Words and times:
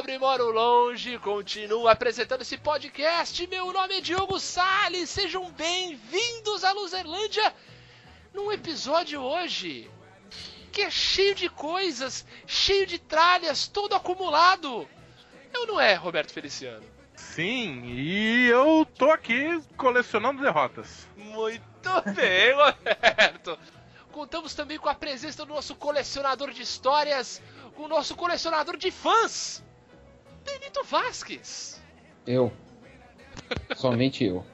pobre, 0.00 0.18
moro 0.18 0.50
longe, 0.50 1.18
continuo 1.18 1.86
apresentando 1.86 2.40
esse 2.40 2.56
podcast. 2.56 3.46
Meu 3.48 3.70
nome 3.70 3.98
é 3.98 4.00
Diogo 4.00 4.40
Salles, 4.40 5.10
sejam 5.10 5.50
bem-vindos 5.50 6.64
à 6.64 6.72
Luzerlândia 6.72 7.54
num 8.32 8.50
episódio 8.50 9.20
hoje 9.20 9.90
que 10.72 10.80
é 10.80 10.90
cheio 10.90 11.34
de 11.34 11.50
coisas, 11.50 12.24
cheio 12.46 12.86
de 12.86 12.98
tralhas, 12.98 13.68
todo 13.68 13.94
acumulado. 13.94 14.88
Eu 15.52 15.66
não 15.66 15.78
é, 15.78 15.92
Roberto 15.96 16.32
Feliciano? 16.32 16.86
Sim, 17.14 17.82
e 17.84 18.46
eu 18.46 18.86
tô 18.96 19.10
aqui 19.10 19.60
colecionando 19.76 20.40
derrotas. 20.40 21.06
Muito 21.14 21.90
bem, 22.16 22.54
Roberto. 22.54 23.58
Contamos 24.10 24.54
também 24.54 24.78
com 24.78 24.88
a 24.88 24.94
presença 24.94 25.44
do 25.44 25.52
nosso 25.52 25.74
colecionador 25.74 26.52
de 26.52 26.62
histórias, 26.62 27.42
o 27.76 27.86
nosso 27.86 28.16
colecionador 28.16 28.78
de 28.78 28.90
fãs, 28.90 29.62
Benito 30.44 30.82
Vasquez. 30.84 31.80
Eu. 32.26 32.52
Somente 33.76 34.24
eu. 34.24 34.44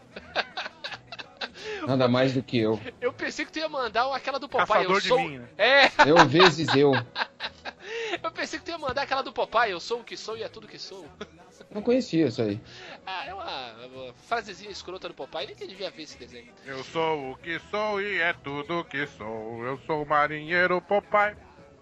Nada 1.87 2.09
mais 2.09 2.33
do 2.33 2.43
que 2.43 2.59
eu. 2.59 2.81
Eu 3.01 3.13
pensei 3.13 3.45
que 3.45 3.53
tu 3.53 3.59
ia 3.59 3.69
mandar 3.69 4.13
aquela 4.15 4.39
do 4.39 4.49
Popeye. 4.49 4.67
Caçador 4.67 4.97
eu 4.97 5.01
de 5.01 5.09
sou... 5.09 5.19
mim, 5.19 5.39
né? 5.39 5.49
É, 5.57 5.91
Eu 6.09 6.27
vezes 6.27 6.75
eu. 6.75 6.93
eu 8.23 8.31
pensei 8.33 8.59
que 8.59 8.65
tu 8.65 8.71
ia 8.71 8.79
mandar 8.79 9.03
aquela 9.03 9.23
do 9.23 9.33
Popeye. 9.33 9.71
Eu 9.71 9.81
sou 9.81 10.01
o 10.01 10.05
que 10.05 10.17
sou 10.17 10.37
e 10.37 10.43
é 10.43 10.49
tudo 10.49 10.67
que 10.67 10.79
sou. 10.79 11.07
Não 11.71 11.83
conhecia 11.83 12.27
isso 12.27 12.43
aí. 12.43 12.61
Ah, 13.07 13.27
é 13.27 13.35
uma, 13.35 13.87
uma 13.87 14.15
frasezinha 14.27 14.71
escrota 14.71 15.09
do 15.09 15.15
Popeye. 15.15 15.47
Nem 15.47 15.57
que 15.57 15.67
devia 15.67 15.91
ver 15.91 16.03
esse 16.03 16.19
desenho. 16.19 16.53
Eu 16.65 16.83
sou 16.85 17.33
o 17.33 17.37
que 17.37 17.61
sou 17.71 18.01
e 18.01 18.21
é 18.21 18.33
tudo 18.33 18.85
que 18.85 19.07
sou. 19.07 19.65
Eu 19.65 19.79
sou 19.87 20.03
o 20.03 20.07
marinheiro 20.07 20.81
Popeye. 20.83 21.37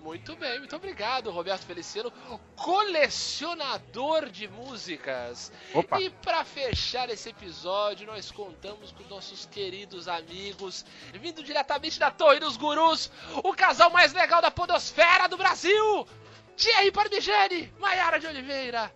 Muito 0.05 0.37
bem, 0.37 0.59
muito 0.59 0.77
obrigado, 0.77 1.31
Roberto 1.31 1.65
Feliciano, 1.65 2.13
colecionador 2.57 4.29
de 4.29 4.47
músicas. 4.47 5.51
Opa. 5.73 5.99
E 5.99 6.11
para 6.11 6.45
fechar 6.45 7.09
esse 7.09 7.31
episódio, 7.31 8.07
nós 8.07 8.31
contamos 8.31 8.93
com 8.93 9.03
nossos 9.05 9.47
queridos 9.47 10.07
amigos, 10.07 10.85
vindo 11.15 11.43
diretamente 11.43 11.99
da 11.99 12.11
Torre 12.11 12.39
dos 12.39 12.59
Gurus, 12.59 13.11
o 13.43 13.55
casal 13.55 13.89
mais 13.89 14.13
legal 14.13 14.43
da 14.43 14.51
podosfera 14.51 15.27
do 15.27 15.39
Brasil, 15.39 16.07
Thierry 16.55 16.93
Parmigiani, 16.93 17.73
Maiara 17.81 18.21
de 18.21 18.27
Oliveira. 18.27 18.95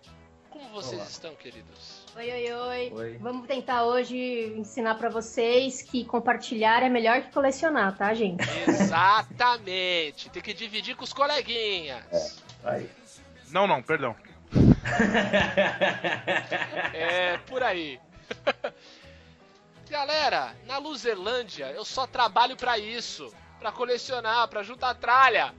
Como 0.51 0.69
vocês 0.69 1.01
Olá. 1.01 1.09
estão, 1.09 1.35
queridos? 1.35 1.88
Oi, 2.15 2.31
oi, 2.31 2.51
oi, 2.51 2.91
Oi. 2.93 3.17
Vamos 3.19 3.47
tentar 3.47 3.85
hoje 3.85 4.53
ensinar 4.57 4.95
pra 4.95 5.09
vocês 5.09 5.81
que 5.81 6.03
compartilhar 6.03 6.83
é 6.83 6.89
melhor 6.89 7.21
que 7.21 7.31
colecionar, 7.31 7.95
tá, 7.95 8.13
gente? 8.13 8.43
Exatamente, 8.67 10.29
tem 10.29 10.41
que 10.41 10.53
dividir 10.53 10.95
com 10.95 11.03
os 11.03 11.13
coleguinhas. 11.13 12.43
Aí. 12.63 12.89
Não, 13.51 13.67
não, 13.67 13.81
perdão. 13.81 14.15
É, 16.93 17.37
por 17.37 17.61
aí. 17.61 17.99
Galera, 19.89 20.55
na 20.65 20.77
Luzerlândia 20.77 21.71
eu 21.71 21.85
só 21.85 22.05
trabalho 22.07 22.55
pra 22.57 22.77
isso, 22.77 23.31
Pra 23.59 23.71
colecionar, 23.71 24.47
pra 24.47 24.63
juntar 24.63 24.95
tralha. 24.95 25.53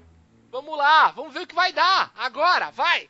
Vamos 0.51 0.77
lá, 0.77 1.11
vamos 1.11 1.35
ver 1.35 1.43
o 1.43 1.47
que 1.47 1.55
vai 1.55 1.73
dar. 1.73 2.11
Agora, 2.17 2.71
vai. 2.71 3.09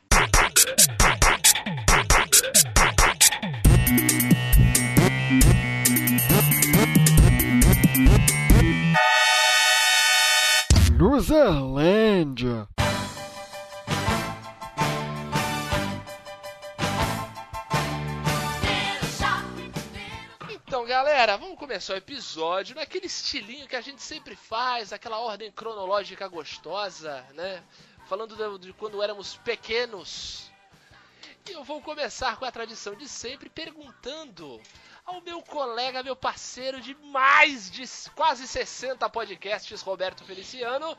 Luzerlândia. 11.01 12.67
Então, 20.49 20.85
galera, 20.85 21.37
vamos 21.37 21.57
começar 21.57 21.93
o 21.93 21.97
episódio 21.97 22.75
naquele 22.75 23.05
estilinho 23.05 23.67
que 23.67 23.75
a 23.75 23.81
gente 23.81 24.01
sempre 24.01 24.35
faz, 24.35 24.93
aquela 24.93 25.19
ordem 25.19 25.51
cronológica 25.51 26.27
gostosa, 26.27 27.25
né? 27.33 27.63
Falando 28.07 28.35
do- 28.35 28.59
de 28.59 28.71
quando 28.73 29.01
éramos 29.01 29.35
pequenos. 29.37 30.49
E 31.49 31.51
eu 31.51 31.63
vou 31.63 31.81
começar 31.81 32.37
com 32.37 32.45
a 32.45 32.51
tradição 32.51 32.95
de 32.95 33.07
sempre 33.07 33.49
perguntando 33.49 34.61
ao 35.05 35.21
meu 35.21 35.41
colega, 35.41 36.03
meu 36.03 36.15
parceiro 36.15 36.79
de 36.79 36.95
mais 36.95 37.69
de 37.69 37.83
quase 38.15 38.47
60 38.47 39.09
podcasts, 39.09 39.81
Roberto 39.81 40.23
Feliciano, 40.23 40.97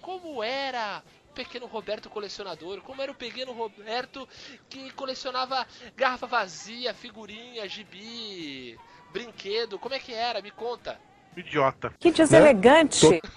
como 0.00 0.42
era 0.42 1.02
o 1.30 1.32
pequeno 1.32 1.66
Roberto 1.66 2.10
colecionador, 2.10 2.80
como 2.82 3.00
era 3.00 3.12
o 3.12 3.14
pequeno 3.14 3.52
Roberto 3.52 4.28
que 4.68 4.90
colecionava 4.92 5.66
garrafa 5.96 6.26
vazia, 6.26 6.92
figurinha, 6.92 7.68
gibi, 7.68 8.78
brinquedo, 9.12 9.78
como 9.78 9.94
é 9.94 9.98
que 9.98 10.12
era? 10.12 10.42
Me 10.42 10.50
conta. 10.50 11.00
Idiota. 11.36 11.94
Que 11.98 12.10
deselegante. 12.10 13.20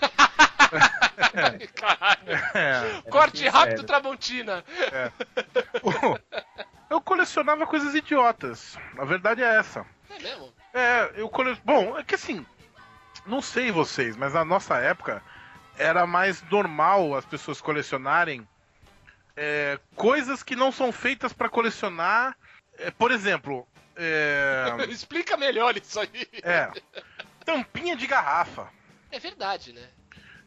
Caralho. 1.75 2.33
É. 2.55 3.01
Corte 3.09 3.47
rápido, 3.47 3.83
Tramontina. 3.83 4.63
Eu 5.83 6.19
colecionava 7.23 7.66
coisas 7.66 7.95
idiotas. 7.95 8.78
A 8.97 9.06
verdade 9.06 9.41
é 9.41 9.56
essa. 9.56 9.85
É 10.09 10.22
mesmo? 10.22 10.53
É, 10.73 11.11
eu 11.16 11.29
cole... 11.29 11.57
Bom, 11.63 11.97
é 11.97 12.03
que 12.03 12.16
assim, 12.16 12.45
não 13.25 13.41
sei 13.41 13.72
vocês, 13.72 14.17
mas 14.17 14.34
na 14.34 14.44
nossa 14.44 14.75
época 14.78 15.23
era 15.78 16.06
mais 16.06 16.41
normal 16.50 17.16
as 17.16 17.25
pessoas 17.25 17.62
colecionarem 17.62 18.47
é, 19.38 19.79
coisas 19.95 20.44
que 20.44 20.56
não 20.56 20.72
são 20.72 20.91
feitas 20.91 21.31
pra 21.31 21.47
colecionar. 21.47 22.38
É, 22.78 22.91
por 22.91 23.12
exemplo, 23.12 23.66
é, 23.95 24.66
Explica 24.89 25.38
melhor 25.38 25.78
isso 25.78 26.00
aí. 26.00 26.28
é, 26.44 26.69
tampinha 27.45 27.95
de 27.95 28.06
garrafa. 28.06 28.67
É 29.09 29.19
verdade, 29.19 29.72
né? 29.72 29.88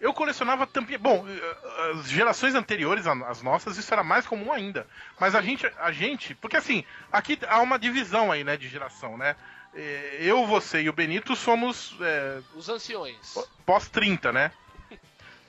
Eu 0.01 0.13
colecionava 0.13 0.67
tampinha. 0.67 0.99
Bom, 0.99 1.27
eh, 1.29 1.91
as 1.99 2.09
gerações 2.09 2.55
anteriores 2.55 3.07
às 3.07 3.43
nossas, 3.43 3.77
isso 3.77 3.93
era 3.93 4.05
mais 4.05 4.27
comum 4.27 4.53
ainda. 4.53 4.87
Mas 5.19 5.35
a 5.35 5.41
gente, 5.41 5.67
a 5.79 5.91
gente, 5.93 6.35
porque 6.35 6.57
assim, 6.57 6.85
aqui 7.11 7.39
há 7.49 7.61
uma 7.61 7.79
divisão 7.79 8.31
aí, 8.31 8.45
né, 8.45 8.57
de 8.57 8.69
geração, 8.69 9.17
né? 9.17 9.35
Eh, 9.75 10.19
Eu, 10.21 10.47
você 10.47 10.83
e 10.83 10.89
o 10.89 10.93
Benito 10.93 11.35
somos 11.37 11.97
eh, 12.01 12.41
Os 12.55 12.69
anciões. 12.69 13.35
pós-30, 13.67 14.33
né? 14.33 14.53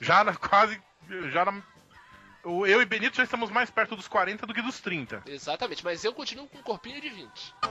Já 0.00 0.24
na, 0.24 0.34
quase. 0.34 0.80
Já 1.32 1.44
na, 1.44 1.62
o- 2.44 2.66
eu 2.66 2.80
e 2.80 2.84
Benito 2.84 3.16
já 3.16 3.24
estamos 3.24 3.50
mais 3.50 3.70
perto 3.70 3.96
dos 3.96 4.06
40 4.08 4.46
do 4.46 4.54
que 4.54 4.62
dos 4.62 4.78
30. 4.80 5.22
Exatamente, 5.26 5.82
mas 5.84 6.04
eu 6.04 6.12
continuo 6.14 6.46
com 6.48 6.58
um 6.58 6.62
corpinho 6.62 7.00
de 7.00 7.08
20. 7.10 7.54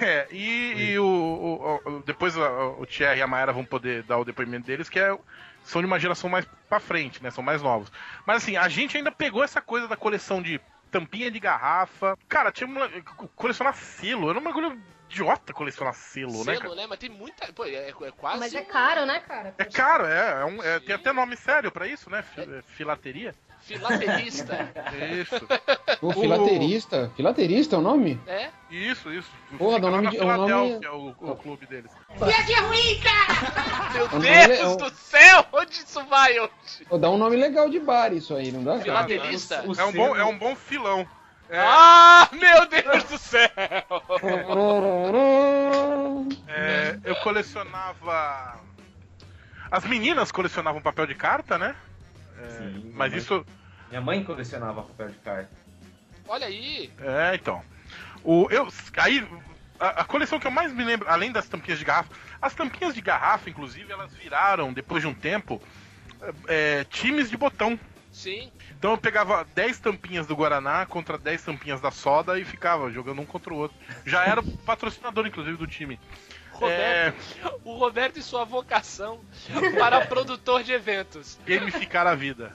É, 0.00 0.26
e, 0.30 0.90
e 0.92 0.98
o, 0.98 1.04
o- 1.04 1.80
o- 1.84 2.02
depois 2.04 2.36
o, 2.36 2.42
o 2.80 2.86
Thierry 2.86 3.20
e 3.20 3.22
a 3.22 3.26
Mayara 3.26 3.52
vão 3.52 3.64
poder 3.64 4.02
dar 4.02 4.18
o 4.18 4.24
depoimento 4.24 4.66
deles, 4.66 4.88
que 4.88 4.98
é, 5.00 5.16
são 5.64 5.80
de 5.80 5.86
uma 5.86 5.98
geração 5.98 6.28
mais 6.28 6.46
pra 6.68 6.80
frente, 6.80 7.22
né? 7.22 7.30
São 7.30 7.42
mais 7.42 7.62
novos. 7.62 7.90
Mas 8.26 8.38
assim, 8.38 8.56
a 8.56 8.68
gente 8.68 8.96
ainda 8.96 9.10
pegou 9.10 9.42
essa 9.42 9.60
coisa 9.60 9.86
da 9.88 9.96
coleção 9.96 10.42
de 10.42 10.60
tampinha 10.90 11.30
de 11.30 11.40
garrafa. 11.40 12.16
Cara, 12.28 12.52
tinha 12.52 12.68
uma, 12.68 12.88
colecionar 13.34 13.74
selo. 13.74 14.30
Era 14.30 14.38
um 14.38 14.42
bagulho 14.42 14.78
idiota 15.12 15.52
colecionar 15.52 15.94
selo, 15.94 16.38
né? 16.44 16.44
Selo, 16.54 16.60
cara? 16.60 16.74
né? 16.74 16.86
Mas 16.88 16.98
tem 16.98 17.10
muita. 17.10 17.52
Pô, 17.52 17.64
é, 17.64 17.88
é 17.90 17.92
quase. 18.16 18.38
Mas 18.40 18.54
é 18.54 18.62
caro, 18.62 19.04
né, 19.06 19.20
cara? 19.20 19.54
É 19.58 19.64
caro, 19.64 20.06
é. 20.06 20.40
é 20.40 20.44
um- 20.44 20.62
é, 20.62 20.80
tem 20.80 20.94
até 20.94 21.12
nome 21.12 21.36
sério 21.36 21.70
pra 21.70 21.86
isso, 21.86 22.08
né? 22.10 22.24
É, 22.36 22.62
Filateria. 22.74 23.34
Filatelista. 23.60 24.72
Isso, 25.20 25.46
O 26.02 26.12
filaterista. 26.12 27.12
Filaterista 27.14 27.76
é 27.76 27.78
o 27.78 27.82
nome? 27.82 28.20
é? 28.26 28.50
isso, 28.68 29.12
isso. 29.12 29.30
Porra, 29.56 29.78
dá 29.78 29.88
lá 29.88 29.98
nome 30.02 30.10
de- 30.10 30.16
é 30.18 30.24
o 30.24 30.26
nome- 30.26 30.48
Filadélfia, 30.48 30.92
o, 30.92 31.08
o 31.30 31.36
clube 31.36 31.66
deles. 31.66 31.90
Meu 32.18 32.28
É 34.06 34.14
um 34.14 34.18
Deus 34.18 34.60
nome- 34.62 34.76
do 34.78 34.90
céu! 34.96 35.46
Onde 35.52 35.72
isso 35.74 36.04
vai 36.06 36.40
hoje? 36.40 36.84
Pô, 36.88 36.98
dá 36.98 37.08
um 37.10 37.16
nome 37.18 37.36
legal 37.36 37.68
de 37.68 37.78
bar 37.78 38.12
isso 38.12 38.34
aí, 38.34 38.50
não 38.50 38.64
dá? 38.64 38.80
Filatelista? 38.80 39.62
O 39.66 39.78
É 39.78 39.84
um 39.84 39.92
bom, 39.92 40.06
selo- 40.06 40.16
é 40.16 40.24
um 40.24 40.38
bom 40.38 40.56
filão. 40.56 41.06
É, 41.52 41.58
Ah, 41.60 42.30
meu 42.32 42.66
Deus 42.66 43.04
do 43.04 43.18
céu! 43.18 43.50
É, 46.48 46.98
eu 47.04 47.14
colecionava. 47.16 48.58
As 49.70 49.84
meninas 49.84 50.32
colecionavam 50.32 50.80
papel 50.80 51.06
de 51.06 51.14
carta, 51.14 51.58
né? 51.58 51.76
É, 52.38 52.48
Sim, 52.48 52.92
mas 52.94 53.10
minha 53.10 53.20
isso. 53.20 53.46
Minha 53.90 54.00
mãe 54.00 54.24
colecionava 54.24 54.82
papel 54.82 55.10
de 55.10 55.18
carta. 55.18 55.50
Olha 56.26 56.46
aí. 56.46 56.90
É, 56.98 57.34
então. 57.34 57.62
O, 58.24 58.48
eu, 58.50 58.66
aí, 58.96 59.28
a, 59.78 60.00
a 60.00 60.04
coleção 60.04 60.40
que 60.40 60.46
eu 60.46 60.50
mais 60.50 60.72
me 60.72 60.84
lembro, 60.84 61.06
além 61.06 61.30
das 61.30 61.46
tampinhas 61.50 61.78
de 61.78 61.84
garrafa, 61.84 62.14
as 62.40 62.54
tampinhas 62.54 62.94
de 62.94 63.02
garrafa, 63.02 63.50
inclusive, 63.50 63.92
elas 63.92 64.14
viraram, 64.14 64.72
depois 64.72 65.02
de 65.02 65.06
um 65.06 65.12
tempo, 65.12 65.60
é, 66.48 66.84
times 66.84 67.28
de 67.28 67.36
botão. 67.36 67.78
Sim. 68.12 68.52
Então 68.78 68.92
eu 68.92 68.98
pegava 68.98 69.46
10 69.54 69.78
tampinhas 69.78 70.26
do 70.26 70.36
Guaraná 70.36 70.84
contra 70.84 71.16
10 71.16 71.42
tampinhas 71.42 71.80
da 71.80 71.90
soda 71.90 72.38
e 72.38 72.44
ficava 72.44 72.90
jogando 72.90 73.22
um 73.22 73.26
contra 73.26 73.52
o 73.52 73.56
outro. 73.56 73.76
Já 74.04 74.24
era 74.26 74.40
o 74.40 74.58
patrocinador, 74.58 75.26
inclusive, 75.26 75.56
do 75.56 75.66
time. 75.66 75.98
Roberto, 76.52 77.60
O 77.64 77.76
Roberto 77.78 78.18
e 78.18 78.22
sua 78.22 78.44
vocação 78.44 79.20
para 79.78 80.06
produtor 80.06 80.62
de 80.62 80.72
eventos. 80.72 81.38
Gamificar 81.46 82.06
a 82.06 82.14
vida. 82.14 82.54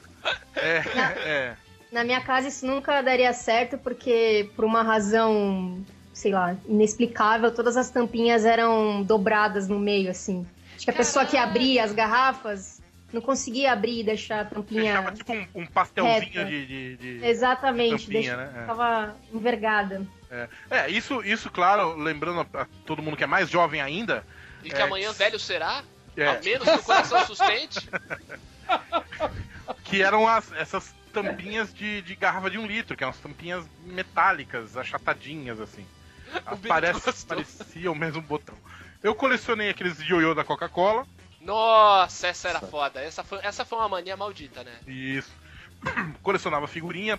É, 0.55 0.83
é. 1.25 1.57
Na 1.91 2.03
minha 2.03 2.21
casa 2.21 2.47
isso 2.47 2.65
nunca 2.65 3.01
daria 3.01 3.33
certo, 3.33 3.77
porque 3.77 4.49
por 4.55 4.63
uma 4.63 4.83
razão, 4.83 5.83
sei 6.13 6.31
lá, 6.31 6.55
inexplicável, 6.67 7.51
todas 7.53 7.75
as 7.75 7.89
tampinhas 7.89 8.45
eram 8.45 9.01
dobradas 9.03 9.67
no 9.67 9.79
meio, 9.79 10.11
assim. 10.11 10.45
Acho 10.75 10.85
que 10.85 10.91
a 10.91 10.93
pessoa 10.93 11.25
que 11.25 11.35
abria 11.35 11.83
as 11.83 11.91
garrafas 11.91 12.76
não 13.13 13.21
conseguia 13.21 13.71
abrir 13.71 13.99
e 13.99 14.03
deixar 14.03 14.41
a 14.41 14.45
tampinha. 14.45 14.81
Deixava 14.83 15.11
tipo 15.13 15.33
um, 15.33 15.47
um 15.55 15.65
pastelzinho 15.65 16.45
de, 16.45 16.65
de, 16.65 16.97
de- 16.97 17.25
Exatamente, 17.25 18.05
tampinha, 18.05 18.35
deixa... 18.35 18.37
né? 18.37 18.63
É. 18.63 18.65
tava 18.65 19.15
envergada. 19.33 20.05
É, 20.29 20.47
É, 20.69 20.89
isso, 20.89 21.23
isso, 21.23 21.49
claro, 21.49 21.95
lembrando 21.95 22.41
a, 22.53 22.61
a 22.63 22.67
todo 22.85 23.01
mundo 23.01 23.15
que 23.15 23.23
é 23.23 23.27
mais 23.27 23.49
jovem 23.49 23.79
ainda, 23.81 24.25
E 24.63 24.69
que 24.69 24.75
É. 24.75 24.81
amanhã 24.81 25.11
velho 25.13 25.39
será? 25.39 25.83
é, 26.17 26.27
A 26.27 26.41
menos 26.41 26.67
que 26.67 26.75
o 26.79 26.83
coração 26.83 27.25
sustente. 27.25 27.87
que 29.83 30.01
eram 30.01 30.27
as, 30.27 30.51
essas 30.53 30.93
tampinhas 31.13 31.73
de, 31.73 32.01
de 32.01 32.15
garrafa 32.15 32.49
de 32.49 32.57
um 32.57 32.65
litro, 32.65 32.95
que 32.95 33.03
eram 33.03 33.11
as 33.11 33.17
tampinhas 33.19 33.65
metálicas, 33.85 34.75
achatadinhas, 34.77 35.59
assim. 35.59 35.85
Parece, 36.67 37.05
gostou. 37.05 37.37
pareciam 37.37 37.93
o 37.93 37.95
mesmo 37.95 38.21
botão. 38.21 38.55
Eu 39.01 39.15
colecionei 39.15 39.69
aqueles 39.69 39.99
ioiô 40.01 40.33
da 40.35 40.43
Coca-Cola, 40.43 41.07
Nossa, 41.47 42.27
essa 42.27 42.49
era 42.49 42.59
foda. 42.59 42.99
Essa 43.01 43.23
foi, 43.23 43.39
essa 43.41 43.63
foi 43.63 43.77
uma 43.79 43.87
mania 43.89 44.17
maldita, 44.17 44.63
né? 44.63 44.77
Isso. 44.85 45.31
Colecionava 46.21 46.67
figurinha, 46.67 47.17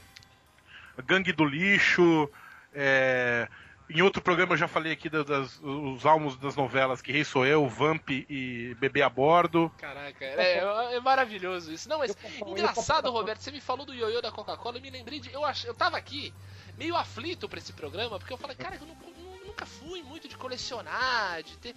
gangue 1.06 1.32
do 1.32 1.44
lixo. 1.46 2.28
é, 2.74 3.48
Em 3.88 4.02
outro 4.02 4.20
programa 4.20 4.52
eu 4.52 4.58
já 4.58 4.68
falei 4.68 4.92
aqui 4.92 5.08
das, 5.08 5.58
os 5.62 6.04
almos 6.04 6.36
das 6.36 6.54
novelas 6.54 7.00
que 7.00 7.10
Rei 7.10 7.24
Sou 7.24 7.46
Eu, 7.46 7.66
Vamp 7.66 8.10
e 8.10 8.76
Bebê 8.78 9.00
a 9.00 9.08
Bordo. 9.08 9.72
Caraca, 9.78 10.22
é, 10.24 10.58
é 10.96 11.00
maravilhoso 11.00 11.72
isso. 11.72 11.88
Não, 11.88 11.98
mas 11.98 12.14
engraçado, 12.46 13.10
Roberto, 13.10 13.40
você 13.40 13.50
me 13.50 13.62
falou 13.62 13.86
do 13.86 13.94
ioiô 13.94 14.20
da 14.20 14.30
Coca-Cola, 14.30 14.76
eu 14.76 14.82
me 14.82 14.90
lembrei 14.90 15.20
de. 15.20 15.32
Eu, 15.32 15.42
ach, 15.44 15.64
eu 15.64 15.74
tava 15.74 15.96
aqui 15.96 16.34
meio 16.76 16.94
aflito 16.96 17.48
pra 17.48 17.58
esse 17.58 17.72
programa, 17.72 18.18
porque 18.18 18.32
eu 18.34 18.36
falei, 18.38 18.54
cara, 18.56 18.76
eu 18.76 18.86
nu- 18.86 19.46
nunca 19.46 19.64
fui 19.64 20.02
muito 20.02 20.28
de 20.28 20.36
colecionar, 20.36 21.42
de 21.42 21.56
ter. 21.56 21.74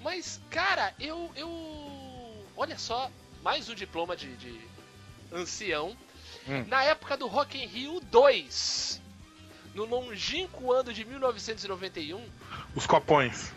Mas, 0.00 0.40
cara, 0.50 0.94
eu. 0.98 1.30
eu 1.36 1.50
olha 2.56 2.78
só, 2.78 3.10
mais 3.42 3.68
um 3.68 3.74
diploma 3.74 4.16
de, 4.16 4.34
de 4.36 4.60
ancião. 5.32 5.96
Hum. 6.48 6.64
Na 6.68 6.82
época 6.82 7.16
do 7.16 7.26
Rock 7.26 7.58
in 7.58 7.66
Rio 7.66 8.00
2, 8.00 9.00
no 9.74 9.84
longínquo 9.84 10.72
ano 10.72 10.92
de 10.92 11.04
1991, 11.04 12.24
Os 12.74 12.86
copões. 12.86 13.52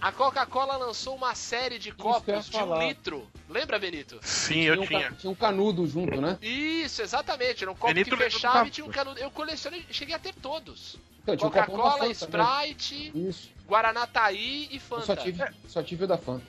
A 0.00 0.12
Coca-Cola 0.12 0.76
lançou 0.76 1.14
uma 1.16 1.34
série 1.34 1.78
de 1.78 1.88
eu 1.90 1.94
copos 1.96 2.48
de 2.48 2.56
um 2.56 2.78
litro. 2.86 3.26
Lembra, 3.48 3.78
Benito? 3.78 4.18
Sim, 4.22 4.60
eu 4.62 4.74
um 4.74 4.80
ca- 4.82 4.86
tinha. 4.86 5.12
tinha 5.12 5.30
um 5.30 5.34
canudo 5.34 5.86
junto, 5.86 6.20
né? 6.20 6.38
Isso, 6.42 7.02
exatamente. 7.02 7.64
Era 7.64 7.70
um 7.70 7.74
copo 7.74 7.92
Benito 7.92 8.16
que 8.16 8.22
fechava 8.24 8.66
e 8.66 8.70
tinha 8.70 8.84
um 8.86 8.90
canudo. 8.90 9.18
Eu 9.18 9.30
colecionei, 9.30 9.84
cheguei 9.90 10.14
a 10.14 10.18
ter 10.18 10.34
todos. 10.34 10.96
Então, 11.22 11.36
tinha 11.36 11.48
um 11.48 11.50
Coca-Cola, 11.50 11.92
Fanta, 11.92 12.04
né? 12.06 12.10
Sprite, 12.12 13.12
Isso. 13.14 13.50
Guaraná 13.66 14.06
Taí 14.06 14.68
e 14.70 14.74
Eu 14.76 14.80
Fanta. 14.80 15.06
só 15.06 15.16
tive, 15.16 15.44
só 15.66 15.82
tive 15.82 16.04
o 16.04 16.06
da 16.06 16.16
Fanta. 16.18 16.44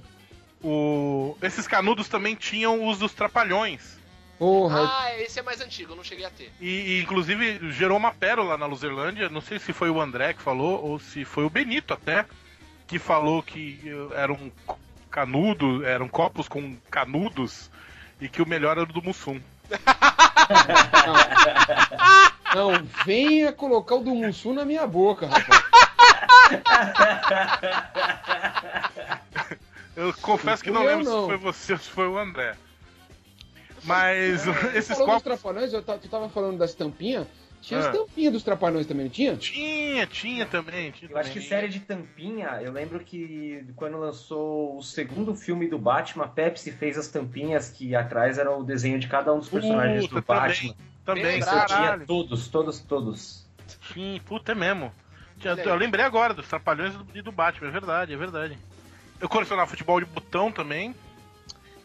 O... 0.64 1.38
Esses 1.42 1.68
canudos 1.68 2.08
também 2.08 2.36
tinham 2.36 2.88
os 2.88 2.98
dos 3.00 3.14
trapalhões. 3.14 3.98
Porra, 4.38 4.88
Ah, 4.88 5.20
esse 5.20 5.40
é 5.40 5.42
mais 5.42 5.62
antigo, 5.62 5.94
eu 5.94 5.96
não 5.96 6.04
cheguei 6.04 6.24
a 6.26 6.30
ter. 6.30 6.52
E, 6.62 6.68
e, 6.98 7.02
inclusive 7.02 7.72
gerou 7.72 7.98
uma 7.98 8.14
pérola 8.14 8.56
na 8.56 8.68
Luzerlândia. 8.68 9.30
Não 9.30 9.42
sei 9.42 9.58
se 9.58 9.74
foi 9.74 9.90
o 9.90 10.00
André 10.00 10.34
que 10.34 10.42
falou 10.44 10.84
ou 10.84 11.00
se 11.00 11.26
foi 11.26 11.44
o 11.44 11.50
Benito 11.50 11.92
até 11.94 12.24
que 12.88 12.98
falou 12.98 13.44
que 13.44 13.80
eh, 13.86 14.08
eram 14.16 14.52
canudo, 15.12 15.86
eram 15.86 16.08
copos 16.08 16.48
com 16.48 16.78
canudos 16.90 17.70
e 18.20 18.28
que 18.30 18.42
o 18.42 18.48
melhor 18.48 18.78
era 18.78 18.90
o 18.90 18.94
do 18.94 19.04
Mussum. 19.04 19.40
não, 22.56 22.72
venha 23.06 23.52
colocar 23.52 23.96
o 23.96 24.04
do 24.04 24.16
Mussum 24.16 24.54
na 24.54 24.64
minha 24.64 24.88
boca, 24.88 25.28
rapaz. 25.28 25.64
Eu 29.96 30.14
confesso 30.22 30.64
que 30.64 30.72
não 30.72 30.84
Eu 30.84 30.98
lembro 30.98 31.06
não. 31.06 31.22
se 31.22 31.28
foi 31.28 31.38
você 31.38 31.74
ou 31.74 31.80
se 31.80 31.90
foi 31.90 32.08
o 32.08 32.18
André. 32.18 32.56
Mas 33.84 34.46
Você 34.46 34.68
esses 34.78 34.98
copos. 34.98 35.24
trapalhões, 35.24 35.74
eu 35.74 35.82
tu 35.82 36.10
tava 36.10 36.30
falando 36.30 36.58
das 36.58 36.74
tampinhas. 36.74 37.28
Tinha 37.62 37.80
Ah. 37.80 37.90
as 37.90 37.92
tampinhas 37.98 38.34
dos 38.34 38.44
trapalhões 38.44 38.86
também, 38.86 39.06
não 39.06 39.12
tinha? 39.12 39.36
Tinha, 39.36 40.06
tinha 40.08 40.46
também. 40.46 40.92
Tinha 40.92 41.12
Eu 41.12 41.18
acho 41.18 41.30
que 41.32 41.36
também. 41.36 41.50
série 41.50 41.68
de 41.68 41.80
tampinha, 41.82 42.62
eu 42.62 42.72
lembro 42.72 43.00
que 43.00 43.66
quando 43.76 43.98
lançou 43.98 44.78
o 44.78 44.84
segundo 44.84 45.36
filme 45.36 45.68
do 45.68 45.78
Batman, 45.78 46.26
a 46.26 46.28
Pepsi 46.28 46.72
fez 46.72 46.98
as 46.98 47.08
tampinhas 47.08 47.70
que 47.70 47.96
atrás 47.96 48.38
era 48.38 48.56
o 48.56 48.64
desenho 48.64 49.00
de 49.00 49.08
cada 49.08 49.34
um 49.34 49.40
dos 49.40 49.50
personagens 49.50 50.04
Puta, 50.08 50.16
do 50.22 50.26
Batman. 50.26 50.76
Também, 51.04 51.40
Isso 51.40 51.50
lembrado. 51.50 51.72
eu 51.72 51.76
tinha 51.78 52.06
todos, 52.06 52.48
todos, 52.48 52.80
todos. 52.80 53.48
Sim, 53.94 54.22
puta, 54.26 54.52
é 54.52 54.56
mesmo. 54.56 54.92
Eu 55.66 55.76
lembrei 55.76 56.04
agora 56.04 56.34
dos 56.34 56.48
Trapalhões 56.48 56.94
do, 56.96 57.06
e 57.14 57.22
do 57.22 57.32
Batman, 57.32 57.68
é 57.68 57.72
verdade, 57.72 58.14
é 58.14 58.18
verdade. 58.18 58.58
Eu 59.20 59.30
colecionava 59.30 59.70
futebol 59.70 60.00
de 60.00 60.06
botão 60.06 60.52
também. 60.52 60.96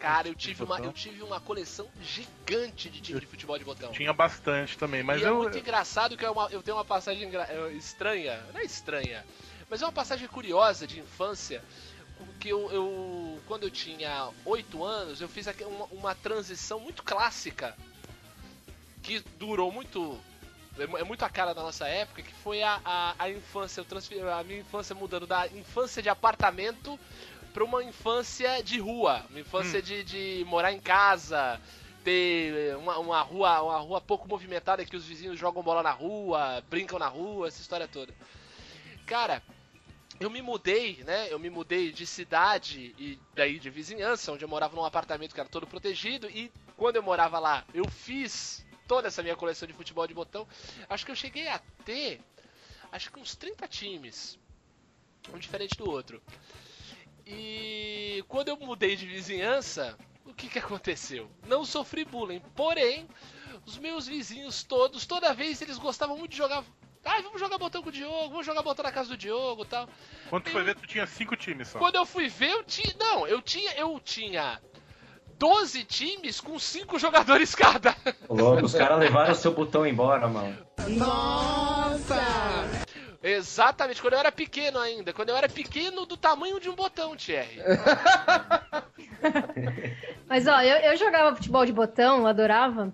Cara, 0.02 0.26
eu 0.26 0.34
tive 0.34 0.64
uma, 0.64 0.78
eu 0.80 0.92
tive 0.92 1.22
uma 1.22 1.38
coleção 1.40 1.88
gigante 2.00 2.90
de 2.90 3.00
time 3.00 3.20
de 3.20 3.26
futebol 3.26 3.56
de 3.56 3.64
botão. 3.64 3.92
Tinha 3.92 4.12
bastante 4.12 4.76
também, 4.76 5.00
mas 5.00 5.20
e 5.20 5.24
é 5.24 5.28
eu. 5.28 5.36
muito 5.36 5.56
engraçado 5.56 6.16
que 6.16 6.24
é 6.24 6.30
uma- 6.30 6.48
eu 6.50 6.60
tenho 6.60 6.76
uma 6.76 6.84
passagem 6.84 7.30
é, 7.32 7.72
estranha, 7.72 8.44
não 8.52 8.60
é 8.60 8.64
estranha, 8.64 9.24
mas 9.70 9.80
é 9.80 9.86
uma 9.86 9.92
passagem 9.92 10.26
curiosa 10.26 10.88
de 10.88 10.98
infância, 10.98 11.62
que 12.40 12.48
eu, 12.48 12.68
eu- 12.72 13.40
quando 13.46 13.62
eu 13.62 13.70
tinha 13.70 14.28
8 14.44 14.82
anos, 14.84 15.20
eu 15.20 15.28
fiz 15.28 15.46
uma, 15.46 15.86
uma 15.92 16.14
transição 16.16 16.80
muito 16.80 17.04
clássica, 17.04 17.76
que 19.04 19.20
durou 19.38 19.70
muito, 19.70 20.18
é 20.78 20.86
mu- 20.86 20.98
é 20.98 21.04
muito 21.04 21.24
a 21.24 21.30
cara 21.30 21.52
da 21.54 21.62
nossa 21.62 21.86
época, 21.86 22.22
que 22.22 22.32
foi 22.34 22.60
a, 22.62 22.80
a, 22.84 23.14
a 23.20 23.30
infância, 23.30 23.80
eu 23.80 23.84
transferi, 23.84 24.20
a 24.20 24.42
minha 24.42 24.60
infância 24.60 24.94
mudando 24.96 25.26
da 25.28 25.46
infância 25.48 26.02
de 26.02 26.08
apartamento 26.08 26.98
para 27.52 27.64
uma 27.64 27.82
infância 27.84 28.62
de 28.62 28.78
rua, 28.78 29.24
uma 29.30 29.40
infância 29.40 29.80
de, 29.82 30.02
de 30.02 30.44
morar 30.46 30.72
em 30.72 30.80
casa, 30.80 31.60
ter 32.02 32.76
uma, 32.76 32.98
uma 32.98 33.20
rua 33.20 33.62
uma 33.62 33.78
rua 33.78 34.00
pouco 34.00 34.28
movimentada 34.28 34.84
que 34.84 34.96
os 34.96 35.04
vizinhos 35.04 35.38
jogam 35.38 35.62
bola 35.62 35.82
na 35.82 35.90
rua, 35.90 36.62
brincam 36.68 36.98
na 36.98 37.08
rua, 37.08 37.48
essa 37.48 37.60
história 37.60 37.86
toda. 37.86 38.14
Cara, 39.06 39.42
eu 40.18 40.30
me 40.30 40.40
mudei, 40.40 41.02
né? 41.04 41.28
Eu 41.30 41.38
me 41.38 41.50
mudei 41.50 41.92
de 41.92 42.06
cidade 42.06 42.94
e 42.98 43.18
daí 43.34 43.58
de 43.58 43.70
vizinhança, 43.70 44.32
onde 44.32 44.44
eu 44.44 44.48
morava 44.48 44.76
num 44.76 44.84
apartamento 44.84 45.34
que 45.34 45.40
era 45.40 45.48
todo 45.48 45.66
protegido 45.66 46.28
e 46.30 46.50
quando 46.76 46.96
eu 46.96 47.02
morava 47.02 47.38
lá, 47.38 47.64
eu 47.74 47.88
fiz 47.88 48.64
toda 48.88 49.08
essa 49.08 49.22
minha 49.22 49.36
coleção 49.36 49.66
de 49.66 49.74
futebol 49.74 50.06
de 50.06 50.14
botão. 50.14 50.46
Acho 50.88 51.04
que 51.04 51.12
eu 51.12 51.16
cheguei 51.16 51.48
a 51.48 51.60
ter 51.84 52.20
acho 52.92 53.10
que 53.10 53.18
uns 53.18 53.34
30 53.34 53.66
times, 53.66 54.38
um 55.32 55.38
diferente 55.38 55.76
do 55.78 55.90
outro. 55.90 56.22
E 57.26 58.24
quando 58.28 58.48
eu 58.48 58.56
mudei 58.56 58.96
de 58.96 59.06
vizinhança, 59.06 59.96
o 60.24 60.34
que 60.34 60.48
que 60.48 60.58
aconteceu? 60.58 61.30
Não 61.46 61.64
sofri 61.64 62.04
bullying, 62.04 62.40
porém, 62.54 63.06
os 63.66 63.78
meus 63.78 64.06
vizinhos 64.06 64.62
todos, 64.62 65.06
toda 65.06 65.34
vez 65.34 65.60
eles 65.62 65.78
gostavam 65.78 66.16
muito 66.16 66.32
de 66.32 66.38
jogar. 66.38 66.64
Ai, 67.04 67.22
vamos 67.22 67.40
jogar 67.40 67.58
botão 67.58 67.82
com 67.82 67.88
o 67.88 67.92
Diogo, 67.92 68.30
vamos 68.30 68.46
jogar 68.46 68.62
botão 68.62 68.84
na 68.84 68.92
casa 68.92 69.08
do 69.08 69.16
Diogo 69.16 69.62
e 69.62 69.66
tal. 69.66 69.88
Quando 70.30 70.44
tu 70.44 70.50
foi 70.50 70.62
ver, 70.62 70.76
tu 70.76 70.86
tinha 70.86 71.06
cinco 71.06 71.36
times 71.36 71.68
só. 71.68 71.78
Quando 71.78 71.96
eu 71.96 72.06
fui 72.06 72.28
ver, 72.28 72.50
eu 72.50 72.64
tinha. 72.64 72.94
Não, 72.98 73.26
eu 73.26 73.42
tinha. 73.42 73.72
Eu 73.74 73.98
tinha 73.98 74.60
12 75.38 75.82
times 75.84 76.40
com 76.40 76.56
5 76.56 76.98
jogadores 77.00 77.52
cada. 77.54 77.96
Ô, 78.28 78.34
louco, 78.34 78.64
os 78.64 78.74
caras 78.74 79.00
levaram 79.00 79.32
o 79.32 79.34
seu 79.34 79.52
botão 79.52 79.84
embora, 79.84 80.28
mano. 80.28 80.56
Exatamente, 83.22 84.00
quando 84.00 84.14
eu 84.14 84.18
era 84.18 84.32
pequeno 84.32 84.78
ainda. 84.78 85.12
Quando 85.12 85.28
eu 85.28 85.36
era 85.36 85.48
pequeno 85.48 86.04
do 86.04 86.16
tamanho 86.16 86.58
de 86.58 86.68
um 86.68 86.74
botão, 86.74 87.16
Thierry. 87.16 87.58
Mas 90.28 90.46
ó, 90.46 90.60
eu, 90.60 90.76
eu 90.90 90.96
jogava 90.96 91.36
futebol 91.36 91.64
de 91.64 91.72
botão, 91.72 92.26
adorava. 92.26 92.92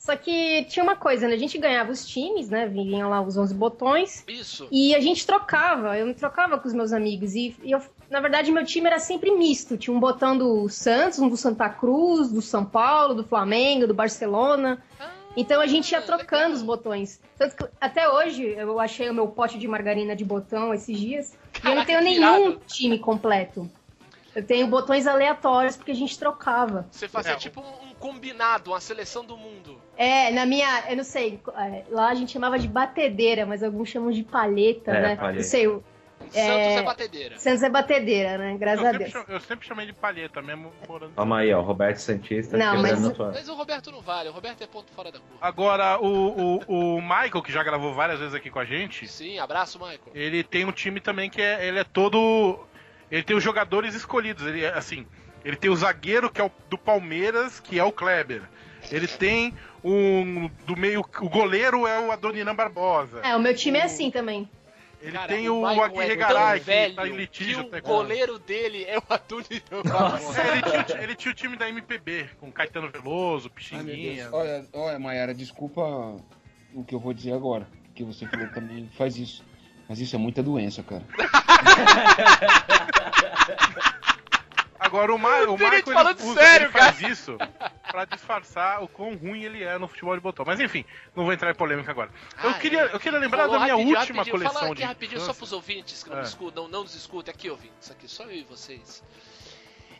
Só 0.00 0.16
que 0.16 0.64
tinha 0.64 0.82
uma 0.82 0.96
coisa, 0.96 1.28
né? 1.28 1.34
A 1.34 1.38
gente 1.38 1.58
ganhava 1.58 1.92
os 1.92 2.06
times, 2.06 2.48
né? 2.48 2.66
Vinham 2.66 3.10
lá 3.10 3.20
os 3.20 3.36
11 3.36 3.54
botões. 3.54 4.24
Isso. 4.26 4.66
E 4.72 4.94
a 4.94 5.00
gente 5.00 5.26
trocava, 5.26 5.96
eu 5.98 6.06
me 6.06 6.14
trocava 6.14 6.58
com 6.58 6.66
os 6.66 6.72
meus 6.72 6.94
amigos. 6.94 7.34
E, 7.34 7.54
e 7.62 7.70
eu, 7.70 7.82
na 8.08 8.18
verdade, 8.18 8.50
meu 8.50 8.64
time 8.64 8.86
era 8.86 8.98
sempre 8.98 9.30
misto. 9.30 9.76
Tinha 9.76 9.94
um 9.94 10.00
botão 10.00 10.36
do 10.36 10.70
Santos, 10.70 11.18
um 11.18 11.28
do 11.28 11.36
Santa 11.36 11.68
Cruz, 11.68 12.32
do 12.32 12.40
São 12.40 12.64
Paulo, 12.64 13.14
do 13.14 13.24
Flamengo, 13.24 13.86
do 13.86 13.92
Barcelona. 13.92 14.82
Então 15.36 15.60
a 15.60 15.66
gente 15.66 15.90
ia 15.92 15.98
Ah, 15.98 16.02
trocando 16.02 16.54
os 16.54 16.62
botões. 16.62 17.20
Tanto 17.38 17.56
que 17.56 17.64
até 17.80 18.08
hoje 18.08 18.44
eu 18.44 18.78
achei 18.80 19.08
o 19.08 19.14
meu 19.14 19.28
pote 19.28 19.58
de 19.58 19.68
margarina 19.68 20.14
de 20.16 20.24
botão 20.24 20.74
esses 20.74 20.98
dias. 20.98 21.32
e 21.32 21.68
eu 21.68 21.74
não 21.76 21.84
Caraca, 21.84 21.86
tenho 21.86 22.02
nenhum 22.02 22.50
irado. 22.50 22.62
time 22.66 22.98
completo. 22.98 23.70
Eu 24.34 24.44
tenho 24.46 24.66
botões 24.68 25.06
aleatórios 25.06 25.76
porque 25.76 25.90
a 25.90 25.94
gente 25.94 26.18
trocava. 26.18 26.86
Você 26.90 27.08
fazia 27.08 27.32
É, 27.32 27.36
tipo 27.36 27.60
um, 27.60 27.90
um 27.90 27.94
combinado, 27.94 28.70
uma 28.70 28.80
seleção 28.80 29.24
do 29.24 29.36
mundo. 29.36 29.80
É, 29.96 30.30
na 30.30 30.46
minha, 30.46 30.84
eu 30.88 30.96
não 30.96 31.04
sei, 31.04 31.40
é, 31.56 31.84
lá 31.90 32.08
a 32.08 32.14
gente 32.14 32.32
chamava 32.32 32.58
de 32.58 32.68
batedeira, 32.68 33.44
mas 33.44 33.62
alguns 33.62 33.88
chamam 33.88 34.10
de 34.10 34.22
palheta, 34.22 34.92
É, 34.92 35.00
né? 35.00 35.16
palheta. 35.16 35.42
Não 35.42 35.48
sei, 35.48 35.66
o- 35.66 35.82
Santos 36.30 36.76
é 36.76 36.82
batedeira. 36.82 37.38
Santos 37.38 37.62
é 37.62 37.68
batedeira, 37.70 38.38
né? 38.38 38.56
Graças 38.58 38.82
Eu 38.84 38.88
a 38.88 38.92
Deus. 38.92 39.10
cham- 39.10 39.24
eu 39.28 39.40
sempre 39.40 39.66
chamei 39.66 39.86
de 39.86 39.92
palheta, 39.92 40.40
mesmo 40.40 40.72
morando. 40.88 41.12
Calma 41.14 41.38
aí, 41.38 41.52
ó. 41.52 41.60
Roberto 41.60 41.98
Santista 41.98 42.56
Não, 42.56 42.80
mas-. 42.80 43.00
Mas 43.18 43.48
o 43.48 43.54
Roberto 43.54 43.90
não 43.90 44.00
vale, 44.00 44.28
o 44.28 44.32
Roberto 44.32 44.62
é 44.62 44.66
ponto 44.66 44.92
fora 44.92 45.10
da 45.10 45.18
curva. 45.18 45.36
Agora, 45.40 45.98
o, 46.00 46.60
o, 46.66 46.96
o 46.96 47.00
Michael, 47.02 47.42
que 47.42 47.52
já 47.52 47.62
gravou 47.62 47.92
várias 47.94 48.18
vezes 48.18 48.34
aqui 48.34 48.50
com 48.50 48.58
a 48.58 48.64
gente, 48.64 49.06
Sim, 49.08 49.38
abraço, 49.38 49.78
Michael. 49.78 50.00
ele 50.14 50.42
tem 50.44 50.64
um 50.64 50.72
time 50.72 51.00
também 51.00 51.28
que 51.30 51.40
é, 51.42 51.66
ele 51.66 51.78
é 51.78 51.84
todo. 51.84 52.58
Ele 53.10 53.22
tem 53.22 53.36
os 53.36 53.42
jogadores 53.42 53.94
escolhidos. 53.94 54.46
Ele 54.46 54.64
é 54.64 54.72
assim. 54.72 55.06
Ele 55.44 55.56
tem 55.56 55.70
o 55.70 55.74
zagueiro 55.76 56.30
que 56.30 56.40
é 56.40 56.44
o 56.44 56.50
do 56.68 56.76
Palmeiras, 56.78 57.58
que 57.60 57.78
é 57.78 57.84
o 57.84 57.90
Kleber. 57.90 58.42
Ele 58.90 59.06
tem 59.08 59.54
um 59.84 60.48
do 60.66 60.76
meio. 60.76 61.00
O 61.20 61.28
goleiro 61.28 61.86
é 61.86 61.98
o 61.98 62.12
Adoniran 62.12 62.54
Barbosa. 62.54 63.20
É, 63.24 63.34
o 63.36 63.40
meu 63.40 63.54
time 63.54 63.78
é 63.78 63.82
assim 63.82 64.10
também. 64.10 64.48
Ele 65.02 65.12
Cara, 65.12 65.28
tem 65.28 65.48
o, 65.48 65.62
Michael 65.66 65.82
Aguirre 65.84 66.12
é 66.12 66.16
Garay, 66.16 66.60
velho 66.60 66.90
que 66.90 66.96
tá 66.96 67.08
em 67.08 67.16
litígio 67.16 67.60
até 67.60 67.78
o 67.78 67.82
goleiro 67.82 68.38
dele 68.38 68.84
é 68.84 68.98
o 68.98 69.02
Barbosa. 69.02 69.48
É, 70.40 70.52
ele, 70.52 70.62
tinha, 70.62 70.80
o 70.80 70.84
ti- 70.84 70.92
ele 71.02 71.14
tinha 71.16 71.32
o 71.32 71.34
time 71.34 71.56
da 71.56 71.68
MPB, 71.70 72.28
com 72.38 72.52
Caetano 72.52 72.90
Veloso, 72.90 73.48
Ai. 73.48 73.54
Pixinguinha. 73.54 74.28
Olha, 74.30 74.66
olha, 74.74 74.98
Mayara, 74.98 75.32
desculpa 75.34 75.80
o 76.74 76.84
que 76.84 76.94
eu 76.94 77.00
vou 77.00 77.14
dizer 77.14 77.32
agora. 77.32 77.66
Que 77.94 78.04
você 78.04 78.26
falou 78.26 78.46
também 78.50 78.88
faz 78.96 79.16
isso. 79.16 79.42
Mas 79.88 79.98
isso 80.00 80.14
é 80.14 80.18
muita 80.18 80.42
doença, 80.42 80.82
cara. 80.82 81.02
Agora 84.80 85.14
o, 85.14 85.18
Ma 85.18 85.42
o 85.42 85.58
falando 85.84 86.20
usa- 86.24 86.40
sério, 86.40 86.64
ele 86.68 86.72
faz 86.72 87.00
isso 87.02 87.36
pra 87.90 88.06
disfarçar 88.06 88.82
o 88.82 88.88
quão 88.88 89.14
ruim 89.14 89.42
ele 89.44 89.62
é 89.62 89.76
no 89.78 89.86
futebol 89.86 90.14
de 90.14 90.20
botão. 90.22 90.42
Mas 90.46 90.58
enfim, 90.58 90.84
não 91.14 91.24
vou 91.24 91.32
entrar 91.34 91.50
em 91.50 91.54
polêmica 91.54 91.90
agora. 91.90 92.10
Eu 92.42 92.50
Ah, 92.50 92.54
queria, 92.54 92.80
é. 92.86 92.94
eu 92.94 92.98
queria 92.98 93.18
lembrar 93.18 93.46
da 93.46 93.58
minha 93.60 93.74
rapidinho, 93.74 93.98
última 93.98 94.16
rapidinho. 94.22 94.30
coleção 94.32 94.54
Fala 94.54 94.66
aqui 94.72 94.80
de 94.80 94.86
rapidinho, 94.86 95.20
só 95.20 95.24
infância. 95.26 95.38
pros 95.38 95.52
ouvintes 95.52 96.02
que 96.02 96.08
não, 96.08 96.16
É. 96.16 96.20
me 96.22 96.26
escutam, 96.26 96.62
não, 96.64 96.70
não 96.70 96.82
nos 96.84 96.94
escutem. 96.94 97.32
Aqui, 97.32 97.50
ouvintes, 97.50 97.90
aqui, 97.90 98.08
só 98.08 98.24
eu 98.24 98.32
e 98.32 98.42
vocês. 98.44 99.02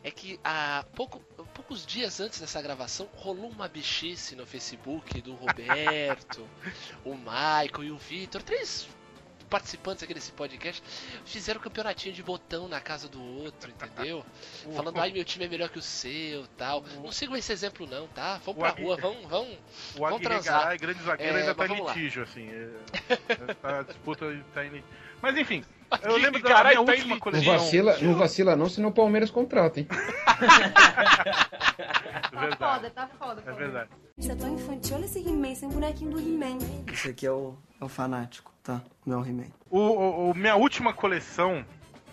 É 0.03 0.11
que 0.11 0.41
há 0.43 0.83
pouco, 0.97 1.21
poucos 1.53 1.85
dias 1.85 2.19
antes 2.21 2.41
dessa 2.41 2.63
gravação 2.63 3.07
rolou 3.17 3.51
uma 3.51 3.69
bichice 3.69 4.35
no 4.35 4.47
Facebook 4.47 5.21
do 5.21 5.35
Roberto, 5.35 6.49
o 7.05 7.15
Michael 7.15 7.85
e 7.85 7.91
o 7.91 7.99
Vitor, 7.99 8.43
três 8.43 8.89
participantes 9.51 10.03
aqui 10.05 10.15
desse 10.15 10.33
podcast, 10.33 10.83
fizeram 11.27 11.61
um 11.61 11.63
campeonatinho 11.63 12.15
de 12.15 12.23
botão 12.23 12.69
na 12.69 12.81
casa 12.81 13.09
do 13.09 13.21
outro, 13.43 13.69
entendeu? 13.75 14.25
Falando, 14.75 14.99
ai, 15.01 15.11
meu 15.13 15.25
time 15.25 15.45
é 15.45 15.49
melhor 15.49 15.69
que 15.69 15.79
o 15.79 15.83
seu 15.83 16.47
tal. 16.57 16.83
Não 17.03 17.11
sigam 17.13 17.37
esse 17.37 17.53
exemplo, 17.53 17.87
não, 17.87 18.07
tá? 18.09 18.39
Vão 18.45 18.55
O 18.55 18.57
pra 18.57 18.69
Agui- 18.71 18.83
rua, 18.85 18.97
vão, 18.97 19.17
vão. 19.29 19.45
O 19.97 19.99
Vamos 19.99 20.15
Aguirre 20.17 20.23
transar. 20.25 20.61
Garay, 20.63 20.79
grande 20.79 21.03
zagueiro, 21.03 21.37
É, 21.37 21.41
ainda 21.41 21.55
tá 21.55 21.65
em 21.65 21.69
vamos 21.69 21.87
lá. 21.87 21.93
litígio, 21.95 22.23
assim. 22.23 22.49
É, 22.49 22.69
a 23.63 23.83
disputa 23.83 24.27
tá 24.55 24.65
em 24.65 24.69
litígio. 24.69 24.85
Mas 25.23 25.37
enfim, 25.37 25.63
eu 26.03 26.17
lembro 26.17 26.41
da 26.43 26.49
Garay 26.49 26.75
minha 26.77 26.87
tá 26.87 26.93
última 26.93 27.15
Não 27.17 27.21
coleção. 27.21 27.53
vacila, 27.59 27.99
não 27.99 28.15
vacila 28.15 28.57
não, 28.57 28.69
senão 28.71 28.89
o 28.89 28.93
Palmeiras 28.93 29.31
contrata, 29.31 29.81
hein? 29.81 29.87
É 32.33 32.57
Tá 32.57 32.57
foda, 32.75 32.91
tá 32.91 33.07
foda. 33.19 33.43
É 33.47 33.53
verdade. 33.53 33.91
Isso 34.17 34.33
é 34.33 34.35
tão 34.35 34.55
infantil. 34.55 34.97
Olha 34.97 35.05
esse 35.05 35.19
He-Man, 35.19 35.55
sem 35.55 35.69
bonequinho 35.69 36.11
do 36.13 36.19
He-Man. 36.21 36.59
Esse 36.93 37.09
aqui 37.11 37.27
é 37.27 37.31
o, 37.33 37.57
é 37.81 37.85
o 37.85 37.89
fanático, 37.89 38.53
tá? 38.63 38.83
Não 39.07 39.19
é 39.19 39.23
o 39.23 39.27
He-Man. 39.27 39.47
O, 39.71 39.79
o- 39.79 40.31
o- 40.31 40.35
minha 40.35 40.55
última 40.57 40.93
coleção 40.93 41.65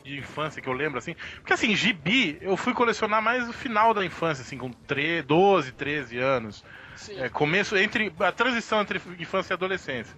de 0.03 0.17
infância 0.17 0.61
que 0.61 0.69
eu 0.69 0.73
lembro, 0.73 0.97
assim. 0.97 1.15
Porque 1.37 1.53
assim, 1.53 1.75
gibi, 1.75 2.37
eu 2.41 2.55
fui 2.55 2.73
colecionar 2.73 3.21
mais 3.21 3.45
no 3.47 3.53
final 3.53 3.93
da 3.93 4.05
infância, 4.05 4.41
assim, 4.41 4.57
com 4.57 4.71
13, 4.71 5.21
12, 5.23 5.71
13 5.73 6.17
anos. 6.17 6.63
Sim. 6.95 7.19
É, 7.19 7.29
começo 7.29 7.75
entre. 7.77 8.11
A 8.19 8.31
transição 8.31 8.81
entre 8.81 9.01
infância 9.19 9.53
e 9.53 9.55
adolescência. 9.55 10.15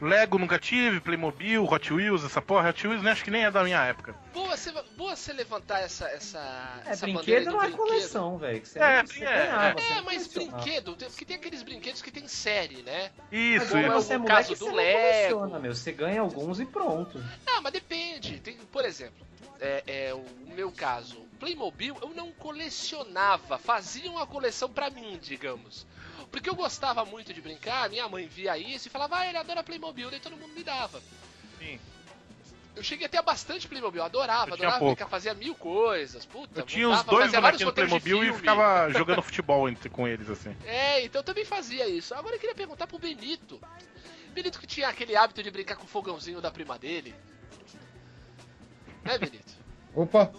Lego 0.00 0.38
nunca 0.38 0.58
tive, 0.58 1.00
Playmobil, 1.00 1.64
Hot 1.64 1.92
Wheels, 1.92 2.24
essa 2.24 2.42
porra, 2.42 2.68
Hot 2.68 2.86
Wheels 2.86 3.02
né, 3.02 3.12
acho 3.12 3.24
que 3.24 3.30
nem 3.30 3.44
é 3.44 3.50
da 3.50 3.64
minha 3.64 3.82
época. 3.84 4.14
Boa 4.34 4.56
você, 4.56 4.70
boa 4.96 5.16
você 5.16 5.32
levantar 5.32 5.80
essa, 5.80 6.06
essa, 6.08 6.38
É, 6.84 6.90
essa 6.90 7.06
bandeira 7.06 7.22
brinquedo 7.22 7.44
do 7.46 7.50
não 7.52 7.62
é 7.62 7.70
coleção, 7.70 8.38
velho. 8.38 8.60
que 8.60 8.68
Você, 8.68 8.78
É, 8.78 9.02
você 9.02 9.24
é, 9.24 9.46
ganhava, 9.46 9.80
É, 9.80 9.82
você 9.82 10.00
mas 10.02 10.26
brinquedo, 10.28 10.96
porque 10.96 11.24
tem 11.24 11.36
aqueles 11.36 11.62
brinquedos 11.62 12.02
que 12.02 12.10
tem 12.10 12.28
série, 12.28 12.82
né? 12.82 13.10
Isso, 13.32 13.68
Como 13.68 13.80
isso. 13.80 13.90
é 13.92 13.96
o 13.96 14.02
Você 14.02 14.14
é 14.14 14.18
caso 14.18 14.50
moleque, 14.50 14.54
do 14.56 14.74
Lego. 14.74 14.98
coleciona, 15.00 15.58
meu. 15.58 15.74
Você 15.74 15.92
ganha 15.92 16.20
alguns 16.20 16.60
e 16.60 16.66
pronto. 16.66 17.18
Não, 17.46 17.62
mas 17.62 17.72
depende. 17.72 18.38
Tem, 18.40 18.56
por 18.70 18.84
exemplo, 18.84 19.26
é, 19.60 19.82
é, 19.86 20.14
o 20.14 20.24
meu 20.54 20.70
caso, 20.70 21.16
Playmobil 21.40 21.96
eu 22.02 22.10
não 22.10 22.32
colecionava, 22.32 23.58
fazia 23.58 24.10
uma 24.10 24.26
coleção 24.26 24.68
pra 24.68 24.90
mim, 24.90 25.18
digamos. 25.22 25.86
Porque 26.30 26.50
eu 26.50 26.54
gostava 26.54 27.04
muito 27.04 27.32
de 27.32 27.40
brincar, 27.40 27.88
minha 27.88 28.08
mãe 28.08 28.26
via 28.26 28.58
isso 28.58 28.88
e 28.88 28.90
falava, 28.90 29.18
ah, 29.18 29.26
ele 29.26 29.38
adora 29.38 29.62
Playmobil, 29.62 30.10
daí 30.10 30.20
todo 30.20 30.36
mundo 30.36 30.52
me 30.52 30.62
dava. 30.62 31.00
Sim. 31.58 31.78
Eu 32.74 32.82
cheguei 32.82 33.06
a 33.06 33.08
ter 33.08 33.22
bastante 33.22 33.66
Playmobil, 33.66 34.00
eu 34.00 34.04
adorava, 34.04 34.52
adorava 34.52 34.78
pouco. 34.78 34.94
brincar, 34.94 35.08
fazia 35.08 35.32
mil 35.32 35.54
coisas, 35.54 36.26
puta. 36.26 36.60
Eu 36.60 36.66
tinha 36.66 36.86
os 36.86 36.98
montava, 36.98 37.16
dois 37.16 37.32
bonequinhos 37.32 37.72
Playmobil 37.72 38.24
e 38.24 38.32
ficava 38.34 38.90
jogando 38.92 39.22
futebol 39.22 39.66
entre, 39.66 39.88
com 39.88 40.06
eles, 40.06 40.28
assim. 40.28 40.54
É, 40.66 41.02
então 41.02 41.20
eu 41.20 41.24
também 41.24 41.44
fazia 41.44 41.88
isso. 41.88 42.14
Agora 42.14 42.36
eu 42.36 42.38
queria 42.38 42.54
perguntar 42.54 42.86
pro 42.86 42.98
Benito. 42.98 43.58
Benito 44.34 44.60
que 44.60 44.66
tinha 44.66 44.88
aquele 44.88 45.16
hábito 45.16 45.42
de 45.42 45.50
brincar 45.50 45.76
com 45.76 45.84
o 45.84 45.88
fogãozinho 45.88 46.42
da 46.42 46.50
prima 46.50 46.78
dele. 46.78 47.14
Né, 49.02 49.16
Benito? 49.16 49.54
Opa, 49.94 50.30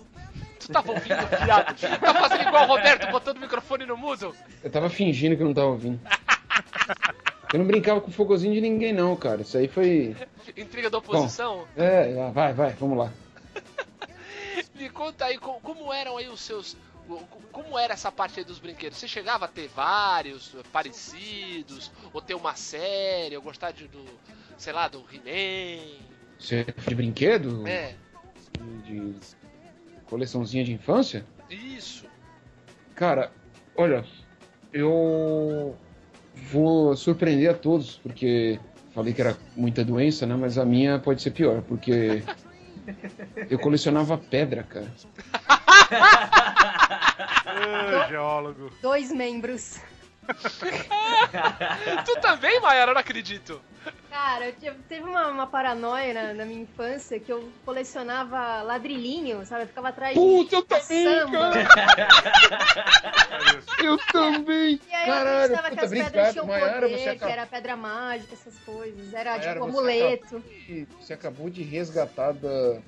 Tu 0.60 0.72
tava 0.72 0.92
ouvindo, 0.92 1.16
viado? 1.46 1.76
Tá 2.00 2.14
fazendo 2.14 2.48
igual 2.48 2.64
o 2.64 2.68
Roberto, 2.68 3.12
botando 3.12 3.38
o 3.38 3.42
microfone 3.42 3.86
no 3.86 3.96
mudo? 3.96 4.36
eu 4.64 4.70
tava 4.70 4.90
fingindo 4.90 5.36
que 5.38 5.42
eu 5.44 5.48
não 5.48 5.54
tava 5.54 5.68
ouvindo. 5.68 6.00
Eu 7.54 7.60
não 7.60 7.66
brincava 7.66 8.02
com 8.02 8.10
o 8.10 8.14
fogozinho 8.14 8.54
de 8.54 8.60
ninguém, 8.62 8.92
não, 8.92 9.16
cara. 9.16 9.42
Isso 9.42 9.58
aí 9.58 9.68
foi. 9.68 10.16
Intriga 10.58 10.90
da 10.90 10.98
oposição? 10.98 11.66
É, 11.78 12.30
vai, 12.32 12.54
vai, 12.54 12.72
vamos 12.74 12.98
lá. 12.98 13.12
Me 14.76 14.90
conta 14.90 15.26
aí 15.26 15.38
co- 15.38 15.60
como 15.62 15.92
eram 15.94 16.18
aí 16.18 16.28
os 16.28 16.42
seus. 16.42 16.76
Como 17.54 17.80
era 17.80 17.94
essa 17.94 18.12
parte 18.12 18.40
aí 18.40 18.46
dos 18.46 18.60
brinquedos? 18.60 18.98
Você 18.98 19.08
chegava 19.08 19.46
a 19.46 19.48
ter 19.48 19.70
vários 19.70 20.54
parecidos? 20.74 21.90
Ou 22.12 22.22
ter 22.22 22.34
uma 22.36 22.54
série? 22.56 23.36
Ou 23.38 23.42
gostar 23.42 23.72
de, 23.72 23.88
do. 23.88 24.04
sei 24.58 24.74
lá, 24.74 24.88
do 24.90 25.06
He-Man? 25.12 26.00
Você 26.38 26.66
é 26.68 26.90
de 26.90 26.96
brinquedo? 26.96 27.66
É, 27.66 27.96
De, 28.84 29.12
de 29.14 29.20
coleçãozinha 30.10 30.64
de 30.64 30.74
infância? 30.74 31.26
isso. 31.50 32.06
Cara, 32.96 33.32
olha, 33.76 34.04
eu 34.74 35.76
vou 36.52 36.96
surpreender 36.96 37.50
a 37.50 37.54
todos, 37.54 37.98
porque 37.98 38.60
falei 38.94 39.14
que 39.14 39.22
era 39.22 39.38
muita 39.56 39.86
doença, 39.86 40.26
né? 40.26 40.36
Mas 40.36 40.58
a 40.58 40.66
minha 40.66 41.00
pode 41.00 41.22
ser 41.22 41.32
pior, 41.32 41.62
porque 41.62 42.24
eu 43.50 43.60
colecionava 43.60 44.18
pedra, 44.18 44.64
cara. 44.64 44.92
Geólogo. 48.10 48.72
Dois 48.82 49.12
membros. 49.12 49.80
Tu 52.06 52.16
também, 52.22 52.60
Mayara? 52.60 52.92
Eu 52.92 52.96
não 52.96 53.02
acredito. 53.02 53.62
Cara, 54.10 54.48
eu 54.48 54.54
tive- 54.54 54.78
teve 54.90 55.04
uma, 55.04 55.28
uma 55.28 55.48
paranoia 55.48 56.14
na, 56.14 56.34
na 56.34 56.46
minha 56.46 56.62
infância 56.64 57.20
que 57.20 57.32
eu 57.32 57.50
colecionava 57.64 58.62
ladrilhinho, 58.64 59.46
sabe? 59.46 59.64
Eu 59.64 59.68
ficava 59.68 59.90
atrás 59.90 60.14
Puta, 60.16 60.56
eu 60.56 60.62
de 60.62 60.68
também, 60.68 61.04
samba. 61.06 61.52
Eu 63.84 63.98
também! 64.12 64.80
E 64.90 64.94
aí 64.96 65.08
eu 65.08 65.14
Caralho, 65.14 65.38
acreditava 65.56 65.70
que 65.70 65.76
puta, 65.76 65.86
as 65.86 65.92
pedras 65.92 66.32
tinham 66.34 66.46
Mayara, 66.48 66.74
poder, 66.82 66.98
você 66.98 67.04
que 67.04 67.10
acabou- 67.10 67.30
era 67.34 67.46
pedra 67.46 67.78
mágica, 67.78 68.34
essas 68.34 68.58
coisas. 68.60 69.14
Era 69.14 69.38
Mayara, 69.38 69.54
tipo 69.54 69.72
você 69.72 69.78
amuleto. 69.78 70.44
Você 71.00 71.14
acabou 71.14 71.50
de 71.50 71.62
resgatar 71.64 72.32
da- 72.34 72.80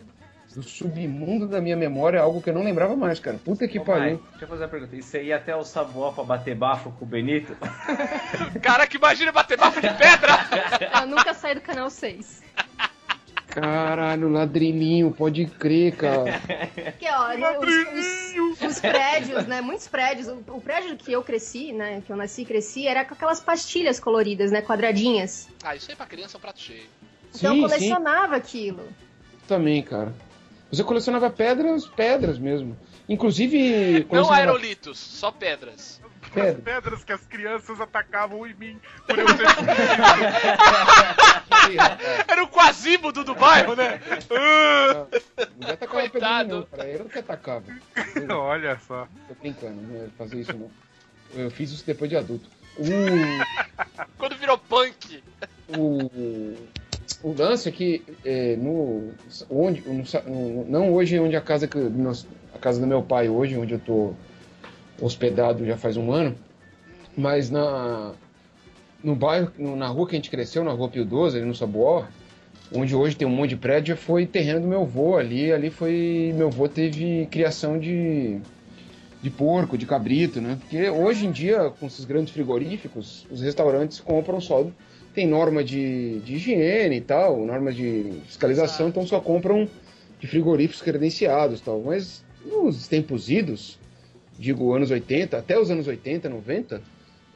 do 0.56 0.64
submundo 0.64 1.48
da 1.48 1.62
minha 1.62 1.78
memória 1.78 2.20
algo 2.22 2.42
que 2.42 2.50
eu 2.50 2.54
não 2.54 2.64
lembrava 2.64 2.96
mais, 2.96 3.20
cara. 3.20 3.38
Puta 3.38 3.68
que 3.68 3.78
Mai, 3.78 3.86
pariu. 3.86 4.24
deixa 4.32 4.46
eu 4.46 4.48
fazer 4.48 4.64
uma 4.64 4.70
pergunta. 4.70 4.96
E 4.96 5.02
você 5.04 5.24
ia 5.24 5.36
até 5.36 5.56
o 5.56 5.64
Sabuó 5.64 6.12
pra 6.12 6.24
bater 6.24 6.56
bafo 6.56 6.92
com 6.92 7.06
o 7.06 7.08
Benito? 7.08 7.56
Cara, 8.62 8.88
que 8.88 8.98
imagina 8.98 9.32
bater 9.32 9.58
bafo 9.58 9.80
de 9.80 9.88
pedra! 9.90 10.40
Eu 11.02 11.08
nunca 11.08 11.34
saí 11.36 11.54
do 11.56 11.62
canal 11.62 11.90
6. 11.90 12.42
Caralho, 13.48 14.30
ladrilhinho, 14.30 15.12
pode 15.12 15.46
crer, 15.48 15.96
cara. 15.96 16.40
Porque, 16.84 17.08
ó, 17.10 17.60
os, 17.60 18.60
os- 18.60 18.62
os 18.62 18.80
prédios, 18.80 19.48
né? 19.48 19.60
Muitos 19.60 19.88
prédios. 19.88 20.28
O, 20.28 20.36
o 20.54 20.62
prédio 20.62 20.96
que 20.96 21.12
eu 21.12 21.24
cresci, 21.24 21.74
né? 21.74 22.02
Que 22.06 22.12
eu 22.12 22.16
nasci 22.18 22.44
e 22.44 22.46
cresci, 22.46 22.88
era 22.88 23.04
com 23.04 23.16
aquelas 23.16 23.40
pastilhas 23.40 24.00
coloridas, 24.00 24.52
né? 24.52 24.62
Quadradinhas. 24.62 25.50
Ah, 25.64 25.76
isso 25.76 25.90
aí 25.90 25.98
pra 25.98 26.06
criança 26.06 26.36
é 26.36 26.38
um 26.38 26.42
prato 26.42 26.60
cheio. 26.60 26.84
Então 27.36 27.54
Sim, 27.56 27.62
eu 27.64 27.70
sim, 27.70 27.76
colecionava 27.76 28.36
aquilo. 28.36 28.84
também, 29.48 29.82
cara. 29.82 30.14
Você 30.72 30.84
colecionava 30.84 31.30
pedras, 31.30 31.86
pedras 31.88 32.38
mesmo. 32.38 32.78
Inclusive. 33.08 34.00
Não 34.02 34.08
colecionava 34.08 34.36
aerolitos, 34.36 35.00
só 35.00 35.32
pedras. 35.32 36.00
pedra. 36.34 36.62
Pedras 36.62 37.04
que 37.04 37.12
as 37.12 37.26
crianças 37.26 37.82
atacavam 37.82 38.46
em 38.46 38.54
mim 38.54 38.80
por 39.08 39.18
eu 39.18 39.28
ser 39.30 39.48
Era 42.28 42.44
o 42.44 42.48
quasímodo 42.48 43.24
do 43.24 43.36
bairro, 43.36 43.76
né? 43.76 44.00
Ah, 44.32 45.06
Não 45.60 45.70
atacava 45.70 46.02
pedra 46.04 46.10
Coitado. 46.12 46.50
não, 46.56 46.64
cara. 46.64 46.88
Eu 46.88 47.06
que 47.06 47.20
atacava. 47.20 47.66
Olha 48.30 48.80
só. 48.88 49.08
Tô 49.28 49.34
brincando, 49.40 49.82
não 49.82 50.04
ia 50.04 50.10
fazer 50.18 50.40
isso 50.42 50.54
não. 50.56 50.70
Eu 51.34 51.52
fiz 51.52 51.72
isso 51.72 51.86
depois 51.86 52.10
de 52.10 52.18
adulto. 52.18 52.50
O. 52.78 52.86
Quando 54.18 54.36
virou 54.38 54.58
punk. 54.58 55.24
o 55.78 56.56
o 57.22 57.34
lance 57.38 57.68
é 57.68 57.72
que 57.72 58.02
é, 58.24 58.56
no, 58.56 59.12
onde, 59.50 59.82
no, 59.82 60.66
não 60.66 60.94
hoje 60.94 61.20
onde 61.20 61.36
a 61.36 61.42
casa 61.42 61.68
que 61.68 61.78
a 62.54 62.58
casa 62.58 62.80
do 62.80 62.88
meu 62.88 63.02
pai 63.02 63.30
hoje, 63.30 63.58
onde 63.58 63.74
eu 63.74 63.80
tô 63.80 64.14
hospedado 65.02 65.66
já 65.66 65.78
faz 65.78 65.98
um 65.98 66.12
ano, 66.12 66.36
mas 67.18 67.50
na 67.50 68.14
no 69.04 69.16
bairro, 69.16 69.52
na 69.58 69.88
rua 69.88 70.08
que 70.08 70.16
a 70.16 70.18
gente 70.18 70.30
cresceu, 70.30 70.64
na 70.64 70.72
rua 70.72 70.90
Pio 70.90 71.06
12, 71.06 71.38
ali 71.38 71.46
no 71.46 71.56
Sabuó, 71.56 72.06
onde 72.74 72.96
hoje 72.96 73.16
tem 73.16 73.28
um 73.28 73.32
monte 73.32 73.52
de 73.52 73.58
prédio, 73.58 73.96
foi 73.96 74.26
terreno 74.26 74.62
do 74.62 74.68
meu 74.68 74.82
avô 74.82 75.18
ali, 75.18 75.52
ali 75.52 75.70
foi 75.70 76.34
meu 76.36 76.48
avô 76.48 76.68
teve 76.68 77.28
criação 77.32 77.80
de 77.80 78.40
de 79.22 79.30
porco, 79.30 79.78
de 79.78 79.86
cabrito, 79.86 80.40
né? 80.40 80.58
Porque 80.62 80.90
hoje 80.90 81.26
em 81.26 81.32
dia, 81.32 81.74
com 81.78 81.88
esses 81.88 82.06
grandes 82.06 82.32
frigoríficos, 82.34 83.28
os 83.30 83.42
restaurantes 83.42 84.00
compram 84.00 84.40
só 84.40 84.66
tem 85.14 85.28
norma 85.28 85.64
de, 85.64 86.20
de 86.20 86.36
higiene 86.36 86.98
e 86.98 87.02
tal, 87.02 87.46
norma 87.46 87.72
de 87.72 88.14
fiscalização, 88.26 88.90
então 88.90 89.06
só 89.06 89.20
compram 89.20 89.68
de 90.20 90.28
frigoríficos 90.28 90.82
credenciados 90.82 91.60
e 91.60 91.64
tal. 91.64 91.82
Mas 91.82 92.24
nos 92.46 92.88
tempos 92.88 93.30
idos, 93.30 93.80
digo 94.38 94.74
anos 94.74 94.92
80, 94.92 95.38
até 95.38 95.60
os 95.60 95.72
anos 95.72 95.88
80, 95.88 96.30
90, 96.30 96.82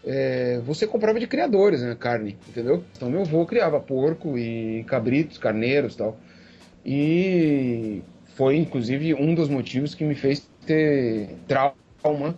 é, 0.05 0.59
você 0.65 0.85
comprava 0.85 1.19
de 1.19 1.27
criadores, 1.27 1.81
né, 1.81 1.95
carne, 1.97 2.37
entendeu? 2.47 2.83
Então 2.95 3.09
meu 3.09 3.21
avô 3.21 3.45
criava 3.45 3.79
porco 3.79 4.37
e 4.37 4.83
cabritos, 4.85 5.37
carneiros 5.37 5.93
e 5.93 5.97
tal. 5.97 6.17
E 6.85 8.01
foi 8.35 8.57
inclusive 8.57 9.13
um 9.13 9.33
dos 9.33 9.47
motivos 9.47 9.95
que 9.95 10.03
me 10.03 10.15
fez 10.15 10.47
ter 10.65 11.29
trauma 11.47 12.35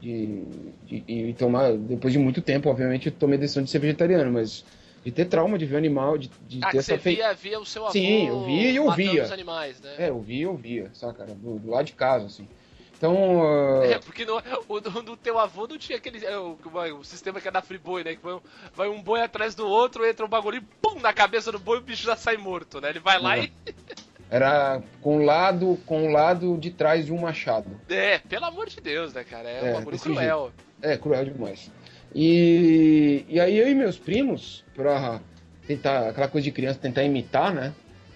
de, 0.00 0.72
de, 0.82 1.04
e 1.30 1.34
tomar, 1.34 1.76
depois 1.76 2.12
de 2.12 2.18
muito 2.18 2.42
tempo, 2.42 2.68
obviamente, 2.70 3.06
eu 3.08 3.12
tomei 3.12 3.36
a 3.38 3.40
decisão 3.40 3.62
de 3.62 3.70
ser 3.70 3.78
vegetariano, 3.80 4.32
mas 4.32 4.64
de 5.04 5.12
ter 5.12 5.26
trauma 5.26 5.58
de 5.58 5.66
ver 5.66 5.76
animal, 5.76 6.18
de, 6.18 6.28
de 6.40 6.60
Ah, 6.62 6.70
ter 6.70 6.78
essa 6.78 6.98
fei- 6.98 7.16
via, 7.16 7.34
via 7.34 7.58
o 7.60 7.66
seu 7.66 7.86
avô 7.86 7.92
Sim, 7.92 8.26
eu 8.28 8.38
via 8.40 8.70
e 8.70 8.76
eu 8.76 8.90
via. 8.92 9.24
os 9.24 9.30
animais, 9.30 9.80
né? 9.80 9.96
É, 9.98 10.08
eu 10.10 10.20
via, 10.20 10.44
eu 10.44 10.56
via, 10.56 10.90
saca? 10.94 11.22
Era 11.24 11.34
Do, 11.34 11.58
do 11.58 11.70
lado 11.70 11.86
de 11.86 11.92
casa, 11.94 12.26
assim. 12.26 12.48
Então, 12.96 13.42
ah, 13.42 13.82
É, 13.82 13.98
porque 13.98 14.24
no, 14.26 14.36
o 14.68 14.80
do, 14.80 15.02
do 15.02 15.16
teu 15.16 15.38
avô 15.38 15.66
não 15.66 15.78
tinha 15.78 15.96
aquele. 15.98 16.24
é, 16.24 16.36
o, 16.38 16.58
o 16.98 17.04
sistema 17.04 17.40
que 17.40 17.48
é 17.48 17.50
da 17.50 17.62
Friboi, 17.62 18.04
né? 18.04 18.14
Que 18.14 18.22
vai, 18.22 18.34
um- 18.34 18.40
vai 18.74 18.88
um 18.88 19.02
boi 19.02 19.22
atrás 19.22 19.54
do 19.54 19.66
outro, 19.66 20.04
entra 20.06 20.24
um 20.26 20.28
bagulho 20.28 20.58
e 20.58 20.60
pum 20.82 21.00
na 21.00 21.12
cabeça 21.14 21.50
do 21.50 21.58
boi 21.58 21.78
o 21.78 21.82
bicho 21.82 22.02
já 22.04 22.16
sai 22.16 22.36
morto, 22.36 22.80
né? 22.80 22.90
Ele 22.90 23.00
vai 23.00 23.18
lá 23.18 23.38
Uhum. 23.38 23.38
e. 23.38 23.52
era 24.30 24.80
com 25.02 25.18
o 25.18 25.22
lado, 25.24 25.78
com 25.84 26.06
o 26.06 26.10
lado 26.10 26.56
de 26.56 26.70
trás 26.70 27.06
de 27.06 27.12
um 27.12 27.20
machado. 27.20 27.68
É, 27.88 28.18
pelo 28.18 28.44
amor 28.44 28.68
de 28.68 28.80
Deus, 28.80 29.12
né, 29.12 29.24
cara? 29.24 29.48
É, 29.48 29.68
É, 29.68 29.70
um 29.70 29.78
bagulho 29.78 29.98
cruel. 29.98 30.52
É, 30.80 30.96
cruel 30.96 31.24
demais. 31.24 31.70
E, 32.14 33.24
e 33.28 33.40
aí 33.40 33.58
eu 33.58 33.68
e 33.68 33.74
meus 33.74 33.98
primos, 33.98 34.64
pra 34.74 35.20
tentar, 35.66 36.08
aquela 36.08 36.28
coisa 36.28 36.44
de 36.44 36.52
criança, 36.52 36.78
tentar 36.78 37.02
imitar, 37.02 37.52
né? 37.52 37.72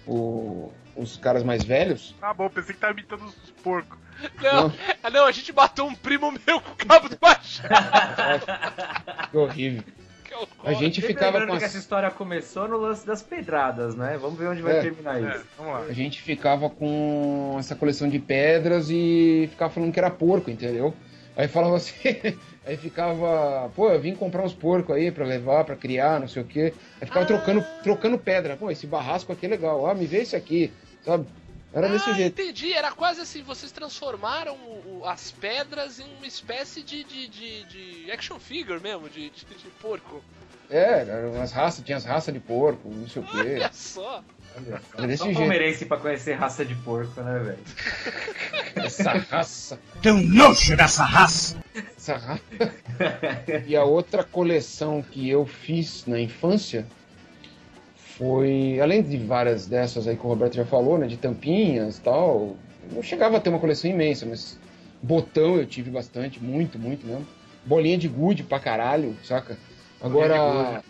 O, 0.07 0.71
os 0.95 1.17
caras 1.17 1.43
mais 1.43 1.63
velhos. 1.63 2.15
Ah, 2.21 2.33
bom, 2.33 2.49
pensei 2.49 2.73
que 2.73 2.79
tava 2.81 2.93
imitando 2.93 3.25
os 3.25 3.51
porcos. 3.63 3.97
Não, 4.41 4.73
ah, 5.03 5.09
não, 5.09 5.25
a 5.25 5.31
gente 5.31 5.51
matou 5.51 5.87
um 5.87 5.95
primo 5.95 6.31
meu 6.31 6.61
com 6.61 6.71
o 6.71 6.75
cabo 6.75 7.09
do 7.09 7.17
machado. 7.21 8.45
Que 9.31 9.37
horrível. 9.37 9.83
Que. 10.61 10.67
A 10.67 10.73
gente 10.73 11.01
Sempre 11.01 11.13
ficava 11.13 11.39
com 11.41 11.47
que 11.47 11.57
as- 11.57 11.63
essa 11.63 11.77
história 11.77 12.11
começou 12.11 12.67
no 12.67 12.77
lance 12.77 13.05
das 13.05 13.21
pedradas, 13.23 13.95
né? 13.95 14.17
Vamos 14.19 14.37
ver 14.37 14.47
onde 14.49 14.61
vai 14.61 14.77
É. 14.77 14.81
terminar 14.81 15.21
É, 15.23 15.35
isso. 15.35 15.45
vamos 15.57 15.73
lá. 15.73 15.79
A 15.87 15.93
gente 15.93 16.21
ficava 16.21 16.69
com 16.69 17.55
essa 17.59 17.75
coleção 17.75 18.09
de 18.09 18.19
pedras 18.19 18.89
e 18.89 19.47
ficava 19.51 19.71
falando 19.73 19.91
que 19.91 19.99
era 19.99 20.09
porco, 20.11 20.49
entendeu? 20.49 20.93
Aí 21.37 21.47
falava 21.47 21.75
assim, 21.77 21.93
aí 22.65 22.77
ficava, 22.77 23.69
pô, 23.75 23.89
eu 23.91 23.99
vim 23.99 24.15
comprar 24.15 24.43
uns 24.43 24.53
porcos 24.53 24.95
aí 24.95 25.11
pra 25.11 25.25
levar, 25.25 25.63
pra 25.65 25.75
criar, 25.75 26.19
não 26.19 26.27
sei 26.27 26.41
o 26.41 26.45
quê. 26.45 26.73
Aí 27.01 27.07
ficava 27.07 27.25
trocando, 27.25 27.63
trocando 27.83 28.17
pedra. 28.17 28.55
Pô, 28.55 28.71
esse 28.71 28.87
barrasco 28.87 29.31
aqui 29.33 29.45
é 29.45 29.49
legal, 29.49 29.85
ah, 29.87 29.93
me 29.93 30.05
vê 30.05 30.19
esse 30.19 30.35
aqui, 30.35 30.71
sabe? 31.03 31.25
Era 31.75 31.89
desse 31.89 32.09
ah, 32.09 32.13
jeito. 32.13 32.41
entendi. 32.41 32.71
Era 32.73 32.91
quase 32.91 33.19
assim, 33.21 33.43
vocês 33.43 33.71
transformaram 33.71 34.55
o- 34.55 34.99
o- 35.01 35.05
as 35.05 35.29
pedras 35.31 35.99
em 35.99 36.05
uma 36.17 36.25
espécie 36.25 36.81
de, 36.81 37.03
de, 37.03 37.27
de, 37.27 37.63
de 37.65 38.11
action 38.11 38.39
figure 38.39 38.79
mesmo, 38.79 39.09
de, 39.09 39.29
de, 39.29 39.45
de 39.45 39.67
porco. 39.81 40.23
É, 40.69 41.01
eram 41.07 41.33
umas 41.33 41.51
raças, 41.51 41.83
tinha 41.85 41.97
as 41.97 42.05
raças 42.05 42.33
de 42.33 42.39
porco, 42.39 42.89
não 42.89 43.07
sei 43.07 43.21
o 43.21 43.25
quê. 43.25 43.37
Olha 43.55 43.71
só. 43.73 44.23
Olha 44.57 44.79
só. 44.81 44.97
Era 44.97 45.07
desse 45.07 45.17
Só 45.19 45.25
jeito. 45.25 45.37
palmeirense 45.37 45.85
pra 45.85 45.97
conhecer 45.97 46.33
raça 46.33 46.65
de 46.65 46.73
porco, 46.75 47.21
né, 47.21 47.39
velho? 47.39 47.59
Essa 48.75 49.11
raça. 49.11 49.79
Tenho 50.01 50.17
nojo 50.23 50.75
dessa 50.77 51.03
raça. 51.03 51.59
Essa 51.97 52.15
raça. 52.17 52.41
E 53.67 53.75
a 53.75 53.83
outra 53.83 54.23
coleção 54.23 55.01
que 55.03 55.29
eu 55.29 55.45
fiz 55.45 56.05
na 56.05 56.19
infância 56.19 56.87
foi, 58.17 58.79
além 58.81 59.01
de 59.01 59.17
várias 59.17 59.67
dessas 59.67 60.07
aí 60.07 60.15
que 60.15 60.25
o 60.25 60.29
Roberto 60.29 60.55
já 60.55 60.65
falou, 60.65 60.97
né, 60.97 61.07
de 61.07 61.17
tampinhas 61.17 61.97
e 61.97 62.01
tal, 62.01 62.55
não 62.91 63.03
chegava 63.03 63.37
a 63.37 63.39
ter 63.39 63.49
uma 63.49 63.59
coleção 63.59 63.89
imensa, 63.89 64.25
mas 64.25 64.57
botão 65.01 65.57
eu 65.57 65.65
tive 65.65 65.89
bastante, 65.91 66.41
muito, 66.41 66.79
muito 66.79 67.05
mesmo. 67.05 67.27
Bolinha 67.65 67.97
de 67.97 68.07
gude 68.07 68.43
pra 68.43 68.59
caralho, 68.59 69.15
saca? 69.23 69.57
Agora, 69.99 70.81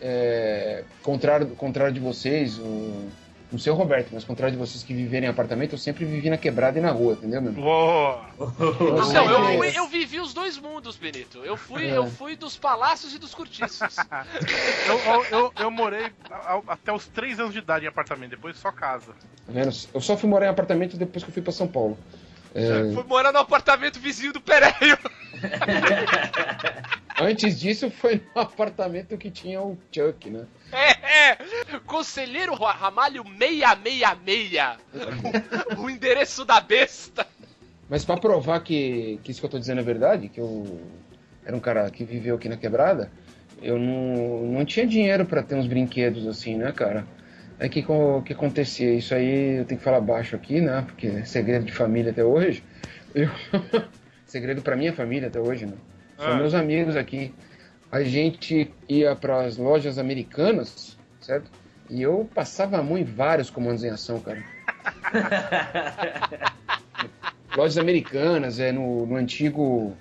é, 0.00 0.84
contrário, 1.02 1.46
contrário 1.50 1.94
de 1.94 2.00
vocês, 2.00 2.58
o, 2.58 3.08
não 3.50 3.58
sei 3.58 3.72
o 3.72 3.74
Roberto, 3.74 4.10
mas 4.12 4.24
contrário 4.24 4.52
de 4.52 4.58
vocês 4.58 4.82
que 4.82 4.92
viverem 4.92 5.26
em 5.26 5.30
apartamento, 5.30 5.72
eu 5.72 5.78
sempre 5.78 6.04
vivi 6.04 6.28
na 6.28 6.36
quebrada 6.36 6.78
e 6.78 6.82
na 6.82 6.90
rua, 6.90 7.14
entendeu, 7.14 7.40
meu? 7.40 7.52
Uou. 7.62 8.20
Eu 8.38 8.96
Não, 9.12 9.30
eu, 9.52 9.58
fui- 9.58 9.72
eu 9.78 9.88
vivi 9.88 10.20
os 10.20 10.34
dois 10.34 10.58
mundos, 10.58 10.96
Benito. 10.96 11.38
Eu 11.44 11.56
fui, 11.56 11.86
É. 11.88 11.96
eu 11.96 12.06
fui 12.06 12.36
dos 12.36 12.56
palácios 12.58 13.14
e 13.14 13.18
dos 13.18 13.34
cortiços. 13.34 13.96
Eu, 14.86 15.24
eu, 15.38 15.52
eu, 15.60 15.70
morei 15.70 16.10
até 16.66 16.92
os 16.92 17.06
3 17.06 17.40
anos 17.40 17.52
de 17.52 17.58
idade 17.58 17.84
em 17.84 17.88
apartamento, 17.88 18.30
depois 18.30 18.56
só 18.56 18.70
casa. 18.72 19.12
Tá 19.12 19.52
vendo? 19.52 19.70
Eu 19.94 20.00
só 20.00 20.16
fui 20.16 20.28
morar 20.28 20.46
em 20.46 20.50
apartamento 20.50 20.96
depois 20.96 21.22
que 21.24 21.30
eu 21.30 21.34
fui 21.34 21.42
pra 21.42 21.52
São 21.52 21.66
Paulo. 21.68 21.98
É, 22.54 22.92
fui 22.94 23.04
morar 23.04 23.32
no 23.32 23.38
apartamento 23.38 23.98
vizinho 24.00 24.32
do 24.32 24.40
Pereio. 24.40 24.98
antes 27.20 27.58
disso 27.58 27.90
foi 27.90 28.22
no 28.34 28.40
apartamento 28.42 29.16
que 29.16 29.30
tinha 29.30 29.60
o 29.60 29.78
Chuck, 29.92 30.30
né? 30.30 30.46
É, 30.72 31.30
é. 31.30 31.38
Conselheiro 31.86 32.54
Ra- 32.54 32.72
Ramalho 32.72 33.24
666. 33.24 34.78
O, 35.78 35.82
o 35.82 35.90
endereço 35.90 36.44
da 36.44 36.60
besta. 36.60 37.26
Mas 37.88 38.04
pra 38.04 38.16
provar 38.16 38.60
que, 38.60 39.18
que 39.24 39.30
isso 39.30 39.40
que 39.40 39.46
eu 39.46 39.50
tô 39.50 39.58
dizendo 39.58 39.80
é 39.80 39.84
verdade, 39.84 40.28
que 40.28 40.40
eu 40.40 40.80
era 41.44 41.56
um 41.56 41.60
cara 41.60 41.90
que 41.90 42.04
viveu 42.04 42.36
aqui 42.36 42.48
na 42.48 42.56
quebrada, 42.56 43.10
eu 43.62 43.78
não, 43.78 44.42
não 44.46 44.64
tinha 44.64 44.86
dinheiro 44.86 45.24
pra 45.24 45.42
ter 45.42 45.54
uns 45.54 45.66
brinquedos 45.66 46.26
assim, 46.26 46.56
né, 46.56 46.70
cara? 46.72 47.06
Aí 47.58 47.68
que 47.68 47.84
o 47.88 48.22
que 48.22 48.32
acontecia? 48.34 48.92
Isso 48.94 49.14
aí 49.14 49.58
eu 49.58 49.64
tenho 49.64 49.78
que 49.78 49.84
falar 49.84 50.00
baixo 50.00 50.36
aqui, 50.36 50.60
né? 50.60 50.82
Porque 50.86 51.06
é 51.08 51.24
segredo 51.24 51.64
de 51.64 51.72
família 51.72 52.12
até 52.12 52.22
hoje. 52.22 52.62
Eu... 53.14 53.28
segredo 54.26 54.62
pra 54.62 54.76
minha 54.76 54.92
família 54.92 55.28
até 55.28 55.40
hoje, 55.40 55.66
né? 55.66 55.74
São 56.18 56.32
Ah. 56.32 56.36
meus 56.36 56.52
amigos 56.54 56.96
aqui. 56.96 57.32
A 57.90 58.02
gente 58.02 58.70
ia 58.88 59.16
para 59.16 59.42
as 59.46 59.56
lojas 59.56 59.96
americanas, 59.98 60.98
certo? 61.20 61.50
E 61.88 62.02
eu 62.02 62.28
passava 62.34 62.76
a 62.78 62.82
mão 62.82 62.98
em 62.98 63.04
vários 63.04 63.48
comandos 63.48 63.82
em 63.82 63.88
ação, 63.88 64.20
cara. 64.20 64.42
lojas 67.56 67.78
americanas, 67.78 68.58
é 68.60 68.72
no, 68.72 69.06
no 69.06 69.16
antigo 69.16 69.96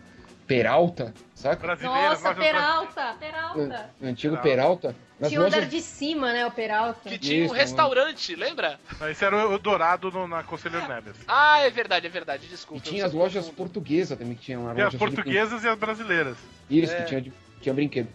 Peralta, 0.46 1.14
saca? 1.34 1.62
Brasileira, 1.66 2.10
Nossa, 2.10 2.30
loja 2.30 2.40
Peralta, 2.42 3.12
No, 3.14 3.18
Peralta. 3.20 3.90
no 4.02 4.08
antigo 4.10 4.38
Peralta. 4.38 4.96
Nas 5.20 5.30
Tinha 5.30 5.42
o 5.42 5.46
andar 5.46 5.66
de 5.66 5.82
cima, 5.82 6.32
né, 6.32 6.46
o 6.46 6.52
Peralta. 6.52 7.10
Que 7.10 7.18
tinha 7.18 7.42
um 7.42 7.46
Isso, 7.46 7.54
restaurante, 7.56 8.36
lembra? 8.36 8.80
Não, 9.00 9.10
Esse 9.10 9.26
era 9.26 9.48
o 9.48 9.58
Dourado 9.58 10.12
no, 10.12 10.28
na 10.28 10.44
Conselheiro 10.44 10.88
Neves. 10.88 11.16
Ah, 11.28 11.60
é 11.62 11.70
verdade, 11.72 12.06
é 12.06 12.10
verdade. 12.10 12.46
E 12.46 12.50
Desculpa. 12.50 12.84
tinha 12.84 13.02
eu 13.02 13.06
as 13.08 13.14
lojas 13.14 13.46
confundo. 13.46 13.56
portuguesas 13.58 14.18
também 14.18 14.36
que 14.36 14.42
tinham 14.44 14.66
lá. 14.66 14.76
Tem 14.76 14.84
as 14.84 14.92
de 14.92 14.98
portuguesas 14.98 15.64
e 15.64 15.68
as 15.68 15.78
brasileiras. 15.78 16.38
Isso, 16.70 16.94
É. 16.94 16.98
que 17.02 17.06
tinha, 17.08 17.22
de- 17.22 17.34
tinha 17.62 17.74
brinquedo. 17.74 18.08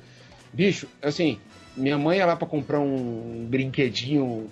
Bicho, 0.53 0.87
assim, 1.03 1.41
minha 1.77 1.99
mãe 1.99 2.19
ia 2.19 2.27
lá 2.27 2.37
pra 2.37 2.47
comprar 2.47 2.79
um 2.79 3.47
brinquedinho 3.51 4.49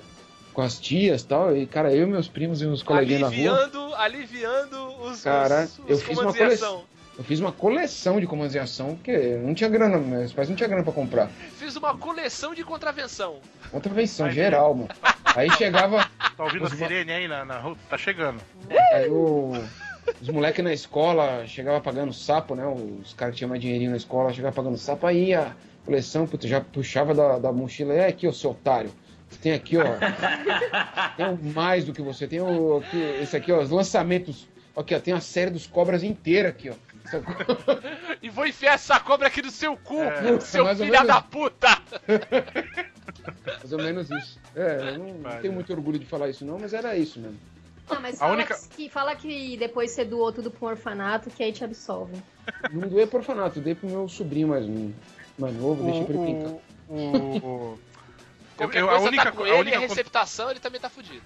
com 0.53 0.61
as 0.63 0.81
tias 0.81 1.23
e 1.23 1.27
tal, 1.27 1.57
e, 1.57 1.67
cara, 1.67 1.95
eu 1.95 2.03
e 2.03 2.11
meus 2.11 2.27
primos 2.27 2.61
e 2.61 2.67
uns 2.67 2.83
coleguinhas 2.83 3.21
na 3.21 3.27
rua, 3.29 3.37
Aliviando, 3.37 3.95
aliviando 3.95 5.03
os, 5.03 5.23
Cara, 5.23 5.65
os, 5.67 5.79
os 5.79 5.91
eu 5.91 5.99
fiz 5.99 6.19
uma 6.19 6.35
coleção. 6.35 6.85
Eu 7.20 7.24
fiz 7.24 7.38
uma 7.38 7.52
coleção 7.52 8.18
de 8.18 8.26
comandos 8.26 8.54
em 8.54 8.59
ação, 8.59 8.94
porque 8.96 9.37
não 9.44 9.52
tinha 9.52 9.68
grana, 9.68 9.98
meus 9.98 10.33
pais 10.33 10.48
não 10.48 10.56
tinham 10.56 10.70
grana 10.70 10.83
pra 10.83 10.92
comprar. 10.92 11.28
Fiz 11.59 11.76
uma 11.76 11.94
coleção 11.94 12.54
de 12.54 12.64
contravenção. 12.64 13.37
Contravenção 13.70 14.24
Aí- 14.26 14.33
geral, 14.33 14.74
mano. 14.74 14.88
Aí 15.37 15.50
chegava, 15.50 16.09
Tá 16.35 16.44
ouvindo 16.44 16.64
Os 16.64 16.72
a 16.72 16.76
sirene 16.76 17.12
aí 17.12 17.28
na, 17.28 17.44
na 17.44 17.59
rua? 17.59 17.76
Tá 17.90 17.98
chegando. 17.98 18.40
aí 18.94 19.06
o- 19.11 19.52
os 20.18 20.28
moleques 20.30 20.64
na 20.64 20.72
escola 20.72 21.46
chegava 21.46 21.78
pagando 21.78 22.11
sapo, 22.14 22.54
né? 22.54 22.66
Os 22.66 23.12
caras 23.12 23.35
que 23.35 23.38
tinham 23.38 23.50
mais 23.50 23.61
dinheirinho 23.61 23.90
na 23.90 23.98
escola 23.98 24.33
chegavam 24.33 24.54
pagando 24.56 24.78
sapo, 24.78 25.06
aí 25.06 25.35
a 25.35 25.52
coleção, 25.85 26.26
puta, 26.26 26.48
já 26.48 26.59
puxava 26.62 27.14
da, 27.14 27.38
da 27.38 27.52
mochila, 27.52 27.92
é 27.92 28.09
aqui, 28.09 28.26
ó, 28.26 28.33
seu 28.33 28.52
otário. 28.52 28.90
Tem 29.42 29.52
aqui, 29.52 29.76
ó. 29.76 29.85
tem 31.16 31.52
mais 31.52 31.85
do 31.85 31.92
que 31.92 32.00
você. 32.02 32.26
Tem 32.26 32.40
o, 32.40 32.78
aqui, 32.78 32.96
esse 33.20 33.37
aqui, 33.37 33.52
ó, 33.52 33.61
os 33.61 33.70
lançamentos. 33.70 34.48
Aqui, 34.76 34.94
ó, 34.94 34.98
tem 35.00 35.12
a 35.12 35.20
série 35.20 35.50
dos 35.50 35.66
cobras 35.66 36.02
inteira 36.02 36.48
aqui, 36.48 36.70
ó. 36.70 36.74
E 38.23 38.29
vou 38.29 38.46
enfiar 38.46 38.75
essa 38.75 39.01
cobra 39.01 39.29
aqui 39.29 39.40
no 39.42 39.51
seu 39.51 39.77
cu, 39.77 40.03
É, 40.03 40.38
seu 40.40 40.66
ou 40.66 40.77
filho 40.77 41.07
da 41.07 41.20
puta! 41.23 41.68
Mais 43.59 43.73
ou 43.73 43.79
menos 43.79 44.11
isso. 44.11 44.38
É, 44.55 44.90
eu 44.92 44.99
não 44.99 45.18
Vai, 45.23 45.40
tenho 45.40 45.53
muito 45.55 45.73
orgulho 45.73 45.99
de 45.99 46.07
falar 46.07 46.29
isso 46.29 46.44
não, 46.44 46.59
mas 46.59 46.73
era 46.75 46.96
isso 46.96 47.18
mesmo. 47.18 47.38
Não, 47.88 48.01
mas 48.01 48.16
A 48.16 48.18
fala, 48.18 48.33
única- 48.35 48.59
que, 48.77 48.88
fala 48.88 49.16
que 49.16 49.57
depois 49.57 49.90
você 49.90 50.05
doou 50.05 50.33
tudo 50.33 50.51
pra 50.51 50.68
um 50.68 50.70
orfanato, 50.70 51.29
que 51.31 51.42
aí 51.42 51.53
te 51.53 51.64
absolve. 51.64 52.23
Não 52.70 52.88
doei 52.88 53.07
pro 53.07 53.18
orfanato, 53.18 53.61
dei 53.61 53.75
pro 53.75 53.88
meu 53.88 54.09
sobrinho 54.09 54.49
mais, 54.49 54.64
mais 55.38 55.55
novo, 55.57 55.83
deixei 55.85 56.05
pra 56.05 56.14
ele 56.14 56.25
pintar. 56.27 56.53
o, 56.88 57.46
o- 57.46 57.79
eu- 58.61 58.66
a 58.66 58.70
coisa 58.92 59.07
única, 59.09 59.25
tá 59.25 59.33
com 59.33 59.42
a 59.44 59.49
ele, 59.49 59.59
única 59.61 59.77
a 59.77 59.81
con- 59.81 59.87
receptação, 59.88 60.51
ele 60.51 60.61
também 60.61 60.81
tá 60.81 60.88
fudido. 60.90 61.23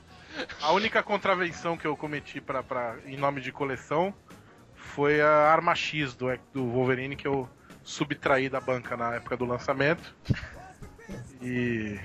A 0.62 0.72
única 0.72 1.02
contravenção 1.02 1.76
que 1.76 1.86
eu 1.86 1.96
cometi 1.96 2.40
pra, 2.40 2.62
pra, 2.62 2.96
em 3.06 3.16
nome 3.16 3.40
de 3.40 3.52
coleção 3.52 4.12
foi 4.94 5.20
a 5.20 5.28
arma 5.28 5.74
X 5.74 6.14
do, 6.14 6.26
do 6.52 6.66
Wolverine 6.70 7.16
que 7.16 7.26
eu 7.26 7.48
subtraí 7.82 8.48
da 8.48 8.60
banca 8.60 8.96
na 8.96 9.14
época 9.14 9.36
do 9.36 9.44
lançamento. 9.44 10.14
E 11.42 11.98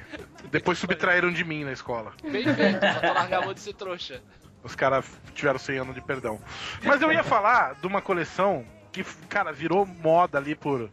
depois 0.51 0.77
subtraíram 0.79 1.31
de 1.31 1.43
mim 1.43 1.63
na 1.63 1.71
escola. 1.71 2.13
Bem 2.23 2.43
feito, 2.43 2.79
só 2.81 2.99
pra 2.99 3.13
largar 3.13 3.43
a 3.43 3.45
mão 3.45 3.53
de 3.53 3.59
ser 3.59 3.73
trouxa. 3.73 4.21
Os 4.63 4.75
caras 4.75 5.05
tiveram 5.33 5.59
100 5.59 5.77
anos 5.77 5.95
de 5.95 6.01
perdão. 6.01 6.41
Mas 6.83 7.01
eu 7.01 7.11
ia 7.11 7.23
falar 7.23 7.75
de 7.75 7.87
uma 7.87 8.01
coleção 8.01 8.65
que, 8.91 9.03
cara, 9.29 9.53
virou 9.53 9.85
moda 9.85 10.37
ali 10.37 10.55
por 10.55 10.89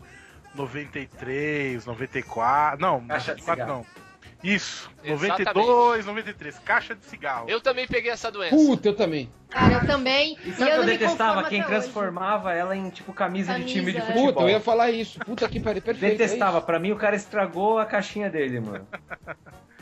93, 0.54 1.84
94. 1.84 2.80
Não, 2.80 3.04
Caixa 3.06 3.34
de 3.34 3.40
94 3.40 3.42
cigarro. 3.64 3.72
não. 3.72 4.05
Isso, 4.44 4.90
Exatamente. 5.02 5.44
92, 5.54 6.06
93. 6.06 6.58
Caixa 6.60 6.94
de 6.94 7.04
cigarro. 7.06 7.48
Eu 7.48 7.60
também 7.60 7.86
peguei 7.86 8.10
essa 8.12 8.30
doença. 8.30 8.54
Puta, 8.54 8.88
eu 8.88 8.94
também. 8.94 9.30
Cara, 9.48 9.74
eu 9.74 9.86
também. 9.86 10.36
E 10.44 10.50
E 10.50 10.52
sabe 10.52 10.70
eu 10.70 10.74
que 10.74 10.80
eu 10.80 10.84
me 10.84 10.86
detestava? 10.98 11.44
Quem 11.44 11.60
até 11.60 11.70
hoje. 11.72 11.80
transformava 11.82 12.52
ela 12.52 12.76
em, 12.76 12.90
tipo, 12.90 13.12
camisa, 13.12 13.54
de 13.54 13.60
Camisa, 13.60 13.78
time 13.80 13.92
de 13.92 13.98
é. 13.98 14.00
futebol. 14.02 14.26
Puta, 14.32 14.40
eu 14.42 14.48
ia 14.50 14.60
falar 14.60 14.90
isso. 14.90 15.18
Puta 15.20 15.48
que 15.48 15.58
pariu, 15.58 15.82
perfeito. 15.82 16.18
Detestava. 16.18 16.58
é 16.58 16.60
Pra 16.60 16.78
mim, 16.78 16.92
o 16.92 16.96
cara 16.96 17.16
estragou 17.16 17.78
a 17.78 17.86
caixinha 17.86 18.30
dele, 18.30 18.60
mano. 18.60 18.86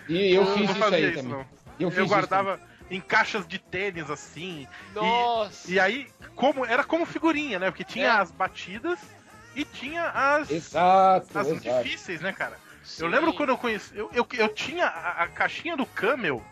E 0.08 0.34
eu 0.34 0.44
não 0.44 0.54
fiz 0.54 0.68
isso 0.70 0.78
fazia 0.78 0.98
aí 0.98 1.04
isso, 1.04 1.14
também. 1.16 1.32
não. 1.32 1.46
Eu, 1.80 1.90
fiz 1.90 1.98
Eu 1.98 2.06
guardava 2.06 2.60
em 2.90 3.00
caixas 3.00 3.46
de 3.48 3.58
tênis 3.58 4.10
assim. 4.10 4.66
Nossa. 4.94 5.70
E 5.70 5.80
aí, 5.80 6.06
como 6.36 6.64
era 6.64 6.84
como 6.84 7.06
figurinha, 7.06 7.58
né? 7.58 7.70
Porque 7.70 7.84
tinha 7.84 8.06
É. 8.06 8.10
as 8.10 8.30
batidas 8.30 9.00
e 9.56 9.64
tinha 9.64 10.04
as. 10.10 10.50
Exato, 10.50 11.38
as 11.38 11.48
exato. 11.48 11.82
difíceis, 11.84 12.20
né, 12.20 12.32
cara? 12.32 12.58
Sim. 12.84 13.02
Eu 13.04 13.08
lembro 13.08 13.32
quando 13.32 13.48
eu 13.50 13.56
conheci. 13.58 13.96
Eu, 13.96 14.10
eu, 14.12 14.26
eu 14.34 14.48
tinha 14.48 14.86
a, 14.86 15.22
a 15.24 15.28
caixinha 15.28 15.76
do 15.76 15.86
Camel. 15.86 16.42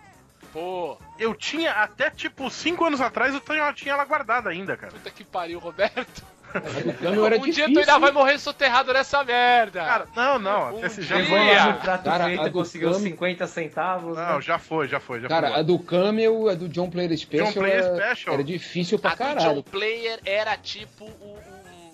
Pô, 0.53 0.99
Eu 1.19 1.35
tinha 1.35 1.71
até 1.73 2.11
tipo 2.11 2.51
5 2.51 2.85
anos 2.85 3.01
atrás, 3.01 3.33
eu 3.35 3.41
tinha, 3.75 3.95
ela 3.95 4.05
guardada 4.05 4.51
ainda, 4.51 4.77
cara. 4.77 4.93
puta 4.93 5.11
que 5.11 5.25
pariu, 5.25 5.59
Roberto. 5.59 6.23
Um 6.53 7.45
dia 7.51 7.67
difícil. 7.67 7.73
tu 7.73 7.79
ainda 7.81 7.99
vai 7.99 8.11
morrer 8.11 8.39
soterrado 8.39 8.93
nessa 8.93 9.25
merda. 9.25 9.81
Cara, 9.83 10.07
não, 10.15 10.39
não. 10.39 10.75
Um 10.75 10.79
Até 10.79 10.91
se 10.91 11.01
já 11.01 11.17
dia. 11.17 11.25
foi. 11.25 11.39
Levou 11.39 11.55
lá 11.55 11.73
no 11.73 11.81
prato 11.81 12.05
Cara, 12.05 12.25
feito 12.27 12.43
a 12.43 12.49
e 12.49 12.51
conseguiu 12.51 12.91
Cam- 12.93 12.99
50 13.01 13.47
centavos. 13.47 14.17
Não, 14.19 14.35
né? 14.37 14.41
já 14.43 14.59
foi, 14.59 14.87
já 14.89 15.01
foi. 15.01 15.21
Já 15.21 15.29
Cara, 15.29 15.49
foi. 15.49 15.61
a 15.61 15.63
do 15.63 15.79
Camel, 15.79 16.49
a 16.51 16.55
do 16.55 16.69
John 16.69 16.91
Player 16.91 17.17
Special, 17.17 17.47
John 17.47 17.53
Player 17.55 17.83
era, 17.83 17.97
Special. 17.97 18.35
era 18.35 18.45
difícil 18.45 18.99
pra 18.99 19.13
a 19.13 19.15
do 19.15 19.19
John 19.19 19.35
caralho. 19.35 19.63
Player 19.63 20.21
era 20.27 20.55
tipo 20.59 21.05
o, 21.07 21.09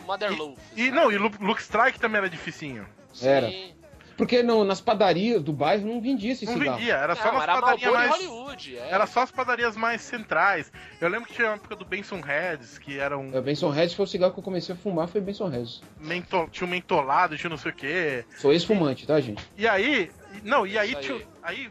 o 0.00 0.04
Mother 0.04 0.36
Loaf. 0.36 0.58
E 0.76 0.90
não, 0.90 1.12
e 1.12 1.16
Lu- 1.18 1.30
Luke 1.40 1.62
Strike 1.62 2.00
também 2.00 2.18
era 2.18 2.28
dificinho. 2.28 2.84
Era. 3.22 3.48
Porque 4.18 4.42
não, 4.42 4.64
nas 4.64 4.80
padarias 4.80 5.40
do 5.40 5.52
bairro 5.52 5.86
não 5.86 6.00
vendia 6.00 6.32
esse 6.32 6.44
Não 6.44 6.54
cigarro. 6.54 6.76
vendia, 6.76 6.96
era 6.96 7.14
só 7.14 7.26
Não, 7.26 7.34
nas 7.34 7.42
era 7.44 7.52
padarias 7.54 7.92
mais. 7.92 8.10
Hollywood. 8.10 8.76
É. 8.76 8.90
Era 8.90 9.06
só 9.06 9.20
as 9.20 9.30
padarias 9.30 9.76
mais 9.76 10.02
centrais. 10.02 10.72
Eu 11.00 11.08
lembro 11.08 11.28
que 11.28 11.34
tinha 11.34 11.46
uma 11.46 11.54
época 11.54 11.76
do 11.76 11.84
Benson 11.84 12.20
Heads, 12.20 12.78
que 12.78 12.98
era 12.98 13.16
um. 13.16 13.32
É, 13.32 13.40
Benson 13.40 13.72
Hedges 13.72 13.94
foi 13.94 14.04
o 14.04 14.08
cigarro 14.08 14.32
que 14.32 14.40
eu 14.40 14.42
comecei 14.42 14.74
a 14.74 14.78
fumar, 14.78 15.06
foi 15.06 15.20
Benson 15.20 15.54
Hedges. 15.54 15.80
Mento... 16.00 16.48
Tinha 16.50 16.66
um 16.66 16.70
mentolado, 16.70 17.38
tinha 17.38 17.48
não 17.48 17.56
sei 17.56 17.70
o 17.70 17.74
quê. 17.74 18.24
Sou 18.36 18.52
ex-fumante, 18.52 19.06
tá, 19.06 19.20
gente? 19.20 19.48
E 19.56 19.68
aí. 19.68 20.10
Não, 20.42 20.66
e 20.66 20.76
aí 20.76 20.90
Isso 20.90 21.00
tinha. 21.00 21.16
aí. 21.16 21.26
Aí. 21.42 21.70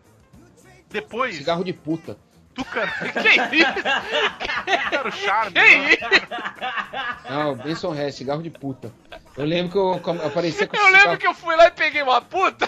Depois. 0.89 1.35
Cigarro 1.35 1.65
de 1.65 1.73
puta. 1.73 2.17
Tucano. 2.57 2.91
Que 2.99 3.55
isso? 3.57 4.93
era 4.93 5.07
o 5.07 5.11
charme. 5.11 5.51
Que 5.51 5.93
isso? 5.93 7.29
Não, 7.29 7.55
Benson 7.55 7.95
Hedges, 7.95 8.15
cigarro 8.15 8.41
de 8.43 8.49
puta. 8.49 8.91
Eu 9.37 9.45
lembro 9.45 9.71
que 9.71 9.77
eu 9.77 9.99
com- 10.01 10.25
aparecia 10.25 10.67
com 10.67 10.75
Eu 10.75 10.83
lembro 10.85 10.99
cigarro... 10.99 11.17
que 11.19 11.27
eu 11.27 11.33
fui 11.33 11.55
lá 11.55 11.67
e 11.67 11.71
peguei 11.71 12.01
uma 12.01 12.21
puta. 12.21 12.67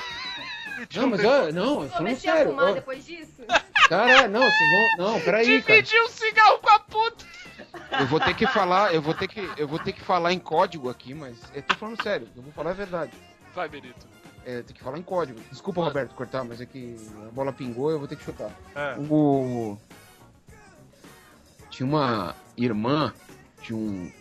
Não, 0.95 1.07
mas 1.09 1.21
Benson- 1.21 1.47
ó, 1.47 1.51
não, 1.51 1.75
falando 1.75 1.91
Comecei 1.97 2.29
a 2.31 2.35
sério. 2.35 2.51
fumar 2.51 2.69
ó, 2.69 2.73
depois 2.73 3.05
disso. 3.05 3.43
Cara, 3.89 4.27
não, 4.27 4.41
vocês 4.49 4.69
vão. 4.69 4.89
Não, 4.97 5.19
peraí, 5.21 5.61
cara. 5.61 5.81
Dividi 5.81 5.99
um 6.01 6.07
cigarro 6.09 6.59
com 6.59 6.69
a 6.69 6.79
puta. 6.79 7.25
Eu 7.99 8.05
vou 8.07 8.19
ter 8.19 8.33
que 8.35 8.47
falar, 8.47 8.93
eu 8.93 9.01
vou 9.01 9.13
ter 9.13 9.27
que, 9.27 9.49
eu 9.57 9.67
vou 9.67 9.79
ter 9.79 9.91
que 9.91 10.01
falar 10.01 10.31
em 10.31 10.39
código 10.39 10.89
aqui, 10.89 11.13
mas 11.13 11.35
eu 11.53 11.61
tô 11.63 11.75
falando 11.75 12.01
sério, 12.01 12.27
eu 12.35 12.41
vou 12.41 12.51
falar 12.53 12.69
a 12.71 12.73
verdade. 12.73 13.11
Vai, 13.53 13.67
Benito. 13.67 14.07
É, 14.49 14.63
tem 14.63 14.75
que 14.75 14.81
falar 14.81 14.97
em 14.97 15.03
código. 15.03 15.39
Desculpa, 15.51 15.83
Roberto, 15.83 16.15
cortar, 16.15 16.43
mas 16.43 16.59
é 16.59 16.65
que 16.65 16.95
a 17.27 17.31
bola 17.31 17.53
pingou, 17.53 17.91
eu 17.91 17.99
vou 17.99 18.07
ter 18.07 18.15
que 18.15 18.23
chutar. 18.23 18.49
É. 18.75 18.95
O... 18.97 19.77
Tinha 21.69 21.87
uma 21.87 22.35
irmã 22.57 23.13
de 23.61 23.75
um 23.75 24.11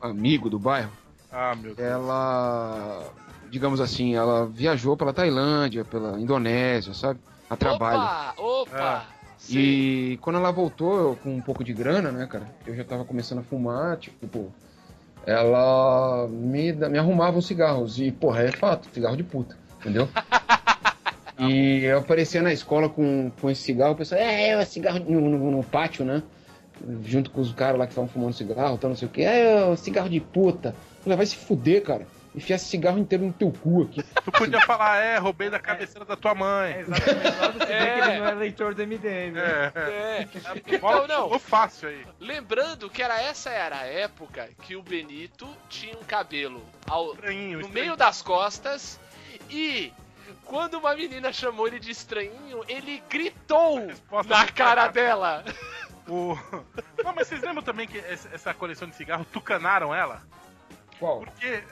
amigo 0.00 0.48
do 0.48 0.58
bairro. 0.58 0.90
Ah, 1.30 1.54
meu 1.54 1.74
Deus. 1.74 1.86
Ela, 1.86 3.12
digamos 3.50 3.78
assim, 3.78 4.14
ela 4.14 4.46
viajou 4.46 4.96
pela 4.96 5.12
Tailândia, 5.12 5.84
pela 5.84 6.18
Indonésia, 6.18 6.94
sabe? 6.94 7.20
A 7.50 7.54
trabalho. 7.54 8.32
Opa, 8.38 8.42
opa. 8.42 9.06
Sim. 9.36 9.58
E 9.58 10.18
quando 10.22 10.36
ela 10.36 10.50
voltou 10.50 10.98
eu, 10.98 11.16
com 11.16 11.36
um 11.36 11.42
pouco 11.42 11.62
de 11.62 11.74
grana, 11.74 12.10
né, 12.10 12.26
cara? 12.26 12.48
Eu 12.66 12.74
já 12.74 12.84
tava 12.84 13.04
começando 13.04 13.40
a 13.40 13.42
fumar, 13.42 13.98
tipo, 13.98 14.26
pô, 14.28 14.48
ela 15.28 16.26
me, 16.28 16.72
me 16.72 16.98
arrumava 16.98 17.38
os 17.38 17.46
cigarros. 17.46 18.00
E, 18.00 18.10
porra, 18.10 18.42
é 18.44 18.50
fato, 18.52 18.88
cigarro 18.92 19.16
de 19.16 19.22
puta, 19.22 19.56
entendeu? 19.80 20.08
e 21.38 21.84
eu 21.84 21.98
aparecia 21.98 22.42
na 22.42 22.52
escola 22.52 22.88
com, 22.88 23.30
com 23.40 23.50
esse 23.50 23.62
cigarro, 23.62 23.92
o 23.92 23.96
pessoal, 23.96 24.20
é, 24.20 24.48
é 24.50 24.64
cigarro 24.64 25.00
no, 25.00 25.20
no- 25.20 25.50
no 25.50 25.62
pátio, 25.62 26.04
né? 26.04 26.22
Junto 27.04 27.30
com 27.30 27.40
os 27.40 27.52
caras 27.52 27.78
lá 27.78 27.86
que 27.86 27.92
estavam 27.92 28.08
fumando 28.08 28.32
cigarro, 28.34 28.78
tal, 28.78 28.90
não 28.90 28.96
sei 28.96 29.06
o 29.08 29.10
que, 29.10 29.22
é, 29.22 29.64
o 29.66 29.76
cigarro 29.76 30.08
de 30.08 30.20
puta. 30.20 30.74
Falei, 31.02 31.16
vai 31.16 31.26
se 31.26 31.36
fuder, 31.36 31.82
cara. 31.82 32.06
Enfiar 32.34 32.56
esse 32.56 32.66
cigarro 32.66 32.98
inteiro 32.98 33.24
no 33.24 33.32
teu 33.32 33.50
cu 33.50 33.82
aqui. 33.82 34.02
Tu 34.24 34.32
podia 34.32 34.60
falar, 34.62 34.96
é, 35.02 35.18
roubei 35.18 35.48
da 35.50 35.58
cabeceira 35.58 36.04
da 36.04 36.16
tua 36.16 36.32
É, 36.32 36.34
mãe. 36.34 36.78
exatamente. 36.80 37.38
Lá 37.40 37.48
você 37.50 37.66
vê 37.66 37.72
É. 37.72 37.94
que 38.00 38.08
ele 38.08 38.18
não 38.18 38.26
é 38.26 38.34
leitor 38.34 38.74
do 38.74 38.82
MDM. 38.82 39.32
né? 39.32 39.72
É, 39.74 39.80
é. 39.80 39.80
É. 40.22 40.28
Então, 40.66 41.06
não. 41.06 41.38
fácil 41.38 41.88
aí. 41.88 42.06
Lembrando 42.20 42.88
que 42.90 43.02
era 43.02 43.20
essa 43.20 43.50
era 43.50 43.78
a 43.80 43.86
época 43.86 44.48
que 44.62 44.76
o 44.76 44.82
Benito 44.82 45.48
tinha 45.68 45.96
um 45.96 46.04
cabelo 46.04 46.62
ao, 46.86 47.14
Estranhinho, 47.14 47.58
no 47.58 47.60
estranhinho. 47.60 47.72
meio 47.72 47.96
das 47.96 48.20
costas 48.22 49.00
e 49.50 49.92
quando 50.44 50.74
uma 50.74 50.94
menina 50.94 51.32
chamou 51.32 51.66
ele 51.66 51.78
de 51.78 51.90
estranhinho, 51.90 52.62
ele 52.68 53.02
gritou 53.08 53.80
na 54.26 54.46
cara 54.46 54.82
fraca. 54.82 54.92
dela. 54.92 55.44
O... 56.06 56.34
Não, 57.04 57.12
mas 57.14 57.28
vocês 57.28 57.42
lembram 57.42 57.62
também 57.62 57.86
que 57.86 57.98
essa 57.98 58.28
essa 58.32 58.54
coleção 58.54 58.88
de 58.88 58.94
cigarro 58.96 59.26
tucanaram 59.30 59.94
ela? 59.94 60.22
Qual? 60.98 61.20
Porque 61.20 61.46
é, 61.46 61.64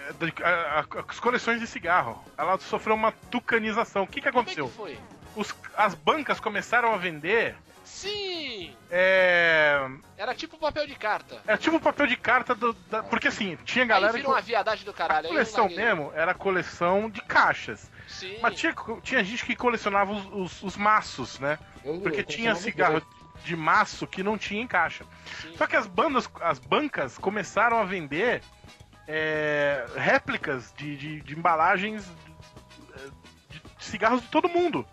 a- 0.45 0.81
a- 0.81 1.05
as 1.09 1.19
coleções 1.21 1.61
de 1.61 1.67
cigarro, 1.67 2.23
ela 2.37 2.59
sofreu 2.59 2.95
uma 2.95 3.13
tucanização. 3.31 4.05
O 4.05 4.07
que, 4.07 4.21
que 4.21 4.31
Como 4.31 4.43
é 4.43 4.45
que 4.45 4.61
aconteceu? 4.61 4.69
foi? 4.69 4.99
Os- 5.35 5.55
as 5.77 5.95
bancas 5.95 6.41
começaram 6.41 6.93
a 6.95 6.97
vender. 6.97 7.55
Sim! 7.85 8.75
É, 8.91 9.81
Era 10.19 10.35
tipo 10.35 10.59
papel 10.59 10.87
de 10.87 10.95
carta. 10.97 11.41
é 11.47 11.57
tipo 11.57 11.79
papel 11.81 12.07
de 12.07 12.17
carta 12.17 12.55
do. 12.55 12.73
da- 12.91 13.03
porque 13.03 13.29
assim, 13.29 13.57
tinha 13.65 13.85
galera 13.85 14.13
Aí 14.15 14.21
que. 14.23 14.27
uma 14.29 14.41
viadagem 14.41 14.85
do 14.85 14.91
A 14.91 14.95
caralho. 14.95 15.27
aí 15.27 15.33
eu 15.33 15.33
coleção 15.33 15.69
mesmo 15.69 16.13
era 16.15 16.33
a 16.33 16.35
coleção 16.35 17.09
de 17.09 17.21
caixas. 17.23 17.91
Sim. 18.09 18.39
Mas 18.43 18.55
tinha, 18.55 18.75
tinha 19.03 19.23
gente 19.25 19.45
que 19.45 19.55
colecionava 19.55 20.13
os, 20.13 20.27
os- 20.33 20.63
os 20.63 20.77
maços, 20.77 21.39
né? 21.39 21.59
Eu- 21.85 22.01
Porque 22.01 22.21
eu 22.21 22.25
tinha 22.25 22.55
cigarro 22.55 23.01
de 23.45 23.55
maço 23.57 24.07
que 24.07 24.23
não 24.23 24.37
tinha 24.37 24.61
em 24.63 24.67
caixa. 24.67 25.05
sim. 25.41 25.55
Só 25.57 25.67
que 25.67 25.77
as 25.77 25.87
bandas, 25.87 26.29
as 26.41 26.59
bancas 26.59 27.17
começaram 27.19 27.79
a 27.81 27.85
vender 27.85 28.43
é, 29.09 29.85
réplicas 29.97 30.73
de, 30.77 30.97
de- 30.97 31.21
de 31.21 31.35
embalagens 31.39 32.05
é, 32.95 33.09
de 33.51 33.63
cigarros 33.79 34.21
de 34.23 34.29
todo 34.29 34.49
mundo. 34.49 34.87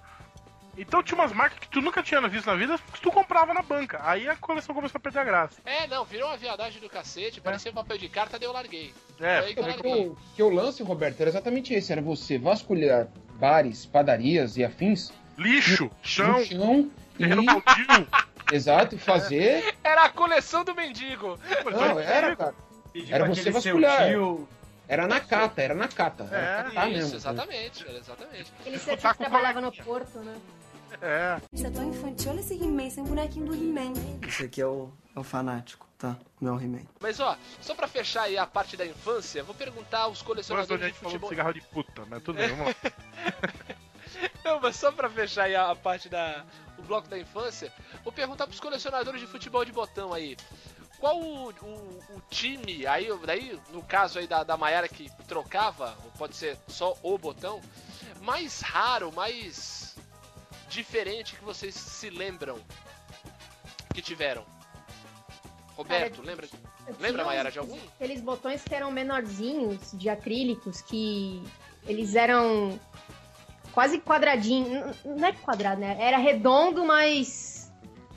Então 0.76 1.04
tinha 1.04 1.16
umas 1.20 1.32
marcas 1.32 1.60
que 1.60 1.68
tu 1.70 1.82
nunca 1.82 2.02
tinha 2.02 2.20
visto 2.28 2.48
na 2.48 2.56
vida 2.56 2.80
que 2.92 3.00
tu 3.00 3.12
comprava 3.12 3.54
na 3.54 3.62
banca. 3.62 4.00
Aí 4.04 4.28
a 4.28 4.36
coleção 4.36 4.74
começou 4.74 4.98
a 4.98 5.02
perder 5.02 5.20
a 5.20 5.24
graça. 5.24 5.62
É, 5.66 5.86
não, 5.86 6.04
virou 6.04 6.28
uma 6.30 6.38
viadagem 6.38 6.82
do 6.82 6.90
cacete, 6.90 7.40
parecia 7.40 7.70
um 7.70 7.76
papel 7.76 7.98
de 8.00 8.10
carta, 8.10 8.40
daí 8.40 8.48
eu 8.48 8.54
larguei. 8.54 8.92
É, 9.20 9.40
eu 9.40 9.44
É 9.44 9.54
que, 9.54 9.62
larguei. 9.62 10.08
o, 10.08 10.18
que 10.36 10.42
o 10.42 10.50
lance, 10.50 10.82
Roberto, 10.82 11.22
era 11.22 11.30
exatamente 11.30 11.76
esse: 11.76 11.92
era 11.92 12.02
você 12.02 12.40
vasculhar 12.40 13.08
bares, 13.36 13.86
padarias 13.86 14.58
e 14.58 14.64
afins 14.64 15.14
lixo, 15.38 15.92
chão, 16.02 16.40
no 16.40 16.46
chão 16.46 16.92
terreno 17.20 17.44
e, 17.44 17.46
baldio. 17.46 18.08
exato, 18.52 18.98
fazer. 18.98 19.76
Era 19.84 20.06
a 20.06 20.10
coleção 20.10 20.64
do 20.64 20.74
mendigo. 20.74 21.38
Não, 21.72 22.00
era, 22.00 22.36
cara. 22.36 22.56
Pedir 22.94 23.14
Era 23.14 23.26
você 23.28 23.44
seu 23.44 23.54
vasculhar. 23.54 24.08
tio- 24.10 24.48
Era 24.88 25.08
na 25.08 25.20
cata, 25.20 25.62
era 25.62 25.74
na 25.74 25.88
cata. 25.88 26.28
É, 26.32 26.36
era 26.36 26.64
catar 26.66 26.88
Isso, 26.90 26.98
mesmo. 27.00 27.16
exatamente, 27.18 27.88
era 27.88 27.98
exatamente. 27.98 28.52
Aquele 28.60 28.76
Escutar 28.76 28.96
setor 28.98 29.12
que 29.12 29.18
com 29.18 29.24
o 29.24 29.28
trabalhava 29.30 29.62
no 29.62 29.72
porto, 29.72 30.20
né? 30.20 30.36
É. 31.02 31.42
Isso 31.52 31.66
é 31.66 31.72
tão 31.72 31.84
infantil. 31.90 32.32
Olha 32.32 32.40
esse 32.42 32.54
He-Man, 32.54 32.90
sem 32.92 33.04
bonequinho 33.04 33.48
do 33.48 33.56
He-Man. 33.56 33.94
Esse 34.28 34.44
aqui 34.44 34.62
é 34.62 34.66
o, 34.68 34.92
é 35.16 35.20
o 35.20 35.24
fanático, 35.24 35.88
tá? 35.98 36.16
Não 36.40 36.54
é 36.54 36.58
o 36.58 36.62
He-Man. 36.62 36.82
Mas 37.00 37.20
ó, 37.20 37.36
só 37.62 37.74
pra 37.74 37.88
fechar 37.88 38.24
aí 38.24 38.38
a 38.38 38.46
parte 38.46 38.78
da 38.78 38.86
infância, 38.86 39.44
vou 39.44 39.56
perguntar 39.56 40.02
aos 40.02 40.22
colecionadores 40.22 40.84
a 40.84 40.86
de 40.88 40.92
gente 40.92 41.00
falou 41.00 41.10
de 41.14 41.20
futebol. 41.20 41.30
cigarro 41.30 41.54
de 41.54 41.62
puta, 41.62 42.04
mas 42.08 42.22
tudo 42.22 42.36
bem, 42.38 42.50
vamos 42.50 42.68
lá. 42.68 42.76
Não, 44.46 44.60
mas 44.60 44.76
só 44.76 44.92
pra 44.92 45.10
fechar 45.10 45.44
aí 45.46 45.56
a, 45.56 45.72
a 45.72 45.76
parte 45.76 46.08
da. 46.10 46.46
o 46.78 46.84
bloco 46.84 47.08
da 47.08 47.18
infância, 47.18 47.72
vou 48.04 48.12
perguntar 48.14 48.46
pros 48.46 48.60
colecionadores 48.60 49.20
de 49.20 49.26
futebol 49.28 49.64
de 49.66 49.72
botão 49.72 50.14
aí. 50.14 50.38
Qual 51.04 51.20
o, 51.20 51.50
o- 51.50 52.00
o 52.16 52.22
time, 52.30 52.88
aí, 52.88 53.10
daí, 53.26 53.60
no 53.74 53.84
caso 53.84 54.20
aí 54.20 54.26
da, 54.26 54.42
da 54.42 54.56
Mayara 54.56 54.88
que 54.88 55.12
trocava, 55.28 55.94
ou 56.06 56.12
pode 56.12 56.34
ser 56.34 56.58
só 56.66 56.96
o 57.04 57.18
botão, 57.18 57.60
mais 58.22 58.62
raro, 58.62 59.12
mais 59.12 59.98
diferente 60.70 61.36
que 61.36 61.44
vocês 61.44 61.76
se 61.76 62.10
lembram 62.10 62.58
que 63.94 64.02
tiveram? 64.02 64.46
Roberto, 65.76 66.22
Cara, 66.22 66.26
lembra? 66.26 66.48
Lembra, 67.02 67.26
Mayara, 67.26 67.52
de 67.52 67.60
algum? 67.60 67.78
Aqueles 67.96 68.22
botões 68.22 68.64
que 68.64 68.74
eram 68.74 68.90
menorzinhos, 68.90 69.92
de 69.96 70.08
acrílicos, 70.08 70.82
que 70.82 71.44
eles 71.86 72.16
eram 72.16 72.80
quase 73.74 74.00
quadradinhos. 74.00 74.96
N- 75.04 75.20
Não 75.20 75.28
é 75.28 75.34
quadrado, 75.34 75.82
né? 75.82 75.98
Era 76.00 76.18
redondo, 76.18 76.86
mas 76.86 77.70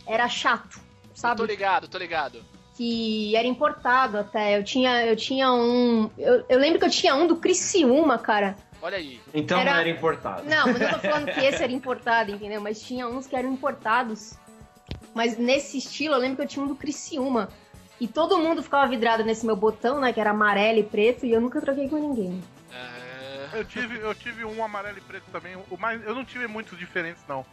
era 0.07 0.29
chato, 0.29 0.79
Tô 0.79 1.17
sabe? 1.17 1.45
ligado, 1.47 1.89
tô 1.89 1.99
ligado. 1.99 2.45
Que 2.77 3.35
era 3.35 3.47
importado 3.47 4.19
até. 4.19 4.59
Eu 4.59 4.63
tinha, 4.65 5.07
eu 5.07 5.17
tinha 5.17 5.51
um. 5.53 6.11
Eu, 6.19 6.45
eu 6.49 6.59
lembro 6.59 6.79
que 6.79 6.85
eu 6.85 6.91
tinha 6.91 7.15
um 7.15 7.27
do 7.27 7.37
Criciúma, 7.37 8.19
cara. 8.19 8.57
Olha 8.83 8.99
aí. 8.99 9.21
Então 9.33 9.59
Era- 9.59 9.73
não 9.73 9.81
era 9.81 9.89
importado. 9.89 10.43
Não, 10.45 10.67
mas 10.67 10.81
eu 10.81 10.91
tô 10.91 10.99
falando 11.09 11.33
que 11.33 11.41
esse 11.41 11.63
era 11.63 11.73
importado, 11.73 12.31
entendeu? 12.31 12.61
Mas 12.61 12.81
tinha 12.83 13.09
uns 13.09 13.27
que 13.27 13.35
eram 13.35 13.51
importados. 13.53 14.35
Mas 15.15 15.39
nesse 15.39 15.79
estilo, 15.79 16.15
eu 16.15 16.19
lembro 16.21 16.37
que 16.37 16.43
eu 16.43 16.47
tinha 16.49 16.65
um 16.65 16.69
do 16.69 16.75
Criciúma. 16.77 17.49
E 17.99 18.07
todo 18.07 18.37
mundo 18.39 18.63
ficava 18.63 18.87
vidrado 18.87 19.25
nesse 19.25 19.47
meu 19.47 19.57
botão, 19.57 19.99
né? 19.99 20.13
Que 20.13 20.21
era 20.21 20.31
amarelo 20.31 20.79
e 20.79 20.83
preto, 20.83 21.25
e 21.25 21.33
eu 21.33 21.41
nunca 21.41 21.59
troquei 21.63 21.89
com 21.89 21.97
ninguém. 21.97 22.43
É, 22.71 23.59
Eu 23.59 23.65
tive, 23.65 23.99
eu 23.99 24.15
tive 24.15 24.45
um 24.45 24.63
amarelo 24.63 24.99
e 24.99 25.01
preto 25.01 25.25
também. 25.33 25.57
O 25.71 25.79
mais, 25.79 26.05
eu 26.07 26.15
não 26.15 26.25
tive 26.27 26.47
muitos 26.47 26.79
diferentes, 26.79 27.23
não. 27.27 27.47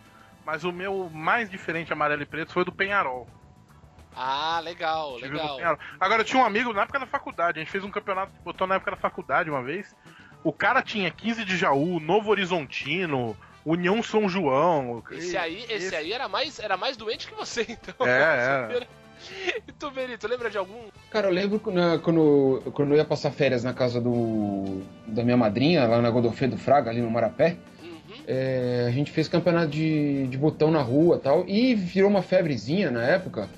Mas 0.45 0.65
o 0.65 0.71
meu 0.73 1.09
mais 1.13 1.49
diferente 1.49 1.93
amarelo 1.93 2.21
e 2.21 2.25
preto 2.25 2.51
foi 2.51 2.63
o 2.63 2.65
do 2.65 2.73
Penharol. 2.73 3.25
Ah, 4.15 4.59
legal, 4.63 5.15
legal. 5.17 5.57
Penharol. 5.57 5.79
Agora, 5.99 6.21
eu 6.21 6.25
tinha 6.25 6.41
um 6.41 6.45
amigo 6.45 6.73
na 6.73 6.83
época 6.83 6.99
da 6.99 7.05
faculdade. 7.05 7.59
A 7.59 7.63
gente 7.63 7.71
fez 7.71 7.83
um 7.83 7.91
campeonato 7.91 8.31
de 8.33 8.39
botão 8.39 8.67
na 8.67 8.75
época 8.75 8.91
da 8.91 8.97
faculdade 8.97 9.49
uma 9.49 9.63
vez. 9.63 9.95
O 10.43 10.51
cara 10.51 10.81
tinha 10.81 11.09
15 11.09 11.45
de 11.45 11.57
Jaú, 11.57 11.99
Novo 11.99 12.29
Horizontino, 12.29 13.35
União 13.65 14.03
São 14.03 14.27
João. 14.27 15.03
Esse 15.11 15.37
aí, 15.37 15.65
esse 15.69 15.95
aí 15.95 16.11
era 16.11 16.27
mais, 16.27 16.59
era 16.59 16.75
mais 16.75 16.97
doente 16.97 17.27
que 17.27 17.33
você, 17.33 17.65
então. 17.69 18.05
É, 18.05 18.71
é. 18.71 18.87
E 19.67 19.71
tu, 19.79 19.89
Benito, 19.89 20.27
lembra 20.27 20.49
de 20.49 20.57
algum? 20.57 20.89
Cara, 21.09 21.27
eu 21.27 21.31
lembro 21.31 21.59
quando, 21.59 21.99
quando, 22.01 22.61
quando 22.73 22.91
eu 22.91 22.97
ia 22.97 23.05
passar 23.05 23.31
férias 23.31 23.63
na 23.63 23.73
casa 23.73 24.01
do, 24.01 24.81
da 25.07 25.23
minha 25.23 25.37
madrinha, 25.37 25.87
lá 25.87 26.01
na 26.01 26.09
Godofredo 26.09 26.57
Fraga, 26.57 26.89
ali 26.89 27.01
no 27.01 27.09
Marapé, 27.09 27.57
Uhum. 28.13 28.23
é, 28.27 28.85
a 28.87 28.91
gente 28.91 29.11
fez 29.11 29.27
campeonato 29.27 29.67
de, 29.67 30.27
de 30.27 30.37
botão 30.37 30.69
na 30.69 30.81
rua 30.81 31.15
e 31.15 31.19
tal, 31.19 31.47
e 31.47 31.73
virou 31.73 32.09
uma 32.09 32.21
febrezinha 32.21 32.91
na 32.91 33.03
época 33.03 33.49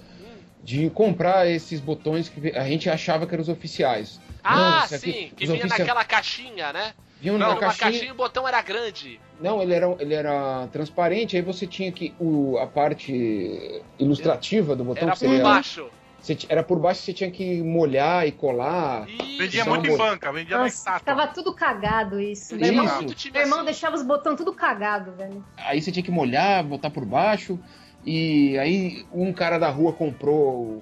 de 0.66 0.90
comprar 0.90 1.48
esses 1.48 1.80
botões 1.80 2.28
que 2.28 2.50
a 2.58 2.64
gente 2.66 2.90
achava 2.90 3.28
que 3.28 3.34
eram 3.36 3.44
os 3.44 3.50
oficiais. 3.50 4.20
Ah, 4.44 4.56
Não, 4.80 4.86
esse 4.86 4.96
aqui, 4.96 5.12
sim, 5.12 5.32
que 5.36 5.46
vinha 5.46 5.60
oficia- 5.60 5.78
naquela 5.80 6.04
caixinha, 6.04 6.74
né? 6.74 6.94
Vinham 7.22 7.38
Não, 7.38 7.50
na 7.50 7.56
caixinha, 7.56 7.80
caixinha 7.92 8.10
e 8.10 8.12
o 8.12 8.16
botão 8.16 8.48
era 8.48 8.62
grande. 8.62 9.20
Não, 9.40 9.62
ele 9.62 9.74
era, 9.74 9.96
ele 10.00 10.14
era 10.14 10.68
transparente, 10.72 11.36
aí 11.38 11.42
você 11.44 11.66
tinha 11.68 11.92
que. 11.92 12.14
O, 12.20 12.58
a 12.58 12.66
parte 12.68 13.82
ilustrativa 14.00 14.76
do 14.76 14.84
botão 14.84 15.04
Era 15.04 15.12
que 15.14 15.20
seria- 15.20 15.36
por 15.38 15.44
baixo. 15.44 15.90
você 16.20 16.38
era 16.50 16.64
por 16.64 16.80
baixo 16.80 17.02
você 17.02 17.14
tinha 17.14 17.30
que 17.32 17.62
molhar 17.62 18.28
e 18.28 18.32
colar. 18.32 19.08
Isso. 19.08 19.38
Vendia 19.38 19.66
muito 19.66 19.88
em 19.88 19.98
banca, 19.98 20.32
vendia 20.32 20.58
na 20.58 20.68
estátua. 20.68 21.00
ficava 21.00 21.28
tudo 21.28 21.54
cagado 21.54 22.20
isso. 22.20 22.56
Eu 22.56 22.60
Meu 22.60 22.68
irmão, 22.70 22.86
meu 22.86 23.42
irmão 23.42 23.58
assim. 23.60 23.66
deixava 23.66 23.96
os 23.96 24.04
botões 24.04 24.36
tudo 24.36 24.52
cagado, 24.54 25.12
velho. 25.14 25.44
Aí 25.58 25.82
você 25.82 25.92
tinha 25.92 26.04
que 26.04 26.12
molhar, 26.12 26.64
botar 26.64 26.90
por 26.90 27.06
baixo. 27.06 27.60
E 28.06 28.58
aí 28.60 29.06
um 29.12 29.34
cara 29.34 29.58
da 29.58 29.70
rua 29.70 29.92
comprou 29.94 30.80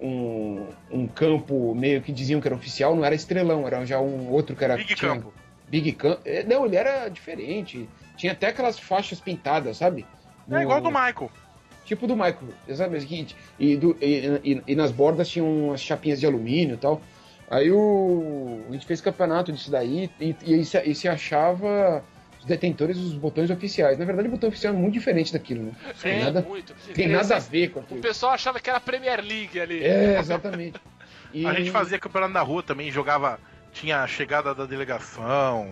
um, 0.00 0.66
um 0.90 1.06
campo 1.06 1.74
meio 1.74 2.02
que 2.02 2.12
diziam 2.12 2.40
que 2.40 2.48
era 2.48 2.54
oficial, 2.56 2.96
não 2.96 3.04
era 3.04 3.14
estrelão, 3.14 3.66
era 3.66 3.84
já 3.86 4.00
um 4.00 4.28
outro 4.30 4.56
que 4.56 4.64
era. 4.64 4.76
Big 4.76 4.94
tinha- 4.94 5.10
Campo. 5.14 5.32
Big 5.68 5.92
Campo. 5.92 6.20
É, 6.24 6.42
Não, 6.44 6.66
ele 6.66 6.76
era 6.76 7.08
diferente. 7.08 7.88
Tinha 8.16 8.32
até 8.32 8.48
aquelas 8.48 8.78
faixas 8.78 9.20
pintadas, 9.20 9.76
sabe? 9.78 10.04
É 10.50 10.62
igual 10.62 10.80
do 10.80 10.88
Michael. 10.90 11.30
Tipo 11.84 12.06
do 12.06 12.14
Michael, 12.14 12.48
exatamente. 12.68 13.36
E, 13.58 13.76
do, 13.76 13.96
e, 14.00 14.40
e- 14.44 14.62
e 14.68 14.74
nas 14.74 14.90
bordas 14.90 15.28
tinham 15.28 15.46
umas 15.68 15.80
chapinhas 15.80 16.18
de 16.20 16.26
alumínio 16.26 16.74
e 16.74 16.78
tal. 16.78 17.00
Aí 17.50 17.70
o, 17.70 18.62
a 18.68 18.72
gente 18.72 18.86
fez 18.86 19.00
campeonato 19.00 19.52
disso 19.52 19.70
daí 19.70 20.10
e, 20.20 20.34
e, 20.44 20.60
e 20.60 20.94
se 20.94 21.08
achava 21.08 22.02
os 22.44 22.48
detentores 22.48 22.98
dos 22.98 23.14
botões 23.14 23.50
oficiais. 23.50 23.98
Na 23.98 24.04
verdade, 24.04 24.28
o 24.28 24.30
botão 24.30 24.48
oficial 24.50 24.74
é 24.74 24.76
muito 24.76 24.92
diferente 24.92 25.32
daquilo, 25.32 25.64
né? 25.64 25.72
Tem 26.00 26.12
É, 26.12 26.24
nada, 26.24 26.42
muito. 26.42 26.74
tem 26.94 27.08
nada 27.08 27.36
a 27.36 27.38
ver 27.38 27.70
com 27.70 27.80
O 27.80 27.82
aquilo. 27.82 28.00
pessoal 28.00 28.32
achava 28.32 28.60
que 28.60 28.68
era 28.68 28.78
Premier 28.78 29.20
League 29.24 29.58
ali. 29.58 29.82
É, 29.82 30.18
exatamente. 30.18 30.78
E- 31.32 31.46
A 31.48 31.54
gente 31.54 31.70
fazia 31.70 31.98
campeonato 31.98 32.32
na 32.34 32.42
rua 32.42 32.62
também, 32.62 32.90
jogava. 32.90 33.40
Tinha 33.72 34.02
a 34.02 34.06
chegada 34.06 34.54
da 34.54 34.66
delegação. 34.66 35.68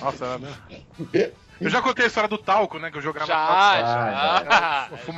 Nossa, 0.00 0.24
era, 0.24 0.38
né? 0.38 0.52
Eu 1.60 1.68
já 1.70 1.82
contei 1.82 2.04
a 2.04 2.08
história 2.08 2.28
do 2.28 2.38
talco, 2.38 2.78
né? 2.78 2.88
Que 2.90 2.98
eu 2.98 3.02
jogava 3.02 3.26
Já, 3.26 3.46
talco. 3.46 4.44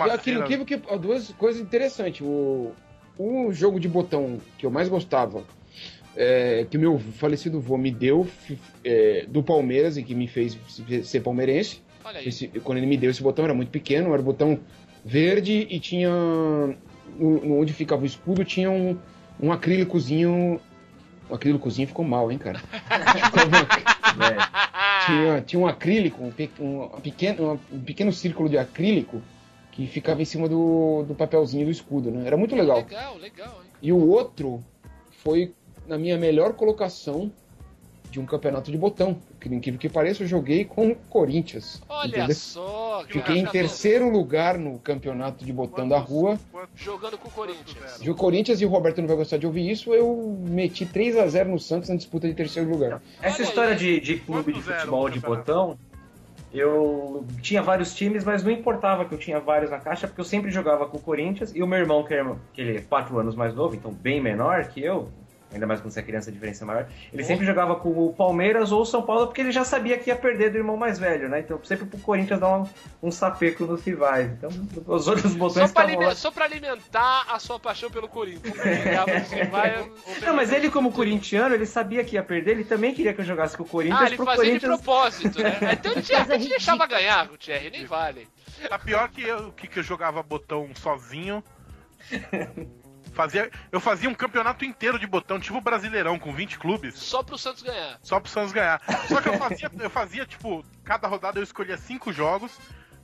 já. 0.06 0.14
Aquilo 0.14 0.40
incrível 0.42 0.64
que 0.64 0.76
duas 0.98 1.30
coisas 1.32 1.60
interessantes. 1.60 2.22
O, 2.22 2.72
o 3.18 3.52
jogo 3.52 3.78
de 3.78 3.86
botão 3.88 4.40
que 4.56 4.64
eu 4.64 4.70
mais 4.70 4.88
gostava, 4.88 5.44
é, 6.16 6.66
que 6.68 6.76
o 6.76 6.80
meu 6.80 6.98
falecido 6.98 7.60
vô 7.60 7.76
me 7.76 7.90
deu, 7.90 8.26
é, 8.84 9.24
do 9.28 9.42
Palmeiras 9.42 9.96
e 9.96 10.02
que 10.02 10.14
me 10.14 10.26
fez 10.26 10.58
ser 11.04 11.20
palmeirense. 11.20 11.80
Olha 12.04 12.18
aí. 12.20 12.28
Esse- 12.28 12.48
quando 12.64 12.78
ele 12.78 12.86
me 12.86 12.96
deu 12.96 13.10
esse 13.10 13.22
botão 13.22 13.44
era 13.44 13.54
muito 13.54 13.70
pequeno, 13.70 14.12
era 14.12 14.20
o 14.20 14.24
botão 14.24 14.58
verde 15.04 15.66
e 15.70 15.78
tinha. 15.80 16.10
no- 17.18 17.58
onde 17.60 17.72
ficava 17.72 18.02
o 18.02 18.06
escudo 18.06 18.44
tinha 18.44 18.70
um, 18.70 18.96
um 19.40 19.52
acrílicozinho. 19.52 20.60
Um 21.28 21.34
acrílicozinho 21.34 21.86
ficou 21.88 22.04
mal, 22.04 22.30
hein, 22.32 22.38
cara? 22.38 22.60
É. 22.90 22.90
tinha, 25.06 25.40
tinha 25.42 25.60
um 25.60 25.66
acrílico, 25.66 26.22
um, 26.24 26.30
pe- 26.30 26.50
um, 26.58 26.88
pequeno, 27.00 27.60
um 27.72 27.80
pequeno 27.80 28.12
círculo 28.12 28.48
de 28.48 28.58
acrílico 28.58 29.22
que 29.72 29.86
ficava 29.86 30.20
em 30.20 30.24
cima 30.24 30.48
do, 30.48 31.04
do 31.06 31.14
papelzinho 31.14 31.64
do 31.66 31.70
escudo, 31.70 32.10
né? 32.10 32.26
Era 32.26 32.36
muito 32.36 32.54
legal. 32.56 32.78
Legal, 32.78 33.16
legal, 33.18 33.60
hein? 33.64 33.70
E 33.80 33.92
o 33.92 34.08
outro 34.08 34.62
foi 35.22 35.52
na 35.90 35.98
minha 35.98 36.16
melhor 36.16 36.52
colocação 36.54 37.30
de 38.10 38.18
um 38.18 38.24
campeonato 38.26 38.70
de 38.70 38.78
botão. 38.78 39.16
Que 39.40 39.48
incrível 39.48 39.78
que 39.78 39.88
pareça, 39.88 40.22
eu 40.22 40.26
joguei 40.26 40.64
com 40.64 40.90
o 40.90 40.94
Corinthians. 40.96 41.82
Olha 41.88 42.08
entendeu? 42.08 42.34
só. 42.34 43.04
Que 43.06 43.14
Fiquei 43.14 43.38
em 43.38 43.46
terceiro 43.46 44.08
lugar 44.08 44.56
no 44.58 44.78
campeonato 44.78 45.44
de 45.44 45.52
botão 45.52 45.88
da 45.88 45.98
rua. 45.98 46.38
Quantos- 46.52 46.70
Jogando 46.80 47.18
com 47.18 47.28
o 47.28 47.30
Corinthians. 47.32 47.76
quantos 47.78 48.02
E 48.02 48.10
o 48.10 48.14
Corinthians, 48.14 48.60
e 48.60 48.66
o 48.66 48.68
Roberto 48.68 49.00
não 49.00 49.08
vai 49.08 49.16
gostar 49.16 49.36
de 49.36 49.46
ouvir 49.46 49.68
isso, 49.68 49.92
eu 49.92 50.36
meti 50.48 50.86
3 50.86 51.16
a 51.16 51.26
0 51.26 51.50
no 51.50 51.58
Santos 51.58 51.88
na 51.88 51.96
disputa 51.96 52.28
de 52.28 52.34
terceiro 52.34 52.68
lugar. 52.70 53.02
Essa 53.20 53.42
Olha 53.42 53.48
história 53.48 53.76
de, 53.76 54.00
de 54.00 54.16
clube 54.16 54.52
de 54.52 54.60
Quantos 54.60 54.74
futebol 54.80 55.08
de 55.08 55.20
botão, 55.20 55.78
eu 56.52 57.24
tinha 57.40 57.62
vários 57.62 57.94
times, 57.94 58.24
mas 58.24 58.42
não 58.42 58.50
importava 58.50 59.04
que 59.04 59.14
eu 59.14 59.18
tinha 59.18 59.38
vários 59.38 59.70
na 59.70 59.78
caixa, 59.78 60.06
porque 60.08 60.20
eu 60.20 60.24
sempre 60.24 60.50
jogava 60.50 60.86
com 60.86 60.96
o 60.96 61.00
Corinthians 61.00 61.52
e 61.54 61.62
o 61.62 61.66
meu 61.66 61.78
irmão, 61.78 62.02
que, 62.04 62.12
era, 62.14 62.36
que 62.52 62.60
ele 62.60 62.76
é 62.78 62.80
4 62.80 63.18
anos 63.18 63.34
mais 63.36 63.54
novo, 63.54 63.74
então 63.74 63.92
bem 63.92 64.20
menor 64.20 64.64
que 64.68 64.82
eu, 64.82 65.08
ainda 65.52 65.66
mais 65.66 65.80
quando 65.80 65.92
você 65.92 66.00
é 66.00 66.02
criança 66.02 66.30
a 66.30 66.32
diferença 66.32 66.64
é 66.64 66.66
maior, 66.66 66.88
ele 67.12 67.24
sempre 67.24 67.44
jogava 67.44 67.76
com 67.76 67.88
o 67.90 68.12
Palmeiras 68.12 68.70
ou 68.72 68.82
o 68.82 68.86
São 68.86 69.02
Paulo, 69.02 69.26
porque 69.26 69.40
ele 69.40 69.52
já 69.52 69.64
sabia 69.64 69.98
que 69.98 70.10
ia 70.10 70.16
perder 70.16 70.50
do 70.50 70.58
irmão 70.58 70.76
mais 70.76 70.98
velho, 70.98 71.28
né? 71.28 71.40
Então 71.40 71.58
sempre 71.64 71.86
pro 71.86 71.98
Corinthians 71.98 72.38
dar 72.40 72.56
um, 72.58 72.64
um 73.02 73.10
sapeco 73.10 73.64
nos 73.64 73.82
rivais. 73.84 74.30
Então 74.30 74.48
os 74.86 75.08
outros 75.08 75.32
Só 75.32 75.38
botões 75.38 75.54
pra, 75.54 75.64
estavam 75.64 75.88
alime- 75.90 76.04
lá. 76.06 76.14
só 76.14 76.30
pra 76.30 76.44
alimentar 76.44 77.26
a 77.28 77.38
sua 77.38 77.58
paixão 77.58 77.90
pelo 77.90 78.08
Corinthians. 78.08 78.54
Vai- 79.50 79.90
Não, 80.24 80.34
mas 80.34 80.52
ele 80.52 80.70
como 80.70 80.92
corintiano, 80.92 81.54
ele 81.54 81.66
sabia 81.66 82.04
que 82.04 82.14
ia 82.16 82.22
perder, 82.22 82.52
ele 82.52 82.64
também 82.64 82.94
queria 82.94 83.12
que 83.12 83.20
eu 83.20 83.24
jogasse 83.24 83.56
com 83.56 83.62
o 83.64 83.66
Corinthians 83.66 84.00
Ah, 84.00 84.06
ele 84.06 84.16
pro 84.16 84.24
fazia 84.26 84.44
de 84.44 84.50
Corinthians 84.60 84.80
propósito, 84.82 85.42
né? 85.42 85.58
Então 85.72 85.92
ele 85.92 86.02
tinha, 86.02 86.26
ele 86.30 86.48
deixava 86.48 86.86
ganhar 86.86 87.26
com 87.28 87.34
o 87.34 87.38
Thierry, 87.38 87.70
nem 87.70 87.84
vale. 87.86 88.28
Tá 88.68 88.78
pior 88.78 89.08
que 89.08 89.22
eu, 89.22 89.52
que, 89.52 89.66
que 89.66 89.78
eu 89.78 89.82
jogava 89.82 90.22
botão 90.22 90.68
sozinho. 90.74 91.42
Fazia, 93.12 93.50
eu 93.72 93.80
fazia 93.80 94.08
um 94.08 94.14
campeonato 94.14 94.64
inteiro 94.64 94.98
de 94.98 95.06
botão, 95.06 95.38
tipo 95.40 95.58
o 95.58 95.60
Brasileirão, 95.60 96.18
com 96.18 96.32
20 96.32 96.58
clubes, 96.58 96.94
Só 96.94 97.22
pro 97.22 97.36
Santos 97.36 97.62
ganhar. 97.62 97.98
só 98.02 98.20
pro 98.20 98.30
Santos 98.30 98.52
ganhar. 98.52 98.80
Só 99.08 99.20
que 99.20 99.28
eu 99.28 99.34
fazia, 99.38 99.70
eu 99.78 99.90
fazia, 99.90 100.24
tipo, 100.26 100.64
cada 100.84 101.08
rodada 101.08 101.38
eu 101.38 101.42
escolhia 101.42 101.76
5 101.76 102.12
jogos, 102.12 102.52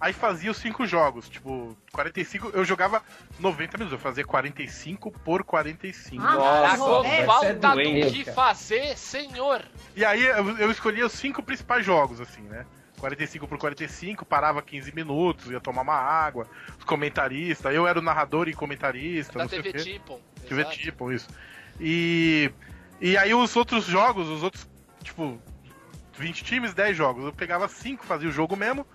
aí 0.01 0.13
fazia 0.13 0.51
os 0.51 0.57
5 0.59 0.87
jogos. 0.87 1.29
Tipo, 1.29 1.77
45, 1.93 2.51
eu 2.55 2.65
jogava 2.65 3.03
90 3.39 3.79
minutos, 3.79 3.99
eu 3.99 4.03
fazia 4.03 4.25
45 4.25 5.11
por 5.11 5.43
45. 5.43 6.23
Ah, 6.23 6.35
Nossa, 6.35 6.61
Caraca, 6.79 7.27
falta 7.27 7.47
é 7.47 7.55
do 7.55 8.13
que 8.13 8.25
fazer, 8.25 8.97
senhor. 8.97 9.63
E 9.95 10.05
aí 10.05 10.25
eu, 10.25 10.59
eu 10.59 10.71
escolhia 10.71 11.07
os 11.07 11.13
5 11.13 11.43
principais 11.43 11.85
jogos, 11.85 12.21
assim, 12.21 12.43
né? 12.43 12.65
45 12.99 13.47
por 13.47 13.59
45, 13.59 14.25
parava 14.25 14.63
15 14.63 14.95
minutos, 14.95 15.51
ia 15.51 15.61
tomar 15.61 15.83
uma 15.83 15.95
água, 15.95 16.47
os 16.79 16.85
comentaristas, 16.85 17.75
eu 17.75 17.87
era 17.87 17.99
o 17.99 18.03
narrador 18.03 18.49
e 18.49 18.55
comentarista, 18.55 19.39
Da 19.39 19.49
sei 19.49 19.61
o 19.61 19.63
TV. 19.63 19.79
Tipon. 19.79 20.21
TV 20.49 20.65
tipo, 20.67 21.13
isso. 21.13 21.29
E, 21.81 22.51
e 23.01 23.17
aí 23.17 23.35
os 23.35 23.55
outros 23.55 23.85
jogos, 23.85 24.29
os 24.29 24.43
outros, 24.43 24.69
tipo, 25.03 25.39
20 26.19 26.45
times, 26.45 26.75
10 26.75 26.97
jogos. 26.97 27.25
Eu 27.25 27.33
pegava 27.33 27.69
5, 27.69 28.05
fazia 28.05 28.29
o 28.29 28.33
jogo 28.33 28.57
mesmo. 28.57 28.87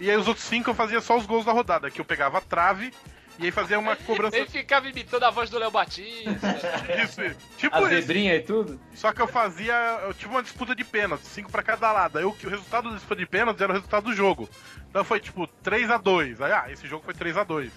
E 0.00 0.10
aí 0.10 0.16
os 0.16 0.26
outros 0.26 0.44
5 0.46 0.70
eu 0.70 0.74
fazia 0.74 1.00
só 1.00 1.16
os 1.16 1.26
gols 1.26 1.44
da 1.44 1.52
rodada. 1.52 1.90
Que 1.90 2.00
eu 2.00 2.04
pegava 2.04 2.38
a 2.38 2.40
trave 2.40 2.92
e 3.38 3.44
aí 3.46 3.50
fazia 3.50 3.78
uma 3.78 3.96
cobrança. 3.96 4.36
Ele 4.36 4.48
ficava 4.48 4.88
imitando 4.88 5.24
a 5.24 5.30
voz 5.30 5.50
do 5.50 5.58
Léo 5.58 5.70
Batista. 5.70 6.30
Isso, 7.04 7.36
tipo 7.58 7.74
A 7.76 7.80
isso. 7.80 7.88
zebrinha 7.90 8.34
e 8.36 8.40
tudo. 8.42 8.80
Só 8.94 9.12
que 9.12 9.20
eu 9.20 9.26
fazia 9.26 9.74
eu, 10.04 10.14
tipo 10.14 10.30
uma 10.32 10.42
disputa 10.42 10.74
de 10.74 10.84
pênaltis, 10.84 11.26
5 11.28 11.50
pra 11.50 11.62
cada 11.62 11.90
lado. 11.92 12.18
Aí 12.18 12.24
o, 12.24 12.32
que- 12.32 12.46
o 12.46 12.50
resultado 12.50 12.88
da 12.90 12.94
disputa 12.96 13.16
de 13.20 13.26
pênaltis 13.26 13.60
era 13.60 13.72
o 13.72 13.74
resultado 13.74 14.04
do 14.04 14.12
jogo. 14.14 14.48
Então 14.88 15.02
foi 15.04 15.18
tipo 15.20 15.48
3x2. 15.64 16.40
Aí, 16.40 16.52
ah, 16.52 16.64
esse 16.70 16.86
jogo 16.86 17.04
foi 17.04 17.14
3x2. 17.14 17.70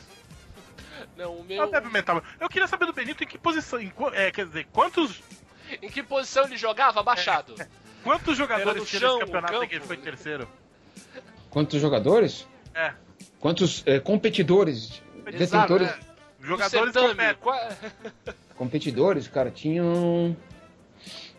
Não, 1.15 1.33
o 1.33 1.39
Eu 1.39 1.43
meu. 1.45 1.63
até 1.63 1.81
mental. 1.81 2.21
Eu 2.39 2.47
queria 2.49 2.67
saber 2.67 2.85
do 2.85 2.93
Benito 2.93 3.23
em 3.23 3.27
que 3.27 3.37
posição. 3.37 3.79
Em, 3.79 3.91
é, 4.13 4.31
quer 4.31 4.45
dizer, 4.45 4.67
quantos, 4.71 5.21
Em 5.81 5.89
que 5.89 6.03
posição 6.03 6.43
ele 6.45 6.57
jogava? 6.57 6.99
Abaixado. 6.99 7.55
quantos 8.03 8.37
jogadores 8.37 8.81
no 8.81 8.85
tinha 8.85 9.01
nesse 9.01 9.19
campeonato 9.19 9.63
em 9.63 9.67
que 9.67 9.75
ele 9.75 9.85
foi 9.85 9.97
terceiro? 9.97 10.47
Quantos 11.49 11.81
jogadores? 11.81 12.47
É. 12.75 12.93
Quantos 13.39 13.83
eh, 13.85 13.99
competidores? 13.99 15.01
Detentores? 15.31 15.87
é. 15.89 15.97
Jogadores 16.39 16.93
qua- 17.41 17.69
Competidores, 18.55 19.27
cara, 19.27 19.49
tinham. 19.51 20.35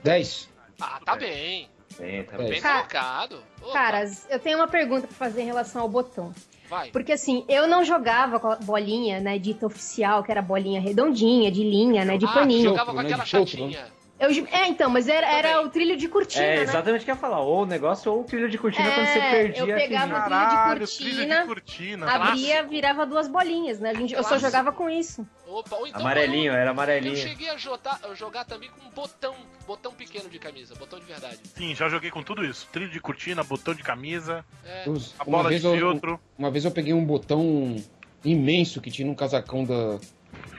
10. 0.02 0.48
Ah, 0.80 1.00
tá 1.04 1.16
bem. 1.16 1.68
É, 2.00 2.22
tá 2.24 2.36
bem. 2.36 2.50
Bem 2.50 2.60
Cara- 2.60 2.78
colocado. 2.78 3.42
Opa, 3.62 3.72
Caras, 3.72 4.26
eu 4.30 4.38
tenho 4.38 4.58
uma 4.58 4.68
pergunta 4.68 5.06
pra 5.06 5.16
fazer 5.16 5.42
em 5.42 5.46
relação 5.46 5.82
ao 5.82 5.88
botão. 5.88 6.32
vai. 6.68 6.90
Porque 6.90 7.12
assim, 7.12 7.44
eu 7.48 7.66
não 7.66 7.82
jogava 7.84 8.38
com 8.38 8.48
a 8.48 8.56
bolinha, 8.56 9.20
né, 9.20 9.38
dita 9.38 9.66
oficial, 9.66 10.22
que 10.22 10.30
era 10.30 10.42
bolinha 10.42 10.80
redondinha, 10.80 11.50
de 11.50 11.62
linha, 11.64 12.04
né, 12.04 12.16
de 12.18 12.26
ah, 12.26 12.32
paninho. 12.32 12.64
jogava 12.70 12.92
com 12.92 12.98
né, 12.98 13.04
aquela 13.04 13.24
chatinha. 13.24 13.86
Eu, 14.18 14.30
é, 14.50 14.66
então, 14.66 14.90
mas 14.90 15.06
era, 15.06 15.26
era 15.30 15.62
o 15.62 15.68
trilho 15.70 15.96
de 15.96 16.08
cortina, 16.08 16.44
É 16.44 16.56
né? 16.56 16.62
exatamente 16.62 17.02
o 17.02 17.04
que 17.04 17.10
eu 17.10 17.14
ia 17.14 17.20
falar. 17.20 17.40
Ou 17.40 17.62
o 17.62 17.66
negócio 17.66 18.12
ou 18.12 18.22
o 18.22 18.24
trilho 18.24 18.48
de 18.50 18.58
cortina 18.58 18.88
É, 18.88 18.94
quando 18.94 19.06
você 19.06 19.20
perdia 19.20 19.60
eu 19.60 19.66
pegava 19.76 20.14
a 20.14 20.18
o 20.18 20.28
Caralho, 20.28 20.48
trilho 20.58 20.86
de 20.86 20.96
trilha 20.96 21.12
de 21.40 21.46
cortina, 21.46 22.06
cortina. 22.06 22.06
Abria, 22.10 22.62
virava 22.64 23.06
duas 23.06 23.28
bolinhas, 23.28 23.78
né? 23.78 23.90
A 23.90 23.94
gente, 23.94 24.14
eu 24.14 24.22
só 24.24 24.30
Clássico. 24.30 24.50
jogava 24.50 24.72
com 24.72 24.90
isso. 24.90 25.24
Opa, 25.46 25.76
ou 25.76 25.86
então. 25.86 26.00
Amarelinho, 26.00 26.50
era 26.52 26.62
Eu, 26.62 26.64
eu 26.66 26.70
amarelinho. 26.72 27.16
cheguei 27.16 27.48
a 27.48 27.56
jogar, 27.56 28.00
jogar 28.14 28.44
também 28.44 28.68
com 28.70 28.84
um 28.86 28.90
botão, 28.90 29.34
botão 29.66 29.92
pequeno 29.92 30.28
de 30.28 30.38
camisa, 30.40 30.74
botão 30.74 30.98
de 30.98 31.04
verdade. 31.06 31.38
Sim, 31.56 31.74
já 31.76 31.88
joguei 31.88 32.10
com 32.10 32.22
tudo 32.22 32.44
isso. 32.44 32.66
Trilho 32.72 32.90
de 32.90 33.00
cortina, 33.00 33.44
botão 33.44 33.72
de 33.72 33.82
camisa, 33.84 34.44
É, 34.64 34.82
Eu- 34.88 34.94
a 35.18 35.22
uma, 35.24 35.38
bola 35.38 35.42
de 35.44 35.48
vez 35.50 35.64
eu, 35.64 35.72
filtro. 35.74 36.20
uma 36.36 36.50
vez 36.50 36.64
eu 36.64 36.70
peguei 36.72 36.92
um 36.92 37.04
botão 37.04 37.76
imenso 38.24 38.80
que 38.80 38.90
tinha 38.90 39.06
num 39.06 39.14
casacão 39.14 39.64
da, 39.64 39.98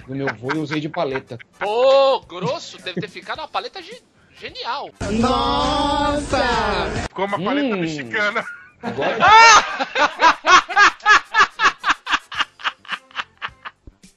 do 0.09 0.15
meu 0.15 0.27
avô 0.27 0.49
e 0.53 0.57
eu 0.57 0.61
usei 0.63 0.79
de 0.81 0.89
paleta. 0.89 1.37
Pô, 1.59 2.19
grosso, 2.21 2.77
deve 2.81 2.99
ter 2.99 3.07
ficado 3.07 3.39
uma 3.39 3.47
paleta 3.47 3.81
ge- 3.81 4.01
genial. 4.37 4.89
Ficou 7.07 7.25
uma 7.25 7.39
paleta 7.41 7.75
Hum. 7.75 7.79
mexicana. 7.79 8.43
Agora, 8.81 9.17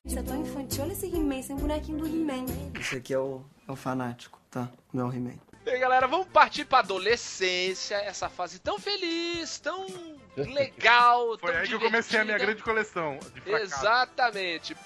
Isso 0.04 0.18
é 0.18 0.22
tão 0.22 0.36
infantil. 0.40 0.84
Olha 0.84 0.92
esse 0.92 1.06
He-Man, 1.06 1.38
esse 1.38 1.52
é 1.52 1.54
um 1.54 1.58
bonequinho 1.58 1.98
do 1.98 2.06
He-Man. 2.06 2.46
Esse 2.78 2.96
aqui 2.96 3.14
é 3.14 3.18
o, 3.18 3.42
é 3.68 3.72
o 3.72 3.76
fanático, 3.76 4.40
tá? 4.50 4.68
O 4.92 4.96
meu 4.96 5.12
He-Man. 5.12 5.34
E 5.64 5.70
aí, 5.70 5.78
galera, 5.78 6.08
vamos 6.08 6.26
partir 6.26 6.64
pra 6.64 6.80
adolescência, 6.80 7.94
essa 7.96 8.28
fase 8.28 8.58
tão 8.58 8.78
feliz, 8.80 9.60
tão 9.60 9.86
legal, 10.36 11.38
Foi 11.38 11.52
tão 11.52 11.60
aí 11.60 11.68
que 11.68 11.74
eu 11.74 11.80
comecei 11.80 12.18
a 12.18 12.24
minha 12.24 12.36
divertida. 12.36 12.46
grande 12.46 12.62
coleção 12.62 13.18
de 13.34 13.40
fracasso. 13.40 13.64
Exatamente. 13.64 14.76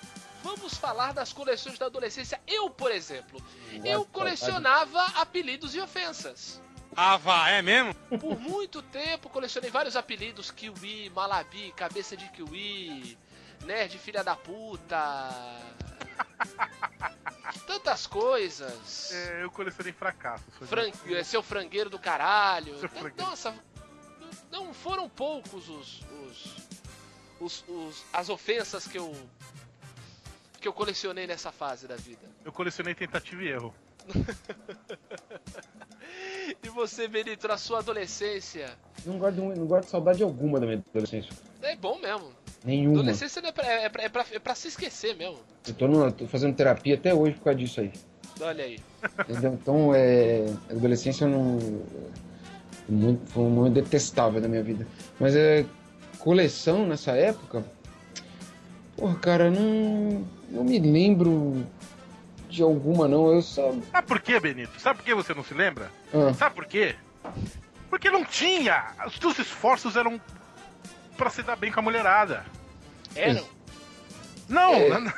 Vamos 0.47 0.75
falar 0.77 1.13
das 1.13 1.33
coleções 1.33 1.77
da 1.77 1.87
adolescência. 1.87 2.41
Eu, 2.47 2.71
por 2.71 2.93
exemplo, 2.93 3.43
eu 3.85 3.99
Nossa, 3.99 4.11
colecionava 4.13 5.03
apelidos 5.21 5.75
e 5.75 5.81
ofensas. 5.81 6.63
Ah, 6.95 7.17
vá, 7.17 7.51
é 7.51 7.61
mesmo? 7.61 7.93
Por 8.21 8.39
muito 8.39 8.81
tempo 8.81 9.29
colecionei 9.29 9.71
vários 9.71 9.97
apelidos, 9.97 10.53
Kiwi, 10.53 11.11
Malabi, 11.11 11.73
cabeça 11.73 12.17
de 12.17 12.29
Kiwi, 12.31 13.19
nerd 13.65 13.99
filha 13.99 14.23
da 14.23 14.37
puta. 14.37 14.97
Tantas 17.67 18.07
coisas. 18.07 19.11
É, 19.13 19.43
eu 19.43 19.51
colecionei 19.51 19.93
fracassos. 19.93 20.47
Foi 20.59 20.67
Fran... 20.69 20.91
é, 21.09 21.25
Seu 21.25 21.43
frangueiro 21.43 21.91
do 21.91 21.99
caralho. 21.99 22.79
Seu 22.79 22.89
frangueiro. 22.89 23.17
Nossa, 23.31 23.53
não 24.51 24.73
foram 24.73 25.09
poucos 25.09 25.69
os, 25.69 26.01
os, 26.23 26.57
os, 27.41 27.65
os- 27.69 28.05
as 28.13 28.29
ofensas 28.29 28.87
que 28.87 28.97
eu 28.97 29.15
que 30.67 30.69
eu 30.69 30.73
colecionei 30.73 31.29
nessa 31.29 31.53
fase 31.53 31.87
da 31.87 31.95
vida. 31.95 32.19
Eu 32.45 32.51
colecionei 32.51 32.93
tentativa 32.93 33.41
e 33.43 33.49
erro. 33.49 33.73
E 36.63 36.69
você, 36.69 37.09
Benito, 37.09 37.47
na 37.49 37.57
sua 37.59 37.79
adolescência? 37.81 38.71
não 39.05 39.19
guardo, 39.19 39.37
não 39.39 39.67
guardo 39.67 39.85
saudade 39.87 40.23
alguma 40.23 40.59
da 40.61 40.67
minha 40.67 40.83
adolescência. 40.91 41.33
É 41.61 41.75
bom 41.77 41.99
mesmo. 41.99 42.31
Nenhuma. 42.65 43.01
Adolescência 43.01 43.43
não 43.43 43.49
é 43.49 43.53
pra, 43.53 43.67
é, 43.67 43.89
pra, 43.89 44.03
é, 44.05 44.09
pra, 44.09 44.25
é 44.33 44.39
pra 44.39 44.55
se 44.55 44.69
esquecer 44.69 45.17
mesmo. 45.17 45.39
Eu 45.67 45.75
tô, 45.75 45.89
numa- 45.89 46.13
tô 46.13 46.27
fazendo 46.29 46.55
terapia 46.55 46.95
até 46.95 47.13
hoje 47.13 47.35
por 47.35 47.45
causa 47.45 47.59
disso 47.59 47.81
aí. 47.81 47.93
Olha 48.41 48.65
aí. 48.65 48.79
Entendeu? 49.29 49.53
Então, 49.55 49.95
é, 49.95 50.47
a 50.71 50.73
adolescência 50.73 51.27
não. 51.27 51.59
Muito, 52.89 53.29
foi 53.31 53.43
um 53.43 53.51
momento 53.51 53.75
detestável 53.75 54.41
da 54.41 54.49
minha 54.49 54.63
vida. 54.63 54.87
Mas 55.19 55.35
é. 55.35 55.67
Coleção 56.19 56.87
nessa 56.87 57.13
época. 57.13 57.65
Porra, 58.97 59.15
cara, 59.17 59.51
não. 59.51 60.27
Não 60.49 60.65
me 60.65 60.79
lembro 60.79 61.67
de 62.49 62.63
alguma, 62.63 63.07
não. 63.09 63.33
Eu 63.33 63.43
só. 63.43 63.73
Sabe 63.93 64.07
por 64.07 64.21
quê, 64.21 64.39
Benito? 64.41 64.81
Sabe 64.81 64.99
por 64.99 65.05
que 65.05 65.15
você 65.15 65.35
não 65.35 65.45
se 65.45 65.55
lembra? 65.55 65.91
Ah, 66.15 66.33
Sabe 66.35 66.55
por 66.55 66.67
quê? 66.67 66.95
Porque 67.91 68.11
não 68.11 68.25
tinha! 68.25 68.85
Os 69.07 69.19
teus 69.19 69.39
esforços 69.39 69.97
eram 69.97 70.21
pra 71.17 71.31
se 71.31 71.43
dar 71.43 71.57
bem 71.57 71.71
com 71.73 71.81
a 71.81 71.83
mulherada. 71.83 72.45
Eram. 73.15 73.45
Não, 74.49 74.75
É. 74.75 75.01
não- 75.01 75.13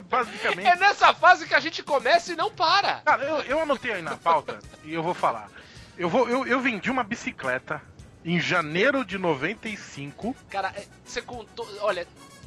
basicamente. 0.08 0.66
É 0.66 0.76
nessa 0.76 1.12
fase 1.14 1.46
que 1.46 1.54
a 1.54 1.60
gente 1.60 1.82
começa 1.82 2.32
e 2.32 2.36
não 2.36 2.50
para. 2.50 3.00
Cara, 3.04 3.24
eu, 3.24 3.36
eu 3.42 3.60
anotei 3.60 3.92
aí 3.92 4.02
na 4.02 4.16
pauta 4.16 4.58
e 4.84 4.92
eu 4.94 5.02
vou 5.02 5.14
falar. 5.14 5.48
Eu, 5.96 6.08
vou, 6.08 6.28
eu, 6.28 6.46
eu 6.46 6.60
vendi 6.60 6.90
uma 6.90 7.02
bicicleta 7.02 7.82
em 8.24 8.38
janeiro 8.40 9.04
de 9.04 9.18
95. 9.18 10.34
Cara, 10.48 10.72
é, 10.76 10.84
você 11.04 11.20
contou. 11.20 11.66
Olha, 11.80 12.06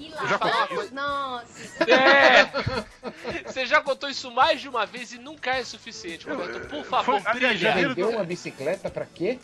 lá 0.09 0.25
Já 0.27 0.37
lá, 0.37 0.67
nossa. 0.91 1.83
é, 1.83 3.43
você 3.45 3.65
já 3.65 3.81
contou 3.81 4.09
isso 4.09 4.31
mais 4.31 4.59
de 4.61 4.67
uma 4.69 4.85
vez 4.85 5.11
e 5.13 5.17
nunca 5.17 5.51
é 5.51 5.63
suficiente, 5.63 6.27
Roberto. 6.29 6.67
Por 6.67 6.85
favor, 6.85 7.21
Foi- 7.21 7.33
brilha. 7.33 7.73
vendeu 7.73 8.09
uma 8.09 8.23
bicicleta 8.23 8.89
pra 8.89 9.05
quê? 9.05 9.39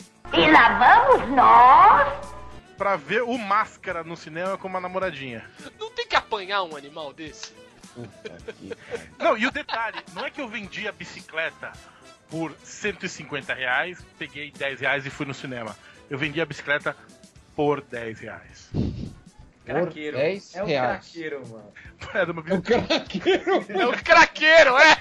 Pra 2.78 2.96
ver 2.96 3.24
o 3.24 3.38
Máscara 3.38 4.04
no 4.04 4.16
cinema 4.16 4.58
com 4.58 4.68
uma 4.68 4.80
namoradinha. 4.80 5.50
Não 5.80 5.90
tem 5.92 6.06
que 6.08 6.16
apanhar 6.16 6.64
um 6.64 6.76
animal 6.76 7.12
desse? 7.12 7.52
Não, 9.18 9.36
e 9.36 9.48
o 9.48 9.52
detalhe, 9.52 9.98
não 10.14 10.26
é 10.26 10.30
que 10.30 10.40
eu 10.40 10.48
vendi 10.48 10.88
a 10.88 10.92
bicicleta 10.92 11.72
por 12.30 12.56
150 12.64 13.54
reais, 13.54 13.98
peguei 14.20 14.52
10 14.52 14.82
reais 14.82 15.06
e 15.06 15.10
fui 15.10 15.26
no 15.26 15.34
cinema. 15.34 15.76
Eu 16.10 16.18
vendi 16.18 16.40
a 16.40 16.46
bicicleta 16.46 16.96
por 17.56 17.82
10 17.82 18.20
reais. 18.20 18.70
Craqueiro. 19.68 20.18
10 20.18 20.56
é 20.56 20.64
um 20.64 20.66
reais. 20.66 21.06
craqueiro, 21.06 21.48
mano. 21.48 21.74
Era 22.14 22.32
uma 22.32 22.44
É 22.48 22.54
o 22.54 22.62
craqueiro. 22.62 23.66
É 23.70 23.88
o 23.88 23.92
craqueiro, 24.04 24.78
é? 24.78 24.98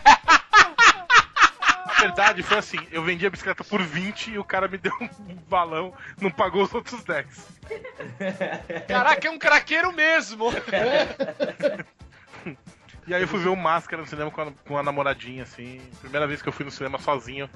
Na 1.86 1.94
verdade, 2.00 2.42
foi 2.42 2.58
assim, 2.58 2.78
eu 2.90 3.02
vendi 3.02 3.26
a 3.26 3.30
bicicleta 3.30 3.64
por 3.64 3.80
20 3.82 4.32
e 4.32 4.38
o 4.38 4.44
cara 4.44 4.68
me 4.68 4.76
deu 4.76 4.92
um 5.00 5.34
balão, 5.48 5.94
não 6.20 6.30
pagou 6.30 6.62
os 6.62 6.74
outros 6.74 7.02
10. 7.04 7.26
Caraca, 8.86 9.26
é 9.26 9.30
um 9.30 9.38
craqueiro 9.38 9.92
mesmo. 9.92 10.52
E 13.06 13.14
aí 13.14 13.22
eu 13.22 13.28
fui 13.28 13.38
ver 13.38 13.48
o 13.50 13.56
Máscara 13.56 14.02
no 14.02 14.08
cinema 14.08 14.30
com 14.32 14.40
a, 14.40 14.52
com 14.66 14.76
a 14.76 14.82
namoradinha, 14.82 15.44
assim. 15.44 15.80
Primeira 16.00 16.26
vez 16.26 16.42
que 16.42 16.48
eu 16.48 16.52
fui 16.52 16.64
no 16.64 16.72
cinema 16.72 16.98
sozinho 16.98 17.48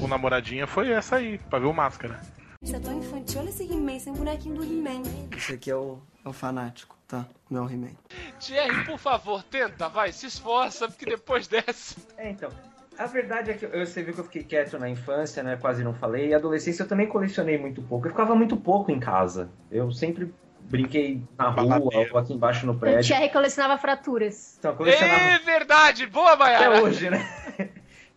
com 0.00 0.06
namoradinha 0.06 0.66
foi 0.66 0.92
essa 0.92 1.16
aí, 1.16 1.38
pra 1.50 1.58
ver 1.58 1.66
o 1.66 1.72
Máscara. 1.72 2.20
Isso 2.62 2.76
é 2.76 2.78
tão 2.80 2.96
infantil. 2.96 3.40
Olha 3.40 3.48
esse 3.48 3.64
He-Man, 3.64 3.96
esse 3.96 4.08
é 4.08 4.12
um 4.12 4.14
bonequinho 4.14 4.54
do 4.54 4.64
He-Man. 4.64 5.02
Esse 5.36 5.54
aqui 5.54 5.70
é 5.70 5.74
o, 5.76 5.98
é 6.24 6.28
o 6.28 6.32
fanático, 6.32 6.96
tá? 7.08 7.26
O 7.50 7.54
meu 7.54 7.68
He-Man. 7.68 7.90
Thierry, 8.38 8.84
por 8.84 8.98
favor, 8.98 9.42
tenta, 9.42 9.88
vai, 9.88 10.12
se 10.12 10.26
esforça, 10.26 10.86
porque 10.88 11.04
depois 11.04 11.48
dessa. 11.48 11.96
É, 12.16 12.30
então. 12.30 12.50
A 12.98 13.06
verdade 13.06 13.50
é 13.50 13.54
que 13.54 13.64
eu, 13.64 13.86
você 13.86 14.02
viu 14.02 14.14
que 14.14 14.20
eu 14.20 14.24
fiquei 14.24 14.44
quieto 14.44 14.78
na 14.78 14.88
infância, 14.88 15.42
né? 15.42 15.56
Quase 15.56 15.82
não 15.82 15.94
falei. 15.94 16.28
E 16.28 16.34
adolescência 16.34 16.82
eu 16.82 16.88
também 16.88 17.06
colecionei 17.08 17.58
muito 17.58 17.82
pouco. 17.82 18.06
Eu 18.06 18.10
ficava 18.10 18.34
muito 18.34 18.56
pouco 18.56 18.92
em 18.92 19.00
casa. 19.00 19.50
Eu 19.70 19.90
sempre 19.90 20.32
brinquei 20.60 21.20
na 21.36 21.48
rua, 21.48 21.80
ou 22.12 22.18
aqui 22.18 22.32
embaixo 22.32 22.64
no 22.66 22.72
O 22.72 22.78
prédio. 22.78 23.02
Thierry 23.06 23.30
colecionava 23.32 23.76
fraturas. 23.80 24.56
Então, 24.58 24.76
colecionava 24.76 25.20
É 25.20 25.38
verdade, 25.38 26.06
boa, 26.06 26.32
até 26.34 26.38
Baiara. 26.38 26.82
hoje, 26.82 27.10
né? 27.10 27.26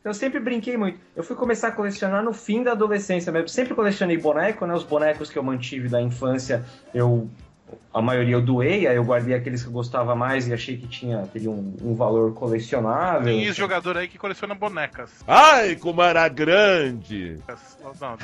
Então 0.06 0.12
eu 0.12 0.14
sempre 0.20 0.39
brinquei 0.39 0.78
muito. 0.78 0.99
Eu 1.16 1.24
fui 1.24 1.36
começar 1.36 1.70
a 1.70 1.72
colecionar 1.72 2.24
no 2.24 2.32
fim 2.32 2.62
da 2.62 2.74
adolescência 2.74 3.32
mesmo. 3.32 3.49
Sempre 3.49 3.74
colecionei 3.74 4.16
boneco, 4.16 4.64
né? 4.68 4.76
Os 4.76 4.84
bonecos 4.84 5.32
que 5.32 5.39
eu 5.39 5.41
mantive 5.41 5.89
da 5.89 5.99
infância, 5.99 6.64
eu 6.93 7.28
a 7.91 8.03
maioria 8.03 8.36
eu 8.36 8.41
doei, 8.41 8.86
aí 8.86 8.95
eu 8.95 9.03
guardei 9.03 9.34
aqueles 9.34 9.64
que 9.64 9.68
eu 9.68 9.74
gostava 9.74 10.16
mais 10.16 10.47
e 10.47 10.53
achei 10.53 10.78
que 10.78 10.88
tinha 10.88 11.26
teria 11.34 11.49
um, 11.49 11.76
um 11.82 11.95
valor 11.95 12.36
colecionável. 12.36 13.24
Tem 13.24 13.45
esse 13.45 13.58
jogador 13.58 13.97
aí 13.97 14.08
que 14.08 14.20
coleciona 14.20 14.53
bonecas. 14.53 15.12
Ai, 15.28 15.76
como 15.76 16.03
era 16.03 16.28
grande! 16.28 17.39
Não, 17.84 17.91
não. 17.99 18.18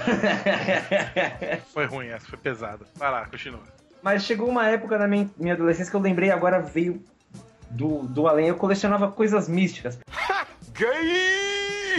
foi 1.74 1.86
ruim 1.86 2.10
essa, 2.10 2.28
foi 2.28 2.38
pesada. 2.38 2.86
Vai 2.96 3.10
lá, 3.10 3.26
continua. 3.26 3.64
Mas 4.04 4.24
chegou 4.24 4.48
uma 4.48 4.68
época 4.68 5.00
na 5.00 5.08
minha, 5.08 5.28
minha 5.36 5.56
adolescência 5.56 5.90
que 5.90 5.98
eu 5.98 6.02
lembrei 6.02 6.30
agora 6.30 6.60
veio 6.62 7.04
do, 7.72 8.04
do 8.04 8.28
além. 8.28 8.50
Eu 8.50 8.56
colecionava 8.56 9.12
coisas 9.12 9.50
místicas. 9.50 9.98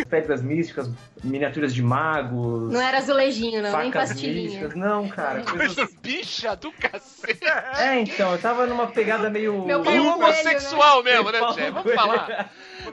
Pedras 0.09 0.43
místicas, 0.43 0.90
miniaturas 1.22 1.74
de 1.74 1.82
magos. 1.82 2.72
Não 2.72 2.80
era 2.80 2.99
azulejinho, 2.99 3.62
não, 3.62 3.78
nem 3.78 3.93
facas 3.93 4.11
pastilhinha. 4.11 4.43
místicas. 4.43 4.74
Não, 4.74 5.09
cara. 5.09 5.43
Coisa 5.43 5.74
Coisas... 5.74 5.95
bicha 6.01 6.57
do 6.57 6.72
cacete. 6.72 7.45
É, 7.78 7.99
então, 8.01 8.32
eu 8.32 8.38
tava 8.38 8.66
numa 8.66 8.86
pegada 8.88 9.30
meio. 9.30 9.64
Meu 9.64 9.82
Meio 9.82 10.03
Coelho, 10.03 10.14
homossexual 10.14 11.03
mesmo, 11.03 11.30
né, 11.30 11.40
Tchê? 11.53 11.70
Vamos 11.70 11.95
falar. 11.95 12.51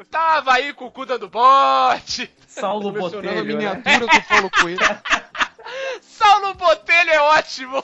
Tava 0.09 0.53
aí 0.53 0.73
com 0.73 0.85
o 0.85 0.91
cu 0.91 1.05
dando 1.05 1.29
bote. 1.29 2.29
Saulo 2.47 2.91
Botelho. 2.91 3.21
Né? 3.23 3.41
miniatura 3.43 3.99
do 3.99 4.21
Paulo 4.27 4.49
Coelho. 4.49 4.79
Saulo 6.01 6.53
Botelho 6.55 7.09
é 7.09 7.21
ótimo. 7.21 7.83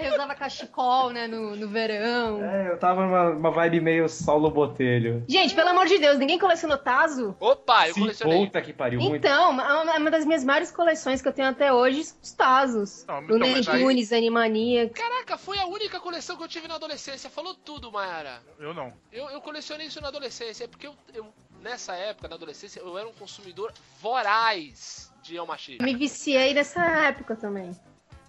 Você 0.00 0.14
usava 0.14 0.34
cachecol, 0.34 1.10
né, 1.10 1.26
no, 1.26 1.56
no 1.56 1.68
verão. 1.68 2.42
É, 2.44 2.70
eu 2.72 2.78
tava 2.78 3.04
numa 3.04 3.30
uma 3.30 3.50
vibe 3.50 3.80
meio 3.80 4.08
Saulo 4.08 4.50
Botelho. 4.50 5.24
Gente, 5.28 5.54
pelo 5.54 5.68
amor 5.70 5.86
de 5.86 5.98
Deus, 5.98 6.18
ninguém 6.18 6.38
colecionou 6.38 6.76
Tazo? 6.78 7.36
Opa, 7.40 7.88
eu 7.88 7.94
Sim, 7.94 8.00
colecionei. 8.00 8.46
puta 8.46 8.60
que 8.62 8.72
pariu. 8.72 9.00
muito. 9.00 9.16
Então, 9.16 9.50
uma 9.50 9.96
uma 9.96 10.10
das 10.10 10.24
minhas 10.24 10.44
maiores 10.44 10.70
coleções 10.70 11.20
que 11.22 11.28
eu 11.28 11.32
tenho 11.32 11.48
até 11.48 11.72
hoje 11.72 12.04
são 12.04 12.16
os 12.22 12.32
Tazos. 12.32 13.04
Não, 13.06 13.24
Do 13.26 13.36
então, 13.36 13.48
mas 13.50 13.68
aí- 13.68 14.14
Animania. 14.14 14.88
Caraca, 14.90 15.36
foi 15.38 15.58
a 15.58 15.66
única 15.66 16.00
coleção 16.00 16.36
que 16.36 16.42
eu 16.42 16.48
tive 16.48 16.68
na 16.68 16.74
adolescência. 16.74 17.30
Falou 17.30 17.54
tudo, 17.54 17.90
Mayara. 17.90 18.42
Eu 18.58 18.74
não. 18.74 18.92
Eu, 19.12 19.28
eu 19.30 19.40
colecionei 19.40 19.86
isso 19.86 20.00
na 20.00 20.08
adolescência, 20.08 20.64
é 20.64 20.66
porque 20.66 20.86
eu, 20.86 20.94
eu, 21.12 21.26
nessa 21.62 21.94
época, 21.94 22.28
na 22.28 22.34
adolescência, 22.36 22.80
eu 22.80 22.96
era 22.98 23.08
um 23.08 23.12
consumidor 23.12 23.72
voraz 24.00 25.12
de 25.22 25.36
Elma 25.36 25.56
Chip. 25.56 25.82
Me 25.82 25.94
viciei 25.94 26.52
nessa 26.54 26.82
época 26.84 27.34
também. 27.36 27.74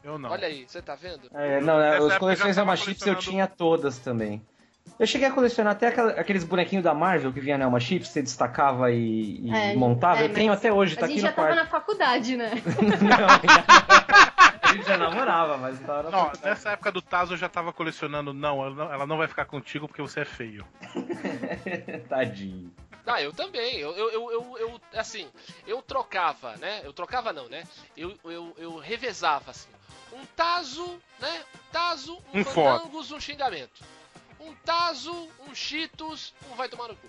Eu 0.05 0.19
não. 0.19 0.29
Olha 0.29 0.47
aí, 0.47 0.65
você 0.67 0.81
tá 0.83 0.93
vendo? 0.93 1.21
É, 1.33 1.59
não, 1.61 1.79
Nessa 1.79 1.97
as 1.97 2.03
época 2.03 2.19
coleções 2.19 2.55
já 2.55 2.61
tava 2.61 2.71
Elma 2.73 2.77
Chips 2.77 3.07
eu 3.07 3.15
tinha 3.15 3.47
todas 3.47 3.97
também. 3.97 4.39
Eu 4.99 5.07
cheguei 5.07 5.27
a 5.27 5.31
colecionar 5.31 5.73
até 5.73 5.87
aqueles 5.87 6.43
bonequinhos 6.43 6.83
da 6.83 6.93
Marvel 6.93 7.33
que 7.33 7.39
vinha 7.39 7.57
na 7.57 7.63
Elma 7.65 7.79
Chips, 7.79 8.09
você 8.09 8.21
destacava 8.21 8.91
e, 8.91 9.41
e 9.41 9.51
É, 9.51 9.75
montava. 9.75 10.21
é, 10.21 10.25
eu 10.25 10.33
tenho 10.33 10.53
até 10.53 10.71
hoje, 10.71 10.95
A 10.95 10.99
tá 10.99 11.07
gente 11.07 11.13
aqui 11.15 11.21
já 11.21 11.29
no 11.31 11.35
tava 11.35 11.47
quarto. 11.47 11.59
na 11.63 11.65
faculdade, 11.69 12.37
né? 12.37 12.51
Não, 13.01 14.15
a 14.15 14.24
gente 14.73 14.85
já 14.85 14.97
namorava, 14.97 15.57
mas 15.57 15.79
tava 15.79 16.03
na 16.03 16.11
Não, 16.11 16.31
nessa 16.43 16.71
época 16.71 16.91
do 16.91 17.01
Tazo 17.01 17.33
eu 17.33 17.37
já 17.37 17.49
tava 17.49 17.73
colecionando. 17.73 18.33
Não, 18.33 18.63
ela 18.65 18.75
não, 18.75 18.93
ela 18.93 19.07
não 19.07 19.17
vai 19.17 19.27
ficar 19.27 19.45
contigo 19.45 19.87
porque 19.87 20.01
você 20.01 20.21
é 20.21 20.25
feio. 20.25 20.65
Tadinho. 22.09 22.73
Ah, 23.05 23.21
eu 23.21 23.31
também. 23.31 23.77
Eu, 23.77 23.91
eu, 23.95 24.11
eu, 24.11 24.31
eu, 24.31 24.57
eu, 24.57 24.81
assim, 24.95 25.29
eu 25.67 25.81
trocava, 25.81 26.55
né? 26.57 26.81
Eu 26.83 26.91
trocava 26.91 27.31
não, 27.31 27.47
né? 27.47 27.63
Eu, 27.95 28.17
eu, 28.23 28.53
eu 28.57 28.77
revezava, 28.77 29.51
assim. 29.51 29.69
Um 30.11 30.25
taso, 30.35 30.99
né? 31.19 31.43
Um 31.53 31.71
taso, 31.71 32.17
um, 32.33 32.39
Um 32.39 32.43
fandangos, 32.43 33.11
um 33.11 33.19
xingamento. 33.19 33.83
Um 34.39 34.53
taso, 34.65 35.29
um 35.47 35.53
cheetos, 35.53 36.33
um 36.49 36.55
vai 36.55 36.67
tomar 36.67 36.87
no 36.87 36.95
cu. 36.95 37.07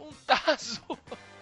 Um 0.00 0.12
taso, 0.26 0.82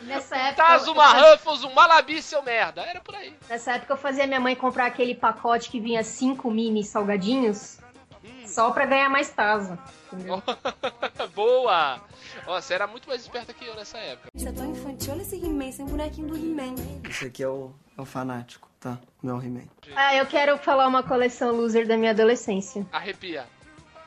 Nessa 0.00 0.36
época. 0.36 0.62
eu 0.86 0.92
uma 0.92 1.04
fazia- 1.08 1.32
Ruffles, 1.34 1.64
um 1.64 1.72
malabi, 1.72 2.20
seu 2.22 2.42
merda. 2.42 2.82
Era 2.82 3.00
por 3.00 3.14
aí. 3.14 3.34
Nessa 3.48 3.72
época 3.72 3.92
eu 3.94 3.96
fazia 3.96 4.26
minha 4.26 4.40
mãe 4.40 4.54
comprar 4.54 4.86
aquele 4.86 5.14
pacote 5.14 5.70
que 5.70 5.80
vinha 5.80 6.02
cinco 6.04 6.50
mini 6.50 6.84
salgadinhos 6.84 7.78
Hum. 8.24 8.46
só 8.46 8.70
pra 8.70 8.86
ganhar 8.86 9.08
mais 9.10 9.28
Tazo. 9.30 9.78
Entendeu? 10.12 10.42
Boa! 11.34 12.00
Ó, 12.46 12.60
você 12.60 12.74
era 12.74 12.86
muito 12.86 13.08
mais 13.08 13.22
esperta 13.22 13.52
que 13.52 13.66
eu 13.66 13.74
nessa 13.74 13.98
época. 13.98 14.28
Isso 14.34 14.48
é 14.48 14.52
tão 14.52 14.70
infantil. 14.70 15.12
Olha 15.12 15.22
esse 15.22 15.36
He-Man, 15.36 15.68
esse 15.68 15.80
é 15.80 15.84
um 15.84 15.88
bonequinho 15.88 16.28
do 16.28 16.36
He-Man. 16.36 16.74
Esse 17.08 17.26
aqui 17.26 17.42
é 17.42 17.48
o, 17.48 17.72
é 17.96 18.00
o 18.00 18.04
fanático, 18.04 18.68
tá? 18.80 18.98
Não 19.22 19.36
é 19.36 19.38
o 19.38 19.42
He-Man. 19.42 19.64
Ah, 19.96 20.14
eu 20.14 20.26
quero 20.26 20.56
falar 20.58 20.86
uma 20.86 21.02
coleção 21.02 21.52
loser 21.52 21.86
da 21.86 21.96
minha 21.96 22.10
adolescência. 22.12 22.86
Arrepia. 22.92 23.46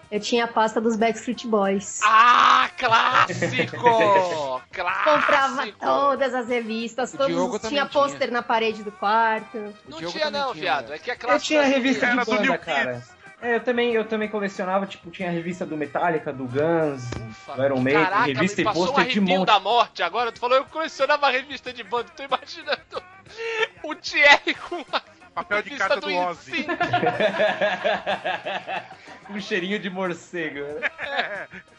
Eu 0.09 0.19
tinha 0.19 0.45
a 0.45 0.47
pasta 0.47 0.79
dos 0.79 0.95
Backstreet 0.95 1.45
Boys. 1.47 1.99
Ah, 2.03 2.69
clássico! 2.77 3.75
clássico! 4.71 5.03
Comprava 5.03 5.67
todas 5.79 6.33
as 6.33 6.47
revistas, 6.47 7.11
todos 7.11 7.27
tinha 7.61 7.69
tinha. 7.69 7.85
pôster 7.85 8.31
na 8.31 8.41
parede 8.41 8.83
do 8.83 8.91
quarto. 8.91 9.73
Não 9.87 9.97
Diogo 9.97 10.17
tinha 10.17 10.31
não, 10.31 10.51
tinha, 10.53 10.61
viado. 10.61 10.93
É 10.93 10.99
que 10.99 11.11
é 11.11 11.13
Eu 11.13 11.17
clássico. 11.19 11.45
tinha 11.47 11.61
das 11.61 11.71
revista 11.71 12.07
de 12.07 12.15
banda, 12.15 12.41
New 12.41 12.59
cara. 12.59 12.93
Kids. 12.93 13.17
É, 13.39 13.55
eu 13.55 13.59
também, 13.59 13.93
eu 13.93 14.03
também 14.05 14.27
colecionava, 14.29 14.87
tipo, 14.87 15.11
tinha 15.11 15.29
revista 15.29 15.63
do 15.63 15.77
Metallica, 15.77 16.33
do 16.33 16.45
Guns, 16.45 17.03
Ufa. 17.29 17.53
do 17.53 17.63
Iron 17.65 17.81
Maiden, 17.81 18.03
Caraca, 18.03 18.25
revista 18.25 18.61
e 18.61 18.65
um 18.65 18.73
pôster 18.73 19.07
de 19.07 19.21
monte. 19.21 19.45
da 19.45 19.59
morte 19.59 20.01
agora. 20.01 20.31
Tu 20.31 20.39
falou 20.39 20.57
eu 20.57 20.65
colecionava 20.65 21.29
revista 21.29 21.71
de 21.71 21.83
banda. 21.83 22.09
Tô 22.15 22.23
imaginando 22.23 23.03
o 23.83 23.93
Thierry 23.93 24.55
com 24.55 24.83
a 24.91 25.01
Papel 25.37 25.61
de 25.61 25.69
carta 25.77 26.01
do 26.01 26.11
Ozzy. 26.11 26.51
Sim. 26.51 26.65
um 29.29 29.39
cheirinho 29.39 29.77
de 29.77 29.87
morcego. 29.87 30.61
né? 30.61 31.47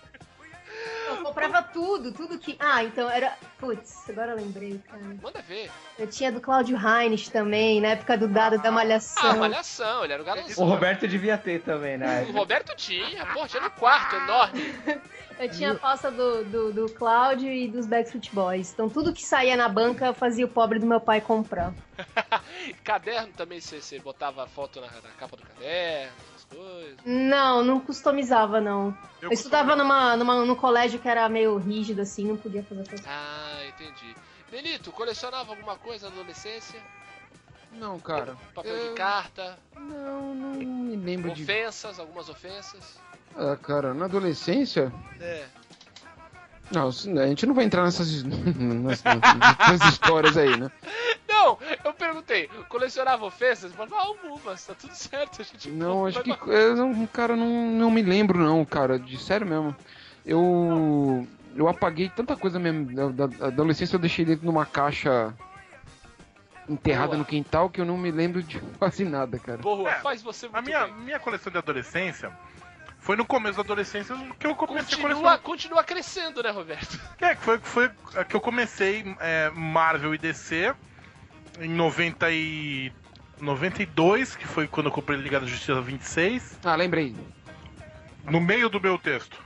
Eu 1.09 1.17
comprava 1.19 1.63
tudo, 1.63 2.13
tudo 2.13 2.39
que. 2.39 2.57
Ah, 2.59 2.83
então 2.85 3.09
era. 3.09 3.37
Putz, 3.59 4.09
agora 4.09 4.33
eu 4.33 4.37
lembrei, 4.37 4.79
cara. 4.89 5.03
Manda 5.23 5.41
ver. 5.43 5.71
Eu 5.99 6.07
tinha 6.07 6.31
do 6.31 6.41
Claudio 6.41 6.77
Heinz 6.79 7.29
também, 7.29 7.81
na 7.81 7.89
época 7.89 8.17
do 8.17 8.29
dado 8.29 8.59
da 8.59 8.69
Ah, 8.69 8.73
Malhação. 8.73 9.37
malhação, 9.39 10.05
ele 10.05 10.13
era 10.13 10.23
o 10.23 10.25
O 10.25 10.27
galãozão. 10.27 10.67
Roberto 10.67 11.09
devia 11.09 11.37
ter 11.39 11.61
também, 11.63 11.97
né? 11.99 12.27
O 12.29 12.33
Roberto 12.33 12.75
tinha, 12.77 13.27
pô, 13.27 13.47
tinha 13.47 13.63
no 13.63 13.71
quarto, 13.71 14.15
enorme. 14.17 14.75
Eu 15.39 15.49
tinha 15.49 15.71
a 15.71 15.75
pasta 15.77 16.11
do, 16.11 16.45
do, 16.47 16.73
do 16.73 16.93
Cláudio 16.93 17.49
e 17.49 17.69
dos 17.69 17.87
Backstreet 17.87 18.29
Boys. 18.33 18.73
Então 18.73 18.89
tudo 18.89 19.13
que 19.13 19.25
saía 19.25 19.57
na 19.57 19.69
banca 19.69 20.07
eu 20.07 20.13
fazia 20.15 20.45
o 20.45 20.49
pobre 20.49 20.81
do 20.81 20.87
meu 20.87 21.01
pai 21.01 21.21
comprar. 21.21 21.73
Caderno 22.83 23.33
também, 23.37 23.61
você, 23.61 23.81
você 23.81 24.01
botava 24.01 24.47
foto 24.49 24.81
na, 24.81 24.89
na 24.89 25.11
capa 25.17 25.37
do 25.37 25.45
caderno, 25.45 26.13
coisas. 26.49 26.97
Não, 27.05 27.63
não 27.63 27.81
customizava, 27.81 28.61
não. 28.61 28.97
Eu, 29.21 29.31
estudava 29.33 29.75
numa, 29.77 30.17
numa, 30.17 30.45
num 30.45 30.55
colégio 30.55 30.99
que 31.01 31.09
era 31.09 31.29
meio 31.29 31.57
rígido, 31.57 32.01
assim, 32.03 32.27
não 32.27 32.37
podia 32.37 32.63
fazer 32.63 32.83
essas 32.83 33.01
Ah, 33.07 33.61
entendi. 33.67 34.15
Benito, 34.51 34.91
colecionava 34.93 35.51
alguma 35.53 35.77
coisa 35.77 36.09
na 36.09 36.15
adolescência? 36.15 36.81
Não, 37.73 37.99
cara. 38.01 38.37
Papel 38.55 38.75
eu- 38.77 38.89
de 38.91 38.95
carta, 38.97 39.59
Não, 39.77 40.35
não 40.35 40.53
me 40.55 40.97
lembro 40.97 41.31
de. 41.33 41.43
ofensas, 41.43 41.99
algumas 41.99 42.29
ofensas. 42.29 42.99
Ah, 43.37 43.57
cara, 43.57 43.93
na 43.93 44.07
adolescência. 44.07 44.93
É. 45.21 45.45
Não, 46.71 46.89
a 46.89 47.27
gente 47.27 47.47
não 47.47 47.55
vai 47.55 47.65
entrar 47.65 47.85
nessas, 47.85 48.23
nessas, 48.25 49.05
nessas 49.15 49.93
histórias 49.93 50.37
aí, 50.37 50.57
né? 50.57 50.71
Não, 51.39 51.59
eu 51.85 51.93
perguntei, 51.95 52.49
colecionava 52.69 53.25
ofensas? 53.25 53.73
Mas 53.77 53.93
ah, 53.93 53.97
algumas, 54.01 54.67
tá 54.67 54.75
tudo 54.75 54.93
certo. 54.97 55.41
A 55.41 55.45
gente 55.45 55.71
Não, 55.71 56.07
acho 56.07 56.23
que. 56.23 56.31
Eu 56.47 56.77
não, 56.77 57.07
cara, 57.07 57.37
não, 57.37 57.71
não 57.71 57.91
me 57.91 58.03
lembro, 58.03 58.39
não, 58.39 58.65
cara. 58.65 58.99
De 58.99 59.17
sério 59.19 59.47
mesmo. 59.47 59.75
Eu. 60.27 61.27
Eu 61.57 61.69
apaguei 61.69 62.09
tanta 62.09 62.37
coisa 62.37 62.59
mesmo. 62.59 63.11
Da, 63.13 63.27
da 63.27 63.47
adolescência 63.47 63.97
eu 63.97 64.01
deixei 64.01 64.25
dentro 64.25 64.43
de 64.43 64.49
uma 64.49 64.67
caixa 64.67 65.35
enterrada 66.69 67.09
Boa. 67.09 67.19
no 67.19 67.25
quintal 67.25 67.71
que 67.71 67.81
eu 67.81 67.85
não 67.85 67.97
me 67.97 68.11
lembro 68.11 68.43
de 68.43 68.61
quase 68.79 69.05
nada, 69.05 69.39
cara. 69.39 69.59
Boa, 69.59 69.91
É, 69.91 69.95
faz 70.01 70.23
você 70.23 70.47
muito 70.47 70.59
A 70.59 70.63
minha, 70.63 70.85
bem. 70.87 70.95
minha 71.05 71.19
coleção 71.19 71.51
de 71.51 71.59
adolescência 71.59 72.31
foi 73.01 73.17
no 73.17 73.25
começo 73.25 73.57
da 73.57 73.63
adolescência 73.63 74.15
que 74.39 74.47
eu 74.47 74.55
comecei 74.55 74.81
a 74.81 74.85
Continua, 74.85 75.09
colecionar. 75.09 75.39
continua 75.41 75.85
crescendo, 75.85 76.43
né, 76.43 76.51
Roberto? 76.51 77.01
É, 77.21 77.35
que 77.35 77.43
foi, 77.43 77.59
foi 77.59 77.91
a 78.17 78.25
que 78.25 78.37
eu 78.37 78.41
comecei 78.41 79.17
é, 79.21 79.51
Marvel 79.51 80.15
e 80.15 80.19
DC 80.19 80.75
em 81.61 81.69
90 81.69 82.31
e... 82.31 82.93
92, 83.41 84.35
que 84.35 84.47
foi 84.49 84.67
quando 84.67 84.87
eu 84.87 84.93
comprei 84.93 85.17
Liga 85.19 85.39
da 85.39 85.47
Justiça 85.47 85.81
26, 85.81 86.59
Ah, 86.65 86.75
lembrei. 86.75 87.15
no 88.25 88.41
meio 88.41 88.69
do 88.69 88.81
meu 88.81 88.99
texto. 88.99 89.39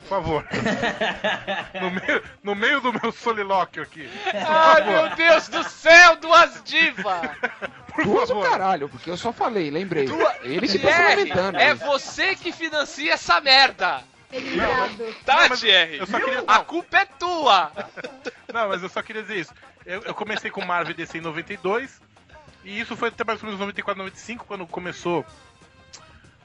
Por 0.00 0.08
favor. 0.08 0.44
no, 1.80 1.90
meio, 1.92 2.22
no 2.42 2.54
meio 2.56 2.80
do 2.80 2.92
meu 2.92 3.12
solilóquio 3.12 3.84
aqui. 3.84 4.08
Ai, 4.34 4.84
meu 4.84 5.14
Deus 5.14 5.46
do 5.48 5.62
céu, 5.62 6.16
duas 6.16 6.60
divas! 6.64 7.30
Por 7.94 8.04
Duas 8.04 8.30
o 8.30 8.34
favor. 8.34 8.48
caralho, 8.50 8.88
porque 8.88 9.10
eu 9.10 9.16
só 9.16 9.32
falei, 9.32 9.70
lembrei. 9.72 10.06
Ele 10.42 10.68
que 10.68 10.78
tá 10.78 10.88
lamentando. 11.10 11.58
é 11.58 11.74
você 11.74 12.34
que 12.36 12.52
financia 12.52 13.12
essa 13.14 13.40
merda! 13.40 14.02
Lembrado. 14.32 15.14
Tá, 15.24 15.48
Não, 15.48 15.54
eu 15.54 16.06
queria- 16.06 16.44
A 16.46 16.58
não. 16.58 16.64
culpa 16.64 16.98
é 16.98 17.04
tua! 17.06 17.72
Não, 18.52 18.68
mas 18.68 18.82
eu 18.82 18.88
só 18.88 19.00
queria 19.02 19.22
dizer 19.22 19.38
isso. 19.38 19.54
Eu, 19.88 20.02
eu 20.02 20.14
comecei 20.14 20.50
com 20.50 20.62
Marvel 20.62 20.92
e 20.92 20.96
DC 20.96 21.16
em 21.16 21.22
92. 21.22 21.98
E 22.62 22.78
isso 22.78 22.94
foi 22.94 23.08
até 23.08 23.24
mais 23.24 23.42
ou 23.42 23.46
menos 23.46 23.58
94, 23.58 23.98
95, 23.98 24.44
quando 24.44 24.66
começou 24.66 25.24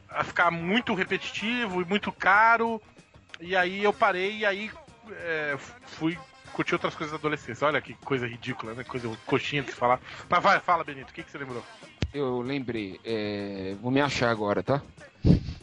a 0.08 0.24
ficar 0.24 0.50
muito 0.50 0.94
repetitivo 0.94 1.82
e 1.82 1.86
muito 1.86 2.10
caro. 2.10 2.82
E 3.42 3.54
aí 3.54 3.84
eu 3.84 3.92
parei 3.92 4.38
e 4.38 4.46
aí 4.46 4.72
é, 5.12 5.58
fui 5.58 6.18
curtir 6.54 6.76
outras 6.76 6.96
coisas 6.96 7.12
da 7.12 7.18
adolescência. 7.18 7.68
Olha 7.68 7.82
que 7.82 7.94
coisa 7.96 8.26
ridícula, 8.26 8.76
né? 8.76 8.86
Coisa 8.86 9.12
coxinha 9.26 9.62
de 9.62 9.72
se 9.72 9.76
falar. 9.76 10.00
Mas 10.30 10.42
vai, 10.42 10.62
fala, 10.62 10.86
Benito, 10.86 11.12
o 11.12 11.14
que, 11.14 11.22
que 11.22 11.30
você 11.30 11.38
lembrou? 11.38 11.64
eu 12.14 12.40
lembrei. 12.42 12.98
é, 13.04 13.76
vou 13.82 13.92
me 13.92 14.00
achar 14.00 14.30
agora, 14.30 14.64
tá? 14.64 14.82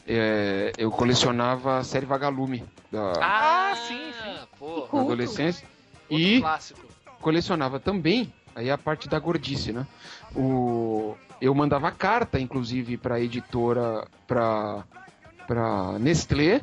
É, 0.06 0.72
eu 0.76 0.90
colecionava 0.90 1.78
a 1.78 1.84
série 1.84 2.04
Vagalume 2.04 2.62
da, 2.90 3.12
Ah, 3.22 3.72
sim, 3.74 4.12
sim. 4.22 4.38
Pô, 4.58 4.86
da 4.92 5.00
adolescência. 5.00 5.66
outro 6.10 6.18
E 6.18 6.40
clássico. 6.40 6.89
Colecionava 7.20 7.78
também, 7.78 8.32
aí 8.54 8.70
a 8.70 8.78
parte 8.78 9.08
da 9.08 9.18
gordice, 9.18 9.72
né? 9.72 9.86
O, 10.34 11.14
eu 11.40 11.54
mandava 11.54 11.90
carta, 11.90 12.38
inclusive, 12.40 12.96
pra 12.96 13.20
editora, 13.20 14.06
pra, 14.26 14.84
pra 15.46 15.98
Nestlé, 15.98 16.62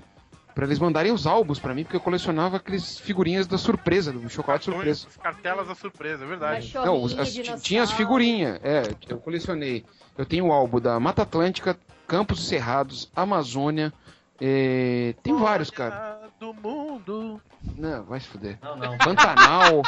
pra 0.55 0.65
eles 0.65 0.79
mandarem 0.79 1.11
os 1.11 1.27
álbuns 1.27 1.59
pra 1.59 1.73
mim, 1.73 1.83
porque 1.83 1.95
eu 1.97 2.01
colecionava 2.01 2.57
aqueles 2.57 2.97
figurinhas 2.99 3.45
da 3.47 3.57
surpresa, 3.57 4.11
do 4.11 4.27
chocolate 4.29 4.65
surpresa. 4.65 5.07
As 5.07 5.17
cartelas 5.17 5.67
da 5.67 5.75
surpresa, 5.75 6.23
é 6.23 6.27
verdade. 6.27 6.71
Não, 6.73 7.05
as- 7.05 7.33
ti- 7.33 7.43
tinha 7.61 7.83
as 7.83 7.91
figurinhas, 7.91 8.59
é, 8.63 8.83
eu 9.07 9.17
colecionei. 9.19 9.85
Eu 10.17 10.25
tenho 10.25 10.47
o 10.47 10.51
álbum 10.51 10.79
da 10.79 10.99
Mata 10.99 11.21
Atlântica, 11.21 11.77
Campos 12.07 12.47
Cerrados, 12.47 13.11
Amazônia, 13.15 13.93
é, 14.41 15.13
tem 15.21 15.35
vários, 15.35 15.69
cara. 15.69 16.17
Do 16.39 16.53
mundo. 16.53 17.41
Não, 17.75 18.03
vai 18.03 18.19
se 18.19 18.27
fuder. 18.27 18.57
Não, 18.61 18.75
não. 18.77 18.97
Pantanal, 18.99 19.81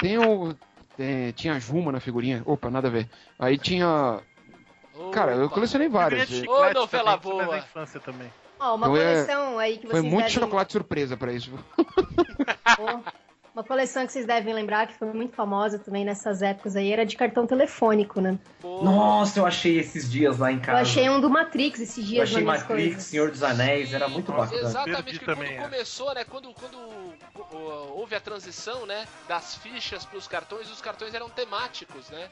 tem 0.00 0.18
o. 0.18 0.54
é, 0.98 1.32
tinha 1.32 1.54
a 1.54 1.58
Juma 1.58 1.92
na 1.92 2.00
figurinha. 2.00 2.42
Opa, 2.44 2.70
nada 2.70 2.88
a 2.88 2.90
ver. 2.90 3.08
Aí 3.38 3.56
tinha. 3.58 4.20
Cara, 5.12 5.32
eu 5.32 5.48
colecionei 5.48 5.88
de 6.26 6.48
Ô, 6.48 6.72
novela 6.74 7.12
é 7.12 7.16
boa. 7.16 7.46
da 7.46 7.58
infância 7.58 8.00
também. 8.00 8.30
Ó, 8.58 8.74
uma 8.74 8.86
Então 8.88 8.96
é- 8.96 9.14
coleção 9.14 9.58
aí 9.58 9.78
que 9.78 9.86
Foi 9.86 10.00
vocês 10.00 10.04
muito 10.12 10.26
devem... 10.26 10.40
chocolate 10.42 10.72
surpresa 10.72 11.16
pra 11.16 11.32
isso. 11.32 11.50
Pô, 12.76 13.00
Uma 13.52 13.64
coleção 13.64 14.06
que 14.06 14.12
vocês 14.12 14.24
devem 14.26 14.54
lembrar, 14.54 14.86
que 14.86 14.94
foi 14.94 15.12
muito 15.12 15.34
famosa 15.34 15.78
também 15.78 16.04
nessas 16.04 16.40
épocas 16.40 16.76
aí, 16.76 16.92
era 16.92 17.04
de 17.04 17.16
cartão 17.16 17.46
telefônico, 17.46 18.20
né? 18.20 18.38
Nossa, 18.62 19.40
eu 19.40 19.46
achei 19.46 19.78
esses 19.78 20.08
dias 20.10 20.38
lá 20.38 20.52
em 20.52 20.56
Eu 20.56 20.60
casa. 20.62 20.80
achei 20.82 21.10
um 21.10 21.20
do 21.20 21.28
Matrix 21.28 21.80
esses 21.80 21.98
Eu 21.98 22.04
dias 22.04 22.22
achei 22.30 22.44
nas 22.44 22.44
minhas 22.44 22.62
Matrix, 22.62 22.86
coisas. 22.94 23.04
Senhor 23.04 23.30
dos 23.30 23.42
Anéis, 23.42 23.92
era 23.92 24.08
muito 24.08 24.30
bacana. 24.32 24.60
Exatamente, 24.62 25.02
Perdi 25.02 25.18
que 25.18 25.24
também, 25.24 25.48
quando 25.56 25.60
é. 25.60 25.70
começou, 25.70 26.14
né? 26.14 26.24
Quando, 26.24 26.54
quando 26.54 26.78
houve 27.96 28.14
a 28.14 28.20
transição, 28.20 28.86
né? 28.86 29.06
Das 29.28 29.56
fichas 29.56 30.04
pros 30.04 30.28
cartões, 30.28 30.70
os 30.70 30.80
cartões 30.80 31.12
eram 31.12 31.28
temáticos, 31.28 32.08
né? 32.10 32.28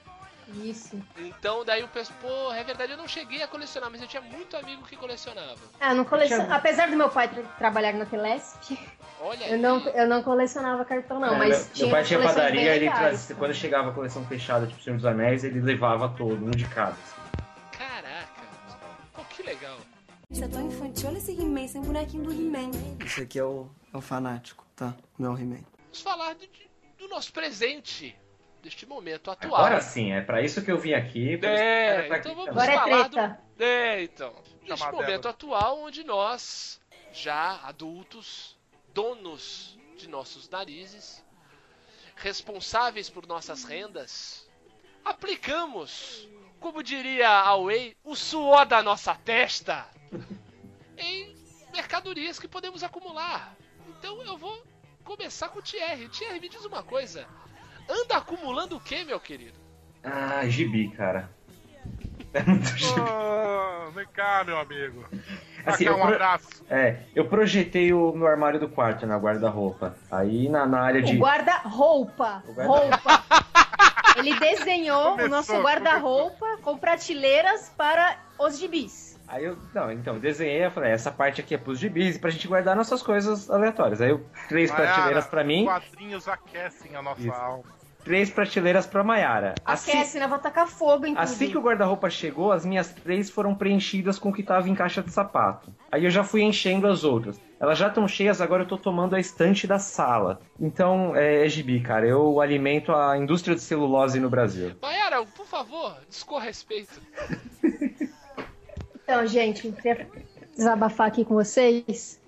Isso. 0.64 0.98
Então 1.16 1.64
daí 1.64 1.80
eu 1.82 1.88
penso, 1.88 2.12
pô, 2.22 2.52
é 2.52 2.64
verdade, 2.64 2.92
eu 2.92 2.98
não 2.98 3.06
cheguei 3.06 3.42
a 3.42 3.48
colecionar, 3.48 3.90
mas 3.90 4.00
eu 4.00 4.08
tinha 4.08 4.22
muito 4.22 4.56
amigo 4.56 4.82
que 4.84 4.96
colecionava. 4.96 5.58
Ah, 5.78 5.90
eu 5.92 5.96
não 5.96 6.04
coleciono... 6.04 6.44
tinha- 6.44 6.56
Apesar 6.56 6.88
do 6.90 6.96
meu 6.96 7.10
pai 7.10 7.28
tra- 7.28 7.42
trabalhar 7.58 7.92
na 7.92 8.06
Telesp, 8.06 8.78
Olha 9.20 9.46
eu 9.48 9.58
não, 9.58 9.78
eu 9.88 10.06
não 10.08 10.22
colecionava 10.22 10.84
cartão, 10.84 11.18
não, 11.20 11.34
É, 11.34 11.38
mas 11.38 11.48
meu, 11.66 11.74
tinha 11.74 11.86
meu 11.86 11.96
pai 11.96 12.04
tinha 12.04 12.20
padaria, 12.22 12.74
ele 12.76 12.84
legais. 12.86 12.98
trazia, 13.00 13.36
quando 13.36 13.52
chegava 13.54 13.90
a 13.90 13.92
coleção 13.92 14.24
fechada, 14.26 14.66
tipo 14.66 14.82
Senhor 14.82 14.96
dos 14.96 15.04
Anéis, 15.04 15.44
ele 15.44 15.60
levava 15.60 16.08
todo, 16.08 16.44
um 16.46 16.50
de 16.50 16.64
cada. 16.66 16.92
assim. 16.92 17.48
Caraca, 17.72 18.42
pô, 19.14 19.22
que 19.24 19.42
legal. 19.42 19.76
Isso 20.30 20.44
é 20.44 20.48
tão 20.48 20.66
infantil, 20.66 21.08
olha 21.08 21.18
esse 21.18 21.32
He-Man, 21.32 21.62
esse 21.64 21.76
é 21.76 21.80
um 21.80 21.84
bonequinho 21.84 22.24
do 22.24 22.32
He-Man. 22.32 22.70
Esse 23.04 23.22
aqui 23.22 23.38
é 23.38 23.44
o, 23.44 23.68
é 23.92 23.96
o 23.96 24.00
fanático, 24.00 24.64
tá? 24.76 24.94
O 25.18 25.22
meu 25.22 25.32
He-Man. 25.38 25.60
Vamos 25.84 26.00
falar 26.02 26.34
de- 26.34 26.46
de- 26.46 26.68
do 26.98 27.08
nosso 27.08 27.32
presente, 27.32 28.14
deste 28.68 28.84
momento 28.84 29.30
atual. 29.30 29.56
Agora 29.56 29.80
sim, 29.80 30.12
é 30.12 30.20
pra 30.20 30.42
isso 30.42 30.62
que 30.62 30.70
eu 30.70 30.78
vim 30.78 30.92
aqui. 30.92 31.34
isso 31.34 31.46
É, 31.46 32.06
então 32.06 32.16
aqui 32.16 32.28
vamos 32.28 32.48
Agora 32.48 32.72
é 32.72 32.76
falar 32.76 33.08
do... 33.08 33.10
treta. 33.10 33.40
É, 33.58 34.02
então. 34.02 34.34
Neste 34.62 34.92
momento 34.92 35.22
dela. 35.22 35.30
atual, 35.30 35.80
onde 35.80 36.04
nós, 36.04 36.78
já 37.10 37.60
adultos, 37.64 38.56
donos 38.92 39.78
de 39.96 40.06
nossos 40.08 40.48
narizes, 40.50 41.24
responsáveis 42.16 43.08
por 43.08 43.26
nossas 43.26 43.64
rendas, 43.64 44.46
aplicamos, 45.02 46.28
como 46.60 46.82
diria 46.82 47.30
a 47.30 47.56
Way, 47.56 47.96
o 48.04 48.14
suor 48.14 48.66
da 48.66 48.82
nossa 48.82 49.14
testa 49.14 49.86
em 50.98 51.34
mercadorias 51.72 52.38
que 52.38 52.46
podemos 52.46 52.82
acumular. 52.82 53.56
Então 53.98 54.22
eu 54.22 54.36
vou 54.36 54.62
começar 55.04 55.48
com 55.48 55.58
o 55.58 55.62
Thierry. 55.62 56.08
Thierry, 56.10 56.38
me 56.38 56.50
diz 56.50 56.64
uma 56.66 56.82
coisa. 56.82 57.26
Anda 57.88 58.16
acumulando 58.18 58.76
o 58.76 58.80
que, 58.80 59.04
meu 59.04 59.18
querido? 59.20 59.58
Ah, 60.04 60.46
gibi, 60.46 60.90
cara. 60.90 61.30
É 62.34 62.42
muito 62.42 62.76
gibi. 62.76 63.00
Oh, 63.00 63.90
vem 63.92 64.06
cá, 64.08 64.44
meu 64.44 64.58
amigo. 64.58 65.02
Assim, 65.64 65.86
Cá, 65.86 65.94
um 65.94 66.00
pro- 66.02 66.12
abraço. 66.14 66.62
É, 66.68 66.98
eu 67.14 67.26
projetei 67.26 67.90
o 67.94 68.12
meu 68.12 68.26
armário 68.26 68.60
do 68.60 68.68
quarto 68.68 69.06
na 69.06 69.16
guarda-roupa. 69.16 69.96
Aí 70.10 70.46
na, 70.46 70.66
na 70.66 70.82
área 70.82 71.00
de. 71.00 71.16
O 71.16 71.18
guarda-roupa. 71.20 72.42
O 72.46 72.52
guarda- 72.52 72.66
Roupa. 72.96 73.24
Ele 74.16 74.38
desenhou 74.38 75.08
o 75.08 75.10
Começou, 75.12 75.30
nosso 75.30 75.62
guarda-roupa 75.62 76.58
com 76.60 76.76
prateleiras 76.76 77.72
para 77.78 78.18
os 78.38 78.58
gibis. 78.58 79.18
Aí 79.26 79.44
eu. 79.46 79.56
Não, 79.74 79.90
então, 79.90 80.14
eu 80.14 80.20
desenhei, 80.20 80.66
eu 80.66 80.70
falei, 80.70 80.92
essa 80.92 81.10
parte 81.10 81.40
aqui 81.40 81.54
é 81.54 81.58
pros 81.58 81.78
gibis 81.78 82.18
pra 82.18 82.28
gente 82.28 82.46
guardar 82.46 82.76
nossas 82.76 83.02
coisas 83.02 83.48
aleatórias. 83.50 84.02
Aí 84.02 84.10
eu. 84.10 84.22
Três 84.50 84.70
Mayara, 84.70 84.92
prateleiras 84.92 85.26
pra 85.26 85.42
mim, 85.42 85.64
Quadrinhos 85.64 86.28
aquecem 86.28 86.94
a 86.94 87.00
nossa 87.00 87.22
Isso. 87.22 87.32
alma. 87.32 87.77
Três 88.04 88.30
prateleiras 88.30 88.86
pra 88.86 89.04
Mayara. 89.04 89.54
Assim, 89.64 89.90
Aquece, 89.92 90.18
né? 90.18 90.26
Vou 90.26 90.38
tacar 90.38 90.66
fogo 90.66 91.06
em 91.06 91.14
tudo. 91.14 91.22
assim 91.22 91.50
que 91.50 91.58
o 91.58 91.60
guarda-roupa 91.60 92.08
chegou, 92.08 92.52
as 92.52 92.64
minhas 92.64 92.90
três 92.92 93.28
foram 93.30 93.54
preenchidas 93.54 94.18
com 94.18 94.30
o 94.30 94.32
que 94.32 94.42
tava 94.42 94.68
em 94.68 94.74
caixa 94.74 95.02
de 95.02 95.10
sapato. 95.12 95.72
Aí 95.90 96.04
eu 96.04 96.10
já 96.10 96.24
fui 96.24 96.42
enchendo 96.42 96.86
as 96.86 97.04
outras. 97.04 97.40
Elas 97.60 97.76
já 97.76 97.88
estão 97.88 98.06
cheias, 98.06 98.40
agora 98.40 98.62
eu 98.62 98.68
tô 98.68 98.78
tomando 98.78 99.16
a 99.16 99.20
estante 99.20 99.66
da 99.66 99.78
sala. 99.78 100.40
Então, 100.60 101.14
é, 101.16 101.44
é 101.44 101.48
gibi, 101.48 101.80
cara. 101.80 102.06
Eu 102.06 102.40
alimento 102.40 102.92
a 102.92 103.18
indústria 103.18 103.54
de 103.56 103.60
celulose 103.62 104.20
no 104.20 104.30
Brasil. 104.30 104.72
Mayara, 104.80 105.24
por 105.24 105.46
favor, 105.46 105.96
discorra 106.08 106.44
a 106.44 106.46
respeito. 106.46 107.00
Então, 109.10 109.26
gente, 109.26 109.72
queria 109.72 110.06
desabafar 110.54 111.06
aqui 111.06 111.24
com 111.24 111.32
vocês. 111.32 112.20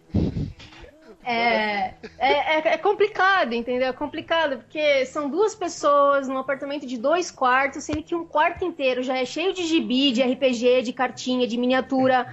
É, 1.31 1.95
é, 2.19 2.33
é- 2.59 2.75
é 2.75 2.79
complicado, 2.79 3.53
entendeu? 3.55 3.89
É 3.89 3.93
complicado, 3.93 4.59
porque 4.59 5.07
são 5.07 5.29
duas 5.31 5.55
pessoas 5.55 6.27
num 6.29 6.39
apartamento 6.39 6.87
de 6.87 6.97
dois 6.99 7.31
quartos, 7.31 7.85
sendo 7.85 8.03
que 8.03 8.15
um 8.15 8.25
quarto 8.27 8.65
inteiro 8.65 9.03
já 9.03 9.17
é 9.17 9.25
cheio 9.25 9.53
de 9.53 9.65
gibi, 9.67 10.13
de 10.13 10.23
RPG, 10.23 10.83
de 10.83 10.93
cartinha, 10.93 11.47
de 11.47 11.57
miniatura. 11.57 12.27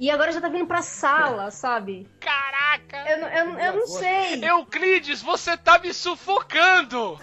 E 0.00 0.10
agora 0.10 0.32
já 0.32 0.40
tá 0.40 0.48
vindo 0.48 0.66
pra 0.66 0.82
sala, 0.82 1.50
sabe? 1.52 2.08
Caraca! 2.18 3.08
Eu, 3.08 3.18
não- 3.20 3.28
eu, 3.28 3.46
não- 3.46 3.60
eu 3.60 3.72
não 3.74 3.86
sei. 3.86 4.44
Euclides, 4.44 5.22
você 5.22 5.56
tá 5.56 5.78
me 5.78 5.94
sufocando! 5.94 7.18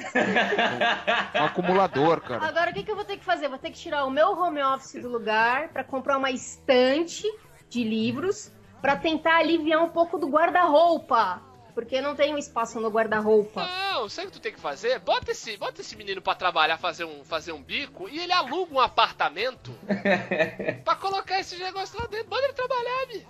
Um 1.35 1.43
acumulador, 1.45 2.21
cara. 2.21 2.45
Agora 2.47 2.71
o 2.71 2.73
que, 2.73 2.83
que 2.83 2.91
eu 2.91 2.95
vou 2.95 3.03
ter 3.03 3.17
que 3.17 3.25
fazer? 3.25 3.49
Vou 3.49 3.57
ter 3.57 3.71
que 3.71 3.77
tirar 3.79 4.05
o 4.05 4.09
meu 4.09 4.31
home 4.31 4.61
office 4.63 5.01
do 5.01 5.09
lugar 5.09 5.69
pra 5.69 5.83
comprar 5.83 6.17
uma 6.17 6.31
estante 6.31 7.23
de 7.69 7.83
livros 7.83 8.51
pra 8.81 8.95
tentar 8.95 9.37
aliviar 9.37 9.83
um 9.83 9.89
pouco 9.89 10.17
do 10.17 10.27
guarda-roupa. 10.27 11.41
Porque 11.73 12.01
não 12.01 12.13
tem 12.15 12.33
um 12.33 12.37
espaço 12.37 12.79
no 12.81 12.89
guarda-roupa. 12.89 13.65
Não, 13.93 14.09
sabe 14.09 14.27
o 14.27 14.31
que 14.31 14.37
tu 14.39 14.41
tem 14.41 14.51
que 14.51 14.59
fazer? 14.59 14.99
Bota 14.99 15.31
esse, 15.31 15.55
bota 15.55 15.79
esse 15.79 15.95
menino 15.95 16.21
pra 16.21 16.35
trabalhar, 16.35 16.77
fazer 16.77 17.05
um, 17.05 17.23
fazer 17.23 17.53
um 17.53 17.61
bico 17.63 18.09
e 18.09 18.19
ele 18.19 18.33
aluga 18.33 18.73
um 18.73 18.79
apartamento 18.79 19.71
pra 20.83 20.95
colocar 20.95 21.39
esse 21.39 21.55
negócio 21.57 21.97
lá 21.99 22.07
dentro. 22.07 22.29
Manda 22.29 22.43
ele 22.43 22.53
trabalhar, 22.53 23.07
mi. 23.07 23.27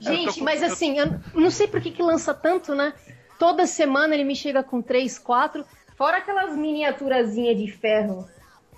Gente, 0.00 0.38
com- 0.38 0.44
mas 0.44 0.62
assim, 0.62 0.98
eu 0.98 1.06
não 1.34 1.50
sei 1.50 1.66
por 1.68 1.80
que, 1.80 1.90
que 1.90 2.02
lança 2.02 2.32
tanto, 2.32 2.74
né? 2.74 2.94
Toda 3.38 3.66
semana 3.66 4.14
ele 4.14 4.24
me 4.24 4.34
chega 4.36 4.62
com 4.62 4.80
três, 4.80 5.18
quatro. 5.18 5.64
Fora 5.96 6.18
aquelas 6.18 6.56
miniaturazinhas 6.56 7.58
de 7.58 7.70
ferro. 7.70 8.26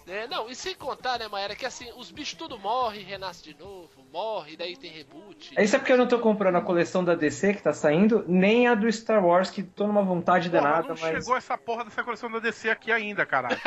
É, 0.07 0.27
não, 0.27 0.51
e 0.51 0.55
sem 0.55 0.75
contar, 0.75 1.19
né, 1.19 1.29
Maera, 1.29 1.55
que 1.55 1.65
assim, 1.65 1.91
os 1.97 2.11
bichos 2.11 2.35
tudo 2.37 2.59
morrem, 2.59 3.03
renasce 3.05 3.43
de 3.43 3.55
novo, 3.59 4.03
morre, 4.15 4.57
daí 4.57 4.77
tem 4.77 4.91
reboot. 4.93 5.55
Isso 5.59 5.75
é 5.75 5.79
porque 5.79 5.93
eu 5.93 5.99
não 5.99 6.07
tô 6.07 6.19
comprando 6.21 6.57
a 6.57 6.61
coleção 6.61 7.05
da 7.05 7.15
DC 7.17 7.55
que 7.55 7.62
tá 7.62 7.73
saindo, 7.73 8.25
nem 8.29 8.69
a 8.69 8.75
do 8.75 8.91
Star 8.91 9.25
Wars, 9.25 9.51
que 9.51 9.62
tô 9.62 9.87
numa 9.89 10.03
vontade 10.03 10.49
Porra, 10.49 10.62
danada, 10.62 10.89
não 10.89 10.97
mas. 11.01 11.01
chegou 11.01 11.37
essa 11.37 11.59
porra 11.59 11.85
dessa 11.85 12.05
coleção 12.05 12.31
da 12.31 12.39
DC 12.39 12.71
aqui 12.71 12.93
ainda, 12.93 13.27
caralho. 13.27 13.59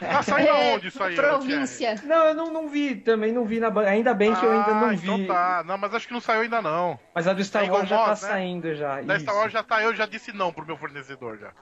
tá 0.00 0.22
saindo 0.22 0.48
É, 0.48 0.72
aonde 0.72 0.88
isso 0.88 1.02
aí, 1.02 1.14
província. 1.14 1.94
Não, 2.04 2.24
eu 2.26 2.34
não, 2.34 2.52
não 2.52 2.68
vi, 2.68 2.96
também 2.96 3.32
não 3.32 3.44
vi 3.44 3.58
na 3.58 3.68
Ainda 3.88 4.12
bem 4.12 4.34
que 4.34 4.40
Thierry? 4.40 4.56
eu 4.56 4.60
ainda 4.60 4.74
não 4.74 4.88
Ah, 4.88 4.90
vi. 4.90 4.96
Então 5.10 5.26
tá. 5.26 5.64
Não, 5.66 5.78
mas 5.78 5.94
acho 5.94 6.06
que 6.06 6.12
não 6.12 6.20
saiu 6.20 6.42
ainda 6.42 6.60
não. 6.60 6.98
Mas 7.14 7.26
a 7.26 7.32
do 7.32 7.42
Star 7.42 7.64
É 7.64 7.70
Wars 7.70 7.88
já 7.88 7.98
tá 7.98 8.06
nós, 8.08 8.22
né? 8.22 8.28
saindo 8.28 8.74
já. 8.74 9.00
Da 9.00 9.14
isso. 9.16 9.22
Star 9.24 9.34
Wars 9.36 9.52
já 9.52 9.62
tá, 9.62 9.82
eu 9.82 9.94
já 9.94 10.04
disse 10.06 10.32
não 10.32 10.52
pro 10.52 10.66
meu 10.66 10.76
fornecedor 10.76 11.38
já. 11.38 11.52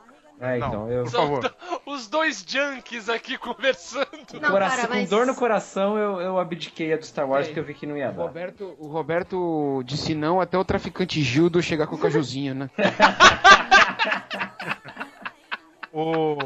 É, 0.41 0.57
então, 0.57 0.89
eu. 0.91 1.05
por 1.05 1.13
favor. 1.13 1.55
os 1.85 2.09
dois 2.09 2.43
junkies 2.49 3.09
aqui 3.11 3.37
conversando. 3.39 4.09
Não, 4.41 4.51
coração, 4.51 4.77
cara, 4.79 4.89
mas- 4.89 5.09
Com 5.11 5.17
dor 5.17 5.27
no 5.27 5.35
coração, 5.35 5.99
eu, 5.99 6.21
eu 6.21 6.39
abdiquei 6.41 6.93
a 6.93 6.97
do 6.97 7.05
Star 7.05 7.29
Wars 7.29 7.45
É. 7.45 7.49
porque 7.49 7.61
eu 7.61 7.65
vi 7.65 7.75
que 7.75 7.87
não 7.87 7.97
ia 7.97 8.09
O 8.09 8.13
dar. 8.13 8.23
Roberto, 8.23 8.75
o 8.79 8.87
Roberto 8.89 9.83
disse 9.85 10.15
não 10.15 10.41
até 10.41 10.57
o 10.57 10.65
traficante 10.65 11.21
Gildo 11.23 11.63
chegar 11.63 11.87
com 11.87 11.97
a 11.97 11.99
cajuzinha, 11.99 12.55
né? 12.55 12.71
O... 15.93 16.37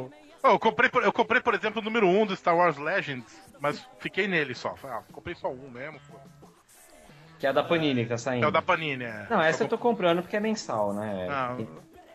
Oh, 0.42 0.48
eu, 0.48 0.58
comprei, 0.58 0.88
por- 0.90 1.02
eu 1.02 1.12
comprei, 1.12 1.40
por 1.40 1.54
exemplo, 1.54 1.80
o 1.80 1.84
número 1.84 2.06
1 2.08 2.26
do 2.26 2.36
Star 2.36 2.56
Wars 2.56 2.76
Legends, 2.78 3.30
mas 3.60 3.82
fiquei 3.98 4.26
nele 4.26 4.54
só. 4.54 4.74
Falei, 4.74 4.96
Ah, 4.96 5.02
comprei 5.12 5.34
só 5.34 5.48
um 5.50 5.70
mesmo, 5.70 5.98
pô. 6.10 6.18
Que 7.38 7.46
é 7.46 7.50
a 7.50 7.52
da 7.52 7.62
Panini 7.62 8.04
que 8.04 8.08
tá 8.08 8.16
saindo. 8.18 8.40
Que 8.40 8.44
é 8.46 8.48
o 8.48 8.52
da 8.52 8.62
Panini, 8.62 9.04
é. 9.04 9.26
Não, 9.28 9.40
essa 9.42 9.58
Só 9.58 9.64
eu 9.64 9.68
tô 9.68 9.76
comprando 9.78 10.22
porque 10.22 10.36
é 10.36 10.40
mensal, 10.40 10.94
né? 10.94 11.26
Não, 11.28 11.66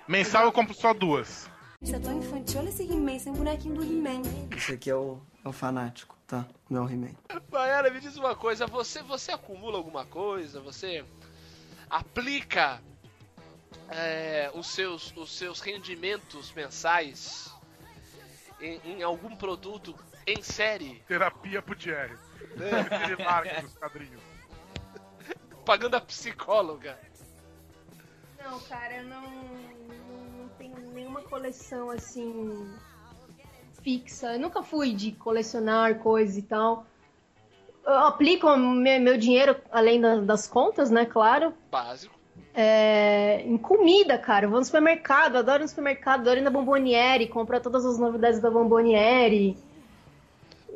Mensal 0.08 0.46
eu 0.46 0.52
compro 0.52 0.74
só 0.74 0.92
duas. 0.94 1.48
Isso 1.82 1.96
é 1.96 2.00
tão 2.00 2.18
infantil, 2.18 2.60
olha 2.60 2.70
esse 2.70 2.84
He-Man, 2.84 3.16
esse 3.16 3.30
é 3.30 3.32
um 3.32 3.36
bonequinho 3.36 3.76
do 3.76 3.84
He-Man. 3.84 4.22
Esse 4.56 4.74
aqui 4.74 4.90
é 4.90 4.96
o, 4.96 5.22
é 5.46 5.48
o 5.48 5.54
fanático, 5.54 6.18
tá? 6.28 6.46
Meu 6.70 6.84
He-Man. 6.90 7.16
Baiana, 7.50 7.90
me 7.90 8.02
diz 8.02 8.18
uma 8.18 8.36
coisa, 8.36 8.68
você, 8.68 9.02
você 9.02 9.32
acumula 9.32 9.78
alguma 9.78 10.06
coisa? 10.06 10.60
Você 10.60 11.06
aplica 11.90 12.82
é, 13.88 14.52
os, 14.54 14.68
seus, 14.68 15.16
os 15.16 15.32
seus 15.32 15.62
rendimentos 15.62 16.52
mensais 16.52 17.50
em, 18.60 18.98
em 18.98 19.02
algum 19.02 19.34
produto 19.34 19.96
em 20.28 20.42
série? 20.44 21.02
Terapia 21.08 21.62
pro 21.62 21.78
Thierry. 21.78 22.18
Ele 22.58 23.24
larga 23.24 23.62
dos 23.62 23.74
quadrinhos. 23.76 24.22
Pagando 25.64 25.96
a 25.96 26.02
psicóloga. 26.02 27.00
Não, 28.38 28.60
cara, 28.62 28.98
eu 28.98 29.06
não, 29.06 29.22
não, 29.22 29.79
não 29.79 29.79
nenhuma 31.00 31.22
coleção 31.22 31.90
assim 31.90 32.68
fixa. 33.82 34.34
Eu 34.34 34.40
nunca 34.40 34.62
fui 34.62 34.94
de 34.94 35.14
colecionar 35.14 36.00
coisas 36.00 36.38
e 36.38 36.42
tal. 36.42 36.86
Eu 37.86 37.94
aplico 38.00 38.56
meu, 38.58 39.00
meu 39.00 39.18
dinheiro, 39.18 39.56
além 39.72 40.02
da- 40.02 40.18
das 40.20 40.46
contas, 40.48 40.92
né? 40.92 41.06
Claro. 41.06 41.54
Básico. 41.72 42.14
É, 42.54 43.42
em 43.46 43.58
comida, 43.58 44.18
cara. 44.18 44.46
Eu 44.46 44.50
vou 44.50 44.60
no 44.60 44.66
supermercado, 44.66 45.38
adoro 45.38 45.64
no 45.64 45.70
supermercado, 45.70 46.20
adoro 46.22 46.40
ir 46.40 46.44
na 46.44 46.50
Bomboniere, 46.50 47.28
comprar 47.28 47.62
todas 47.62 47.86
as 47.86 47.98
novidades 47.98 48.42
da 48.42 48.52
Bomboniere. 48.52 49.58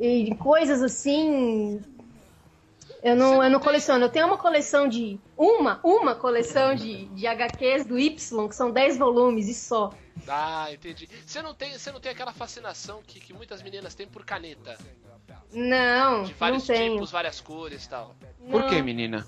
E 0.00 0.34
coisas 0.36 0.82
assim. 0.82 1.80
Eu 3.04 3.14
não, 3.14 3.44
eu 3.44 3.50
não 3.50 3.60
coleciono. 3.60 4.02
Eu 4.06 4.08
tenho 4.08 4.26
uma 4.26 4.38
coleção 4.38 4.88
de. 4.88 5.20
Uma, 5.36 5.78
uma 5.84 6.14
coleção 6.14 6.74
de, 6.74 7.04
de 7.08 7.26
HQs 7.26 7.84
do 7.84 7.98
Y, 7.98 8.48
que 8.48 8.56
são 8.56 8.70
10 8.70 8.96
volumes 8.96 9.46
e 9.46 9.54
só. 9.54 9.92
Ah, 10.26 10.68
entendi. 10.72 11.06
Você 11.26 11.42
não 11.42 11.52
tem, 11.54 11.76
você 11.78 11.92
não 11.92 12.00
tem 12.00 12.10
aquela 12.10 12.32
fascinação 12.32 13.02
que, 13.06 13.20
que 13.20 13.34
muitas 13.34 13.62
meninas 13.62 13.94
têm 13.94 14.06
por 14.08 14.24
caneta. 14.24 14.78
Não, 15.52 16.22
De 16.24 16.30
não 16.32 16.38
vários 16.38 16.66
tenho. 16.66 16.94
tipos, 16.94 17.10
várias 17.10 17.40
cores 17.42 17.84
e 17.84 17.88
tal. 17.90 18.16
Por 18.50 18.62
Não. 18.62 18.68
que, 18.70 18.80
menina? 18.82 19.26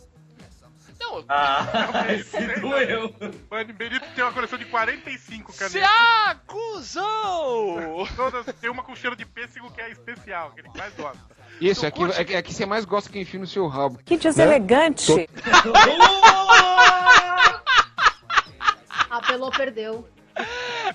Não, 0.99 1.23
Ah, 1.29 1.67
esse 2.15 2.37
doeu. 2.61 3.15
Mano, 3.51 3.75
Benito 3.75 4.07
tem 4.15 4.25
uma 4.25 4.33
coleção 4.33 4.59
de 4.59 4.65
45 4.65 5.53
se 5.53 5.59
canetas. 5.59 5.91
acusou! 6.29 8.07
Todas, 8.17 8.47
tem 8.57 8.71
uma 8.71 8.83
com 8.83 8.97
cheiro 8.97 9.15
de 9.15 9.27
pêssego 9.27 9.71
que 9.71 9.81
é 9.83 9.91
especial, 9.91 10.53
que 10.53 10.61
ele 10.61 10.71
mais 10.75 10.95
gosta. 10.95 11.37
Isso, 11.61 11.81
Tu 11.81 11.87
é 11.87 11.91
que, 11.91 12.03
é, 12.05 12.25
que- 12.25 12.35
é 12.35 12.43
que 12.43 12.53
você 12.55 12.67
mais 12.67 12.85
gosta 12.85 13.11
que 13.11 13.19
enfia 13.19 13.41
no 13.41 13.47
seu 13.47 13.67
rabo. 13.67 13.99
Que 14.05 14.17
deselegante. 14.17 15.29
Apelou, 19.11 19.51
perdeu. 19.57 20.07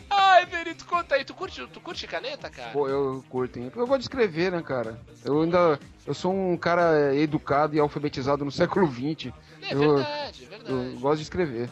Ai, 0.09 0.45
Benito, 0.45 0.86
conta 0.86 1.16
aí. 1.16 1.26
Tu 1.26 1.34
curte, 1.34 1.66
tu 1.74 1.80
curte 1.82 2.05
caneta, 2.05 2.49
cara? 2.49 2.70
Pô, 2.72 2.88
eu 2.88 3.24
curto, 3.30 3.57
hein? 3.57 3.72
Eu 3.76 3.88
gosto 3.88 3.99
de 4.01 4.05
escrever, 4.05 4.51
né, 4.51 4.62
cara? 4.62 4.99
Eu 5.26 5.41
ainda. 5.41 5.80
Eu 6.05 6.14
sou 6.14 6.32
um 6.34 6.55
cara 6.57 7.16
educado 7.16 7.76
e 7.76 7.80
alfabetizado 7.80 8.45
no 8.45 8.51
século 8.51 8.86
XX. 8.88 9.34
É 9.64 9.74
eu- 9.74 9.95
verdade, 9.95 10.43
é 10.43 10.47
verdade. 10.47 10.72
Eu 10.93 10.99
gosto 10.99 11.18
de 11.18 11.24
escrever. 11.24 11.70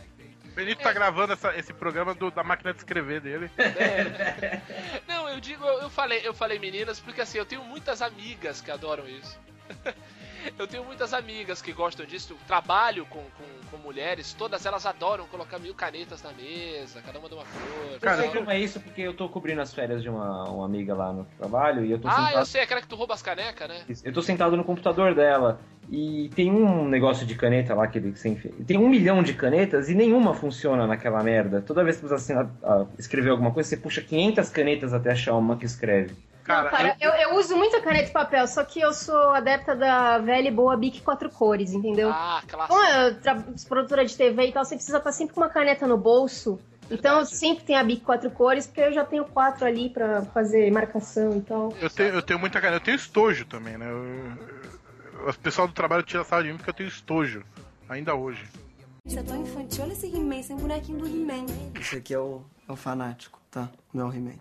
O 0.60 0.62
Benito 0.62 0.82
tá 0.84 0.92
gravando 0.92 1.32
essa- 1.32 1.56
esse 1.56 1.72
programa 1.72 2.14
do- 2.14 2.30
da 2.30 2.44
máquina 2.44 2.74
de 2.74 2.80
escrever 2.80 3.22
dele. 3.22 3.50
Não, 5.08 5.30
eu 5.30 5.40
digo, 5.40 5.64
eu, 5.66 5.84
eu 5.84 5.90
falei, 5.90 6.20
eu 6.22 6.34
falei 6.34 6.60
meninas 6.60 7.00
porque 7.00 7.22
assim, 7.22 7.38
eu 7.38 7.46
tenho 7.46 7.64
muitas 7.64 8.02
amigas 8.02 8.60
que 8.60 8.70
adoram 8.70 9.08
isso. 9.08 9.40
eu 10.58 10.68
tenho 10.68 10.84
muitas 10.86 11.14
amigas 11.14 11.62
que 11.62 11.72
gostam 11.74 12.06
disso. 12.06 12.36
Trabalho 12.48 13.06
com, 13.06 13.20
com, 13.20 13.70
com 13.72 13.78
mulheres, 13.78 14.34
todas 14.34 14.66
elas 14.66 14.86
adoram 14.86 15.26
colocar 15.28 15.60
mil 15.60 15.74
canetas 15.74 16.22
na 16.24 16.32
mesa, 16.32 17.02
cada 17.02 17.20
uma 17.20 17.28
de 17.28 17.36
uma 17.36 17.44
cor. 17.44 18.00
Cara, 18.00 18.18
eu 18.26 18.32
sei 18.32 18.40
como 18.40 18.52
é 18.52 18.60
isso 18.60 18.80
porque 18.80 19.02
eu 19.02 19.14
tô 19.14 19.28
cobrindo 19.30 19.62
as 19.62 19.74
férias 19.74 20.02
de 20.02 20.10
uma, 20.10 20.44
uma 20.50 20.66
amiga 20.66 20.94
lá 20.94 21.12
no 21.14 21.26
trabalho 21.38 21.84
e 21.86 21.92
eu 21.92 22.00
tô 22.00 22.08
Ah, 22.08 22.12
sentado. 22.12 22.40
eu 22.40 22.46
sei, 22.46 22.62
aquela 22.62 22.82
que 22.82 22.88
tu 22.88 22.96
rouba 22.96 23.14
as 23.14 23.22
canecas, 23.22 23.68
né? 23.68 23.82
Eu 24.04 24.14
tô 24.14 24.22
sentado 24.22 24.56
no 24.58 24.64
computador 24.64 25.14
dela 25.16 25.60
e 25.92 26.30
tem 26.36 26.52
um 26.52 26.88
negócio 26.88 27.26
de 27.26 27.36
caneta 27.36 27.74
lá 27.74 27.88
que 27.88 27.98
ele 27.98 28.14
Tem 28.66 28.78
um 28.78 28.90
milhão 28.90 29.24
de 29.24 29.34
canetas 29.34 29.90
e 29.90 29.96
nenhuma 29.96 30.34
funciona 30.34 30.86
naquela 30.86 31.24
merda. 31.24 31.62
Toda 31.62 31.84
vez 31.84 31.96
que 31.98 32.04
você 32.08 32.14
precisa 32.16 32.40
assinar- 32.42 32.56
ah, 32.64 32.86
escrever 32.98 33.30
alguma 33.32 33.52
coisa, 33.52 33.68
você 33.70 33.78
puxa 33.78 34.02
500 34.02 34.50
canetas 34.50 34.94
até 34.94 35.12
achar 35.12 35.36
uma 35.36 35.58
que 35.58 35.66
escreve. 35.66 36.16
Cara, 36.50 36.64
não, 36.64 36.78
cara, 36.78 36.98
eu, 37.00 37.12
eu 37.12 37.36
uso 37.36 37.56
muita 37.56 37.80
caneta 37.82 38.06
de 38.08 38.12
papel, 38.12 38.48
só 38.48 38.64
que 38.64 38.82
eu 38.82 38.92
sou 38.92 39.30
adepta 39.32 39.76
da 39.76 40.18
velha 40.18 40.48
e 40.48 40.52
boa 40.52 40.76
Bic 40.76 41.02
quatro 41.02 41.30
cores, 41.30 41.74
entendeu? 41.74 42.10
Ah, 42.12 42.42
Como 42.50 42.64
clássico. 42.68 42.92
eu 42.98 43.22
tra- 43.22 43.44
produtora 43.68 44.04
de 44.06 44.16
TV 44.18 44.48
e 44.48 44.52
tal, 44.52 44.66
você 44.66 44.76
precisa 44.76 44.98
estar 44.98 45.12
sempre 45.12 45.36
com 45.36 45.42
uma 45.42 45.50
caneta 45.50 45.86
no 45.86 45.98
bolso. 45.98 46.60
Então 46.92 47.12
eu 47.12 47.18
Verdade. 47.20 47.38
sempre 47.38 47.64
tenho 47.66 47.80
a 47.80 47.84
Bic 47.84 48.02
quatro 48.04 48.32
cores, 48.32 48.66
porque 48.66 48.82
eu 48.82 48.92
já 48.92 49.06
tenho 49.06 49.24
quatro 49.26 49.64
ali 49.64 49.92
pra 49.92 50.24
fazer 50.24 50.72
marcação 50.72 51.38
e 51.38 51.42
tal. 51.42 51.72
eu 51.80 51.90
tenho, 51.90 52.16
eu 52.16 52.22
tenho 52.24 52.40
muita 52.40 52.60
caneta. 52.60 52.78
Eu 52.82 52.86
tenho 52.86 52.96
estojo 52.96 53.46
também, 53.46 53.78
né? 53.78 53.86
Eu- 53.88 55.24
eu- 55.24 55.30
o 55.30 55.34
pessoal 55.36 55.68
do 55.68 55.74
trabalho 55.74 56.02
tira 56.02 56.24
sarro 56.24 56.42
de 56.44 56.50
mim 56.50 56.58
porque 56.58 56.72
eu 56.72 56.74
tenho 56.74 56.90
estojo. 56.90 57.44
Ainda 57.88 58.16
hoje. 58.16 58.44
Isso 59.06 59.20
é 59.20 59.24
tão 59.24 59.40
infantil. 59.42 59.84
Olha 59.84 59.94
esse 59.94 60.08
He-Man, 60.08 60.40
esse 60.40 60.54
bonequinho 60.56 60.98
do 61.00 61.08
He-Man. 61.08 61.46
Esse 61.80 61.98
aqui 61.98 62.14
é 62.14 62.20
o, 62.20 62.42
é 62.68 62.72
o 62.72 62.76
fanático, 62.76 63.39
tá? 63.52 63.70
Meu 63.94 64.08
He-Man. 64.14 64.36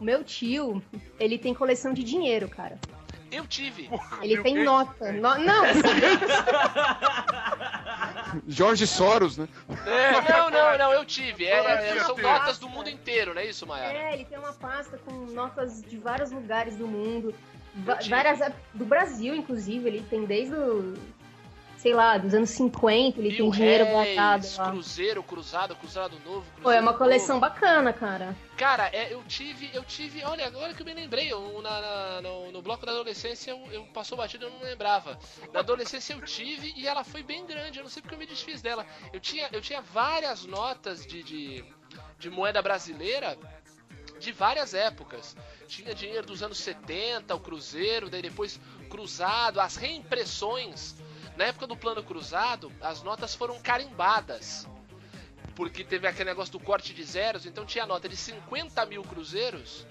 O 0.00 0.04
meu 0.04 0.24
tio, 0.24 0.82
ele 1.18 1.38
tem 1.38 1.54
coleção 1.54 1.92
de 1.92 2.02
dinheiro, 2.02 2.48
cara. 2.48 2.78
Eu 3.30 3.46
tive. 3.46 3.90
Ele 4.22 4.34
Bill 4.34 4.42
tem 4.44 4.54
Gates? 4.54 4.70
nota. 4.70 5.12
No- 5.12 5.38
Não, 5.38 5.64
Jorge 8.46 8.86
Soros, 8.86 9.36
né? 9.36 9.48
É, 9.86 10.12
não, 10.30 10.50
não, 10.50 10.78
não, 10.78 10.92
eu 10.92 11.04
tive. 11.04 11.44
É, 11.44 11.96
é, 11.96 12.00
são 12.00 12.16
notas 12.16 12.58
do 12.58 12.68
mundo 12.68 12.88
inteiro, 12.88 13.34
não 13.34 13.40
é 13.40 13.46
isso, 13.46 13.66
Mayara? 13.66 13.96
é, 13.98 14.14
ele 14.14 14.24
tem 14.24 14.38
uma 14.38 14.52
pasta 14.52 14.98
com 14.98 15.12
notas 15.32 15.82
de 15.82 15.96
vários 15.98 16.30
lugares 16.30 16.76
do 16.76 16.86
mundo. 16.86 17.34
várias 18.08 18.38
do 18.74 18.84
Brasil, 18.84 19.34
inclusive. 19.34 19.88
Ele 19.88 20.04
tem 20.08 20.24
desde 20.24 20.54
o, 20.54 20.94
sei 21.86 21.94
lá, 21.94 22.18
dos 22.18 22.34
anos 22.34 22.50
50, 22.50 23.20
ele 23.20 23.28
tem 23.30 23.42
Mil 23.42 23.50
dinheiro 23.52 23.84
réis, 23.84 24.16
guardado 24.16 24.46
lá. 24.58 24.70
Cruzeiro, 24.72 25.22
cruzado, 25.22 25.76
cruzado 25.76 26.18
novo. 26.24 26.40
Pô, 26.42 26.50
é 26.50 26.54
cruzeiro 26.62 26.82
uma 26.82 26.90
novo. 26.90 26.98
coleção 26.98 27.38
bacana, 27.38 27.92
cara. 27.92 28.36
Cara, 28.56 28.88
é, 28.92 29.12
eu 29.12 29.22
tive, 29.22 29.70
eu 29.72 29.84
tive, 29.84 30.24
olha, 30.24 30.44
agora 30.48 30.74
que 30.74 30.82
eu 30.82 30.86
me 30.86 30.92
lembrei, 30.94 31.30
eu, 31.32 31.60
na, 31.62 31.80
na- 31.80 32.22
no, 32.22 32.50
no 32.50 32.60
bloco 32.60 32.84
da 32.84 32.90
adolescência 32.90 33.52
eu, 33.52 33.60
eu 33.70 33.84
passou 33.94 34.18
batido, 34.18 34.46
eu 34.46 34.50
não 34.50 34.60
lembrava. 34.62 35.16
Na 35.52 35.60
adolescência 35.60 36.12
eu 36.14 36.20
tive 36.22 36.72
e 36.76 36.88
ela 36.88 37.04
foi 37.04 37.22
bem 37.22 37.46
grande, 37.46 37.78
eu 37.78 37.84
não 37.84 37.90
sei 37.90 38.02
porque 38.02 38.16
eu 38.16 38.18
me 38.18 38.26
desfiz 38.26 38.60
dela. 38.60 38.84
Eu 39.12 39.20
tinha, 39.20 39.48
eu 39.52 39.60
tinha 39.60 39.80
várias 39.80 40.44
notas 40.44 41.06
de, 41.06 41.22
de, 41.22 41.64
de 42.18 42.28
moeda 42.30 42.60
brasileira 42.60 43.38
de 44.18 44.32
várias 44.32 44.72
épocas. 44.74 45.36
Tinha 45.68 45.94
dinheiro 45.94 46.26
dos 46.26 46.42
anos 46.42 46.58
70, 46.58 47.32
o 47.34 47.38
cruzeiro, 47.38 48.08
daí 48.10 48.22
depois 48.22 48.58
cruzado, 48.88 49.60
as 49.60 49.76
reimpressões. 49.76 50.96
Na 51.36 51.44
época 51.44 51.66
do 51.66 51.76
plano 51.76 52.02
cruzado, 52.02 52.72
as 52.80 53.02
notas 53.02 53.34
foram 53.34 53.60
carimbadas 53.60 54.66
porque 55.54 55.82
teve 55.82 56.06
aquele 56.06 56.28
negócio 56.28 56.52
do 56.52 56.60
corte 56.60 56.92
de 56.92 57.02
zeros, 57.02 57.46
então 57.46 57.64
tinha 57.64 57.84
a 57.84 57.86
nota 57.86 58.06
de 58.08 58.16
50 58.16 58.84
mil 58.84 59.02
cruzeiros 59.02 59.86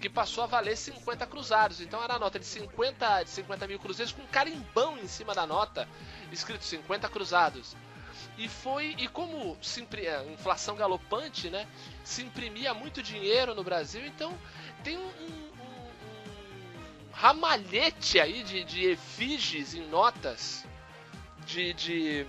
que 0.00 0.08
passou 0.08 0.44
a 0.44 0.46
valer 0.46 0.76
50 0.78 1.26
cruzados. 1.26 1.80
Então 1.82 2.02
era 2.02 2.14
a 2.14 2.18
nota 2.18 2.38
de 2.38 2.46
50, 2.46 3.24
de 3.24 3.28
50 3.30 3.66
mil 3.66 3.78
cruzeiros 3.78 4.14
com 4.14 4.26
carimbão 4.28 4.96
em 4.98 5.06
cima 5.06 5.34
da 5.34 5.46
nota, 5.46 5.86
escrito 6.32 6.64
50 6.64 7.06
cruzados. 7.10 7.76
E 8.38 8.48
foi, 8.48 8.94
e 8.98 9.06
como 9.08 9.58
a 9.58 10.24
inflação 10.32 10.74
galopante, 10.74 11.50
né, 11.50 11.68
se 12.02 12.22
imprimia 12.22 12.72
muito 12.72 13.02
dinheiro 13.02 13.54
no 13.54 13.62
Brasil, 13.62 14.06
então 14.06 14.32
tem 14.82 14.96
um, 14.96 15.02
um- 15.02 15.04
um- 15.04 15.50
um 17.08 17.12
ramalhete 17.12 18.18
aí 18.18 18.42
de, 18.42 18.64
de 18.64 18.86
efígies 18.86 19.74
em 19.74 19.86
notas 19.88 20.64
de, 21.50 21.72
de, 21.74 22.26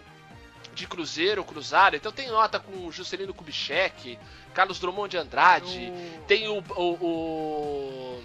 de 0.74 0.88
Cruzeiro, 0.88 1.44
Cruzado. 1.44 1.96
Então 1.96 2.12
tem 2.12 2.28
nota 2.30 2.60
com 2.60 2.92
Juscelino 2.92 3.34
Kubitschek, 3.34 4.18
Carlos 4.54 4.80
Drummond 4.80 5.10
de 5.12 5.18
Andrade, 5.18 5.92
tem 6.28 6.48
o, 6.48 6.64
o, 6.76 6.84
o- 7.06 8.24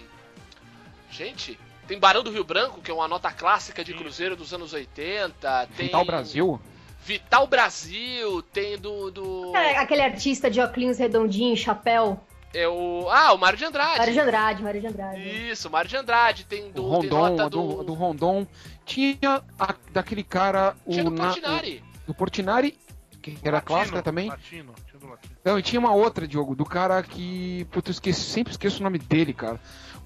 Gente, 1.09 1.57
tem 1.87 1.97
Barão 1.97 2.21
do 2.21 2.29
Rio 2.31 2.43
Branco, 2.43 2.81
que 2.81 2.91
é 2.91 2.93
uma 2.93 3.07
nota 3.07 3.31
clássica 3.31 3.83
de 3.83 3.93
Cruzeiro 3.93 4.35
dos 4.35 4.53
anos 4.53 4.73
80. 4.73 5.67
Tem 5.75 5.85
Vital 5.87 6.05
Brasil? 6.05 6.61
Vital 7.03 7.47
Brasil, 7.47 8.41
tem 8.41 8.77
do. 8.77 9.09
do 9.09 9.55
É, 9.55 9.77
aquele 9.77 10.01
artista 10.01 10.51
de 10.51 10.59
óculos 10.59 10.97
redondinho, 10.97 11.55
chapéu. 11.55 12.21
É 12.53 12.67
o. 12.67 13.07
Ah, 13.09 13.33
o 13.33 13.37
Mário 13.37 13.57
de 13.57 13.65
Andrade. 13.65 13.97
Mário 13.99 14.13
de 14.13 14.19
Andrade, 14.19 14.63
Mário 14.63 14.81
de 14.81 14.87
Andrade. 14.87 15.49
Isso, 15.51 15.69
Mário 15.69 15.89
de 15.89 15.97
Andrade. 15.97 16.45
Tem 16.45 16.65
O 16.69 16.71
do. 16.71 16.99
tem 17.01 17.09
Rondon, 17.09 17.49
do, 17.49 17.49
do. 17.49 17.83
do 17.83 17.93
Rondon. 17.93 18.47
Tinha 18.85 19.43
a, 19.59 19.75
daquele 19.91 20.23
cara, 20.23 20.75
o, 20.85 20.91
Tinha 20.91 21.03
do 21.03 21.11
na- 21.11 21.25
Portinari. 21.27 21.83
o- 22.03 22.07
do 22.07 22.13
Portinari, 22.13 22.77
que 23.21 23.37
era 23.43 23.57
Latino, 23.57 23.61
clássica 23.67 24.01
também. 24.01 24.29
Latino, 24.29 24.73
tinha 24.85 24.99
do 24.99 25.07
latino. 25.07 25.35
Não, 25.43 25.59
e 25.59 25.61
tinha 25.61 25.79
uma 25.79 25.93
outra, 25.93 26.27
Diogo, 26.27 26.55
do 26.55 26.65
cara 26.65 27.01
que. 27.03 27.65
Puta, 27.71 27.89
eu 27.89 27.91
esqueci, 27.91 28.21
sempre 28.21 28.51
esqueço 28.51 28.79
o 28.79 28.83
nome 28.83 28.97
dele, 28.99 29.33
cara. 29.33 29.59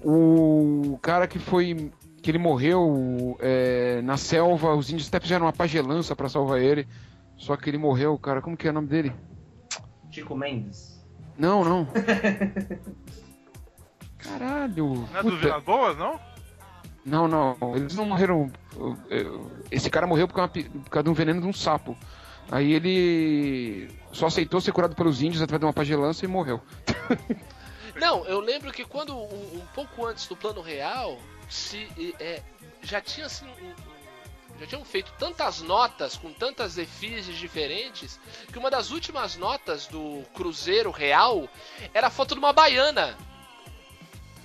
O 0.04 0.98
cara 1.00 1.26
que 1.28 1.38
foi. 1.38 1.90
que 2.20 2.30
ele 2.30 2.38
morreu 2.38 3.36
é, 3.40 4.00
na 4.02 4.16
selva, 4.16 4.74
os 4.74 4.90
índios 4.90 5.08
até 5.08 5.18
fizeram 5.20 5.46
uma 5.46 5.52
pagelança 5.52 6.14
pra 6.16 6.28
salvar 6.28 6.60
ele. 6.60 6.86
Só 7.36 7.56
que 7.56 7.68
ele 7.70 7.78
morreu, 7.78 8.16
cara. 8.18 8.40
Como 8.42 8.56
que 8.56 8.66
é 8.68 8.70
o 8.70 8.74
nome 8.74 8.86
dele? 8.88 9.12
Chico 10.10 10.36
Mendes. 10.36 10.91
Não, 11.36 11.64
não. 11.64 11.86
Caralho. 14.18 15.08
Não 15.12 15.18
é 15.18 15.22
dos. 15.22 15.40
Vilas 15.40 15.62
Boas, 15.64 15.96
não? 15.96 16.20
Não, 17.04 17.26
não, 17.26 17.56
eles 17.74 17.96
não 17.96 18.06
morreram. 18.06 18.50
Esse 19.70 19.90
cara 19.90 20.06
morreu 20.06 20.28
por 20.28 20.34
causa, 20.34 20.52
por 20.52 20.90
causa 20.90 21.04
de 21.04 21.10
um 21.10 21.14
veneno 21.14 21.40
de 21.40 21.46
um 21.46 21.52
sapo. 21.52 21.96
Aí 22.50 22.72
ele 22.72 23.88
só 24.12 24.26
aceitou 24.26 24.60
ser 24.60 24.72
curado 24.72 24.94
pelos 24.94 25.22
índios 25.22 25.42
através 25.42 25.60
de 25.60 25.66
uma 25.66 25.72
pagelança 25.72 26.24
e 26.24 26.28
morreu. 26.28 26.60
Não, 27.96 28.24
eu 28.26 28.40
lembro 28.40 28.72
que 28.72 28.84
quando 28.84 29.16
um, 29.16 29.56
um 29.56 29.66
pouco 29.74 30.06
antes 30.06 30.26
do 30.26 30.36
plano 30.36 30.60
real, 30.60 31.18
se 31.48 31.88
é, 32.20 32.40
já 32.82 33.00
tinha 33.00 33.26
assim, 33.26 33.46
um, 33.46 33.91
já 34.62 34.66
tinham 34.68 34.84
feito 34.84 35.12
tantas 35.18 35.60
notas 35.60 36.16
com 36.16 36.32
tantas 36.32 36.78
efígies 36.78 37.36
diferentes 37.36 38.18
que 38.52 38.58
uma 38.58 38.70
das 38.70 38.90
últimas 38.90 39.36
notas 39.36 39.86
do 39.86 40.22
Cruzeiro 40.34 40.90
Real 40.90 41.48
era 41.92 42.06
a 42.06 42.10
foto 42.10 42.34
de 42.34 42.38
uma 42.38 42.52
baiana. 42.52 43.16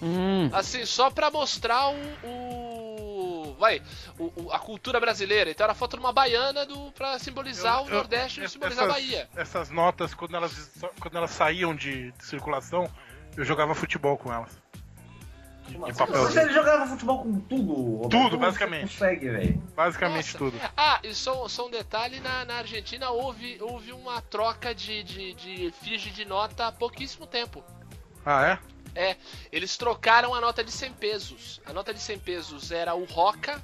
Hum. 0.02 0.50
Assim, 0.54 0.86
só 0.86 1.10
pra 1.10 1.32
mostrar 1.32 1.90
o. 1.90 1.96
o 2.24 3.56
vai, 3.60 3.82
o, 4.20 4.44
o, 4.44 4.52
a 4.52 4.60
cultura 4.60 5.00
brasileira. 5.00 5.50
Então 5.50 5.64
era 5.64 5.72
a 5.74 5.76
foto 5.76 5.98
de 5.98 6.00
uma 6.04 6.14
baiana 6.14 6.66
do, 6.66 6.92
pra 6.92 7.18
simbolizar 7.18 7.80
Eu- 7.80 7.86
o 7.86 7.90
eu- 7.90 7.94
Nordeste 7.96 8.40
e 8.40 8.44
essas- 8.44 8.52
simbolizar 8.54 8.86
a 8.86 8.88
Bahia. 8.88 9.28
Essas 9.36 9.70
notas, 9.72 10.14
quando 10.14 10.36
elas, 10.36 10.72
quando 11.00 11.18
elas 11.18 11.32
saíam 11.32 11.76
de, 11.76 12.12
de 12.12 12.26
circulação, 12.26 12.88
eu 13.36 13.44
jogava 13.44 13.74
futebol 13.74 14.18
com 14.18 14.32
elas. 14.32 14.52
De, 15.68 15.74
de 15.74 15.80
Você 15.80 15.94
papelzinho. 15.94 16.54
jogava 16.54 16.88
futebol 16.88 17.24
com 17.24 17.40
tudo, 17.42 17.74
Roberto? 17.74 18.10
Tudo, 18.12 18.12
Como 18.12 18.30
você 18.32 18.38
basicamente. 18.38 18.82
consegue, 18.94 19.30
velho. 19.30 19.64
Basicamente 19.76 20.26
Nossa. 20.26 20.38
tudo. 20.38 20.62
Ah, 20.76 21.00
e 21.04 21.14
só, 21.14 21.48
só 21.48 21.68
um 21.68 21.72
detalhe: 21.72 22.20
na, 22.20 22.46
na 22.46 22.56
Argentina 22.58 23.10
houve, 23.10 23.58
houve 23.62 23.92
uma 23.92 24.22
troca 24.22 24.74
de, 24.74 25.04
de, 25.04 25.34
de 25.34 25.66
efígie 25.66 26.12
de 26.12 26.26
nota 26.26 26.68
há 26.68 26.72
pouquíssimo 26.72 27.28
tempo. 27.28 27.64
Ah, 28.26 28.60
é? 28.96 29.10
É, 29.12 29.16
eles 29.52 29.78
trocaram 29.78 30.34
a 30.34 30.42
nota 30.42 30.64
de 30.64 30.72
100 30.72 30.94
pesos. 30.94 31.62
A 31.66 31.74
nota 31.74 31.94
de 31.94 32.00
100 32.00 32.20
pesos 32.20 32.72
era 32.72 32.96
o 32.96 33.04
Roca, 33.06 33.62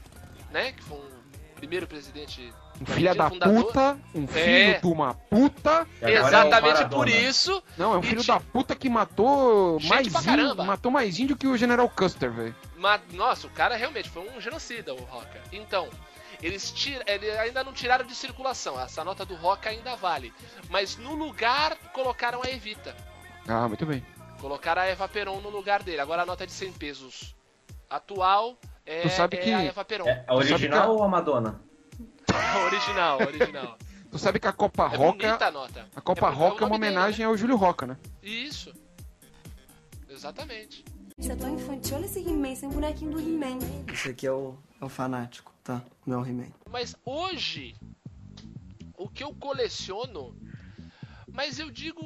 né? 0.51 0.73
Que 0.73 0.83
foi 0.83 0.97
um 0.97 1.55
primeiro 1.55 1.87
presidente. 1.87 2.53
Um 2.81 2.85
filho 2.85 3.15
da 3.15 3.29
fundador. 3.29 3.63
puta, 3.65 3.97
um 4.15 4.27
filho 4.27 4.45
É. 4.71 4.79
de 4.79 4.87
uma 4.87 5.13
puta. 5.13 5.87
E 6.01 6.05
é 6.05 6.11
Exatamente 6.17 6.61
Maradona. 6.73 6.89
por 6.89 7.07
isso. 7.07 7.63
Não, 7.77 7.93
é 7.93 7.97
um 7.97 8.01
filho 8.03 8.23
da 8.23 8.39
puta 8.39 8.75
que 8.75 8.89
matou 8.89 9.79
Gente 9.79 9.89
mais 10.11 10.27
índio, 10.27 10.55
matou 10.65 10.91
mais 10.91 11.19
índio 11.19 11.37
que 11.37 11.47
o 11.47 11.55
General 11.57 11.87
Custer, 11.89 12.31
velho. 12.31 12.55
Mas, 12.77 13.01
nossa, 13.13 13.47
o 13.47 13.49
cara 13.49 13.75
realmente 13.75 14.09
foi 14.09 14.27
um 14.29 14.41
genocida, 14.41 14.93
o 14.93 15.01
Roca. 15.03 15.39
Então, 15.51 15.87
eles, 16.41 16.73
ainda 17.39 17.63
não 17.63 17.71
tiraram 17.71 18.05
de 18.05 18.13
circulação. 18.15 18.79
Essa 18.81 19.03
nota 19.03 19.23
do 19.25 19.35
Roca 19.35 19.69
ainda 19.69 19.95
vale. 19.95 20.33
Mas 20.69 20.97
no 20.97 21.13
lugar 21.15 21.77
colocaram 21.93 22.41
a 22.43 22.49
Evita. 22.49 22.93
Ah, 23.47 23.67
muito 23.67 23.85
bem. 23.85 24.05
Colocaram 24.41 24.81
a 24.81 24.85
Eva 24.85 25.07
Peron 25.07 25.39
no 25.39 25.49
lugar 25.49 25.81
dele. 25.83 26.01
Agora 26.01 26.23
a 26.23 26.25
nota 26.25 26.45
de 26.45 26.51
100 26.51 26.73
pesos 26.73 27.33
atual 27.89 28.57
é, 28.85 29.01
Tu 29.03 29.09
sabe 29.11 29.37
é 29.37 29.39
que- 29.39 29.53
a 29.53 29.63
Eva 29.63 29.85
Peron. 29.85 30.05
É 30.07 30.25
a 30.27 30.35
original 30.35 30.59
Sabe 30.81 30.91
que- 30.91 30.97
ou 30.97 31.03
a 31.03 31.07
Madonna? 31.07 31.61
original, 32.65 33.19
original. 33.21 33.77
Tu 34.11 34.19
sabe 34.19 34.39
que 34.39 34.47
a 34.47 34.53
Copa 34.53 34.89
É 34.91 34.95
Roca. 34.95 35.45
a 35.47 35.51
nota. 35.51 35.87
A 35.95 36.01
Copa 36.01 36.27
É 36.27 36.29
é 36.29 36.33
Roca 36.33 36.63
é 36.63 36.67
uma 36.67 36.69
nome 36.69 36.79
dele, 36.85 36.95
homenagem 36.95 37.25
ao 37.25 37.35
Júlio 37.35 37.55
Roca, 37.55 37.87
né? 37.87 37.97
Isso. 38.21 38.73
Exatamente. 40.09 40.83
Isso 41.17 41.31
é 41.31 41.35
tão 41.35 41.53
infantil. 41.53 41.97
Olha 41.97 42.05
esse 42.05 42.19
He-Man, 42.19 42.49
esse 42.51 42.65
é 42.65 42.67
um 42.67 42.71
bonequinho 42.71 43.11
do 43.11 43.19
He-Man. 43.19 43.59
Esse 43.91 44.09
aqui 44.09 44.27
é 44.27 44.31
o, 44.31 44.55
é 44.79 44.85
o 44.85 44.89
fanático, 44.89 45.53
tá? 45.63 45.81
Não 46.05 46.19
é 46.19 46.21
o 46.23 46.25
He-Man. 46.27 46.51
Mas 46.71 46.95
hoje, 47.05 47.75
o 48.97 49.09
que 49.09 49.23
eu 49.23 49.33
coleciono, 49.33 50.35
mas 51.31 51.59
eu 51.59 51.69
digo, 51.71 52.01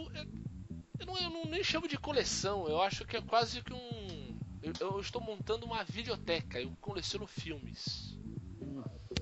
eu 1.00 1.06
não, 1.06 1.18
eu 1.18 1.30
não 1.30 1.46
nem 1.46 1.64
chamo 1.64 1.88
de 1.88 1.98
coleção, 1.98 2.68
eu 2.68 2.82
acho 2.82 3.06
que 3.06 3.18
é 3.18 3.22
quase 3.22 3.62
que 3.62 3.74
um. 3.74 4.38
Eu, 4.62 4.74
eu 4.80 5.00
estou 5.00 5.22
montando 5.22 5.66
uma 5.66 5.84
videoteca, 5.84 6.60
eu 6.60 6.72
coleciono 6.82 7.28
filmes. 7.28 8.17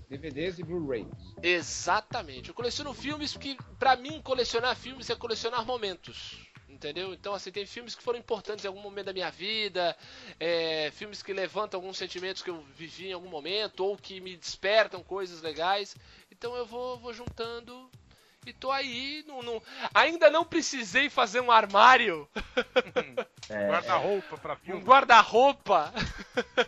DVDs 0.09 0.59
e 0.59 0.63
Blu-ray. 0.63 1.05
Exatamente, 1.41 2.49
eu 2.49 2.55
coleciono 2.55 2.93
filmes 2.93 3.33
porque, 3.33 3.57
pra 3.79 3.95
mim, 3.95 4.21
colecionar 4.21 4.75
filmes 4.75 5.09
é 5.09 5.15
colecionar 5.15 5.65
momentos. 5.65 6.37
Entendeu? 6.67 7.13
Então, 7.13 7.33
assim, 7.33 7.51
tem 7.51 7.65
filmes 7.65 7.95
que 7.95 8.03
foram 8.03 8.19
importantes 8.19 8.65
em 8.65 8.67
algum 8.67 8.81
momento 8.81 9.05
da 9.05 9.13
minha 9.13 9.31
vida, 9.31 9.95
é, 10.39 10.91
filmes 10.93 11.23
que 11.23 11.31
levantam 11.31 11.77
alguns 11.79 11.97
sentimentos 11.97 12.41
que 12.41 12.49
eu 12.49 12.61
vivi 12.75 13.07
em 13.07 13.13
algum 13.13 13.29
momento, 13.29 13.79
ou 13.85 13.95
que 13.95 14.19
me 14.19 14.35
despertam 14.35 15.01
coisas 15.01 15.41
legais. 15.41 15.95
Então 16.31 16.53
eu 16.55 16.65
vou, 16.65 16.97
vou 16.99 17.13
juntando 17.13 17.89
e 18.45 18.51
tô 18.51 18.71
aí. 18.71 19.23
No, 19.25 19.41
no- 19.41 19.63
Ainda 19.93 20.29
não 20.29 20.43
precisei 20.43 21.09
fazer 21.09 21.39
um 21.39 21.49
armário, 21.51 22.27
É, 23.49 23.67
Guarda-roupa 23.69 24.37
pra 24.37 24.53
um 24.53 24.57
filme. 24.57 24.83
guarda-roupa. 24.83 25.93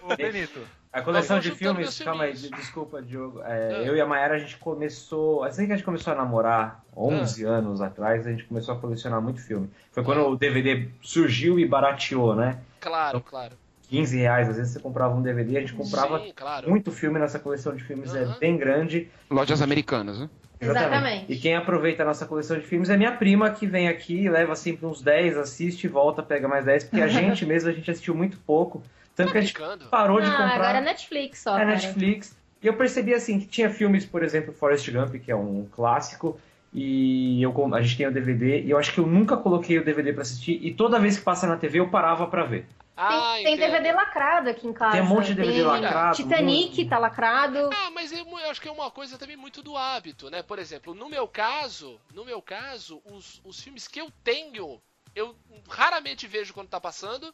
Ô, 0.04 0.16
Benito. 0.16 0.66
A 0.92 1.02
coleção 1.02 1.40
de 1.40 1.52
filmes, 1.52 2.00
calma 2.00 2.24
aí, 2.24 2.34
desculpa, 2.34 3.02
Diogo. 3.02 3.42
É, 3.44 3.70
Ah. 3.76 3.84
Eu 3.84 3.96
e 3.96 4.02
a 4.02 4.06
Mayara, 4.06 4.36
a 4.36 4.40
gente 4.40 4.58
começou. 4.58 5.44
Assim 5.44 5.66
que 5.68 5.74
a 5.74 5.76
gente 5.76 5.86
começou 5.86 6.14
a 6.14 6.16
namorar, 6.16 6.84
11 6.96 7.46
Ah. 7.46 7.50
anos 7.50 7.82
atrás, 7.82 8.26
a 8.26 8.32
gente 8.32 8.46
começou 8.46 8.74
a 8.74 8.78
colecionar 8.80 9.22
muito 9.22 9.40
filme. 9.42 9.70
Foi 9.92 10.04
quando 10.04 10.28
o 10.28 10.36
DVD 10.38 10.88
surgiu 11.02 11.60
e 11.60 11.68
barateou, 11.68 12.36
né? 12.36 12.60
Claro, 12.80 13.22
claro. 13.22 13.56
15 13.90 14.18
reais, 14.18 14.50
às 14.50 14.58
vezes 14.58 14.74
você 14.74 14.80
comprava 14.80 15.14
um 15.16 15.22
DVD, 15.22 15.58
a 15.58 15.62
gente 15.62 15.74
comprava 15.74 16.20
Sim, 16.20 16.34
claro. 16.36 16.70
muito 16.70 16.92
filme 16.92 17.20
nessa 17.20 17.40
coleção 17.40 17.76
de 17.76 17.84
filmes, 17.84 18.14
é 18.16 18.24
Aham. 18.24 18.38
bem 18.40 18.58
grande. 18.58 19.10
Lojas 19.30 19.62
americanas, 19.62 20.20
né? 20.20 20.30
Exatamente. 20.60 21.32
E 21.32 21.38
quem 21.38 21.56
aproveita 21.56 22.02
a 22.02 22.06
nossa 22.06 22.26
coleção 22.26 22.58
de 22.58 22.66
filmes 22.66 22.90
é 22.90 22.98
minha 22.98 23.12
prima, 23.12 23.50
que 23.52 23.68
vem 23.68 23.88
aqui, 23.88 24.28
leva 24.28 24.56
sempre 24.56 24.86
uns 24.88 25.02
10, 25.02 25.38
assiste, 25.38 25.88
volta, 25.88 26.24
pega 26.24 26.48
mais 26.48 26.66
10, 26.66 26.86
porque 26.86 27.02
a 27.02 27.08
gente 27.08 27.46
mesmo, 27.46 27.70
a 27.70 27.74
gente 27.74 27.90
assistiu 27.92 28.16
muito 28.16 28.38
pouco. 28.40 28.82
Tanto 29.18 29.28
Tá 29.28 29.32
que 29.34 29.38
a 29.40 29.42
gente 29.42 29.54
brincando. 29.54 29.86
parou 29.90 30.22
de 30.22 30.28
Ah, 30.28 30.32
comprar. 30.32 30.54
agora 30.54 30.78
é 30.78 30.82
Netflix 30.82 31.40
só, 31.40 31.56
É 31.56 31.66
cara. 31.66 31.72
Netflix. 31.72 32.38
E 32.62 32.68
eu 32.68 32.76
percebi 32.76 33.14
assim 33.14 33.40
que 33.40 33.48
tinha 33.48 33.70
filmes, 33.70 34.06
por 34.06 34.24
exemplo, 34.24 34.54
Forrest 34.54 34.90
Gump, 34.92 35.16
que 35.20 35.32
é 35.32 35.36
um 35.36 35.68
clássico, 35.72 36.40
e 36.74 37.42
eu, 37.42 37.74
a 37.74 37.82
gente 37.82 37.98
tem 37.98 38.08
o 38.08 38.12
DVD, 38.12 38.62
e 38.62 38.70
eu 38.70 38.78
acho 38.78 38.94
que 38.94 39.00
eu 39.00 39.06
nunca 39.08 39.36
coloquei 39.36 39.78
o 39.80 39.84
DVD 39.84 40.14
pra 40.14 40.22
assistir, 40.22 40.60
e 40.64 40.74
toda 40.74 41.00
vez 41.00 41.18
que 41.18 41.24
passa 41.24 41.48
na 41.48 41.58
TV 41.58 41.80
eu 41.80 41.90
parava 41.90 42.28
pra 42.28 42.46
ver. 42.46 42.68
Ah, 42.96 43.34
Tem, 43.36 43.58
tem. 43.58 43.58
DVD 43.58 43.92
lacrado 43.92 44.50
aqui 44.50 44.68
em 44.68 44.74
casa. 44.74 44.94
Tem 44.94 45.02
um 45.02 45.06
monte 45.06 45.28
de 45.28 45.36
DVD 45.36 45.64
lacrado, 45.64 46.16
Titanic 46.16 46.76
muito. 46.78 46.90
tá 46.90 46.98
lacrado. 46.98 47.70
Ah, 47.72 47.92
mas 47.92 48.12
eu, 48.12 48.26
eu 48.26 48.50
acho 48.50 48.60
que 48.60 48.68
é 48.68 48.72
uma 48.72 48.90
coisa 48.90 49.20
também 49.20 49.38
muito 49.38 49.62
do 49.62 49.78
hábito, 49.78 50.32
né? 50.32 50.42
Por 50.42 50.58
exemplo, 50.58 50.96
no 50.96 51.08
meu 51.08 51.28
caso, 51.28 52.00
no 52.14 52.26
meu 52.26 52.42
caso, 52.42 53.00
os, 53.06 53.40
os 53.46 53.62
filmes 53.62 53.88
que 53.88 54.02
eu 54.02 54.12
tenho, 54.24 54.82
eu 55.16 55.36
raramente 55.70 56.26
vejo 56.26 56.56
quando 56.56 56.70
tá 56.70 56.82
passando 56.82 57.32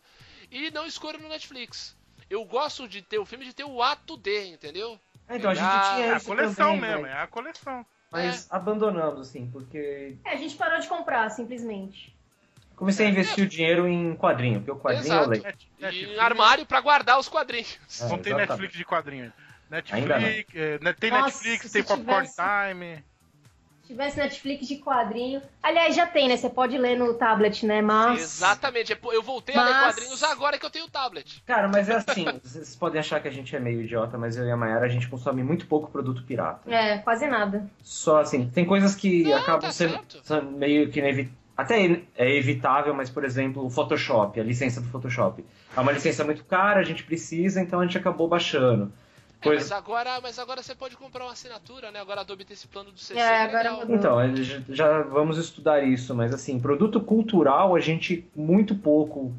e 0.51 0.71
não 0.71 0.85
escolho 0.85 1.19
no 1.19 1.29
Netflix. 1.29 1.95
Eu 2.29 2.43
gosto 2.45 2.87
de 2.87 3.01
ter 3.01 3.19
o 3.19 3.25
filme 3.25 3.45
de 3.45 3.53
ter 3.53 3.63
o 3.63 3.81
ato 3.81 4.17
D, 4.17 4.47
entendeu? 4.47 4.99
É, 5.27 5.37
Então 5.37 5.51
a 5.51 5.53
gente 5.55 5.63
Ah, 5.65 5.93
tinha 5.95 6.07
É 6.07 6.15
a 6.15 6.19
coleção 6.19 6.73
também, 6.75 6.81
mesmo, 6.81 7.03
velho. 7.03 7.13
é 7.15 7.21
a 7.21 7.27
coleção. 7.27 7.85
Mas 8.11 8.47
abandonamos, 8.51 9.27
assim, 9.29 9.49
porque 9.51 10.15
É, 10.23 10.31
a 10.31 10.35
gente 10.35 10.55
parou 10.55 10.79
de 10.79 10.87
comprar, 10.87 11.29
simplesmente. 11.31 12.15
comecei 12.75 13.07
a 13.07 13.09
investir 13.09 13.43
o 13.45 13.47
dinheiro 13.47 13.87
em 13.87 14.15
quadrinho, 14.15 14.59
porque 14.59 14.71
o 14.71 14.75
quadrinho 14.79 15.05
Exato. 15.05 15.23
eu 15.25 15.29
leio. 15.29 15.43
Net- 15.43 15.67
E 15.77 15.81
Netflix- 15.81 16.19
armário 16.19 16.65
pra 16.65 16.81
guardar 16.81 17.19
os 17.19 17.27
quadrinhos. 17.29 17.77
É, 18.01 18.07
Não 18.09 18.17
tem. 18.19 18.33
Netflix 18.33 18.73
de 18.75 18.85
quadrinho. 18.85 19.31
Ainda 19.91 20.19
Netflix, 20.19 20.55
é, 20.55 20.79
né, 20.79 20.93
tem 20.93 21.09
Nossa, 21.09 21.25
Netflix, 21.25 21.71
tem 21.71 21.83
Popcorn 21.83 22.27
tivesse- 22.29 22.35
Time. 22.69 23.03
Se 23.83 23.87
tivesse 23.87 24.17
Netflix 24.17 24.65
de 24.65 24.77
quadrinho. 24.77 25.41
Aliás, 25.61 25.93
já 25.93 26.07
tem, 26.07 26.29
né? 26.29 26.37
Você 26.37 26.49
pode 26.49 26.77
ler 26.77 26.97
no 26.97 27.13
tablet, 27.15 27.65
né? 27.65 27.81
Mas. 27.81 28.21
Exatamente. 28.21 28.93
é 28.93 28.97
Eu 29.11 29.21
voltei 29.21 29.55
a 29.55 29.61
ler 29.61 29.71
Mas- 29.71 29.95
quadrinhos 29.95 30.23
agora 30.23 30.57
que 30.57 30.65
eu 30.65 30.69
tenho 30.69 30.85
o 30.85 30.89
tablet. 30.89 31.43
Cara, 31.45 31.67
mas 31.67 31.89
é 31.89 31.95
assim, 31.95 32.25
vocês 32.41 32.77
podem 32.77 32.99
achar 32.99 33.19
que 33.21 33.27
a 33.27 33.31
gente 33.31 33.53
é 33.53 33.59
meio 33.59 33.81
idiota, 33.81 34.17
mas 34.17 34.37
eu 34.37 34.45
e 34.45 34.51
a 34.51 34.55
Mayara, 34.55 34.85
a 34.85 34.89
gente 34.89 35.09
consome 35.09 35.43
muito 35.43 35.67
pouco 35.67 35.91
produto 35.91 36.23
pirata. 36.23 36.73
É, 36.73 36.99
quase 36.99 37.27
nada. 37.27 37.69
Só 37.81 38.21
assim, 38.21 38.49
tem 38.49 38.65
coisas 38.65 38.95
que 38.95 39.23
Não, 39.23 39.35
acabam 39.37 39.61
tá 39.61 39.71
sendo, 39.73 39.99
sendo 40.23 40.51
meio 40.51 40.89
que 40.89 41.01
até 41.57 42.03
é 42.15 42.37
evitável, 42.37 42.93
mas 42.93 43.09
por 43.09 43.25
exemplo, 43.25 43.65
o 43.65 43.69
Photoshop, 43.69 44.39
a 44.39 44.43
licença 44.43 44.79
do 44.79 44.87
Photoshop. 44.87 45.43
É 45.75 45.79
uma 45.79 45.91
licença 45.91 46.23
muito 46.23 46.45
cara, 46.45 46.79
a 46.79 46.83
gente 46.83 47.03
precisa, 47.03 47.61
então 47.61 47.81
a 47.81 47.85
gente 47.85 47.97
acabou 47.97 48.29
baixando. 48.29 48.91
É, 49.45 49.55
mas 49.55 49.71
agora, 49.71 50.19
mas 50.21 50.39
agora 50.39 50.61
você 50.63 50.73
pode 50.75 50.95
comprar 50.97 51.23
uma 51.25 51.33
assinatura, 51.33 51.91
né? 51.91 51.99
Agora 51.99 52.21
a 52.21 52.23
Adobe 52.23 52.45
tem 52.45 52.53
esse 52.53 52.67
plano 52.67 52.91
do 52.91 52.99
CC. 52.99 53.19
É, 53.19 53.27
que 53.27 53.55
agora 53.55 53.71
legal. 53.71 53.79
mudou. 53.79 53.95
Então, 53.95 54.43
já 54.69 55.01
vamos 55.03 55.37
estudar 55.37 55.83
isso, 55.83 56.13
mas 56.15 56.33
assim, 56.33 56.59
produto 56.59 56.99
cultural 57.01 57.75
a 57.75 57.79
gente 57.79 58.27
muito 58.35 58.75
pouco 58.75 59.33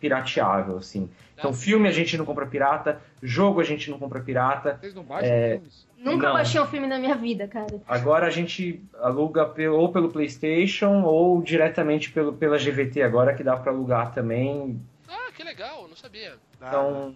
pirateável, 0.00 0.76
assim. 0.78 1.10
Então, 1.36 1.50
Ah. 1.50 1.54
filme 1.54 1.88
a 1.88 1.92
gente 1.92 2.16
não 2.16 2.24
compra 2.24 2.46
pirata, 2.46 3.00
jogo 3.22 3.60
a 3.60 3.64
gente 3.64 3.90
não 3.90 3.98
compra 3.98 4.20
pirata. 4.20 4.76
Vocês 4.80 4.94
não 4.94 5.02
baixam 5.04 5.30
É. 5.32 5.52
filmes? 5.54 5.86
Nunca 5.98 6.26
Não. 6.28 6.32
baixei 6.34 6.60
um 6.60 6.66
filme 6.66 6.86
na 6.86 6.98
minha 6.98 7.16
vida, 7.16 7.48
cara. 7.48 7.80
Agora 7.88 8.26
a 8.26 8.30
gente 8.30 8.80
aluga 9.00 9.52
ou 9.72 9.88
pelo 9.92 10.08
PlayStation 10.10 11.02
ou 11.02 11.42
diretamente 11.42 12.10
pelo, 12.12 12.32
pela 12.32 12.56
GVT 12.56 13.02
agora, 13.02 13.34
que 13.34 13.42
dá 13.42 13.56
para 13.56 13.72
alugar 13.72 14.12
também. 14.14 14.80
Ah, 15.08 15.32
que 15.34 15.42
legal, 15.42 15.86
não 15.88 15.96
sabia. 15.96 16.34
Então, 16.56 17.08
hum, 17.08 17.14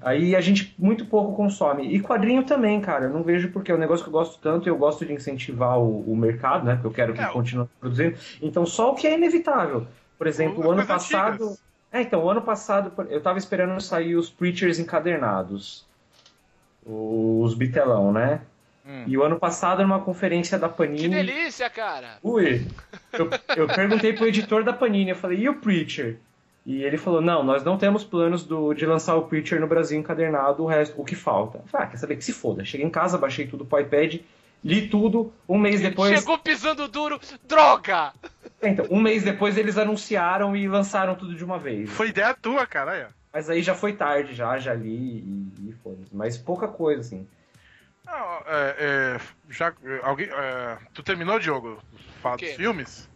aí 0.00 0.34
a 0.34 0.40
gente 0.40 0.74
muito 0.78 1.06
pouco 1.06 1.36
consome. 1.36 1.94
E 1.94 2.00
quadrinho 2.00 2.44
também, 2.44 2.80
cara. 2.80 3.04
Eu 3.04 3.10
não 3.10 3.22
vejo 3.22 3.50
porque 3.50 3.70
é 3.70 3.74
um 3.74 3.78
negócio 3.78 4.04
que 4.04 4.08
eu 4.08 4.12
gosto 4.12 4.38
tanto 4.40 4.68
e 4.68 4.70
eu 4.70 4.76
gosto 4.76 5.04
de 5.06 5.12
incentivar 5.12 5.78
o, 5.78 6.00
o 6.00 6.16
mercado, 6.16 6.64
né? 6.64 6.74
Porque 6.74 6.88
eu 6.88 6.92
quero 6.92 7.14
que 7.14 7.20
É, 7.20 7.26
continue 7.26 7.68
produzindo. 7.78 8.16
Então, 8.40 8.66
só 8.66 8.92
o 8.92 8.94
que 8.94 9.06
é 9.06 9.14
inevitável. 9.14 9.86
Por 10.18 10.26
exemplo, 10.26 10.66
o 10.66 10.70
ano 10.70 10.86
passado. 10.86 11.34
antigas. 11.34 11.62
É, 11.92 12.00
então, 12.00 12.24
o 12.24 12.30
ano 12.30 12.42
passado 12.42 12.92
eu 13.10 13.20
tava 13.20 13.38
esperando 13.38 13.80
sair 13.80 14.16
os 14.16 14.30
Preachers 14.30 14.78
encadernados. 14.78 15.86
Os 16.84 17.54
bitelão, 17.54 18.12
né? 18.12 18.40
Hum. 18.84 19.04
E 19.06 19.16
o 19.16 19.22
ano 19.22 19.38
passado, 19.38 19.82
numa 19.82 20.00
conferência 20.00 20.58
da 20.58 20.68
Panini. 20.68 21.02
Que 21.02 21.08
delícia, 21.08 21.70
cara! 21.70 22.18
Ui! 22.22 22.66
Eu, 23.12 23.30
eu 23.56 23.66
perguntei 23.68 24.12
pro 24.12 24.26
editor 24.26 24.64
da 24.64 24.72
Panini, 24.72 25.10
eu 25.10 25.16
falei, 25.16 25.38
e 25.38 25.48
o 25.48 25.54
Preacher? 25.54 26.18
E 26.64 26.84
ele 26.84 26.96
falou, 26.96 27.20
não, 27.20 27.42
nós 27.42 27.64
não 27.64 27.76
temos 27.76 28.04
planos 28.04 28.44
do, 28.44 28.72
de 28.72 28.86
lançar 28.86 29.16
o 29.16 29.22
Preacher 29.22 29.60
no 29.60 29.66
Brasil 29.66 29.98
encadernado, 29.98 30.62
o 30.62 30.66
resto, 30.66 31.00
o 31.00 31.04
que 31.04 31.16
falta. 31.16 31.58
Eu 31.58 31.66
falei, 31.66 31.86
ah, 31.86 31.90
quer 31.90 31.96
saber 31.96 32.16
que 32.16 32.24
se 32.24 32.32
foda. 32.32 32.64
Cheguei 32.64 32.86
em 32.86 32.90
casa, 32.90 33.18
baixei 33.18 33.46
tudo 33.48 33.64
pro 33.64 33.80
iPad, 33.80 34.20
li 34.64 34.88
tudo, 34.88 35.32
um 35.48 35.58
mês 35.58 35.80
depois... 35.80 36.16
Chegou 36.16 36.38
pisando 36.38 36.86
duro, 36.86 37.20
droga! 37.48 38.12
Então, 38.62 38.86
um 38.90 39.00
mês 39.00 39.24
depois 39.24 39.58
eles 39.58 39.76
anunciaram 39.76 40.54
e 40.54 40.68
lançaram 40.68 41.16
tudo 41.16 41.34
de 41.34 41.44
uma 41.44 41.58
vez. 41.58 41.90
Foi 41.90 42.10
ideia 42.10 42.32
tua, 42.32 42.64
cara. 42.64 42.92
Aí, 42.92 43.02
ó. 43.02 43.08
Mas 43.32 43.50
aí 43.50 43.60
já 43.60 43.74
foi 43.74 43.94
tarde, 43.94 44.34
já, 44.34 44.56
já 44.58 44.72
li 44.72 44.88
e, 44.88 45.68
e 45.68 45.74
foda-se. 45.82 46.14
Mas 46.14 46.38
pouca 46.38 46.68
coisa, 46.68 47.00
assim. 47.00 47.26
Não, 48.06 48.14
é, 48.46 48.76
é, 48.78 49.20
já, 49.50 49.72
alguém, 50.02 50.28
é, 50.28 50.78
tu 50.92 51.02
terminou, 51.02 51.40
Diogo? 51.40 51.78
Fala 52.20 52.36
dos 52.36 52.50
filmes? 52.50 53.08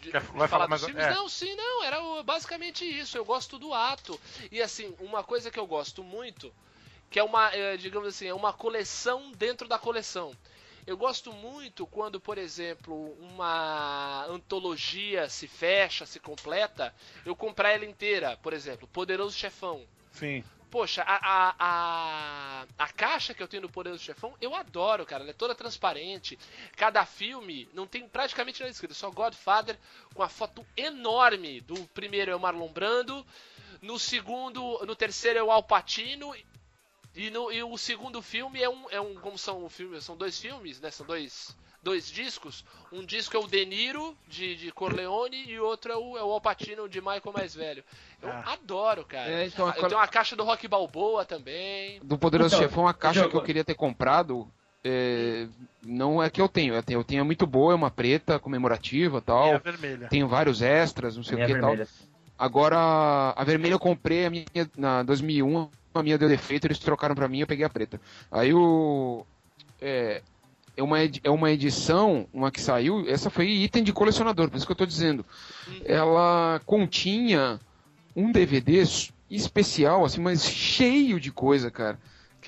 De, 0.00 0.10
Quer- 0.12 0.20
de 0.20 0.26
falar 0.28 0.48
falar 0.48 0.66
dos 0.66 0.70
mais- 0.70 0.84
filmes? 0.84 1.04
é. 1.04 1.10
Não, 1.14 1.28
sim, 1.28 1.54
não. 1.54 1.84
Era 1.84 2.00
o- 2.02 2.22
basicamente 2.22 2.84
isso. 2.84 3.16
Eu 3.18 3.24
gosto 3.24 3.58
do 3.58 3.72
ato. 3.74 4.18
E 4.50 4.62
assim, 4.62 4.94
uma 5.00 5.22
coisa 5.24 5.50
que 5.50 5.58
eu 5.58 5.66
gosto 5.66 6.02
muito, 6.04 6.52
que 7.10 7.18
é 7.18 7.22
uma, 7.24 7.50
é, 7.54 7.76
digamos 7.76 8.08
assim, 8.08 8.26
é 8.26 8.34
uma 8.34 8.52
coleção 8.52 9.32
dentro 9.32 9.66
da 9.68 9.78
coleção. 9.78 10.32
Eu 10.86 10.96
gosto 10.96 11.32
muito 11.32 11.86
quando, 11.86 12.18
por 12.18 12.38
exemplo, 12.38 13.12
uma 13.20 14.24
antologia 14.26 15.28
se 15.28 15.46
fecha, 15.46 16.06
se 16.06 16.18
completa, 16.18 16.94
eu 17.26 17.36
comprar 17.36 17.72
ela 17.72 17.84
inteira. 17.84 18.38
Por 18.42 18.52
exemplo, 18.54 18.88
Poderoso 18.88 19.36
Chefão. 19.36 19.84
Sim. 20.12 20.42
Poxa, 20.70 21.02
a, 21.02 21.16
a, 21.16 21.54
a, 21.58 22.66
a 22.78 22.88
caixa 22.88 23.32
que 23.32 23.42
eu 23.42 23.48
tenho 23.48 23.62
do 23.62 23.70
Poderoso 23.70 24.02
Chefão, 24.02 24.34
eu 24.40 24.54
adoro, 24.54 25.06
cara. 25.06 25.22
Ela 25.22 25.30
é 25.30 25.34
toda 25.34 25.54
transparente. 25.54 26.38
Cada 26.76 27.06
filme 27.06 27.68
não 27.72 27.86
tem 27.86 28.06
praticamente 28.06 28.60
nada 28.60 28.70
escrito. 28.70 28.94
Só 28.94 29.10
Godfather 29.10 29.78
com 30.14 30.22
a 30.22 30.28
foto 30.28 30.66
enorme. 30.76 31.62
Do 31.62 31.74
primeiro 31.88 32.30
é 32.30 32.36
o 32.36 32.40
Marlon 32.40 32.68
Brando. 32.68 33.26
No 33.80 33.98
segundo, 33.98 34.84
no 34.84 34.94
terceiro 34.94 35.38
é 35.38 35.42
o 35.42 35.50
Al 35.50 35.62
Pacino. 35.62 36.34
E, 37.14 37.30
no, 37.30 37.50
e 37.50 37.62
o 37.62 37.76
segundo 37.78 38.20
filme 38.20 38.62
é 38.62 38.68
um, 38.68 38.90
é 38.90 39.00
um. 39.00 39.14
Como 39.16 39.38
são 39.38 39.64
o 39.64 39.68
filme? 39.70 40.00
São 40.02 40.16
dois 40.16 40.38
filmes, 40.38 40.80
né? 40.80 40.90
São 40.90 41.06
dois, 41.06 41.56
dois 41.88 42.10
discos. 42.10 42.64
Um 42.92 43.02
disco 43.04 43.34
é 43.36 43.40
o 43.40 43.46
De 43.46 43.64
Niro, 43.64 44.14
de, 44.28 44.56
de 44.56 44.70
Corleone, 44.72 45.44
e 45.46 45.58
o 45.58 45.64
outro 45.64 45.90
é 45.92 45.96
o, 45.96 46.18
é 46.18 46.22
o 46.22 46.30
Al 46.32 46.40
Pacino 46.40 46.86
de 46.88 47.00
Michael 47.00 47.32
mais 47.34 47.54
velho. 47.54 47.82
Eu 48.22 48.28
Ah. 48.30 48.52
adoro, 48.52 49.04
cara. 49.06 49.30
É, 49.30 49.46
então, 49.46 49.66
a 49.66 49.70
eu 49.70 49.74
cole- 49.74 49.88
tenho 49.88 50.00
uma 50.00 50.06
caixa 50.08 50.36
do 50.36 50.44
Rock 50.44 50.68
Balboa 50.68 51.24
também. 51.24 51.98
Do 52.02 52.18
Poderoso 52.18 52.54
Então, 52.54 52.68
Chefão, 52.68 52.86
a 52.86 52.92
caixa 52.92 53.20
Diogo- 53.20 53.30
que 53.30 53.36
eu 53.38 53.42
queria 53.42 53.64
ter 53.64 53.74
comprado 53.74 54.46
é, 54.84 55.46
não 55.82 56.22
é 56.22 56.28
que 56.30 56.40
eu 56.40 56.48
tenho. 56.48 56.74
Eu 56.74 56.82
tenho. 56.82 57.00
Eu 57.00 57.04
tenho 57.04 57.22
a 57.22 57.24
muito 57.24 57.46
boa, 57.46 57.72
é 57.72 57.76
uma 57.76 57.90
preta 57.90 58.38
comemorativa 58.38 59.20
tal. 59.20 59.54
a 59.54 59.58
vermelha. 59.58 60.08
Tenho 60.08 60.28
vários 60.28 60.60
extras, 60.62 61.16
não 61.16 61.24
sei 61.24 61.36
Minha 61.36 61.46
o 61.46 61.50
que 61.52 61.56
e 61.58 61.60
tal. 61.60 61.76
Agora, 62.38 62.78
a 63.34 63.44
vermelha 63.44 63.72
eu 63.74 63.78
comprei, 63.80 64.24
a 64.26 64.30
minha 64.30 64.44
na 64.76 65.02
2001, 65.02 65.68
a 65.94 66.02
minha 66.02 66.16
deu 66.18 66.28
defeito, 66.28 66.66
eles 66.66 66.78
trocaram 66.78 67.14
pra 67.14 67.26
mim, 67.28 67.40
eu 67.40 67.46
peguei 67.46 67.64
a 67.64 67.70
preta. 67.70 68.00
Aí 68.30 68.52
o 68.54 69.26
é, 69.80 70.22
é 70.78 70.82
uma 70.82 70.98
é 71.02 71.30
uma 71.30 71.50
edição, 71.50 72.28
uma 72.32 72.52
que 72.52 72.60
saiu, 72.60 73.04
essa 73.08 73.28
foi 73.28 73.48
item 73.48 73.82
de 73.82 73.92
colecionador, 73.92 74.48
por 74.48 74.56
isso 74.56 74.64
que 74.64 74.70
eu 74.70 74.76
tô 74.76 74.86
dizendo. 74.86 75.26
Ela 75.84 76.60
continha 76.64 77.58
um 78.14 78.30
DVD 78.30 78.84
especial 79.28 80.04
assim, 80.04 80.20
mas 80.20 80.44
cheio 80.44 81.18
de 81.18 81.32
coisa, 81.32 81.68
cara. 81.68 81.98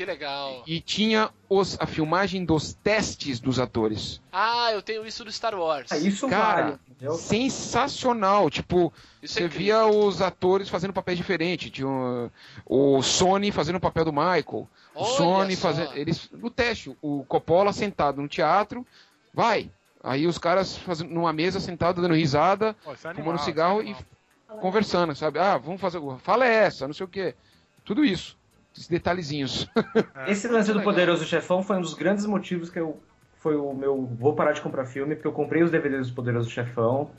Que 0.00 0.06
legal. 0.06 0.62
E 0.66 0.80
tinha 0.80 1.28
os, 1.46 1.76
a 1.78 1.84
filmagem 1.84 2.42
dos 2.42 2.72
testes 2.72 3.38
dos 3.38 3.58
atores. 3.58 4.18
Ah, 4.32 4.70
eu 4.72 4.80
tenho 4.80 5.04
isso 5.06 5.22
do 5.26 5.30
Star 5.30 5.54
Wars. 5.54 5.92
Ah, 5.92 5.98
isso 5.98 6.26
Cara, 6.26 6.78
vale? 7.02 7.18
Sensacional, 7.18 8.48
tipo, 8.48 8.90
Isso 9.22 9.38
é 9.38 9.42
Você 9.42 9.46
incrível. 9.46 9.90
via 9.90 9.98
os 10.06 10.22
atores 10.22 10.70
fazendo 10.70 10.94
papéis 10.94 11.18
diferentes. 11.18 11.70
Tinha 11.70 11.86
um- 11.86 12.30
o 12.64 13.02
Sony 13.02 13.52
fazendo 13.52 13.76
o 13.76 13.80
papel 13.80 14.06
do 14.06 14.12
Michael. 14.12 14.42
O 14.46 14.68
Olha 14.94 15.16
Sony 15.18 15.54
só. 15.56 15.68
fazendo. 15.68 15.94
Eles. 15.94 16.30
No 16.32 16.48
teste, 16.48 16.96
o 17.02 17.22
Coppola 17.28 17.70
sentado 17.70 18.22
no 18.22 18.28
teatro, 18.28 18.86
vai. 19.34 19.70
Aí 20.02 20.26
os 20.26 20.38
caras 20.38 20.78
fazendo 20.78 21.10
numa 21.10 21.30
mesa 21.34 21.60
sentado 21.60 22.00
dando 22.00 22.14
risada, 22.14 22.74
Pô, 22.82 22.92
é 22.92 22.96
fumando 22.96 23.18
animal, 23.18 23.38
cigarro 23.38 23.82
isso 23.82 23.88
é 23.90 23.92
e 23.92 23.94
animal. 24.48 24.62
conversando, 24.62 25.14
sabe? 25.14 25.38
Ah, 25.38 25.58
vamos 25.58 25.78
fazer. 25.78 26.00
Fala 26.22 26.46
essa, 26.46 26.86
não 26.86 26.94
sei 26.94 27.04
o 27.04 27.08
quê. 27.08 27.34
Tudo 27.84 28.02
isso. 28.02 28.39
Esses 28.74 28.88
detalhezinhos. 28.88 29.68
Esse 30.28 30.48
lance 30.48 30.72
do. 30.72 30.80
Poderoso 30.80 31.24
Chefão 31.24 31.62
foi 31.62 31.76
um 31.76 31.80
dos 31.80 31.94
grandes 31.94 32.26
motivos 32.26 32.70
que 32.70 32.78
eu. 32.78 32.96
Foi 33.38 33.56
o 33.56 33.72
meu. 33.74 34.06
Vou 34.18 34.34
parar 34.34 34.52
de 34.52 34.60
comprar 34.60 34.84
filme, 34.84 35.14
porque 35.14 35.26
eu 35.26 35.32
comprei 35.32 35.62
os 35.62 35.70
DVDs 35.70 36.08
do 36.08 36.14
Poderoso 36.14 36.50
Chefão. 36.50 37.10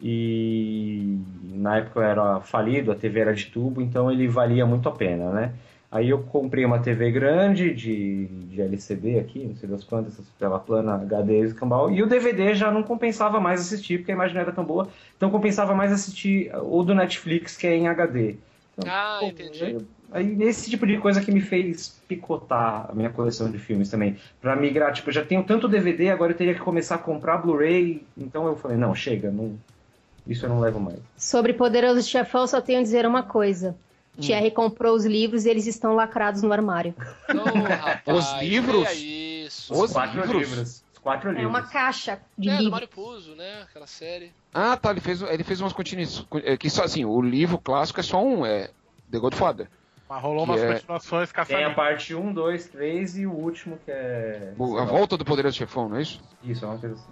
E 0.00 1.18
na 1.42 1.78
época 1.78 2.00
eu 2.00 2.04
era 2.04 2.40
falido, 2.40 2.92
a 2.92 2.94
TV 2.94 3.20
era 3.20 3.34
de 3.34 3.46
tubo, 3.46 3.80
então 3.80 4.10
ele 4.10 4.26
valia 4.28 4.66
muito 4.66 4.88
a 4.88 4.92
pena, 4.92 5.30
né? 5.30 5.52
Aí 5.90 6.10
eu 6.10 6.22
comprei 6.24 6.64
uma 6.64 6.80
TV 6.80 7.10
grande 7.12 7.72
de, 7.72 8.26
de 8.26 8.60
LCD 8.60 9.18
aqui, 9.20 9.46
não 9.46 9.54
sei 9.54 9.68
das 9.68 9.84
quantas, 9.84 10.18
tela 10.38 10.58
plana 10.58 10.94
HD 10.96 11.46
e 11.46 11.54
cambal, 11.54 11.90
e 11.90 12.02
o 12.02 12.06
DVD 12.06 12.52
já 12.54 12.70
não 12.70 12.82
compensava 12.82 13.40
mais 13.40 13.60
assistir, 13.60 13.98
porque 13.98 14.10
a 14.10 14.14
imagem 14.14 14.34
não 14.34 14.42
era 14.42 14.50
tão 14.52 14.64
boa, 14.64 14.88
então 15.16 15.30
compensava 15.30 15.72
mais 15.74 15.92
assistir 15.92 16.50
o 16.56 16.82
do 16.82 16.94
Netflix, 16.94 17.56
que 17.56 17.66
é 17.66 17.76
em 17.76 17.86
HD. 17.86 18.36
Então, 18.76 18.90
Ah, 18.92 19.18
pô, 19.20 19.26
entendi. 19.28 19.64
aí- 19.64 19.78
Aí 20.14 20.40
esse 20.44 20.70
tipo 20.70 20.86
de 20.86 20.96
coisa 20.98 21.20
que 21.20 21.32
me 21.32 21.40
fez 21.40 22.00
picotar 22.06 22.86
a 22.88 22.94
minha 22.94 23.10
coleção 23.10 23.50
de 23.50 23.58
filmes 23.58 23.90
também. 23.90 24.16
Pra 24.40 24.54
migrar, 24.54 24.92
tipo, 24.92 25.08
eu 25.08 25.12
já 25.12 25.24
tenho 25.24 25.42
tanto 25.42 25.66
DVD, 25.68 26.08
agora 26.10 26.30
eu 26.32 26.36
teria 26.36 26.54
que 26.54 26.60
começar 26.60 26.94
a 26.94 26.98
comprar 26.98 27.38
Blu-ray. 27.38 28.02
Então 28.16 28.46
eu 28.46 28.54
falei, 28.56 28.76
não, 28.76 28.94
chega, 28.94 29.30
não, 29.30 29.58
isso 30.26 30.46
eu 30.46 30.48
não 30.48 30.60
levo 30.60 30.78
mais. 30.78 31.00
Sobre 31.16 31.52
Poderoso 31.52 32.00
Chefão, 32.08 32.46
só 32.46 32.60
tenho 32.60 32.78
a 32.78 32.82
dizer 32.82 33.04
uma 33.06 33.24
coisa. 33.24 33.76
Thierry 34.20 34.52
comprou 34.52 34.94
os 34.94 35.04
livros 35.04 35.44
e 35.44 35.50
eles 35.50 35.66
estão 35.66 35.96
lacrados 35.96 36.42
no 36.42 36.52
armário. 36.52 36.94
Ô, 37.34 37.58
rapaz, 37.74 38.02
Os 38.06 38.40
livros? 38.40 38.88
isso. 38.92 39.74
Os 39.74 39.90
quatro 39.92 40.20
livros? 40.20 40.38
livros. 40.48 40.84
Os 40.92 40.98
quatro 41.00 41.30
É 41.30 41.32
livros. 41.32 41.48
uma 41.50 41.62
caixa 41.62 42.20
de 42.38 42.48
É, 42.48 42.52
do 42.52 42.58
livros. 42.58 42.70
Mário 42.70 42.86
Puzo, 42.88 43.34
né? 43.34 43.62
Aquela 43.68 43.88
série. 43.88 44.30
Ah, 44.54 44.76
tá. 44.76 44.92
Ele 44.92 45.00
fez, 45.00 45.20
ele 45.22 45.42
fez 45.42 45.60
umas 45.60 45.72
continuações. 45.72 46.24
é, 46.44 46.56
Que 46.56 46.70
só 46.70 46.84
assim, 46.84 47.04
o 47.04 47.20
livro 47.20 47.58
clássico 47.58 47.98
é 47.98 48.02
só 48.04 48.22
um, 48.24 48.46
é 48.46 48.70
The 49.10 49.18
Godfather. 49.18 49.66
Mas 50.08 50.22
rolou 50.22 50.44
umas 50.44 50.60
é- 50.62 50.74
continuações 50.74 51.32
Tem 51.46 51.64
a 51.64 51.70
parte 51.74 52.14
1, 52.14 52.32
2, 52.32 52.68
3 52.68 53.18
e 53.18 53.26
o 53.26 53.32
último 53.32 53.78
que 53.84 53.90
é. 53.90 54.52
O- 54.58 54.78
A 54.78 54.84
volta 54.84 55.16
do 55.16 55.24
Poderoso 55.24 55.56
Chefão, 55.56 55.88
não 55.88 55.96
é 55.96 56.02
isso? 56.02 56.20
Isso, 56.42 56.64
é 56.64 56.68
uma 56.68 56.78
coisa 56.78 56.94
assim. 56.94 57.10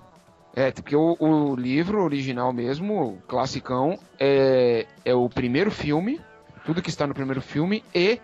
É, 0.55 0.71
porque 0.71 0.95
o, 0.95 1.17
o 1.19 1.57
livro 1.57 2.03
original 2.03 2.53
mesmo, 2.53 3.15
o 3.15 3.19
classicão, 3.27 3.99
é, 4.21 4.87
é 5.05 5.15
o 5.15 5.27
primeiro 5.29 5.71
filme, 5.71 6.21
tudo 6.67 6.83
que 6.83 6.91
está 6.91 7.07
no 7.07 7.15
primeiro 7.15 7.41
filme, 7.41 7.83
e 7.95 8.21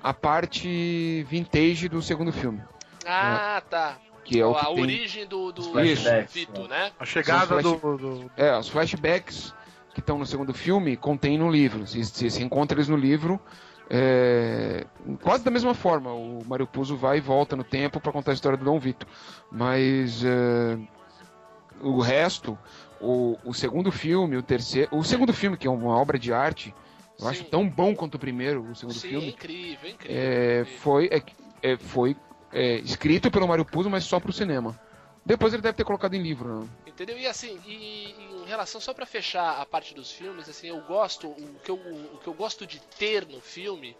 a 0.00 0.14
parte 0.14 1.24
vintage 1.28 1.88
do 1.88 2.00
segundo 2.00 2.32
filme. 2.32 2.62
Ah, 3.04 3.60
tá. 3.68 3.98
Que 4.24 4.40
é 4.40 4.46
o 4.46 4.56
a 4.56 4.66
tem, 4.66 4.80
origem 4.80 5.26
do, 5.26 5.50
do, 5.50 5.62
flashbacks, 5.64 6.32
Vito, 6.32 6.62
né? 6.62 6.68
né? 6.68 6.92
A 6.98 7.04
chegada 7.04 7.60
São 7.60 7.72
do, 7.72 7.78
flash- 7.78 8.00
do- 8.00 8.30
É, 8.36 8.56
os 8.56 8.68
flashbacks 8.68 9.52
que 9.92 10.00
estão 10.00 10.16
no 10.16 10.24
segundo 10.24 10.54
filme 10.54 10.96
contém 10.96 11.36
no 11.36 11.50
livro. 11.50 11.86
Se- 11.86 12.30
se 12.30 12.42
encontra 12.42 12.76
eles 12.76 12.88
no 12.88 12.96
livro, 12.96 13.38
é, 13.90 14.86
quase 15.22 15.44
da 15.44 15.50
mesma 15.50 15.74
forma. 15.74 16.12
O 16.12 16.42
Mario 16.46 16.66
Puzo 16.66 16.96
vai 16.96 17.18
e 17.18 17.20
volta 17.20 17.56
no 17.56 17.64
tempo 17.64 18.00
para 18.00 18.12
contar 18.12 18.30
a 18.30 18.34
história 18.34 18.56
do 18.56 18.64
Dom 18.64 18.78
Vito. 18.78 19.06
Mas 19.50 20.24
é, 20.24 20.78
o 21.80 22.00
resto, 22.00 22.58
o, 23.00 23.38
o 23.44 23.52
segundo 23.52 23.92
filme, 23.92 24.36
o 24.36 24.42
terceiro. 24.42 24.88
O 24.96 25.04
segundo 25.04 25.32
filme, 25.32 25.56
que 25.56 25.66
é 25.66 25.70
uma 25.70 25.96
obra 25.96 26.18
de 26.18 26.32
arte, 26.32 26.74
eu 27.20 27.28
acho 27.28 27.44
Sim. 27.44 27.48
tão 27.50 27.68
bom 27.68 27.94
quanto 27.94 28.14
o 28.14 28.18
primeiro, 28.18 28.62
o 28.62 28.74
segundo 28.74 28.96
Sim, 28.96 29.08
filme. 29.08 29.28
incrível, 29.28 29.90
incrível. 29.90 30.22
É, 30.22 30.60
incrível. 30.60 30.80
foi 30.80 31.06
é, 31.12 31.22
é, 31.72 31.76
foi 31.76 32.16
é, 32.52 32.76
escrito 32.76 33.30
pelo 33.30 33.46
Mario 33.46 33.64
Puzo, 33.64 33.90
mas 33.90 34.04
só 34.04 34.18
pro 34.18 34.32
cinema. 34.32 34.78
Depois 35.26 35.52
ele 35.54 35.62
deve 35.62 35.76
ter 35.76 35.84
colocado 35.84 36.14
em 36.14 36.22
livro, 36.22 36.60
né? 36.60 36.68
Entendeu? 36.94 37.18
E 37.18 37.26
assim, 37.26 37.60
e, 37.66 38.14
em 38.20 38.46
relação 38.46 38.80
só 38.80 38.94
pra 38.94 39.04
fechar 39.04 39.60
a 39.60 39.66
parte 39.66 39.92
dos 39.94 40.12
filmes, 40.12 40.48
assim, 40.48 40.68
eu 40.68 40.80
gosto, 40.82 41.26
o 41.28 41.60
que 41.64 41.70
eu, 41.70 41.74
o 41.76 42.18
que 42.22 42.28
eu 42.28 42.34
gosto 42.34 42.64
de 42.66 42.78
ter 42.96 43.26
no 43.26 43.40
filme 43.40 43.96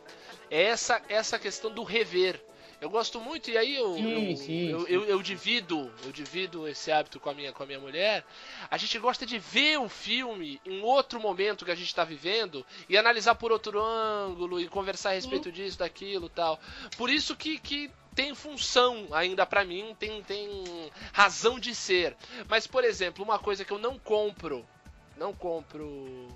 é 0.50 0.62
essa 0.62 1.02
essa 1.08 1.38
questão 1.38 1.72
do 1.72 1.82
rever. 1.82 2.40
Eu 2.80 2.90
gosto 2.90 3.20
muito 3.20 3.50
e 3.50 3.56
aí 3.56 3.74
eu 3.74 3.96
Sim, 3.96 4.12
eu, 4.12 4.36
sim, 4.36 4.68
eu, 4.68 4.78
sim. 4.78 4.86
eu- 4.88 5.04
eu 5.06 5.22
divido, 5.22 5.92
eu 6.04 6.12
divido 6.12 6.68
esse 6.68 6.92
hábito 6.92 7.18
com 7.18 7.30
a 7.30 7.34
minha 7.34 7.52
com 7.52 7.62
a 7.62 7.66
minha 7.66 7.80
mulher. 7.80 8.24
A 8.70 8.76
gente 8.76 8.96
gosta 8.98 9.26
de 9.26 9.38
ver 9.38 9.78
o 9.78 9.88
filme 9.88 10.60
em 10.64 10.82
outro 10.82 11.18
momento 11.18 11.64
que 11.64 11.70
a 11.72 11.74
gente 11.74 11.88
está 11.88 12.04
vivendo 12.04 12.64
e 12.88 12.96
analisar 12.96 13.34
por 13.34 13.50
outro 13.50 13.80
ângulo 13.82 14.60
e 14.60 14.68
conversar 14.68 15.10
a 15.10 15.14
respeito 15.14 15.50
disso, 15.50 15.78
daquilo, 15.78 16.28
tal. 16.28 16.60
Por 16.96 17.10
isso 17.10 17.34
que, 17.34 17.58
que 17.58 17.90
tem 18.14 18.34
função 18.34 19.08
ainda 19.12 19.44
pra 19.44 19.64
mim, 19.64 19.94
tem, 19.98 20.22
tem 20.22 20.90
razão 21.12 21.58
de 21.58 21.74
ser. 21.74 22.16
Mas, 22.48 22.66
por 22.66 22.84
exemplo, 22.84 23.24
uma 23.24 23.38
coisa 23.38 23.64
que 23.64 23.72
eu 23.72 23.78
não 23.78 23.98
compro, 23.98 24.64
não 25.16 25.32
compro 25.32 26.28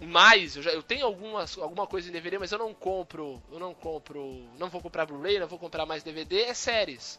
mais, 0.00 0.56
eu, 0.56 0.62
já, 0.62 0.70
eu 0.70 0.82
tenho 0.82 1.06
algumas, 1.06 1.56
alguma 1.58 1.86
coisa 1.86 2.08
em 2.08 2.12
DVD, 2.12 2.38
mas 2.38 2.52
eu 2.52 2.58
não 2.58 2.74
compro, 2.74 3.42
eu 3.50 3.58
não 3.58 3.74
compro, 3.74 4.44
não 4.58 4.68
vou 4.68 4.80
comprar 4.80 5.06
Blu-ray, 5.06 5.38
não 5.38 5.46
vou 5.48 5.58
comprar 5.58 5.86
mais 5.86 6.02
DVD, 6.02 6.42
é 6.42 6.54
séries. 6.54 7.18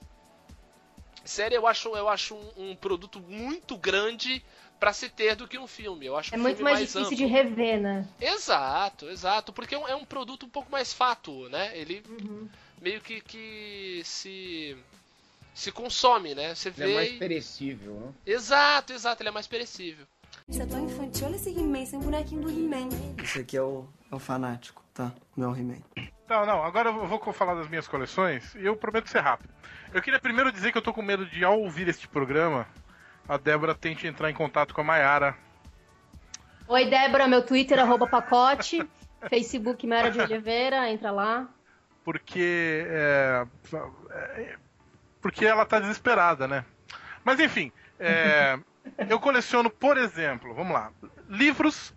Série 1.25 1.55
eu 1.55 1.67
acho, 1.67 1.89
eu 1.95 2.07
acho 2.07 2.35
um, 2.35 2.71
um 2.71 2.75
produto 2.75 3.19
muito 3.19 3.75
grande 3.77 4.41
para 4.79 4.93
se 4.93 5.09
ter 5.09 5.35
do 5.35 5.47
que 5.47 5.57
um 5.57 5.67
filme. 5.67 6.05
Eu 6.05 6.15
acho 6.15 6.33
É 6.33 6.37
um 6.37 6.41
muito 6.41 6.63
mais 6.63 6.79
mais 6.79 6.87
difícil 6.93 7.03
amplo. 7.03 7.17
de 7.17 7.25
rever, 7.25 7.81
né? 7.81 8.07
Exato, 8.21 9.09
exato, 9.09 9.51
porque 9.51 9.75
é 9.75 9.77
um, 9.77 9.87
é 9.87 9.95
um 9.95 10.05
produto 10.05 10.45
um 10.45 10.49
pouco 10.49 10.71
mais 10.71 10.93
fátuo, 10.93 11.49
né? 11.49 11.77
Ele 11.77 12.01
Uhum. 12.07 12.47
Meio 12.81 13.01
que, 13.01 13.21
que 13.21 14.01
se 14.03 14.77
se 15.53 15.71
consome, 15.71 16.35
né? 16.35 16.53
Você 16.53 16.69
Ele 16.69 16.83
é 16.83 16.85
vê. 16.87 16.93
mais 16.95 17.09
e- 17.09 17.17
perecível, 17.17 17.93
né? 17.95 18.13
Exato, 18.25 18.93
exato, 18.93 19.21
ele 19.23 19.29
é 19.29 19.31
mais 19.31 19.47
perecível. 19.47 20.05
Isso 20.47 20.61
é 20.61 20.65
tão 20.67 20.85
infantil. 20.85 21.25
Olha 21.27 21.35
esse 21.35 21.49
He-Man, 21.49 21.81
esse 21.81 21.95
é 21.95 21.97
um 21.97 22.01
bonequinho 22.01 22.41
do 22.43 22.49
He-Man. 22.49 22.89
Esse 23.23 23.39
aqui 23.39 23.57
é 23.57 23.61
o, 23.61 23.87
é 24.11 24.15
o 24.15 24.19
fanático, 24.19 24.83
tá? 24.93 25.11
Não 25.35 25.49
é 25.49 25.53
o 25.53 25.57
He-Man. 25.57 25.81
Não, 26.29 26.45
não, 26.45 26.63
agora 26.63 26.89
eu 26.89 27.07
vou 27.07 27.19
falar 27.33 27.55
das 27.55 27.67
minhas 27.67 27.87
coleções 27.87 28.53
e 28.53 28.65
eu 28.65 28.75
prometo 28.77 29.09
ser 29.09 29.19
rápido. 29.19 29.49
Eu 29.93 30.01
queria 30.01 30.19
primeiro 30.19 30.51
dizer 30.51 30.71
que 30.71 30.77
eu 30.77 30.81
tô 30.81 30.93
com 30.93 31.01
medo 31.01 31.25
de, 31.25 31.43
ao 31.43 31.59
ouvir 31.59 31.87
este 31.87 32.07
programa, 32.07 32.67
a 33.27 33.37
Débora 33.37 33.73
tente 33.73 34.05
entrar 34.05 34.29
em 34.29 34.33
contato 34.35 34.75
com 34.75 34.81
a 34.81 34.83
Mayara. 34.83 35.35
Oi, 36.67 36.85
Débora, 36.85 37.27
meu 37.27 37.43
Twitter, 37.43 37.79
arroba 37.79 38.05
pacote. 38.07 38.87
Facebook, 39.29 39.87
Mera 39.87 40.11
de 40.11 40.19
Oliveira, 40.19 40.87
entra 40.91 41.09
lá. 41.09 41.49
Porque 42.07 42.85
é, 42.87 43.45
é, 44.11 44.55
porque 45.21 45.45
ela 45.45 45.65
tá 45.65 45.79
desesperada, 45.79 46.47
né? 46.47 46.63
Mas 47.25 47.39
enfim, 47.41 47.69
é, 47.99 48.57
eu 49.09 49.19
coleciono, 49.19 49.69
por 49.69 49.97
exemplo, 49.97 50.53
vamos 50.53 50.73
lá, 50.73 50.93
livros. 51.29 51.93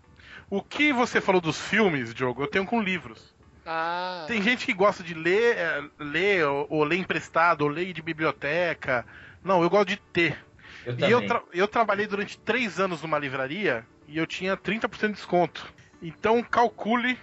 O 0.49 0.61
que 0.61 0.91
você 0.91 1.21
falou 1.21 1.39
dos 1.39 1.57
filmes, 1.61 2.13
Diogo, 2.13 2.43
eu 2.43 2.47
tenho 2.47 2.65
com 2.65 2.81
livros. 2.81 3.33
Ah, 3.65 4.25
Tem 4.27 4.41
gente 4.41 4.65
que 4.65 4.73
gosta 4.73 5.01
de 5.01 5.13
ler, 5.13 5.57
é, 5.57 5.83
ler 5.97 6.45
ou, 6.45 6.67
ou 6.69 6.83
ler 6.83 6.97
emprestado, 6.97 7.61
ou 7.61 7.69
ler 7.69 7.93
de 7.93 8.01
biblioteca. 8.01 9.05
Não, 9.41 9.63
eu 9.63 9.69
gosto 9.69 9.87
de 9.87 9.97
ter. 9.97 10.37
Eu 10.85 10.93
E 10.97 10.99
também. 10.99 11.11
eu, 11.11 11.25
tra- 11.25 11.43
eu 11.53 11.67
trabalhei 11.69 12.05
durante 12.05 12.37
três 12.39 12.81
anos 12.81 13.01
numa 13.01 13.17
livraria 13.17 13.87
e 14.09 14.17
eu 14.17 14.27
tinha 14.27 14.57
30% 14.57 15.11
de 15.11 15.15
desconto. 15.21 15.73
Então 16.01 16.43
calcule, 16.43 17.17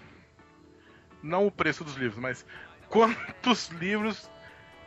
não 1.23 1.47
o 1.47 1.51
preço 1.51 1.85
dos 1.85 1.97
livros, 1.97 2.19
mas 2.19 2.47
quantos 2.89 3.69
livros. 3.69 4.29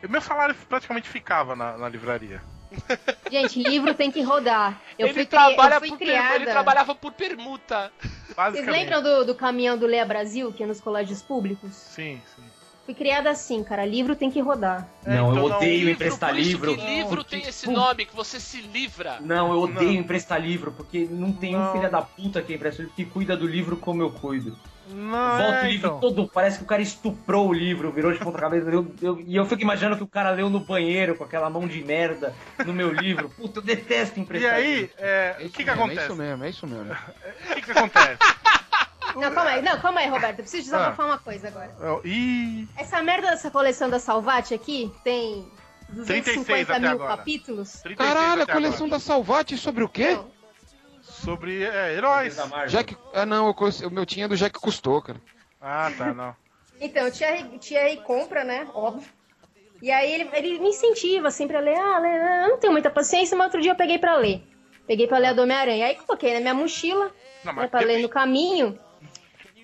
Meu 0.08 0.20
salário 0.20 0.54
praticamente 0.68 1.08
ficava 1.08 1.54
na, 1.54 1.76
na 1.78 1.88
livraria. 1.88 2.42
Gente, 3.30 3.62
livro 3.62 3.94
tem 3.94 4.10
que 4.10 4.22
rodar. 4.22 4.80
Eu 4.98 5.08
ele, 5.08 5.14
fui, 5.14 5.26
trabalha 5.26 5.74
eu 5.74 5.80
fui 5.80 5.88
por 5.90 5.98
criada. 5.98 6.36
ele 6.36 6.46
trabalhava 6.46 6.94
por 6.94 7.12
permuta. 7.12 7.92
Vocês 8.34 8.66
lembram 8.66 9.02
do, 9.02 9.26
do 9.26 9.34
caminhão 9.34 9.76
do 9.76 9.86
Leia 9.86 10.04
Brasil, 10.04 10.52
que 10.52 10.62
é 10.62 10.66
nos 10.66 10.80
colégios 10.80 11.22
públicos? 11.22 11.72
Sim, 11.72 12.20
sim. 12.34 12.42
Fui 12.84 12.94
criada 12.94 13.30
assim, 13.30 13.62
cara. 13.62 13.84
Livro 13.86 14.16
tem 14.16 14.30
que 14.30 14.40
rodar. 14.40 14.88
Não, 15.06 15.14
eu 15.14 15.32
então 15.32 15.48
não, 15.48 15.56
odeio 15.56 15.78
Livro, 15.78 15.92
emprestar 15.92 16.30
por 16.30 16.38
isso 16.38 16.50
livro. 16.50 16.76
que 16.76 16.84
livro 16.84 17.16
Porque, 17.16 17.36
tem 17.36 17.48
esse 17.48 17.70
nome, 17.70 18.06
que 18.06 18.16
você 18.16 18.40
se 18.40 18.60
livra. 18.60 19.18
Não, 19.20 19.52
eu 19.52 19.60
odeio 19.60 19.92
Não. 19.92 20.00
emprestar 20.00 20.40
livro, 20.40 20.72
porque 20.72 21.06
não 21.08 21.32
tem 21.32 21.54
um 21.54 21.60
Não. 21.60 21.72
filho 21.72 21.90
da 21.90 22.02
puta 22.02 22.42
que 22.42 22.54
empresta 22.54 22.82
livro 22.82 22.96
que 22.96 23.04
cuida 23.04 23.36
do 23.36 23.46
livro 23.46 23.76
como 23.76 24.02
eu 24.02 24.10
cuido. 24.10 24.58
Não, 24.88 25.38
Volta 25.38 25.42
é, 25.58 25.62
o 25.64 25.66
livro 25.68 25.86
então. 25.88 26.00
todo, 26.00 26.28
parece 26.28 26.58
que 26.58 26.64
o 26.64 26.66
cara 26.66 26.82
estuprou 26.82 27.48
o 27.48 27.52
livro, 27.52 27.90
virou 27.92 28.12
de 28.12 28.18
ponta 28.18 28.38
cabeça. 28.38 28.68
Eu- 28.68 28.92
eu- 29.00 29.20
e 29.20 29.36
eu 29.36 29.46
fico 29.46 29.62
imaginando 29.62 29.96
que 29.96 30.02
o 30.02 30.06
cara 30.08 30.30
leu 30.30 30.50
no 30.50 30.60
banheiro 30.60 31.14
com 31.14 31.24
aquela 31.24 31.48
mão 31.48 31.66
de 31.68 31.82
merda 31.84 32.34
no 32.66 32.72
meu 32.72 32.92
livro. 32.92 33.28
Puta, 33.30 33.60
eu 33.60 33.62
detesto 33.62 34.18
E 34.18 34.22
emprestar 34.22 34.54
aí, 34.54 34.74
livro. 34.80 34.94
é, 34.98 35.36
É 35.40 35.46
o 35.46 35.50
que 35.50 35.50
que 35.50 35.64
mesmo, 35.64 35.70
É 35.70 35.84
acontece? 35.84 36.06
isso 36.06 36.16
mesmo, 36.16 36.44
é 36.44 36.50
isso 36.50 36.66
mesmo. 36.66 36.84
O 37.50 37.54
que 37.54 37.62
que 37.62 37.70
acontece? 37.72 38.18
Não, 39.16 39.30
calma 39.34 39.50
aí. 39.50 39.62
Não, 39.62 39.78
calma 39.78 40.00
aí, 40.00 40.08
Roberto. 40.08 40.38
Eu 40.38 40.44
preciso 40.44 40.74
Ah. 40.74 40.78
desabafar 40.78 41.06
uma 41.06 41.18
coisa 41.18 41.48
agora. 41.48 41.70
Eu- 41.80 42.00
Ih, 42.04 42.66
Essa 42.76 43.02
merda 43.02 43.28
dessa 43.30 43.50
coleção 43.50 43.88
da 43.90 43.98
Salvati 43.98 44.54
aqui 44.54 44.90
tem 45.04 45.46
250 45.90 46.24
36 46.24 46.70
até 46.70 46.78
mil 46.80 46.90
agora. 46.92 47.16
capítulos. 47.18 47.72
36 47.82 47.96
Caralho, 48.14 48.42
a 48.42 48.46
coleção 48.46 48.86
agora. 48.86 48.90
da 48.92 48.98
Salvati 48.98 49.56
sobre 49.58 49.84
o 49.84 49.88
quê? 49.88 50.14
Não. 50.14 50.41
Sobre 51.24 51.62
é, 51.62 51.94
heróis. 51.94 52.36
Jack. 52.68 52.96
Ah, 53.14 53.24
não, 53.24 53.46
eu 53.46 53.88
o 53.88 53.90
meu 53.90 54.04
tinha 54.04 54.28
do 54.28 54.36
Jack 54.36 54.58
Cousteau, 54.58 55.00
cara. 55.00 55.20
Ah, 55.60 55.90
tá, 55.96 56.12
não. 56.12 56.34
Então, 56.80 57.06
o 57.06 57.10
Thierry, 57.12 57.44
o 57.54 57.58
Thierry 57.58 57.98
compra, 57.98 58.42
né? 58.42 58.66
Óbvio. 58.74 59.08
E 59.80 59.90
aí 59.90 60.12
ele, 60.12 60.30
ele 60.32 60.58
me 60.58 60.70
incentiva 60.70 61.30
sempre 61.30 61.56
a 61.56 61.60
ler. 61.60 61.76
Ah, 61.76 61.98
ler, 61.98 62.44
eu 62.44 62.48
não 62.50 62.58
tenho 62.58 62.72
muita 62.72 62.90
paciência, 62.90 63.36
mas 63.36 63.46
outro 63.46 63.60
dia 63.60 63.70
eu 63.70 63.76
peguei 63.76 63.98
pra 63.98 64.16
ler. 64.16 64.42
Peguei 64.86 65.06
pra 65.06 65.18
ler 65.18 65.28
a 65.28 65.32
do 65.32 65.42
Homem-Aranha. 65.42 65.86
Aí 65.86 65.94
coloquei 65.94 66.34
na 66.34 66.40
minha 66.40 66.54
mochila, 66.54 67.12
Não, 67.44 67.52
né, 67.52 67.68
pra 67.68 67.80
ler 67.80 68.02
no 68.02 68.08
caminho. 68.08 68.76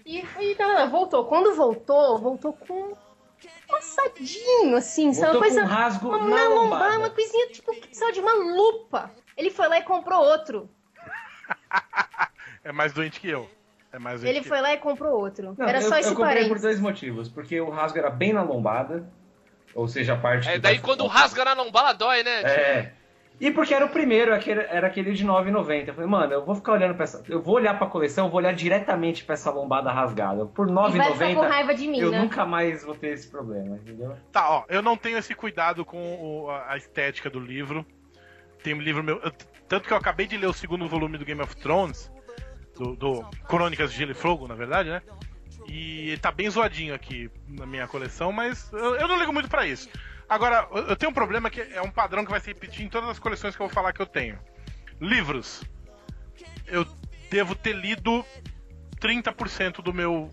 E 0.06 0.24
aí, 0.36 0.54
tá, 0.54 0.86
voltou. 0.86 1.24
Quando 1.24 1.54
voltou, 1.54 2.18
voltou 2.18 2.52
com 2.52 2.96
passadinho, 3.66 4.76
assim, 4.76 5.12
sabe? 5.12 5.32
Voltou 5.32 5.40
Uma 5.40 5.46
coisa, 5.46 5.60
com 5.60 5.66
um 5.66 5.70
rasgo 5.70 6.08
uma, 6.08 6.18
na 6.18 6.48
lombar, 6.48 6.64
lombada. 6.64 6.98
uma 6.98 7.10
coisinha, 7.10 7.48
tipo, 7.48 7.72
que 7.72 7.80
precisava 7.80 8.12
de 8.12 8.20
uma 8.20 8.32
lupa. 8.32 9.10
Ele 9.36 9.50
foi 9.50 9.68
lá 9.68 9.78
e 9.78 9.82
comprou 9.82 10.20
outro. 10.24 10.68
É 12.64 12.72
mais 12.72 12.92
doente 12.92 13.20
que 13.20 13.28
eu. 13.28 13.48
É 13.92 13.98
mais 13.98 14.20
doente 14.20 14.30
Ele 14.34 14.42
que 14.42 14.48
foi 14.48 14.60
lá 14.60 14.74
e 14.74 14.76
comprou 14.78 15.18
outro. 15.18 15.54
Não, 15.56 15.66
Era 15.66 15.78
eu, 15.78 15.88
só 15.88 15.94
eu 15.94 16.00
esse 16.00 16.08
comprei 16.10 16.26
por 16.26 16.34
parênteses. 16.34 16.62
dois 16.62 16.80
motivos. 16.80 17.28
Porque 17.28 17.58
o 17.60 17.70
rasgo 17.70 17.98
era 17.98 18.10
bem 18.10 18.32
na 18.32 18.42
lombada. 18.42 19.08
Ou 19.74 19.88
seja, 19.88 20.14
a 20.14 20.16
parte. 20.18 20.48
É 20.48 20.58
daí 20.58 20.74
vai- 20.76 20.84
quando 20.84 21.06
rasga 21.06 21.44
na 21.44 21.54
lombala 21.54 21.94
dói, 21.94 22.22
né? 22.22 22.42
É. 22.42 22.92
E 23.40 23.50
porque 23.52 23.72
era 23.72 23.86
o 23.86 23.88
primeiro, 23.88 24.34
aquele- 24.34 24.62
era 24.62 24.88
aquele 24.88 25.12
de 25.12 25.24
9,90. 25.24 25.90
Eu 25.90 25.94
falei, 25.94 26.10
mano, 26.10 26.32
eu 26.32 26.44
vou 26.44 26.56
ficar 26.56 26.72
olhando 26.72 26.94
pra 26.96 27.04
essa. 27.04 27.22
Eu 27.28 27.40
vou 27.40 27.54
olhar 27.54 27.78
pra 27.78 27.86
coleção, 27.86 28.26
eu 28.26 28.30
vou 28.30 28.38
olhar 28.38 28.52
diretamente 28.52 29.24
pra 29.24 29.34
essa 29.34 29.50
lombada 29.50 29.90
rasgada. 29.92 30.44
Por 30.44 30.68
E 30.68 30.72
vai 30.72 30.90
ficar 30.90 31.04
com 31.04 31.14
9,90, 31.14 31.48
raiva 31.48 31.74
de 31.74 31.86
mim, 31.86 32.00
eu 32.00 32.10
né? 32.10 32.18
nunca 32.20 32.44
mais 32.44 32.84
vou 32.84 32.96
ter 32.96 33.10
esse 33.10 33.28
problema, 33.30 33.76
entendeu? 33.76 34.16
Tá, 34.32 34.50
ó, 34.50 34.64
eu 34.68 34.82
não 34.82 34.96
tenho 34.96 35.16
esse 35.16 35.34
cuidado 35.34 35.84
com 35.84 35.96
o- 36.44 36.50
a 36.50 36.72
a 36.72 36.76
estética 36.76 37.30
do 37.30 37.38
livro. 37.38 37.86
Tem 38.62 38.74
um 38.74 38.80
livro 38.80 39.04
meu. 39.04 39.20
eu- 39.20 39.32
Tanto 39.68 39.86
que 39.86 39.92
eu 39.92 39.96
acabei 39.96 40.26
de 40.26 40.36
ler 40.36 40.46
o 40.46 40.52
segundo 40.52 40.88
volume 40.88 41.18
do 41.18 41.24
Game 41.24 41.42
of 41.42 41.54
Thrones, 41.56 42.10
do, 42.74 42.96
do 42.96 43.22
Crônicas 43.46 43.92
de 43.92 43.98
Gelo 43.98 44.12
e 44.12 44.14
Fogo, 44.14 44.48
na 44.48 44.54
verdade, 44.54 44.88
né? 44.88 45.02
E 45.68 46.16
tá 46.22 46.32
bem 46.32 46.48
zoadinho 46.48 46.94
aqui 46.94 47.30
na 47.46 47.66
minha 47.66 47.86
coleção, 47.86 48.32
mas 48.32 48.72
eu, 48.72 48.96
eu 48.96 49.06
não 49.06 49.18
ligo 49.18 49.32
muito 49.32 49.48
pra 49.48 49.66
isso. 49.66 49.88
Agora, 50.26 50.66
eu 50.72 50.96
tenho 50.96 51.10
um 51.10 51.14
problema 51.14 51.50
que 51.50 51.60
é 51.60 51.82
um 51.82 51.90
padrão 51.90 52.24
que 52.24 52.30
vai 52.30 52.40
se 52.40 52.48
repetir 52.48 52.84
em 52.84 52.88
todas 52.88 53.10
as 53.10 53.18
coleções 53.18 53.54
que 53.54 53.62
eu 53.62 53.66
vou 53.66 53.74
falar 53.74 53.92
que 53.92 54.00
eu 54.00 54.06
tenho. 54.06 54.38
Livros. 55.00 55.62
Eu 56.66 56.86
devo 57.30 57.54
ter 57.54 57.74
lido 57.74 58.24
30% 59.00 59.82
do 59.82 59.92
meu. 59.92 60.30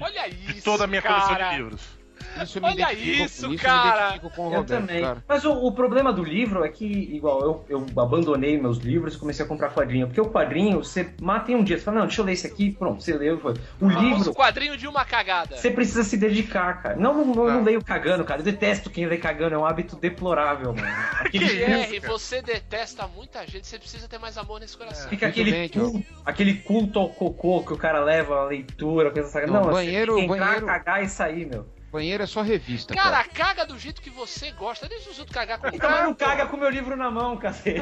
Olha 0.00 0.28
de 0.28 0.58
isso. 0.58 0.64
toda 0.64 0.84
a 0.84 0.86
minha 0.86 1.02
coleção 1.02 1.28
cara. 1.28 1.50
de 1.50 1.56
livros. 1.56 1.99
Isso 2.42 2.58
Olha 2.62 2.92
isso, 2.92 3.48
nisso 3.48 3.62
cara. 3.64 3.82
eu 3.82 3.90
me 3.90 3.96
identifico 3.98 4.30
com 4.30 4.42
o 4.42 4.52
Eu 4.52 4.60
Roberto, 4.60 4.80
também. 4.80 5.02
cara. 5.02 5.24
Mas 5.28 5.44
o, 5.44 5.52
o 5.52 5.72
problema 5.72 6.12
do 6.12 6.22
livro 6.24 6.64
é 6.64 6.68
que, 6.68 6.84
igual, 6.86 7.40
eu, 7.42 7.64
eu 7.68 7.86
abandonei 8.02 8.58
meus 8.60 8.78
livros 8.78 9.14
e 9.14 9.18
comecei 9.18 9.44
a 9.44 9.48
comprar 9.48 9.70
quadrinho. 9.70 10.06
Porque 10.06 10.20
o 10.20 10.30
quadrinho, 10.30 10.82
você 10.82 11.12
mata 11.20 11.52
em 11.52 11.56
um 11.56 11.62
dia. 11.64 11.76
Você 11.78 11.84
fala, 11.84 11.98
não, 12.00 12.06
deixa 12.06 12.20
eu 12.22 12.24
ler 12.24 12.32
esse 12.32 12.46
aqui, 12.46 12.70
pronto, 12.72 13.02
você 13.02 13.12
leu. 13.16 13.38
Foi. 13.40 13.52
O 13.52 13.90
Famoso 13.90 14.00
livro, 14.00 14.34
quadrinho 14.34 14.76
de 14.76 14.86
uma 14.86 15.04
cagada. 15.04 15.56
você 15.56 15.70
precisa 15.70 16.02
se 16.04 16.16
dedicar, 16.16 16.82
cara. 16.82 16.96
Não, 16.96 17.14
não, 17.14 17.24
não, 17.34 17.44
Não. 17.46 17.62
leio 17.64 17.84
cagando, 17.84 18.24
cara. 18.24 18.40
Eu 18.40 18.44
detesto 18.44 18.88
quem 18.90 19.06
lê 19.06 19.16
cagando, 19.18 19.54
é 19.54 19.58
um 19.58 19.64
hábito 19.66 19.96
deplorável, 19.96 20.72
mano. 20.74 20.86
Aquele, 21.20 21.48
Que 21.48 21.56
Pierre, 21.56 21.92
isso, 21.96 22.00
cara? 22.02 22.12
você 22.12 22.42
detesta 22.42 23.06
muita 23.06 23.46
gente, 23.46 23.66
você 23.66 23.78
precisa 23.78 24.08
ter 24.08 24.18
mais 24.18 24.38
amor 24.38 24.60
nesse 24.60 24.76
coração. 24.76 25.08
Fica 25.10 25.26
Muito 25.26 25.40
aquele, 25.40 25.50
bem, 25.52 25.68
culto, 25.68 26.02
aquele 26.24 26.54
culto 26.54 26.98
ao 26.98 27.08
cocô 27.10 27.62
que 27.62 27.72
o 27.72 27.76
cara 27.76 28.00
leva 28.00 28.36
a 28.40 28.44
leitura, 28.46 29.10
coisa 29.10 29.46
Não, 29.46 29.62
banheiro- 29.70 30.14
você 30.14 30.18
tem 30.20 30.28
que 30.28 30.34
entrar, 30.34 30.46
banheiro- 30.46 30.66
cagar 30.66 31.02
e 31.04 31.08
sair, 31.08 31.46
meu. 31.46 31.66
Banheiro 31.90 32.22
é 32.22 32.26
só 32.26 32.40
revista, 32.42 32.94
Cara, 32.94 33.24
cara. 33.24 33.28
caga 33.30 33.66
do 33.66 33.76
jeito 33.78 34.00
que 34.00 34.10
você 34.10 34.52
gosta. 34.52 34.88
Deixa 34.88 35.10
os 35.10 35.18
outros 35.18 35.34
cagar 35.34 35.58
com 35.58 35.66
Então, 35.68 35.90
mas 35.90 36.04
não 36.04 36.14
caga 36.14 36.46
com 36.46 36.56
o 36.56 36.60
meu 36.60 36.70
livro 36.70 36.96
na 36.96 37.10
mão, 37.10 37.36
cacete. 37.36 37.80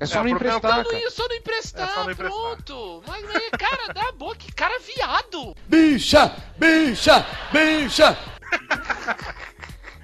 É 0.00 0.06
só 0.06 0.20
É, 0.20 0.22
não 0.22 0.24
o 0.24 0.28
é 0.28 0.30
emprestar, 0.30 0.76
Não, 0.78 0.84
cara. 0.84 1.00
não, 1.02 1.10
só 1.10 1.28
não 1.28 1.36
emprestar, 1.36 1.88
É 1.88 1.92
só 1.92 2.04
não 2.04 2.10
emprestar. 2.12 2.40
pronto. 2.40 3.02
Mas, 3.06 3.22
mas, 3.24 3.50
cara, 3.50 3.92
dá 3.92 4.08
a 4.08 4.12
boa, 4.12 4.34
que 4.34 4.50
cara 4.52 4.78
viado. 4.80 5.54
Bicha! 5.68 6.34
Bicha! 6.56 7.26
Bicha! 7.52 8.16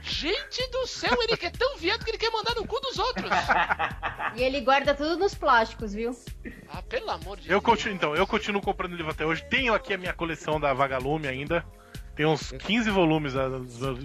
Gente 0.02 0.66
do 0.70 0.86
céu, 0.86 1.16
ele 1.22 1.36
quer 1.36 1.52
tão 1.52 1.76
viado 1.78 2.04
que 2.04 2.10
ele 2.10 2.18
quer 2.18 2.30
mandar 2.30 2.54
no 2.54 2.66
cu 2.66 2.80
dos 2.80 2.98
outros. 2.98 3.30
E 4.34 4.42
ele 4.42 4.60
guarda 4.60 4.94
tudo 4.94 5.16
nos 5.16 5.34
plásticos, 5.34 5.94
viu? 5.94 6.14
Ah, 6.68 6.82
pelo 6.82 7.10
amor 7.10 7.38
de 7.38 7.44
Eu 7.48 7.60
Deus. 7.60 7.62
continuo, 7.64 7.94
então, 7.94 8.14
eu 8.16 8.26
continuo 8.26 8.60
comprando 8.60 8.94
livro 8.96 9.10
até 9.12 9.24
hoje. 9.24 9.42
Tenho 9.48 9.72
aqui 9.72 9.94
a 9.94 9.98
minha 9.98 10.12
coleção 10.12 10.60
da 10.60 10.72
Vagalume 10.74 11.28
ainda. 11.28 11.64
Tem 12.14 12.26
uns 12.26 12.50
15 12.52 12.90
volumes. 12.90 13.36
ah, 13.36 13.48
dos 13.48 13.78
meus- 13.80 13.98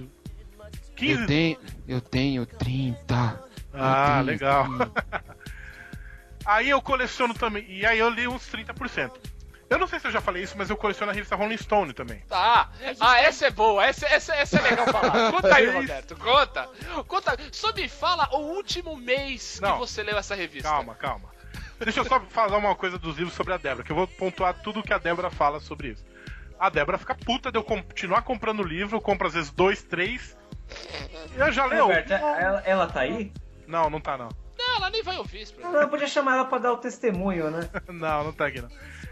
15? 0.95 1.21
Eu 1.21 1.27
tenho, 1.27 1.57
eu 1.87 2.01
tenho 2.01 2.45
30. 2.45 3.43
Ah, 3.73 4.19
Eu 4.19 4.25
tenho 4.25 4.25
legal. 4.25 4.65
30. 4.67 5.25
Aí 6.45 6.69
eu 6.69 6.81
coleciono 6.81 7.33
também. 7.33 7.65
E 7.67 7.85
aí 7.85 7.97
eu 7.97 8.07
li 8.09 8.27
uns 8.27 8.47
30%. 8.51 9.11
Eu 9.67 9.79
não 9.79 9.87
sei 9.87 9.99
se 9.99 10.05
eu 10.05 10.11
já 10.11 10.21
falei 10.21 10.43
isso, 10.43 10.55
mas 10.55 10.69
eu 10.69 10.77
coleciono 10.77 11.11
a 11.11 11.13
revista 11.15 11.35
Rolling 11.35 11.57
Stone 11.57 11.91
também. 11.91 12.19
Tá. 12.29 12.69
Ah, 12.99 13.19
essa 13.19 13.47
é 13.47 13.49
boa. 13.49 13.83
Essa, 13.83 14.05
essa, 14.05 14.35
essa 14.35 14.59
é 14.59 14.61
legal 14.61 14.85
falar. 14.85 15.31
Conta 15.33 15.55
aí, 15.55 15.67
Roberto. 15.71 16.15
Conta. 16.15 16.69
Conta. 17.07 17.35
Só 17.51 17.73
me 17.73 17.89
fala 17.89 18.29
o 18.31 18.37
último 18.55 18.95
mês 18.95 19.59
Não. 19.59 19.73
que 19.73 19.79
você 19.79 20.03
leu 20.03 20.17
essa 20.19 20.35
revista. 20.35 20.69
Calma, 20.69 20.93
calma. 20.93 21.29
Deixa 21.79 21.99
eu 22.01 22.05
só 22.05 22.19
falar 22.29 22.57
uma 22.57 22.75
coisa 22.75 22.99
dos 22.99 23.17
livros 23.17 23.35
sobre 23.35 23.53
a 23.53 23.57
Débora, 23.57 23.83
que 23.83 23.91
eu 23.91 23.95
vou 23.95 24.07
pontuar 24.07 24.53
tudo 24.61 24.83
que 24.83 24.93
a 24.93 24.99
Débora 24.99 25.31
fala 25.31 25.59
sobre 25.59 25.89
isso. 25.89 26.05
A 26.59 26.69
Débora 26.69 26.97
fica 26.97 27.15
puta 27.15 27.51
de 27.51 27.57
eu 27.57 27.63
continuar 27.63 28.21
comprando 28.21 28.63
livro, 28.63 28.97
eu 28.97 29.01
compro 29.01 29.27
às 29.27 29.33
vezes 29.33 29.51
dois, 29.51 29.83
três. 29.83 30.37
E 31.35 31.39
eu 31.39 31.51
já 31.51 31.65
leu. 31.65 31.87
Roberto, 31.87 32.11
ela, 32.11 32.63
ela 32.65 32.87
tá 32.87 33.01
aí? 33.01 33.31
Não, 33.67 33.89
não 33.89 33.99
tá 33.99 34.17
não. 34.17 34.29
Não, 34.57 34.77
ela 34.77 34.89
nem 34.89 35.03
vai 35.03 35.17
ouvir 35.17 35.41
isso. 35.41 35.55
Não, 35.59 35.73
eu 35.81 35.89
podia 35.89 36.07
chamar 36.07 36.35
ela 36.35 36.45
pra 36.45 36.57
dar 36.57 36.73
o 36.73 36.77
testemunho, 36.77 37.51
né? 37.51 37.69
não, 37.87 38.25
não 38.25 38.33
tá 38.33 38.47
aqui 38.47 38.61
não. 38.61 38.69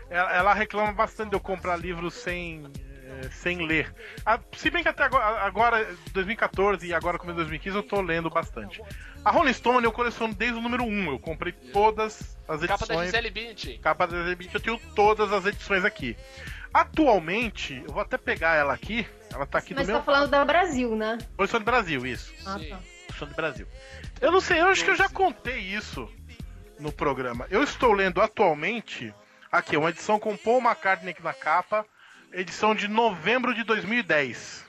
Ela, 0.10 0.34
ela 0.34 0.54
reclama 0.54 0.94
bastante 0.94 1.30
de 1.30 1.36
eu 1.36 1.40
comprar 1.40 1.76
livros 1.76 2.14
sem, 2.14 2.64
eh, 3.06 3.30
sem 3.32 3.66
ler. 3.66 3.94
Ah, 4.26 4.40
se 4.56 4.70
bem 4.70 4.84
que 4.84 4.90
até 4.90 5.04
agora, 5.04 5.42
agora, 5.42 5.96
2014 6.12 6.88
e 6.88 6.94
agora 6.94 7.18
começo 7.18 7.36
de 7.36 7.44
2015, 7.44 7.76
eu 7.76 7.84
tô 7.84 8.02
lendo 8.02 8.30
bastante. 8.30 8.82
A 9.24 9.32
Rolling 9.32 9.54
Stone 9.54 9.84
eu 9.84 9.92
coleciono 9.92 10.34
desde 10.34 10.58
o 10.58 10.62
número 10.62 10.84
1. 10.84 11.12
Eu 11.12 11.20
comprei 11.20 11.52
todas 11.52 12.38
as 12.48 12.62
edições. 12.62 12.80
Capa 12.80 12.86
da 12.94 13.06
Gisele 13.06 13.32
Bündchen. 13.32 13.80
Capa 13.80 14.08
da 14.08 14.18
Gisele 14.18 14.36
Bündchen, 14.36 14.54
eu 14.56 14.60
tenho 14.60 14.80
todas 14.96 15.32
as 15.32 15.46
edições 15.46 15.86
aqui. 15.86 16.16
Atualmente, 16.74 17.84
eu 17.86 17.94
vou 17.94 18.02
até 18.02 18.18
pegar 18.18 18.56
ela 18.56 18.74
aqui. 18.74 19.08
Ela 19.34 19.46
tá 19.46 19.58
aqui 19.60 19.74
Mas 19.74 19.86
do 19.88 19.92
meu. 19.92 20.00
tá 20.00 20.06
falando 20.06 20.30
da 20.30 20.44
Brasil, 20.46 20.96
né? 20.96 21.18
Coleção 21.36 21.60
do 21.60 21.66
Brasil, 21.66 22.06
isso. 22.06 22.34
Ah, 22.46 22.58
tá. 22.60 22.80
Coleção 23.08 23.28
do 23.28 23.36
Brasil. 23.36 23.68
Eu 24.22 24.32
não 24.32 24.42
sei, 24.42 24.60
eu 24.62 24.68
acho 24.68 24.84
que 24.84 24.90
eu 24.92 24.96
já 24.96 25.10
contei 25.10 25.60
isso 25.60 26.10
no 26.80 26.92
programa. 26.92 27.46
Eu 27.50 27.64
estou 27.64 27.94
lendo 27.94 28.22
atualmente 28.22 29.14
aqui 29.52 29.78
uma 29.78 29.90
edição 29.90 30.20
com 30.20 30.36
Paul 30.36 30.60
McCartney 30.62 31.12
aqui 31.12 31.24
na 31.24 31.34
capa, 31.34 31.86
edição 32.32 32.74
de 32.74 32.88
novembro 32.88 33.54
de 33.54 33.64
2010. 33.64 34.66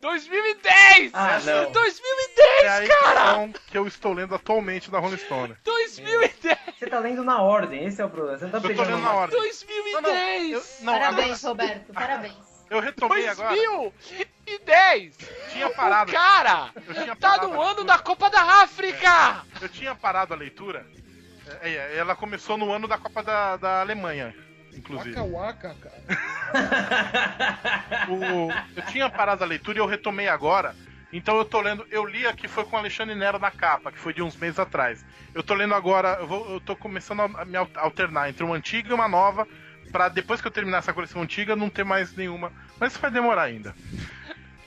2010! 0.00 1.10
Ah, 1.14 1.38
não. 1.44 1.70
2010, 1.72 2.62
É 2.64 2.68
a 2.68 2.88
cara! 2.88 3.48
que 3.66 3.76
eu 3.76 3.86
estou 3.86 4.12
lendo 4.12 4.34
atualmente 4.34 4.90
da 4.90 4.98
Rolling 4.98 5.18
Stone. 5.18 5.54
2010! 5.64 6.58
Você 6.78 6.86
tá 6.86 6.98
lendo 7.00 7.24
na 7.24 7.42
ordem, 7.42 7.84
esse 7.86 8.00
é 8.00 8.04
o 8.04 8.10
problema. 8.10 8.38
Você 8.38 8.44
não 8.44 8.52
tá 8.52 8.58
Eu 8.58 8.62
tô 8.62 8.68
pegando 8.68 8.90
lendo 8.90 9.02
na 9.02 9.12
ordem. 9.12 9.36
2010! 9.40 10.78
Não, 10.82 10.92
parabéns, 10.92 11.44
agora- 11.44 11.48
Roberto, 11.66 11.92
parabéns. 11.92 12.48
Eu 12.70 12.80
retomei 12.80 13.26
agora. 13.26 13.56
2010! 13.56 15.16
Tinha 15.50 15.70
parado. 15.70 16.10
O 16.10 16.14
cara 16.14 16.70
Eu 16.86 16.94
tinha 16.94 17.16
tá 17.16 17.30
parado 17.30 17.48
no 17.48 17.62
a 17.62 17.70
ano 17.70 17.82
da 17.84 17.98
Copa 17.98 18.28
da 18.30 18.42
África! 18.62 19.42
Eu 19.60 19.68
tinha 19.70 19.94
parado 19.94 20.34
a 20.34 20.36
leitura. 20.36 20.86
É, 21.62 21.70
é, 21.70 21.96
Ela 21.96 22.14
começou 22.14 22.56
no 22.58 22.70
ano 22.70 22.86
da 22.86 22.98
Copa 22.98 23.22
da, 23.22 23.56
da 23.56 23.80
Alemanha, 23.80 24.34
inclusive. 24.76 25.18
Waka 25.18 25.34
waka, 25.72 25.76
cara. 25.80 26.02
O- 28.08 28.52
eu 28.76 28.82
tinha 28.86 29.08
parado 29.10 29.42
a 29.42 29.46
leitura 29.46 29.78
e 29.78 29.80
eu 29.80 29.86
retomei 29.86 30.28
agora. 30.28 30.76
Então 31.12 31.36
eu 31.38 31.44
tô 31.44 31.60
lendo. 31.60 31.86
Eu 31.90 32.04
li 32.04 32.26
a 32.26 32.32
que 32.32 32.46
foi 32.48 32.64
com 32.64 32.76
o 32.76 32.78
Alexandre 32.78 33.14
Nero 33.14 33.38
na 33.38 33.50
capa, 33.50 33.90
que 33.90 33.98
foi 33.98 34.12
de 34.12 34.22
uns 34.22 34.36
meses 34.36 34.58
atrás. 34.58 35.04
Eu 35.34 35.42
tô 35.42 35.54
lendo 35.54 35.74
agora. 35.74 36.18
Eu, 36.20 36.26
vou, 36.26 36.50
eu 36.52 36.60
tô 36.60 36.76
começando 36.76 37.20
a 37.22 37.44
me 37.44 37.56
al- 37.56 37.68
alternar 37.76 38.28
entre 38.28 38.44
uma 38.44 38.54
antiga 38.56 38.90
e 38.90 38.92
uma 38.92 39.08
nova. 39.08 39.46
Pra 39.90 40.08
depois 40.10 40.40
que 40.40 40.46
eu 40.46 40.50
terminar 40.52 40.78
essa 40.78 40.92
coleção 40.92 41.22
antiga, 41.22 41.56
não 41.56 41.70
ter 41.70 41.84
mais 41.84 42.14
nenhuma. 42.14 42.52
Mas 42.78 42.92
isso 42.92 43.00
vai 43.00 43.10
demorar 43.10 43.42
ainda. 43.44 43.74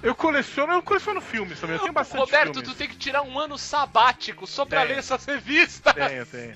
Eu 0.02 0.16
coleciono, 0.16 0.74
eu 0.74 0.82
coleciono 0.82 1.22
filmes 1.22 1.60
também. 1.60 1.76
Eu 1.76 1.82
tenho 1.82 1.94
bastante 1.94 2.20
Roberto, 2.22 2.54
filmes. 2.54 2.70
tu 2.70 2.76
tem 2.76 2.88
que 2.90 2.98
tirar 2.98 3.22
um 3.22 3.38
ano 3.38 3.56
sabático 3.56 4.48
só 4.48 4.66
pra 4.66 4.80
Tenho. 4.82 4.94
ler 4.94 4.98
essas 5.00 5.24
revistas. 5.26 5.94
Tenho, 5.94 6.26
tenho. 6.26 6.56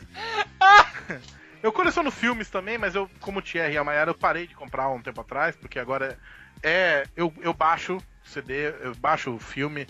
eu 1.62 1.72
coleciono 1.72 2.10
filmes 2.10 2.50
também, 2.50 2.80
mas 2.80 2.96
eu, 2.96 3.08
como 3.20 3.38
o 3.38 3.42
Thierry 3.44 3.76
e 3.76 3.78
a 3.78 3.84
Mayara, 3.84 4.10
eu 4.10 4.16
parei 4.16 4.48
de 4.48 4.56
comprar 4.56 4.86
há 4.86 4.90
um 4.92 5.02
tempo 5.02 5.22
atrás, 5.22 5.56
porque 5.56 5.78
agora 5.78 6.18
é. 6.64 7.06
Eu, 7.16 7.32
eu 7.42 7.54
baixo 7.54 8.00
CD, 8.26 8.74
eu 8.82 8.96
baixo 8.96 9.32
o 9.32 9.40
filme 9.40 9.88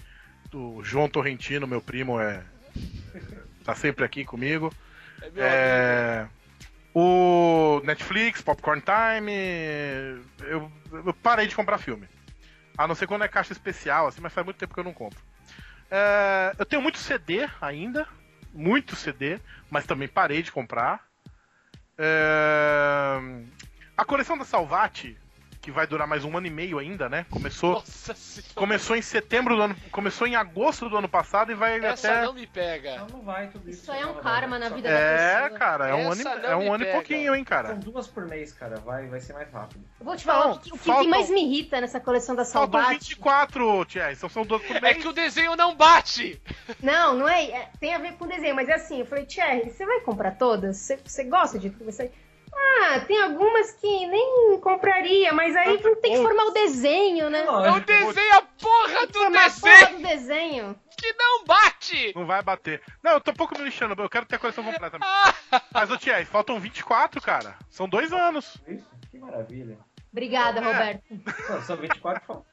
do 0.52 0.84
João 0.84 1.10
Torrentino, 1.10 1.68
meu 1.68 1.82
primo, 1.82 2.20
é. 2.20 2.44
Tá 3.64 3.74
sempre 3.74 4.06
aqui 4.06 4.24
comigo. 4.24 4.72
É 5.22 5.26
amigo. 5.26 5.42
É, 5.42 6.28
o 6.94 7.82
Netflix, 7.84 8.42
Popcorn 8.42 8.82
Time. 8.82 9.32
Eu, 10.42 10.72
eu 10.92 11.14
parei 11.14 11.48
de 11.48 11.56
comprar 11.56 11.78
filme. 11.78 12.08
A 12.78 12.88
não 12.88 12.96
ser 12.96 13.08
quando 13.08 13.24
é 13.24 13.28
caixa 13.28 13.54
especial, 13.54 14.08
assim, 14.08 14.22
mas 14.22 14.34
faz 14.34 14.46
muito 14.46 14.58
tempo 14.58 14.74
que 14.74 14.80
eu 14.80 14.84
não 14.84 14.94
compro. 14.94 15.20
É, 15.90 16.56
eu 16.60 16.66
tenho 16.66 16.82
muito 16.82 16.98
CD 16.98 17.48
ainda. 17.60 18.08
Muito 18.54 18.96
CD, 18.96 19.40
mas 19.70 19.86
também 19.86 20.08
parei 20.08 20.42
de 20.42 20.52
comprar. 20.52 21.06
É, 21.98 23.20
a 23.98 24.06
coleção 24.06 24.38
da 24.38 24.46
Salvati, 24.46 25.18
que 25.66 25.72
vai 25.72 25.88
durar 25.88 26.08
mais 26.08 26.24
um 26.24 26.38
ano 26.38 26.46
e 26.46 26.50
meio 26.52 26.78
ainda, 26.78 27.10
né? 27.10 27.26
Começou, 27.32 27.72
Nossa 27.74 28.14
senhora. 28.14 28.54
começou 28.54 28.96
em 28.96 29.02
setembro 29.02 29.56
do 29.56 29.64
ano. 29.64 29.76
Começou 29.92 30.28
em 30.28 30.36
agosto 30.36 30.88
do 30.88 30.96
ano 30.96 31.10
passado 31.10 31.52
e 31.52 31.56
vai 31.56 31.84
Essa 31.84 32.12
até. 32.12 32.22
não 32.24 32.34
me 32.34 32.46
pega. 32.46 32.98
Não, 33.00 33.08
não 33.08 33.22
vai 33.24 33.48
tudo 33.48 33.68
isso. 33.68 33.82
Isso 33.82 33.92
aí 33.92 34.02
é 34.02 34.06
um 34.06 34.14
karma 34.14 34.60
na 34.60 34.70
vida 34.70 34.88
É, 34.88 35.34
da 35.34 35.42
pessoa. 35.46 35.60
cara, 35.60 35.88
é 35.88 35.96
um 35.96 36.12
ano, 36.12 36.22
e- 36.22 36.28
Essa 36.28 36.36
não 36.36 36.50
é 36.50 36.56
um 36.56 36.72
ano 36.72 36.84
e 36.84 36.92
pouquinho, 36.92 37.34
hein, 37.36 37.44
cara. 37.44 37.70
São 37.70 37.80
duas 37.80 38.08
por 38.08 38.28
mês, 38.28 38.54
cara. 38.54 38.76
Vai, 38.82 39.08
vai 39.08 39.20
ser 39.20 39.34
mais 39.34 39.52
rápido. 39.52 39.84
Eu 40.00 40.06
vou 40.06 40.16
te 40.16 40.24
falar, 40.24 40.46
Não, 40.50 40.52
o 40.54 40.60
que, 40.60 40.70
o 40.70 40.78
que 40.78 40.86
faltam- 40.86 41.10
mais 41.10 41.32
me 41.32 41.44
irrita 41.44 41.82
nessa 41.82 42.00
coleção 42.00 42.36
da 42.36 42.46
Faltam 42.46 42.80
Salvati... 42.82 43.10
24, 43.16 43.86
Thierry. 43.86 44.16
São, 44.18 44.30
são 44.30 44.46
12 44.46 44.66
por 44.66 44.76
É 44.76 44.82
mês. 44.82 44.98
que 44.98 45.08
o 45.08 45.14
desenho 45.14 45.56
não 45.56 45.74
bate! 45.76 46.40
Não, 46.80 47.16
não 47.16 47.28
é, 47.28 47.44
é- 47.44 47.70
Tem 47.80 47.96
a 47.96 47.98
ver 47.98 48.14
com 48.18 48.26
o 48.26 48.28
desenho, 48.28 48.54
mas 48.56 48.70
é 48.70 48.76
assim, 48.76 49.00
eu 49.00 49.06
falei, 49.08 49.26
Thierry, 49.26 49.72
você 49.72 49.84
vai 49.84 50.00
comprar 50.02 50.32
todas? 50.38 50.78
Você, 50.78 50.98
você 51.04 51.24
gosta 51.24 51.58
de 51.58 51.70
você? 51.70 52.12
Ah, 52.58 53.00
tem 53.02 53.22
algumas 53.22 53.72
que 53.74 54.08
nem 54.08 54.60
compraria, 54.62 55.34
mas 55.34 55.56
aí 55.56 55.78
tem 56.02 56.14
que 56.14 56.22
formar 56.22 56.46
o 56.46 56.52
desenho, 56.52 57.30
né? 57.30 57.42
Eu 57.46 57.52
Lógico. 57.52 57.86
desenho 57.86 58.36
a 58.36 58.42
porra 58.42 59.08
do 59.08 59.14
Formar 59.20 59.40
a 59.40 59.48
desenho 59.48 59.78
porra 59.80 59.92
do 59.98 60.02
desenho. 60.08 60.80
que 60.98 61.14
não 61.14 61.44
bate! 61.46 62.14
Não 62.16 62.26
vai 62.26 62.42
bater. 62.42 62.82
Não, 63.04 63.12
eu 63.14 63.22
tô 63.22 63.34
pouco 63.34 63.58
me 63.58 63.64
lixando, 63.66 64.02
eu 64.02 64.10
quero 64.10 64.26
ter 64.26 64.36
a 64.36 64.40
coleção 64.40 64.64
completa. 64.64 64.98
Mas, 65.74 65.92
ô 65.92 65.98
Thierry, 65.98 66.26
faltam 66.26 66.60
24, 66.60 67.22
cara. 67.22 67.56
São 67.70 67.90
dois 67.90 68.14
anos. 68.14 68.58
Isso? 68.68 68.88
Que 69.12 69.18
maravilha. 69.20 69.78
Obrigada, 70.12 70.62
É. 70.62 70.64
Roberto. 70.64 71.04
Não, 71.50 71.62
são 71.64 71.76
24, 71.78 72.24
fal- 72.26 72.46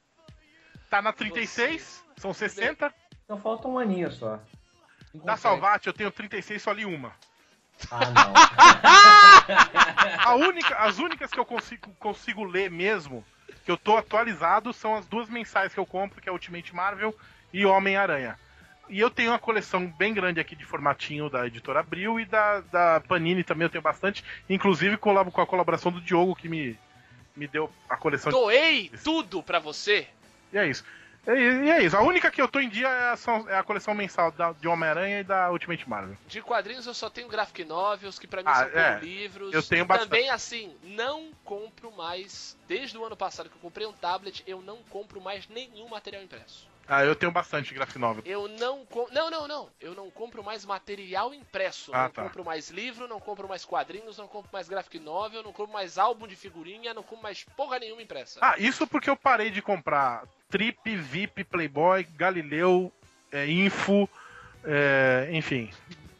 Tá 0.90 1.00
na 1.00 1.12
36, 1.12 2.04
são 2.16 2.34
60. 2.34 2.92
então 3.24 3.38
falta 3.38 3.68
um 3.68 3.78
aninho 3.78 4.10
só. 4.10 4.40
Da 5.14 5.36
Salvati 5.36 5.86
eu 5.86 5.92
tenho 5.92 6.10
36, 6.10 6.60
só 6.60 6.72
li 6.72 6.84
uma. 6.84 7.12
Ah, 7.90 8.10
não. 8.10 8.32
A 10.24 10.34
única, 10.34 10.76
as 10.76 10.98
únicas 10.98 11.30
que 11.30 11.38
eu 11.38 11.44
consigo, 11.44 11.90
consigo 11.98 12.44
ler 12.44 12.70
mesmo, 12.70 13.24
que 13.64 13.70
eu 13.70 13.76
tô 13.76 13.96
atualizado, 13.96 14.72
são 14.72 14.94
as 14.94 15.06
duas 15.06 15.28
mensais 15.28 15.72
que 15.74 15.80
eu 15.80 15.86
compro, 15.86 16.20
que 16.20 16.28
é 16.28 16.32
Ultimate 16.32 16.74
Marvel 16.74 17.14
e 17.52 17.64
Homem-Aranha. 17.66 18.38
E 18.88 18.98
eu 19.00 19.10
tenho 19.10 19.30
uma 19.30 19.38
coleção 19.38 19.86
bem 19.86 20.12
grande 20.14 20.40
aqui 20.40 20.54
de 20.56 20.64
formatinho 20.64 21.28
da 21.30 21.46
editora 21.46 21.80
Abril 21.80 22.18
e 22.20 22.24
da, 22.24 22.60
da 22.60 23.00
Panini 23.00 23.42
também 23.44 23.64
eu 23.66 23.70
tenho 23.70 23.82
bastante, 23.82 24.24
inclusive 24.48 24.96
colabo 24.96 25.30
com 25.30 25.40
a 25.40 25.46
colaboração 25.46 25.90
do 25.92 26.00
Diogo 26.00 26.34
que 26.36 26.48
me, 26.48 26.78
me 27.36 27.46
deu 27.46 27.70
a 27.88 27.96
coleção. 27.96 28.30
de- 28.32 28.38
doei 28.38 28.90
tudo 29.02 29.42
pra 29.42 29.58
você. 29.58 30.06
E 30.52 30.58
é 30.58 30.66
isso. 30.66 30.84
E, 31.26 31.30
e 31.30 31.70
é 31.70 31.84
isso. 31.84 31.96
A 31.96 32.02
única 32.02 32.30
que 32.30 32.42
eu 32.42 32.48
tô 32.48 32.58
em 32.58 32.68
dia 32.68 32.88
é 32.88 33.10
a, 33.10 33.16
são- 33.16 33.48
é 33.48 33.56
a 33.56 33.62
coleção 33.62 33.94
mensal 33.94 34.32
da, 34.32 34.52
de 34.52 34.66
Homem-Aranha 34.66 35.20
e 35.20 35.24
da 35.24 35.50
Ultimate 35.52 35.88
Marvel. 35.88 36.16
De 36.26 36.42
quadrinhos 36.42 36.86
eu 36.86 36.94
só 36.94 37.08
tenho 37.08 37.28
graphic 37.28 37.64
novels, 37.64 38.18
que 38.18 38.26
pra 38.26 38.42
mim 38.42 38.48
Ah, 38.50 38.68
são 38.68 38.78
é. 38.80 38.98
livros. 38.98 39.54
Eu 39.54 39.62
tenho 39.62 39.84
bastante. 39.84 40.08
Também 40.10 40.30
assim, 40.30 40.74
não 40.82 41.30
compro 41.44 41.92
mais. 41.92 42.56
Desde 42.66 42.98
o 42.98 43.04
ano 43.04 43.16
passado 43.16 43.48
que 43.48 43.54
eu 43.56 43.60
comprei 43.60 43.86
um 43.86 43.92
tablet, 43.92 44.42
eu 44.46 44.60
não 44.60 44.78
compro 44.90 45.20
mais 45.20 45.46
nenhum 45.48 45.88
material 45.88 46.22
impresso. 46.24 46.66
Ah, 46.92 47.06
eu 47.06 47.16
tenho 47.16 47.32
bastante 47.32 47.72
graphic 47.72 47.98
novel. 47.98 48.22
Eu 48.26 48.46
não 48.48 48.84
com... 48.84 49.06
Não, 49.12 49.30
não, 49.30 49.48
não. 49.48 49.70
Eu 49.80 49.94
não 49.94 50.10
compro 50.10 50.44
mais 50.44 50.62
material 50.66 51.32
impresso. 51.32 51.90
Ah, 51.94 52.02
não 52.02 52.10
tá. 52.10 52.22
compro 52.24 52.44
mais 52.44 52.68
livro, 52.68 53.08
não 53.08 53.18
compro 53.18 53.48
mais 53.48 53.64
quadrinhos, 53.64 54.18
não 54.18 54.28
compro 54.28 54.50
mais 54.52 54.68
graphic 54.68 54.98
novel, 54.98 55.42
não 55.42 55.54
compro 55.54 55.72
mais 55.72 55.96
álbum 55.96 56.26
de 56.26 56.36
figurinha, 56.36 56.92
não 56.92 57.02
compro 57.02 57.22
mais 57.22 57.44
porra 57.56 57.78
nenhuma 57.78 58.02
impressa. 58.02 58.40
Ah, 58.42 58.56
isso 58.58 58.86
porque 58.86 59.08
eu 59.08 59.16
parei 59.16 59.50
de 59.50 59.62
comprar 59.62 60.24
Trip, 60.50 60.94
VIP, 60.94 61.44
Playboy, 61.44 62.06
Galileu, 62.14 62.92
é, 63.32 63.50
Info, 63.50 64.06
é, 64.62 65.30
enfim. 65.32 65.70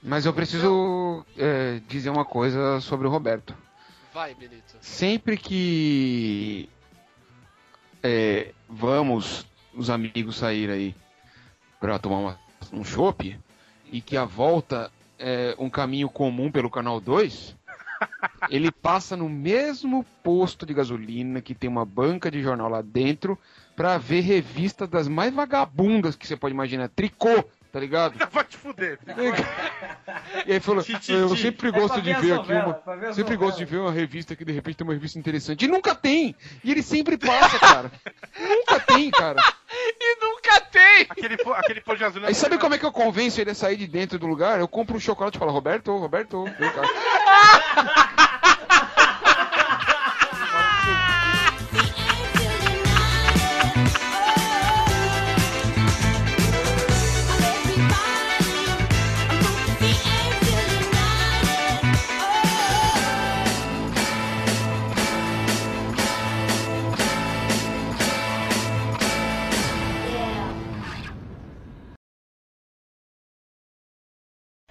Mas 0.03 0.25
eu 0.25 0.33
preciso 0.33 1.23
é, 1.37 1.83
dizer 1.87 2.09
uma 2.09 2.25
coisa 2.25 2.81
sobre 2.81 3.07
o 3.07 3.11
Roberto. 3.11 3.55
Vai, 4.15 4.35
Benito. 4.35 4.75
Sempre 4.81 5.37
que 5.37 6.67
é, 8.03 8.53
vamos, 8.67 9.47
os 9.75 9.91
amigos 9.91 10.37
sair 10.37 10.71
aí 10.71 10.95
pra 11.81 11.99
tomar 11.99 12.19
uma- 12.19 12.39
um 12.73 12.85
chopp 12.85 13.39
e 13.91 14.01
que 14.01 14.17
a 14.17 14.25
volta 14.25 14.91
é 15.19 15.55
um 15.59 15.69
caminho 15.71 16.09
comum 16.09 16.51
pelo 16.51 16.71
canal 16.71 17.01
2, 17.01 17.57
ele 18.51 18.71
passa 18.71 19.17
no 19.17 19.29
mesmo 19.29 20.05
posto 20.23 20.67
de 20.67 20.75
gasolina 20.75 21.41
que 21.41 21.55
tem 21.55 21.69
uma 21.69 21.85
banca 21.85 22.31
de 22.31 22.43
jornal 22.43 22.69
lá 22.69 22.83
dentro 22.83 23.39
pra 23.77 23.99
ver 23.99 24.21
revistas 24.21 24.89
das 24.89 25.09
mais 25.09 25.33
vagabundas 25.33 26.17
que 26.17 26.27
você 26.27 26.37
pode 26.37 26.55
imaginar. 26.55 26.89
Tricô, 26.89 27.45
tá 27.73 27.81
ligado? 27.81 28.15
Vai 28.31 28.45
te 28.45 28.57
fuder. 28.59 28.99
E 30.47 30.53
aí 30.53 30.61
falou, 30.61 30.85
eu 31.09 31.37
sempre 31.37 31.71
gosto 31.71 32.03
de 32.03 32.13
ver 32.13 32.35
aqui 32.35 32.53
uma. 32.53 33.13
Sempre 33.15 33.37
gosto 33.37 33.57
de 33.57 33.65
ver 33.65 33.79
uma 33.79 33.91
revista 33.91 34.37
que 34.37 34.45
de 34.45 34.53
repente 34.53 34.77
tem 34.77 34.87
uma 34.87 34.93
revista 34.93 35.19
interessante. 35.19 35.65
E 35.65 35.69
nunca 35.69 35.95
tem! 35.95 36.37
E 36.63 36.71
ele 36.71 36.83
sempre 36.83 37.17
passa, 37.17 37.59
cara. 37.59 37.91
nunca 38.39 38.79
tem, 38.81 39.11
cara. 39.11 39.43
E 39.75 40.17
nunca 40.21 40.61
tem! 40.61 41.07
Aquele, 41.09 41.37
aquele 41.55 41.81
pô 41.81 41.95
de 41.95 42.05
azul. 42.05 42.23
Aí 42.27 42.35
sabe 42.35 42.59
como 42.59 42.75
é 42.75 42.79
que 42.79 42.85
eu 42.85 42.93
convenço 42.93 43.41
ele 43.41 43.51
a 43.51 43.55
sair 43.55 43.77
de 43.77 43.87
dentro 43.87 44.19
do 44.19 44.27
lugar? 44.27 44.61
Eu 44.61 44.69
compro 44.69 44.97
um 44.97 45.01
chocolate 45.01 45.37
e 45.37 45.39
falo, 45.39 45.51
Roberto, 45.51 45.97
Roberto, 45.97 46.45
vem 46.45 46.71
cá. 46.71 48.29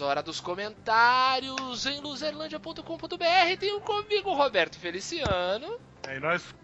Hora 0.00 0.22
dos 0.22 0.40
comentários 0.40 1.86
em 1.86 2.00
loserlandia.com.br. 2.00 3.58
Tenho 3.58 3.80
comigo 3.80 4.30
o 4.30 4.34
Roberto 4.34 4.78
Feliciano. 4.78 5.78
É, 6.06 6.16
e 6.16 6.20
nós 6.20 6.54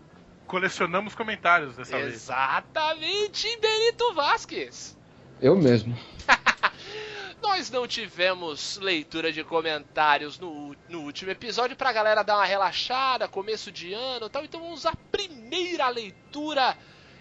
colecionamos 0.47 1.15
comentários 1.15 1.77
dessa 1.77 1.97
vez. 1.97 2.15
Exatamente, 2.15 3.49
Benito 3.59 4.13
Vasquez. 4.15 4.97
Eu 5.41 5.57
mesmo. 5.57 5.97
Nós 7.43 7.71
não 7.71 7.89
tivemos 7.89 8.79
leitura 8.79 9.33
de 9.33 9.43
comentários 9.43 10.39
no, 10.39 10.77
no 10.89 11.01
último 11.01 11.31
episódio 11.33 11.75
pra 11.75 11.93
galera 11.93 12.23
dar 12.23 12.37
uma 12.37 12.45
relaxada, 12.45 13.27
começo 13.27 13.73
de 13.73 13.93
ano 13.93 14.27
e 14.27 14.31
tal, 14.31 14.45
então 14.45 14.61
vamos 14.61 14.87
à 14.87 14.95
primeira 15.11 15.89
leitura 15.89 16.77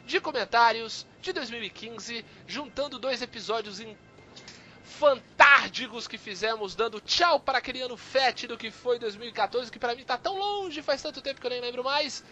de 0.06 0.20
comentários 0.20 1.08
de 1.22 1.34
2015, 1.34 2.24
juntando 2.46 3.00
dois 3.00 3.22
episódios 3.22 3.80
em 3.80 3.98
fantásticos 4.92 6.08
que 6.08 6.18
fizemos, 6.18 6.76
dando 6.76 7.00
tchau 7.00 7.40
para 7.40 7.60
aquele 7.60 7.82
ano 7.82 7.98
fétido 7.98 8.58
que 8.58 8.70
foi 8.70 9.00
2014, 9.00 9.72
que 9.72 9.80
pra 9.80 9.96
mim 9.96 10.04
tá 10.04 10.18
tão 10.18 10.38
longe, 10.38 10.82
faz 10.82 11.02
tanto 11.02 11.22
tempo 11.22 11.40
que 11.40 11.48
eu 11.48 11.52
nem 11.52 11.62
lembro 11.62 11.82
mais, 11.84 12.24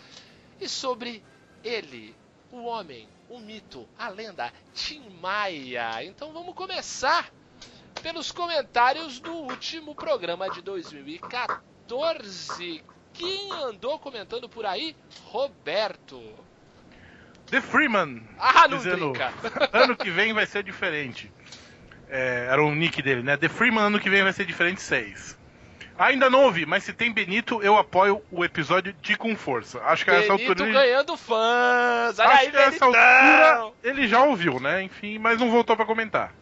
e 0.60 0.68
sobre 0.68 1.23
ele, 1.64 2.14
o 2.52 2.65
homem, 2.65 3.07
o 3.30 3.40
mito, 3.40 3.88
a 3.98 4.10
lenda, 4.10 4.52
Tim 4.73 5.10
Maia. 5.22 6.03
Então 6.03 6.34
vamos 6.34 6.53
começar 6.53 7.31
pelos 8.02 8.31
comentários 8.31 9.19
do 9.19 9.31
último 9.31 9.95
programa 9.95 10.49
de 10.49 10.61
2014. 10.61 12.84
Quem 13.14 13.52
andou 13.52 13.99
comentando 13.99 14.48
por 14.48 14.65
aí? 14.65 14.95
Roberto. 15.26 16.22
The 17.48 17.60
Freeman. 17.61 18.23
Ah, 18.38 18.68
não 18.68 18.77
dizendo, 18.77 19.11
brinca. 19.11 19.34
ano 19.73 19.98
que 19.98 20.11
vem 20.11 20.34
vai 20.34 20.45
ser 20.45 20.64
diferente. 20.64 21.31
É, 22.10 22.48
era 22.49 22.64
o 22.64 22.73
nick 22.73 23.02
dele, 23.02 23.22
né? 23.22 23.38
The 23.38 23.48
Freeman 23.49 23.86
ano 23.86 23.99
que 23.99 24.10
vem 24.10 24.23
vai 24.23 24.34
ser 24.34 24.45
diferente 24.45 24.81
6. 24.81 25.38
Ainda 25.98 26.30
não 26.30 26.45
ouvi, 26.45 26.65
mas 26.65 26.86
se 26.86 26.94
tem 26.94 27.11
Benito, 27.11 27.61
eu 27.61 27.77
apoio 27.77 28.22
o 28.31 28.45
episódio 28.45 28.94
de 29.02 29.18
com 29.18 29.36
força. 29.36 29.81
Acho 29.81 30.06
que 30.06 30.11
a 30.11 30.15
essa 30.15 30.34
Benito 30.36 30.64
altura. 30.64 30.72
ganhando 30.72 31.18
fãs. 31.18 32.18
Olha 32.18 32.30
Acho 32.30 32.40
aí, 32.40 32.52
que 32.52 32.57
a 32.57 32.61
essa 32.61 32.86
altura 32.86 33.72
ele 33.84 34.07
já 34.07 34.23
ouviu, 34.23 34.61
né? 34.61 34.81
Enfim, 34.81 35.19
mas 35.19 35.40
não 35.40 35.52
voltou 35.52 35.76
pra 35.76 35.86
comentar. 35.86 36.34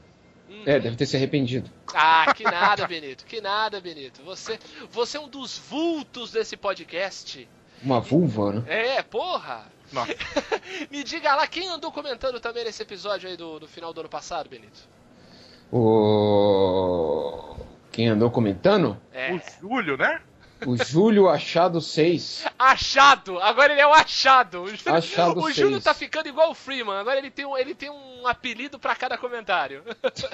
É, 0.65 0.79
deve 0.79 0.95
ter 0.95 1.05
se 1.05 1.15
arrependido. 1.15 1.69
Ah, 1.93 2.31
que 2.35 2.43
nada, 2.43 2.87
Benito. 2.87 3.25
Que 3.25 3.41
nada, 3.41 3.81
Benito. 3.81 4.21
Você, 4.23 4.59
você 4.91 5.17
é 5.17 5.19
um 5.19 5.27
dos 5.27 5.57
vultos 5.57 6.31
desse 6.31 6.55
podcast. 6.55 7.49
Uma 7.81 7.99
vulva, 7.99 8.53
né? 8.53 8.63
É, 8.67 9.03
porra. 9.03 9.65
Nossa. 9.91 10.13
Me 10.91 11.03
diga 11.03 11.35
lá, 11.35 11.47
quem 11.47 11.67
andou 11.67 11.91
comentando 11.91 12.39
também 12.39 12.63
nesse 12.63 12.83
episódio 12.83 13.29
aí 13.29 13.35
do, 13.35 13.59
do 13.59 13.67
final 13.67 13.93
do 13.93 14.01
ano 14.01 14.09
passado, 14.09 14.49
Benito? 14.49 14.87
O... 15.71 17.55
Quem 17.91 18.07
andou 18.09 18.29
comentando? 18.29 18.97
É. 19.11 19.33
O 19.33 19.41
Júlio, 19.61 19.97
né? 19.97 20.21
O 20.65 20.75
Júlio 20.75 21.29
Achado 21.29 21.79
6. 21.79 22.45
Achado! 22.57 23.39
Agora 23.39 23.71
ele 23.73 23.81
é 23.81 23.85
o 23.87 23.93
achado! 23.93 24.63
O 24.63 24.67
Júlio, 24.67 24.95
Achado 24.95 25.39
o 25.39 25.51
Júlio 25.51 25.73
seis. 25.73 25.83
tá 25.83 25.93
ficando 25.93 26.27
igual 26.27 26.49
o 26.49 26.55
Freeman, 26.55 26.97
agora 26.97 27.19
ele 27.19 27.29
tem 27.29 27.45
um, 27.45 27.55
ele 27.55 27.75
tem 27.75 27.91
um 27.91 28.25
apelido 28.25 28.79
pra 28.79 28.95
cada 28.95 29.17
comentário. 29.17 29.83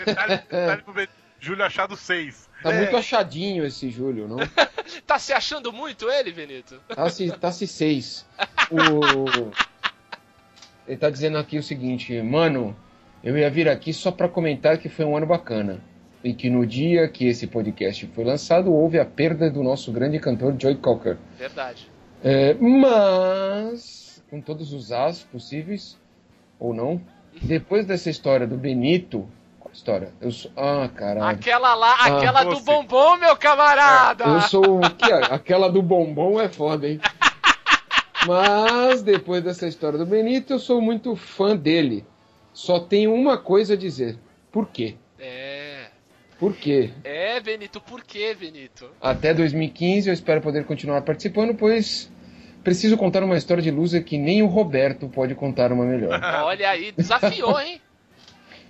Detalhe, 0.05 0.37
detalhe 0.37 0.81
pro 0.81 0.93
Benito. 0.93 1.13
Júlio 1.39 1.65
Achado 1.65 1.97
6. 1.97 2.49
Tá 2.61 2.73
É, 2.73 2.77
muito 2.77 2.95
achadinho 2.95 3.65
esse 3.65 3.89
Júlio, 3.89 4.29
não? 4.29 4.37
tá 5.05 5.19
se 5.19 5.33
achando 5.33 5.73
muito 5.73 6.09
ele, 6.09 6.31
Benito? 6.31 6.79
Tá 6.87 7.09
se, 7.09 7.29
tá 7.31 7.51
se 7.51 7.67
6. 7.67 8.25
O... 8.71 9.51
Ele 10.87 10.97
tá 10.97 11.09
dizendo 11.09 11.37
aqui 11.37 11.57
o 11.57 11.63
seguinte, 11.63 12.21
mano, 12.21 12.75
eu 13.23 13.37
ia 13.37 13.49
vir 13.49 13.67
aqui 13.69 13.93
só 13.93 14.11
pra 14.11 14.27
comentar 14.27 14.77
que 14.77 14.89
foi 14.89 15.05
um 15.05 15.15
ano 15.15 15.25
bacana. 15.25 15.79
E 16.23 16.33
que 16.33 16.49
no 16.49 16.65
dia 16.65 17.07
que 17.07 17.27
esse 17.27 17.47
podcast 17.47 18.05
foi 18.15 18.23
lançado, 18.23 18.71
houve 18.73 18.97
a 18.97 19.03
perda 19.05 19.49
do 19.49 19.61
nosso 19.61 19.91
grande 19.91 20.19
cantor 20.19 20.55
Joey 20.57 20.75
Cocker. 20.75 21.17
Verdade. 21.37 21.89
É, 22.23 22.53
mas, 22.53 24.23
com 24.29 24.39
todos 24.39 24.71
os 24.71 24.91
as 24.93 25.21
possíveis, 25.23 25.99
ou 26.57 26.73
não, 26.73 27.01
depois 27.41 27.85
dessa 27.85 28.09
história 28.09 28.47
do 28.47 28.55
Benito. 28.55 29.27
Qual 29.59 29.73
história? 29.73 30.13
Eu 30.21 30.31
sou. 30.31 30.49
Ah, 30.55 30.87
caralho. 30.95 31.25
Aquela 31.27 31.75
lá, 31.75 31.93
Ah, 31.99 32.17
aquela 32.17 32.43
do 32.45 32.51
você. 32.55 32.63
bombom, 32.63 33.17
meu 33.17 33.35
camarada! 33.35 34.23
Eu 34.23 34.41
sou. 34.41 34.79
que- 34.97 35.11
aquela 35.11 35.69
do 35.69 35.81
bombom 35.81 36.39
é 36.39 36.47
foda, 36.47 36.87
hein? 36.87 37.01
Mas, 38.25 39.01
depois 39.01 39.43
dessa 39.43 39.67
história 39.67 39.97
do 39.99 40.05
Benito, 40.05 40.53
eu 40.53 40.59
sou 40.59 40.79
muito 40.81 41.15
fã 41.15 41.55
dele. 41.57 42.05
Só 42.53 42.79
tenho 42.79 43.13
uma 43.13 43.37
coisa 43.37 43.73
a 43.73 43.77
dizer. 43.77 44.17
Por 44.51 44.67
quê? 44.69 44.95
É. 45.19 45.87
Por 46.39 46.55
quê? 46.55 46.91
É, 47.03 47.39
Benito, 47.39 47.79
por 47.81 48.03
que, 48.03 48.33
Benito? 48.35 48.89
Até 49.01 49.33
2015 49.33 50.09
eu 50.09 50.13
espero 50.13 50.41
poder 50.41 50.65
continuar 50.65 51.01
participando, 51.01 51.55
pois 51.55 52.11
preciso 52.63 52.97
contar 52.97 53.23
uma 53.23 53.37
história 53.37 53.61
de 53.61 53.71
loser 53.71 54.03
que 54.03 54.17
nem 54.17 54.41
o 54.41 54.47
Roberto 54.47 55.07
pode 55.09 55.35
contar 55.35 55.71
uma 55.71 55.85
melhor. 55.85 56.19
Olha 56.43 56.69
aí, 56.69 56.91
desafiou, 56.91 57.59
hein? 57.59 57.81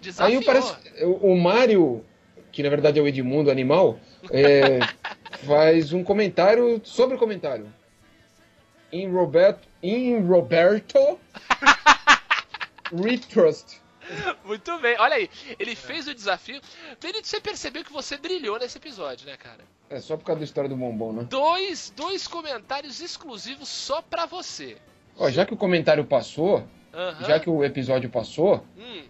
Desafiou. 0.02 0.40
Aí 0.40 0.46
parece. 0.46 0.76
O 1.04 1.34
o 1.34 1.40
Mário, 1.40 2.04
que 2.52 2.64
na 2.64 2.70
verdade 2.70 3.00
é 3.00 3.02
o 3.02 3.08
Edmundo 3.08 3.52
Animal, 3.52 4.00
é, 4.32 4.80
faz 5.46 5.94
um 5.94 6.04
comentário 6.04 6.82
sobre 6.84 7.16
o 7.16 7.20
comentário. 7.20 7.68
Em 8.92 9.12
Roberto. 9.12 9.68
Em 9.82 10.20
Roberto. 10.22 11.00
Retrust. 12.94 13.78
Muito 14.44 14.78
bem, 14.80 14.98
olha 15.00 15.16
aí, 15.16 15.30
ele 15.58 15.76
fez 15.76 16.08
o 16.08 16.14
desafio. 16.14 16.60
Benito, 17.02 17.26
você 17.26 17.40
percebeu 17.40 17.84
que 17.86 17.94
você 17.94 18.18
brilhou 18.18 18.60
nesse 18.60 18.78
episódio, 18.78 19.26
né, 19.26 19.38
cara? 19.38 19.62
É 19.90 20.00
só 20.02 20.18
por 20.18 20.26
causa 20.26 20.40
da 20.40 20.46
história 20.46 20.70
do 20.70 20.76
bombom, 20.76 21.14
né? 21.14 21.24
Dois, 21.30 21.94
dois 21.96 22.28
comentários 22.28 23.00
exclusivos 23.00 23.70
só 23.70 24.02
pra 24.02 24.26
você. 24.26 24.78
Ó, 25.18 25.30
já 25.30 25.46
que 25.46 25.54
o 25.54 25.58
comentário 25.58 26.04
passou, 26.04 26.68
já 27.26 27.40
que 27.40 27.50
o 27.50 27.64
episódio 27.64 28.10
passou, 28.10 28.66
Hum. 28.78 29.04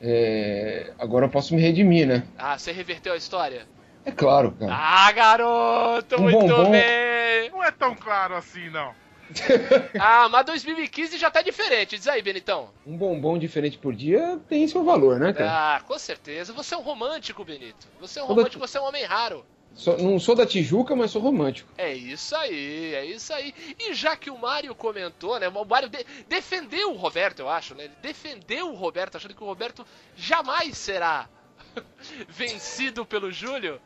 é, 0.00 0.92
agora 0.98 1.24
eu 1.26 1.30
posso 1.30 1.54
me 1.54 1.62
redimir, 1.62 2.06
né? 2.06 2.22
Ah, 2.36 2.58
você 2.58 2.70
reverteu 2.72 3.14
a 3.14 3.16
história? 3.16 3.66
É 4.04 4.10
claro, 4.12 4.52
cara. 4.52 4.72
Ah, 4.74 5.12
garoto, 5.12 6.16
Um 6.16 6.22
muito 6.22 6.38
bombom. 6.38 6.70
bem! 6.70 7.50
Não 7.50 7.64
é 7.64 7.70
tão 7.70 7.94
claro 7.94 8.34
assim, 8.34 8.68
não. 8.70 8.94
Ah, 10.00 10.28
mas 10.28 10.46
2015 10.46 11.18
já 11.18 11.30
tá 11.30 11.42
diferente, 11.42 11.96
diz 11.96 12.06
aí, 12.08 12.22
Benitão. 12.22 12.70
Um 12.86 12.96
bombom 12.96 13.38
diferente 13.38 13.76
por 13.78 13.94
dia 13.94 14.38
tem 14.48 14.66
seu 14.68 14.84
valor, 14.84 15.18
né, 15.18 15.32
cara? 15.32 15.76
Ah, 15.76 15.80
com 15.80 15.98
certeza. 15.98 16.52
Você 16.52 16.74
é 16.74 16.78
um 16.78 16.82
romântico, 16.82 17.44
Benito. 17.44 17.86
Você 18.00 18.18
é 18.18 18.22
um 18.22 18.26
Toda- 18.26 18.40
romântico, 18.40 18.66
você 18.66 18.78
é 18.78 18.80
um 18.80 18.84
homem 18.84 19.04
raro. 19.04 19.44
Sou- 19.74 19.98
não 19.98 20.18
sou 20.18 20.34
da 20.34 20.44
Tijuca, 20.46 20.96
mas 20.96 21.10
sou 21.12 21.22
romântico. 21.22 21.70
É 21.78 21.92
isso 21.94 22.34
aí, 22.34 22.94
é 22.94 23.04
isso 23.04 23.32
aí. 23.32 23.54
E 23.78 23.94
já 23.94 24.16
que 24.16 24.30
o 24.30 24.36
Mário 24.38 24.74
comentou, 24.74 25.38
né? 25.38 25.46
O 25.48 25.64
Mário 25.64 25.88
de- 25.88 26.04
defendeu 26.28 26.92
o 26.92 26.96
Roberto, 26.96 27.40
eu 27.40 27.48
acho, 27.48 27.74
né? 27.74 27.84
Ele 27.84 27.94
defendeu 28.02 28.70
o 28.70 28.74
Roberto, 28.74 29.16
achando 29.16 29.34
que 29.34 29.42
o 29.42 29.46
Roberto 29.46 29.86
jamais 30.16 30.76
será 30.76 31.28
vencido 32.28 33.04
pelo 33.04 33.30
Júlio. 33.30 33.80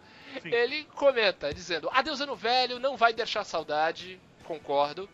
Ele 0.44 0.84
comenta, 0.94 1.52
dizendo: 1.52 1.90
Adeus, 1.92 2.20
ano 2.22 2.34
velho, 2.34 2.78
não 2.78 2.96
vai 2.96 3.12
deixar 3.12 3.44
saudade, 3.44 4.18
concordo. 4.44 5.08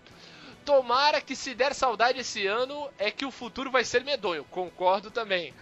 Tomara 0.69 1.23
que 1.23 1.35
se 1.35 1.55
der 1.55 1.75
saudade 1.75 2.21
esse 2.21 2.47
ano, 2.47 2.91
é 2.99 3.11
que 3.11 3.25
o 3.25 3.31
futuro 3.31 3.71
vai 3.71 3.85
ser 3.85 4.05
medonho. 4.05 4.45
Concordo 4.45 5.11
também. 5.11 5.55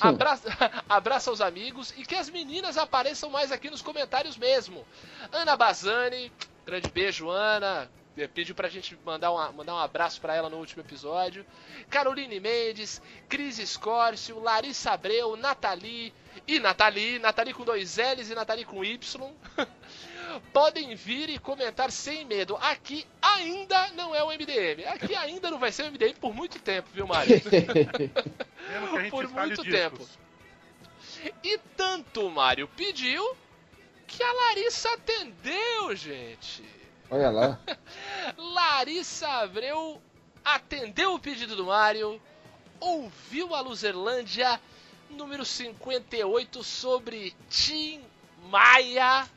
Abraço, 0.00 0.44
abraço 0.88 1.30
aos 1.30 1.40
amigos 1.40 1.92
e 1.96 2.04
que 2.04 2.14
as 2.14 2.30
meninas 2.30 2.78
apareçam 2.78 3.30
mais 3.30 3.50
aqui 3.50 3.68
nos 3.68 3.82
comentários 3.82 4.36
mesmo. 4.36 4.86
Ana 5.32 5.56
Bazani, 5.56 6.30
grande 6.64 6.88
beijo, 6.88 7.28
Ana. 7.28 7.90
Pediu 8.32 8.54
pra 8.54 8.68
gente 8.68 8.96
mandar 9.04 9.32
um, 9.32 9.52
mandar 9.54 9.74
um 9.74 9.78
abraço 9.78 10.20
pra 10.20 10.36
ela 10.36 10.48
no 10.48 10.58
último 10.58 10.82
episódio. 10.82 11.44
Caroline 11.90 12.38
Mendes, 12.38 13.02
Cris 13.28 13.58
Escórcio, 13.58 14.38
Larissa 14.38 14.92
Abreu, 14.92 15.36
Nathalie 15.36 16.14
e 16.46 16.60
Nathalie, 16.60 17.18
Nathalie 17.18 17.54
com 17.54 17.64
dois 17.64 17.96
L's 17.96 18.30
e 18.30 18.36
Nathalie 18.36 18.64
com 18.64 18.84
Y. 18.84 19.32
Podem 20.52 20.94
vir 20.94 21.28
e 21.30 21.38
comentar 21.38 21.90
sem 21.90 22.24
medo. 22.24 22.56
Aqui 22.56 23.06
ainda 23.20 23.88
não 23.90 24.14
é 24.14 24.22
o 24.22 24.28
MDM. 24.28 24.84
Aqui 24.86 25.14
ainda 25.14 25.50
não 25.50 25.58
vai 25.58 25.72
ser 25.72 25.84
o 25.84 25.90
MDM 25.90 26.14
por 26.20 26.34
muito 26.34 26.58
tempo, 26.58 26.88
viu, 26.92 27.06
Mário? 27.06 27.40
por 29.10 29.28
muito 29.28 29.62
tempo. 29.62 30.06
E 31.42 31.58
tanto 31.76 32.26
o 32.26 32.30
Mário 32.30 32.68
pediu 32.68 33.36
que 34.06 34.22
a 34.22 34.32
Larissa 34.32 34.94
atendeu, 34.94 35.94
gente. 35.94 36.64
Olha 37.10 37.30
lá. 37.30 37.60
Larissa 38.36 39.28
Abreu 39.28 40.00
atendeu 40.44 41.14
o 41.14 41.18
pedido 41.18 41.56
do 41.56 41.66
Mário, 41.66 42.20
ouviu 42.80 43.54
a 43.54 43.60
Luzerlândia 43.60 44.60
número 45.10 45.44
58 45.44 46.62
sobre 46.62 47.34
Tim 47.48 48.02
Maia 48.50 49.28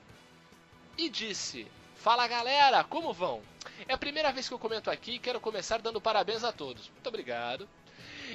e 0.98 1.10
disse: 1.10 1.68
Fala 1.96 2.28
galera, 2.28 2.84
como 2.84 3.14
vão? 3.14 3.42
É 3.88 3.94
a 3.94 3.98
primeira 3.98 4.32
vez 4.32 4.48
que 4.48 4.54
eu 4.54 4.60
comento 4.60 4.90
aqui 4.90 5.14
e 5.14 5.20
quero 5.20 5.40
começar 5.40 5.80
dando 5.82 6.02
parabéns 6.02 6.44
a 6.44 6.52
todos. 6.52 6.90
Muito 6.90 7.08
obrigado. 7.08 7.68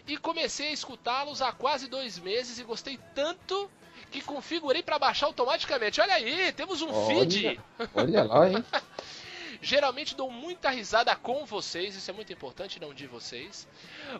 E 0.06 0.16
comecei 0.16 0.68
a 0.68 0.72
escutá-los 0.72 1.40
há 1.40 1.52
quase 1.52 1.88
dois 1.88 2.18
meses 2.18 2.58
e 2.58 2.64
gostei 2.64 2.98
tanto 3.14 3.70
que 4.10 4.20
configurei 4.20 4.82
para 4.82 4.98
baixar 4.98 5.26
automaticamente. 5.26 6.00
Olha 6.00 6.14
aí, 6.14 6.52
temos 6.52 6.82
um 6.82 6.92
Olha, 6.92 7.06
feed. 7.06 7.60
olha 7.94 8.24
lá, 8.24 8.48
hein? 8.50 8.64
Geralmente 9.62 10.14
dou 10.14 10.30
muita 10.30 10.68
risada 10.70 11.16
com 11.16 11.46
vocês, 11.46 11.96
isso 11.96 12.10
é 12.10 12.14
muito 12.14 12.32
importante, 12.32 12.78
não 12.78 12.92
de 12.92 13.06
vocês. 13.06 13.66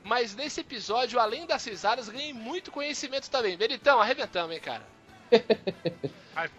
Mas 0.03 0.35
nesse 0.35 0.61
episódio, 0.61 1.21
além 1.21 1.47
das 1.47 1.65
risadas, 1.65 2.09
ganhei 2.09 2.33
muito 2.33 2.73
conhecimento 2.73 3.31
também. 3.31 3.57
Benitão, 3.57 4.01
arrebentamos, 4.01 4.55
hein, 4.55 4.61
cara? 4.61 4.87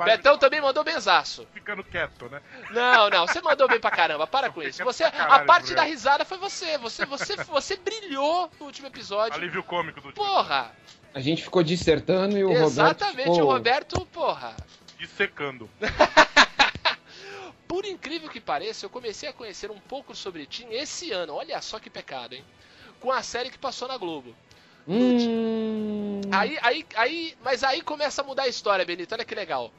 Betão 0.04 0.38
também 0.38 0.60
mandou 0.60 0.84
benzaço. 0.84 1.48
ficando 1.54 1.84
quieto, 1.84 2.28
né? 2.30 2.42
Não, 2.72 3.10
não, 3.10 3.28
você 3.28 3.42
mandou 3.42 3.68
bem 3.68 3.80
pra 3.80 3.92
caramba, 3.92 4.26
para 4.26 4.50
com 4.50 4.62
isso. 4.64 4.84
Você, 4.84 5.04
a 5.04 5.40
parte 5.40 5.76
da 5.76 5.84
risada 5.84 6.26
foi 6.26 6.38
você. 6.38 6.78
Você, 6.78 7.06
você, 7.06 7.36
você 7.36 7.76
brilhou 7.76 8.50
no 8.60 8.66
último 8.66 8.88
episódio. 8.88 9.38
Alívio 9.38 9.64
cômico 9.64 10.02
do 10.02 10.12
Porra! 10.14 10.72
A 11.14 11.20
gente 11.20 11.44
ficou 11.44 11.64
dissertando 11.64 12.38
e 12.38 12.44
o 12.44 12.52
Exatamente, 12.52 13.30
Roberto 13.30 13.34
ficou... 13.34 13.44
o 13.44 13.54
Roberto, 13.54 14.06
porra. 14.08 14.56
dissecando. 14.98 15.70
Por 17.68 17.86
incrível 17.86 18.30
que 18.30 18.40
pareça, 18.40 18.86
eu 18.86 18.90
comecei 18.90 19.28
a 19.28 19.34
conhecer 19.34 19.70
um 19.70 19.80
pouco 19.80 20.16
sobre 20.16 20.46
Tim 20.46 20.68
esse 20.72 21.12
ano. 21.12 21.34
Olha 21.34 21.62
só 21.62 21.80
que 21.80 21.90
pecado, 21.90 22.34
hein? 22.34 22.44
Com 23.00 23.12
a 23.12 23.22
série 23.22 23.50
que 23.50 23.58
passou 23.58 23.88
na 23.88 23.98
Globo. 23.98 24.36
Hum... 24.88 26.22
Aí, 26.32 26.58
aí, 26.62 26.86
aí, 26.96 27.36
mas 27.44 27.64
aí 27.64 27.82
começa 27.82 28.22
a 28.22 28.26
mudar 28.26 28.44
a 28.44 28.48
história, 28.48 28.86
Benito. 28.86 29.14
Olha 29.14 29.26
que 29.26 29.36
legal. 29.36 29.72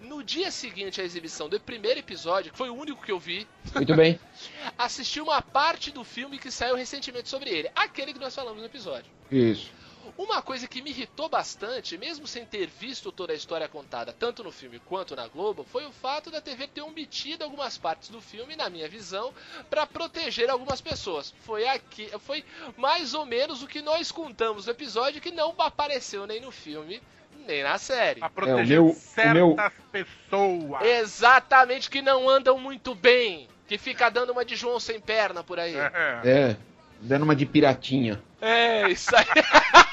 No 0.00 0.22
dia 0.22 0.50
seguinte 0.50 1.00
à 1.00 1.04
exibição 1.04 1.48
do 1.48 1.58
primeiro 1.60 2.00
episódio, 2.00 2.50
que 2.50 2.58
foi 2.58 2.68
o 2.68 2.74
único 2.74 3.04
que 3.04 3.12
eu 3.12 3.20
vi, 3.20 3.46
Muito 3.74 3.94
bem. 3.94 4.18
assisti 4.76 5.20
uma 5.20 5.40
parte 5.40 5.92
do 5.92 6.02
filme 6.02 6.38
que 6.38 6.50
saiu 6.50 6.74
recentemente 6.74 7.28
sobre 7.28 7.50
ele. 7.50 7.70
Aquele 7.74 8.12
que 8.12 8.18
nós 8.18 8.34
falamos 8.34 8.58
no 8.58 8.66
episódio. 8.66 9.10
Isso. 9.30 9.70
Uma 10.18 10.42
coisa 10.42 10.66
que 10.68 10.82
me 10.82 10.90
irritou 10.90 11.28
bastante, 11.28 11.96
mesmo 11.96 12.26
sem 12.26 12.44
ter 12.44 12.66
visto 12.66 13.10
toda 13.12 13.32
a 13.32 13.36
história 13.36 13.68
contada, 13.68 14.12
tanto 14.12 14.42
no 14.42 14.50
filme 14.52 14.78
quanto 14.80 15.14
na 15.16 15.26
Globo, 15.28 15.64
foi 15.64 15.84
o 15.86 15.92
fato 15.92 16.30
da 16.30 16.40
TV 16.40 16.66
ter 16.66 16.82
omitido 16.82 17.44
algumas 17.44 17.78
partes 17.78 18.08
do 18.08 18.20
filme, 18.20 18.54
na 18.56 18.68
minha 18.68 18.88
visão, 18.88 19.32
para 19.70 19.86
proteger 19.86 20.50
algumas 20.50 20.80
pessoas. 20.80 21.32
Foi 21.44 21.66
aqui, 21.66 22.10
foi 22.20 22.44
mais 22.76 23.14
ou 23.14 23.24
menos 23.24 23.62
o 23.62 23.66
que 23.68 23.80
nós 23.80 24.10
contamos 24.12 24.66
no 24.66 24.72
episódio 24.72 25.20
que 25.20 25.30
não 25.30 25.54
apareceu 25.58 26.26
nem 26.26 26.40
no 26.40 26.50
filme, 26.50 27.00
nem 27.46 27.62
na 27.62 27.78
série. 27.78 28.20
Pra 28.20 28.30
proteger 28.30 28.66
meu- 28.80 28.88
o 28.90 28.94
certas 28.94 29.32
meu- 29.34 29.56
pessoas. 29.90 30.82
Exatamente 30.82 31.88
que 31.88 32.02
não 32.02 32.28
andam 32.28 32.58
muito 32.58 32.94
bem, 32.94 33.48
que 33.66 33.78
fica 33.78 34.10
dando 34.10 34.30
uma 34.32 34.44
de 34.44 34.56
João 34.56 34.78
sem 34.78 35.00
perna 35.00 35.42
por 35.42 35.58
aí. 35.58 35.74
É. 35.76 36.20
É, 36.24 36.56
dando 37.00 37.22
uma 37.22 37.34
de 37.36 37.46
piratinha. 37.46 38.22
É, 38.40 38.88
isso 38.90 39.10
aí. 39.16 39.24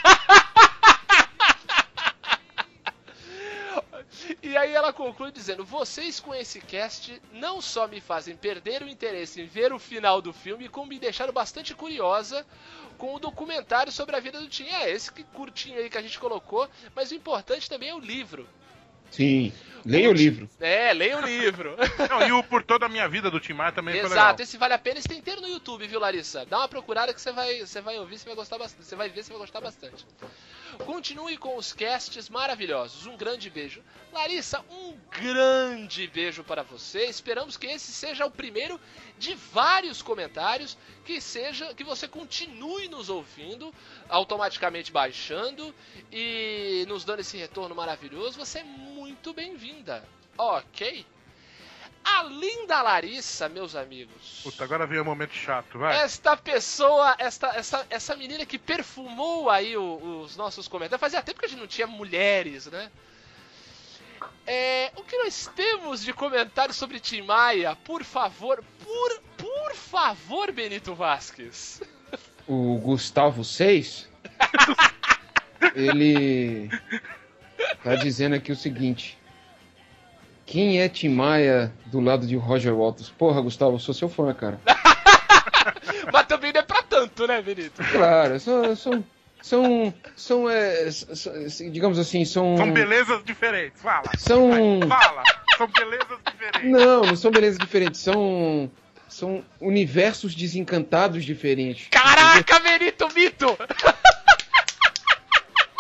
E 4.42 4.58
aí 4.58 4.76
ela 4.90 4.94
conclui 4.94 5.32
dizendo: 5.32 5.64
Vocês 5.64 6.20
com 6.20 6.34
esse 6.34 6.60
cast 6.60 7.22
não 7.32 7.62
só 7.62 7.88
me 7.88 8.02
fazem 8.02 8.36
perder 8.36 8.82
o 8.82 8.90
interesse 8.90 9.42
em 9.42 9.46
ver 9.46 9.72
o 9.72 9.80
final 9.80 10.22
do 10.22 10.34
filme, 10.34 10.68
como 10.68 10.88
me 10.88 11.00
deixaram 11.00 11.32
bastante 11.32 11.76
curiosa 11.76 12.46
com 12.98 13.16
o 13.16 13.20
documentário 13.20 13.92
sobre 13.92 14.16
a 14.16 14.20
vida 14.20 14.40
do 14.40 14.50
Tim. 14.50 14.66
É, 14.66 14.90
esse 14.90 15.12
que 15.12 15.24
curtinho 15.24 15.78
aí 15.78 15.90
que 15.90 15.98
a 15.98 16.02
gente 16.02 16.20
colocou, 16.20 16.68
mas 16.96 17.12
o 17.12 17.16
importante 17.16 17.70
também 17.70 17.90
é 17.90 17.96
o 17.96 18.00
livro. 18.00 18.48
Sim. 19.12 19.54
Leia 19.86 20.10
o 20.10 20.14
livro. 20.14 20.50
É, 20.60 20.94
leia 20.94 21.18
o 21.18 21.22
livro. 21.22 21.76
Não, 22.10 22.28
e 22.28 22.32
o 22.32 22.44
Por 22.44 22.64
Toda 22.64 22.86
a 22.86 22.90
Minha 22.90 23.08
Vida 23.08 23.32
do 23.32 23.40
Tim 23.40 23.54
Maia 23.54 23.72
também 23.72 23.94
foi 23.94 24.10
legal. 24.10 24.26
Exato, 24.26 24.42
esse 24.42 24.58
vale 24.58 24.74
a 24.74 24.78
pena. 24.78 25.00
Esse 25.00 25.08
tem 25.08 25.18
inteiro 25.18 25.42
no 25.42 25.48
YouTube, 25.48 25.88
viu, 25.88 26.00
Larissa? 26.00 26.46
Dá 26.46 26.58
uma 26.60 26.68
procurada 26.68 27.14
que 27.14 27.22
você 27.22 27.32
vai, 27.32 27.60
você 27.60 27.82
vai 27.82 27.98
ouvir, 27.98 28.18
você 28.18 28.26
vai 28.26 28.36
gostar 28.36 28.58
bastante. 28.58 28.86
Você 28.86 28.96
vai 28.96 29.10
ver, 29.10 29.24
você 29.24 29.32
vai 29.32 29.40
gostar 29.40 29.62
bastante. 29.62 30.06
Continue 30.86 31.38
com 31.38 31.58
os 31.58 31.74
casts 31.74 32.30
maravilhosos. 32.30 33.06
Um 33.06 33.18
grande 33.18 33.50
beijo. 33.50 33.84
Larissa, 34.12 34.64
um 34.70 34.98
grande 35.12 36.08
beijo 36.08 36.44
para 36.44 36.64
você. 36.64 37.06
Esperamos 37.06 37.58
que 37.58 37.68
esse 37.68 37.92
seja 37.92 38.26
o 38.26 38.32
primeiro 38.32 38.80
de 39.18 39.36
vários 39.36 40.02
comentários. 40.02 40.78
Que 41.06 41.22
seja 41.22 41.74
que 41.74 41.84
você 41.84 42.08
continue 42.08 42.88
nos 42.88 43.10
ouvindo, 43.10 43.74
automaticamente 44.08 44.92
baixando 44.92 45.74
e 46.12 46.86
nos 46.88 47.04
dando 47.04 47.20
esse 47.20 47.38
retorno 47.38 47.76
maravilhoso. 47.76 48.38
Você 48.38 48.60
é 48.60 48.64
muito 48.64 49.34
bem-vinda. 49.34 50.04
Ok? 50.38 51.06
A 52.04 52.24
linda 52.24 52.82
Larissa, 52.82 53.48
meus 53.50 53.76
amigos. 53.76 54.42
Puta, 54.44 54.64
agora 54.64 54.88
veio 54.88 55.02
o 55.02 55.06
momento 55.06 55.34
chato, 55.34 55.78
vai. 55.78 55.96
Esta 56.02 56.36
pessoa, 56.36 57.16
esta, 57.20 57.48
essa, 57.56 57.86
essa 57.90 58.16
menina 58.16 58.46
que 58.46 58.58
perfumou 58.58 59.50
aí 59.50 59.78
o- 59.78 60.22
os 60.24 60.36
nossos 60.36 60.68
comentários. 60.68 61.00
Fazia 61.02 61.22
tempo 61.22 61.40
que 61.40 61.46
a 61.46 61.50
gente 61.50 61.60
não 61.60 61.68
tinha 61.68 61.86
mulheres, 61.88 62.66
né? 62.68 62.90
É, 64.48 64.92
o 64.96 65.04
que 65.04 65.16
nós 65.18 65.50
temos 65.56 66.04
de 66.04 66.12
comentário 66.12 66.74
sobre 66.74 67.00
Tim 67.00 67.22
Maia? 67.22 67.76
Por 67.76 68.04
favor, 68.04 68.64
por, 68.84 69.22
por 69.38 69.76
favor, 69.76 70.52
Benito 70.52 70.96
Vasquez. 70.96 71.82
O 72.48 72.80
Gustavo 72.80 73.44
6, 73.46 74.10
ele 75.76 76.70
tá 77.84 77.96
dizendo 77.96 78.36
aqui 78.36 78.52
o 78.52 78.56
seguinte. 78.56 79.19
Quem 80.50 80.82
é 80.82 80.90
Tim 80.90 81.10
Maia 81.10 81.72
do 81.86 82.00
lado 82.00 82.26
de 82.26 82.36
Roger 82.36 82.74
Walters? 82.74 83.10
Porra, 83.12 83.40
Gustavo, 83.40 83.76
eu 83.76 83.80
sou 83.80 83.94
seu 83.94 84.10
fã, 84.10 84.34
cara. 84.34 84.60
Mas 86.12 86.26
também 86.26 86.52
não 86.52 86.60
é 86.62 86.64
pra 86.64 86.82
tanto, 86.82 87.28
né, 87.28 87.40
Benito? 87.40 87.84
Claro, 87.92 88.40
são. 88.40 88.76
São. 88.76 89.04
São. 89.44 89.94
são, 90.16 90.50
é, 90.50 90.88
s- 90.88 91.06
s- 91.12 91.70
digamos 91.70 92.00
assim, 92.00 92.26
são. 92.26 92.58
São 92.58 92.72
belezas 92.74 93.24
diferentes, 93.24 93.80
fala. 93.80 94.10
São. 94.18 94.50
Fala. 94.90 95.24
São 95.56 95.68
belezas 95.68 96.18
diferentes. 96.26 96.72
Não, 96.72 97.02
não 97.04 97.16
são 97.16 97.30
belezas 97.30 97.60
diferentes, 97.60 98.02
são. 98.02 98.72
São 99.08 99.44
universos 99.62 100.34
desencantados 100.34 101.24
diferentes. 101.24 101.88
Caraca, 101.92 102.60
Benito 102.60 103.08
Mito! 103.14 103.56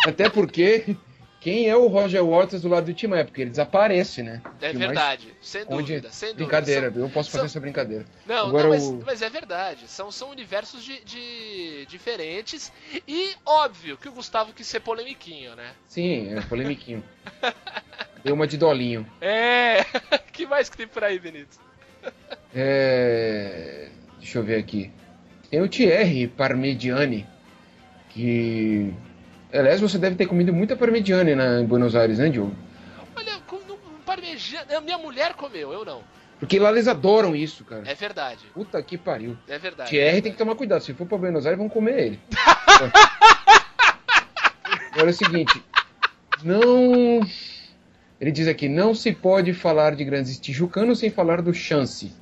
Até 0.05 0.29
porque. 0.29 0.95
Quem 1.39 1.69
é 1.69 1.75
o 1.75 1.87
Roger 1.87 2.21
Waters 2.25 2.61
do 2.63 2.67
lado 2.67 2.85
do 2.87 2.93
Tim? 2.93 3.07
Porque 3.23 3.41
ele 3.41 3.49
desaparece, 3.49 4.21
né? 4.21 4.41
É 4.59 4.73
verdade, 4.73 5.33
sem 5.41 5.61
Onde... 5.69 5.93
dúvida, 5.93 6.11
sem 6.11 6.29
dúvida. 6.29 6.43
Brincadeira, 6.45 6.91
São- 6.91 7.01
eu 7.01 7.09
posso 7.09 7.29
fazer 7.31 7.39
são- 7.43 7.45
essa 7.45 7.59
brincadeira. 7.61 8.05
Não, 8.25 8.47
Agora 8.47 8.63
não, 8.63 8.69
mas, 8.71 8.83
o- 8.83 9.01
mas 9.05 9.21
é 9.21 9.29
verdade. 9.29 9.87
São, 9.87 10.11
são 10.11 10.29
universos 10.31 10.83
de, 10.83 11.01
de- 11.05 11.85
diferentes. 11.87 12.73
E 13.07 13.35
óbvio 13.45 13.97
que 13.97 14.09
o 14.09 14.11
Gustavo 14.11 14.51
quis 14.51 14.67
ser 14.67 14.81
polemiquinho, 14.81 15.55
né? 15.55 15.71
Sim, 15.87 16.33
é 16.37 16.41
polemiquinho. 16.41 17.01
Deu 18.21 18.35
uma 18.35 18.45
de 18.45 18.57
dolinho. 18.57 19.07
É. 19.21 19.83
que 20.33 20.45
mais 20.45 20.69
que 20.69 20.75
tem 20.75 20.87
por 20.89 21.05
aí, 21.05 21.17
Benito? 21.19 21.57
É... 22.53 23.87
Deixa 24.17 24.39
eu 24.39 24.43
ver 24.43 24.57
aqui. 24.59 24.91
Tem 25.49 25.61
o 25.61 25.69
Thierry 25.69 26.27
Parmigiani, 26.27 27.25
que... 28.09 28.93
Aliás, 29.51 29.81
você 29.81 29.97
deve 29.97 30.15
ter 30.15 30.27
comido 30.27 30.53
muita 30.53 30.75
Parmigiani 30.75 31.33
na, 31.33 31.61
em 31.61 31.65
Buenos 31.65 31.95
Aires, 31.95 32.19
né, 32.19 32.29
Diogo? 32.29 32.55
Olha, 33.15 33.39
parmegiana. 34.05 34.81
Minha 34.81 34.97
mulher 34.97 35.33
comeu, 35.33 35.71
eu 35.71 35.83
não. 35.85 36.01
Porque 36.39 36.57
lá 36.57 36.71
eles 36.71 36.87
adoram 36.87 37.35
isso, 37.35 37.65
cara. 37.65 37.83
É 37.85 37.93
verdade. 37.93 38.45
Puta 38.53 38.81
que 38.81 38.97
pariu. 38.97 39.37
É 39.47 39.59
verdade. 39.59 39.89
Thierry 39.89 40.21
tem 40.21 40.31
que 40.31 40.37
tomar 40.37 40.55
cuidado. 40.55 40.81
Se 40.81 40.93
for 40.93 41.05
pra 41.05 41.17
Buenos 41.17 41.45
Aires, 41.45 41.59
vão 41.59 41.67
comer 41.67 41.99
ele. 41.99 42.19
Agora 44.93 45.07
é 45.07 45.09
o 45.09 45.13
seguinte. 45.13 45.63
Não. 46.43 47.19
Ele 48.21 48.31
diz 48.31 48.47
aqui: 48.47 48.69
não 48.69 48.95
se 48.95 49.11
pode 49.11 49.53
falar 49.53 49.95
de 49.95 50.03
grandes 50.05 50.39
tijucanos 50.39 50.99
sem 50.99 51.09
falar 51.09 51.41
do 51.41 51.53
chance. 51.53 52.13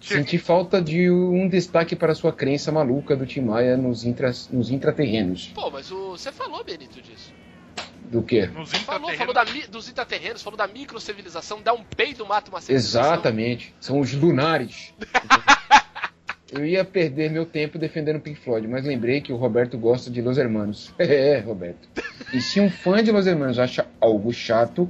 Senti 0.00 0.38
falta 0.38 0.80
de 0.80 1.10
um 1.10 1.48
destaque 1.48 1.94
para 1.94 2.14
sua 2.14 2.32
crença 2.32 2.72
maluca 2.72 3.14
do 3.14 3.26
Tim 3.26 3.42
Maia 3.42 3.76
nos, 3.76 4.04
intra, 4.04 4.32
nos 4.50 4.70
intraterrenos. 4.70 5.52
Pô, 5.54 5.70
mas 5.70 5.90
o, 5.92 6.12
você 6.12 6.32
falou, 6.32 6.64
Benito, 6.64 7.00
disso. 7.02 7.32
Do 8.10 8.22
quê? 8.22 8.46
Nos 8.46 8.72
Falou, 8.72 9.10
intraterrenos. 9.12 9.18
falou 9.18 9.34
da, 9.34 9.68
dos 9.68 9.88
intraterrenos, 9.88 10.42
falou 10.42 10.56
da 10.56 10.66
microcivilização, 10.66 11.62
dá 11.62 11.72
um 11.72 11.84
peido, 11.84 12.26
mata 12.26 12.50
uma 12.50 12.60
civilização. 12.60 13.02
Exatamente. 13.02 13.72
São 13.78 14.00
os 14.00 14.12
lunares. 14.12 14.92
Eu 16.52 16.66
ia 16.66 16.84
perder 16.84 17.30
meu 17.30 17.46
tempo 17.46 17.78
defendendo 17.78 18.16
o 18.16 18.20
Pink 18.20 18.40
Floyd, 18.40 18.66
mas 18.66 18.84
lembrei 18.84 19.20
que 19.20 19.32
o 19.32 19.36
Roberto 19.36 19.78
gosta 19.78 20.10
de 20.10 20.20
Los 20.20 20.36
Hermanos. 20.36 20.92
É, 20.98 21.38
Roberto. 21.38 21.88
E 22.34 22.40
se 22.40 22.58
um 22.58 22.68
fã 22.68 23.02
de 23.02 23.12
Los 23.12 23.26
Hermanos 23.28 23.58
acha 23.58 23.86
algo 24.00 24.32
chato, 24.32 24.88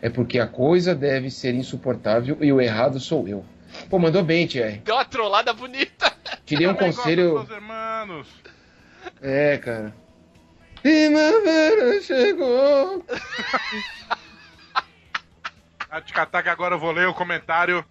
é 0.00 0.08
porque 0.08 0.38
a 0.38 0.46
coisa 0.46 0.94
deve 0.94 1.30
ser 1.30 1.54
insuportável 1.54 2.38
e 2.40 2.50
o 2.50 2.60
errado 2.60 2.98
sou 2.98 3.28
eu. 3.28 3.44
Pô, 3.88 3.98
mandou 3.98 4.22
bem, 4.22 4.46
Thierry. 4.46 4.78
Deu 4.78 4.94
uma 4.94 5.04
trollada 5.04 5.52
bonita. 5.52 6.12
Te 6.44 6.56
dei 6.56 6.66
um 6.66 6.74
conselho. 6.74 7.40
dos 7.40 7.50
hermanos. 7.50 8.28
É, 9.20 9.58
cara. 9.58 9.94
Primavera 10.82 12.00
chegou. 12.02 13.04
A 15.88 16.00
Ticataca 16.00 16.50
agora 16.50 16.74
eu 16.74 16.78
vou 16.78 16.90
ler 16.90 17.06
o 17.06 17.14
comentário. 17.14 17.84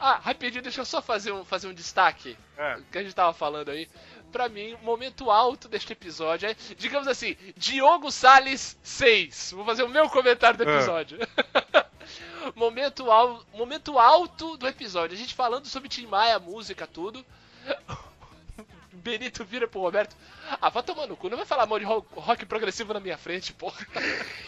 Ah, 0.00 0.18
rapidinho, 0.22 0.62
deixa 0.62 0.80
eu 0.80 0.84
só 0.86 1.02
fazer 1.02 1.32
um, 1.32 1.44
fazer 1.44 1.68
um 1.68 1.74
destaque. 1.74 2.36
É. 2.56 2.78
Que 2.90 2.98
a 2.98 3.02
gente 3.02 3.14
tava 3.14 3.32
falando 3.34 3.70
aí. 3.70 3.88
Pra 4.32 4.48
mim, 4.48 4.72
o 4.74 4.78
momento 4.78 5.30
alto 5.30 5.68
deste 5.68 5.92
episódio 5.92 6.48
é, 6.48 6.56
digamos 6.78 7.06
assim, 7.06 7.36
Diogo 7.54 8.10
Salles 8.10 8.78
6. 8.82 9.52
Vou 9.52 9.64
fazer 9.64 9.82
o 9.82 9.88
meu 9.88 10.08
comentário 10.08 10.56
do 10.58 10.68
É. 10.68 10.74
episódio. 10.76 11.18
momento, 12.56 13.10
al, 13.10 13.44
momento 13.54 13.98
alto 13.98 14.56
do 14.56 14.66
episódio. 14.66 15.14
A 15.14 15.18
gente 15.18 15.34
falando 15.34 15.66
sobre 15.66 15.90
Tim 15.90 16.06
Maia, 16.06 16.38
música, 16.38 16.86
tudo. 16.86 17.24
Benito 18.92 19.44
vira 19.44 19.68
pro 19.68 19.80
Roberto. 19.80 20.16
Ah, 20.60 20.68
vai 20.68 20.82
tomar 20.82 21.06
no 21.06 21.16
cu, 21.16 21.28
não 21.28 21.36
vai 21.36 21.46
falar 21.46 21.66
mal 21.66 21.78
de 21.78 21.84
rock, 21.84 22.08
rock 22.14 22.46
progressivo 22.46 22.94
na 22.94 23.00
minha 23.00 23.18
frente, 23.18 23.52
porra. 23.52 23.84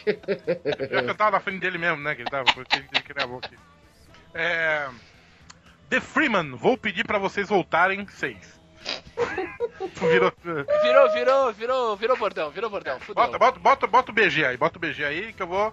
Eu 0.06 1.04
que 1.06 1.14
tava 1.14 1.32
na 1.32 1.40
frente 1.40 1.60
dele 1.60 1.76
mesmo, 1.76 2.02
né? 2.02 2.14
Que 2.14 2.22
ele 2.22 2.30
tava, 2.30 2.44
que 2.44 2.76
ele 2.76 2.88
aqui. 3.42 3.58
É... 4.32 4.88
The 5.90 6.00
Freeman, 6.00 6.56
vou 6.56 6.76
pedir 6.76 7.04
pra 7.04 7.18
vocês 7.18 7.48
voltarem 7.48 8.06
seis. 8.08 8.60
Virou. 10.00 10.32
Virou, 10.82 11.12
virou, 11.12 11.52
virou, 11.52 11.96
virou 11.96 12.16
bordão, 12.16 12.50
virou 12.50 12.70
bordão. 12.70 13.00
Fudeu. 13.00 13.24
Bota, 13.24 13.38
bota, 13.38 13.58
bota, 13.60 13.86
bota 13.86 14.10
o 14.10 14.14
BG 14.14 14.44
aí, 14.44 14.56
bota 14.56 14.78
o 14.78 14.80
BG 14.80 15.04
aí 15.04 15.32
que 15.32 15.42
eu 15.42 15.46
vou. 15.46 15.72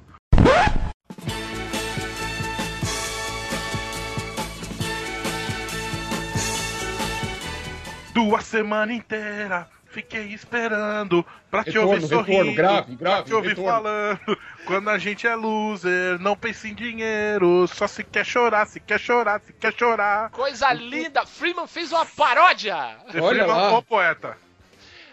Duas 8.14 8.46
semanas 8.46 8.96
inteira 8.96 9.68
fiquei 9.92 10.34
esperando 10.34 11.26
pra 11.50 11.64
te 11.64 11.72
Retorno, 11.72 11.90
ouvir 11.92 12.02
retorno, 12.04 12.26
sorrindo, 12.26 12.56
grave, 12.56 12.96
pra 12.98 13.10
grave, 13.10 13.26
te 13.26 13.34
ouvir 13.34 13.50
retorno. 13.50 13.70
falando. 13.72 14.20
Quando 14.66 14.90
a 14.90 14.98
gente 14.98 15.28
é 15.28 15.36
loser, 15.36 16.20
não 16.20 16.36
pensa 16.36 16.68
em 16.68 16.74
dinheiro, 16.74 17.68
só 17.68 17.88
se 17.88 18.04
quer 18.04 18.26
chorar, 18.26 18.66
se 18.68 18.80
quer 18.80 19.00
chorar, 19.00 19.42
se 19.42 19.54
quer 19.54 19.74
chorar. 19.74 20.30
Coisa 20.32 20.72
linda! 20.74 21.26
Freeman 21.26 21.68
fez 21.68 21.92
uma 21.92 22.06
paródia! 22.06 22.76
The 23.12 23.22
Olha 23.22 23.44
Freeman, 23.44 23.48
lá. 23.48 23.78
o 23.78 23.84
poeta. 23.84 24.38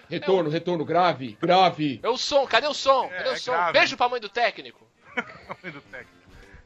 Retorno, 0.09 0.49
retorno, 0.49 0.85
grave, 0.85 1.37
grave. 1.41 2.01
É 2.03 2.09
o 2.09 2.17
som, 2.17 2.47
cadê 2.47 2.67
o 2.67 2.73
som? 2.75 3.05
É, 3.13 3.19
Cadê 3.19 3.29
o 3.29 3.33
é 3.33 3.37
som? 3.37 3.53
grave. 3.53 3.73
Beijo 3.73 3.97
pra 3.97 4.09
mãe 4.09 4.21
do 4.21 4.29
técnico. 4.29 4.87
Mãe 5.63 5.73
do 5.73 5.81
técnico. 5.83 6.13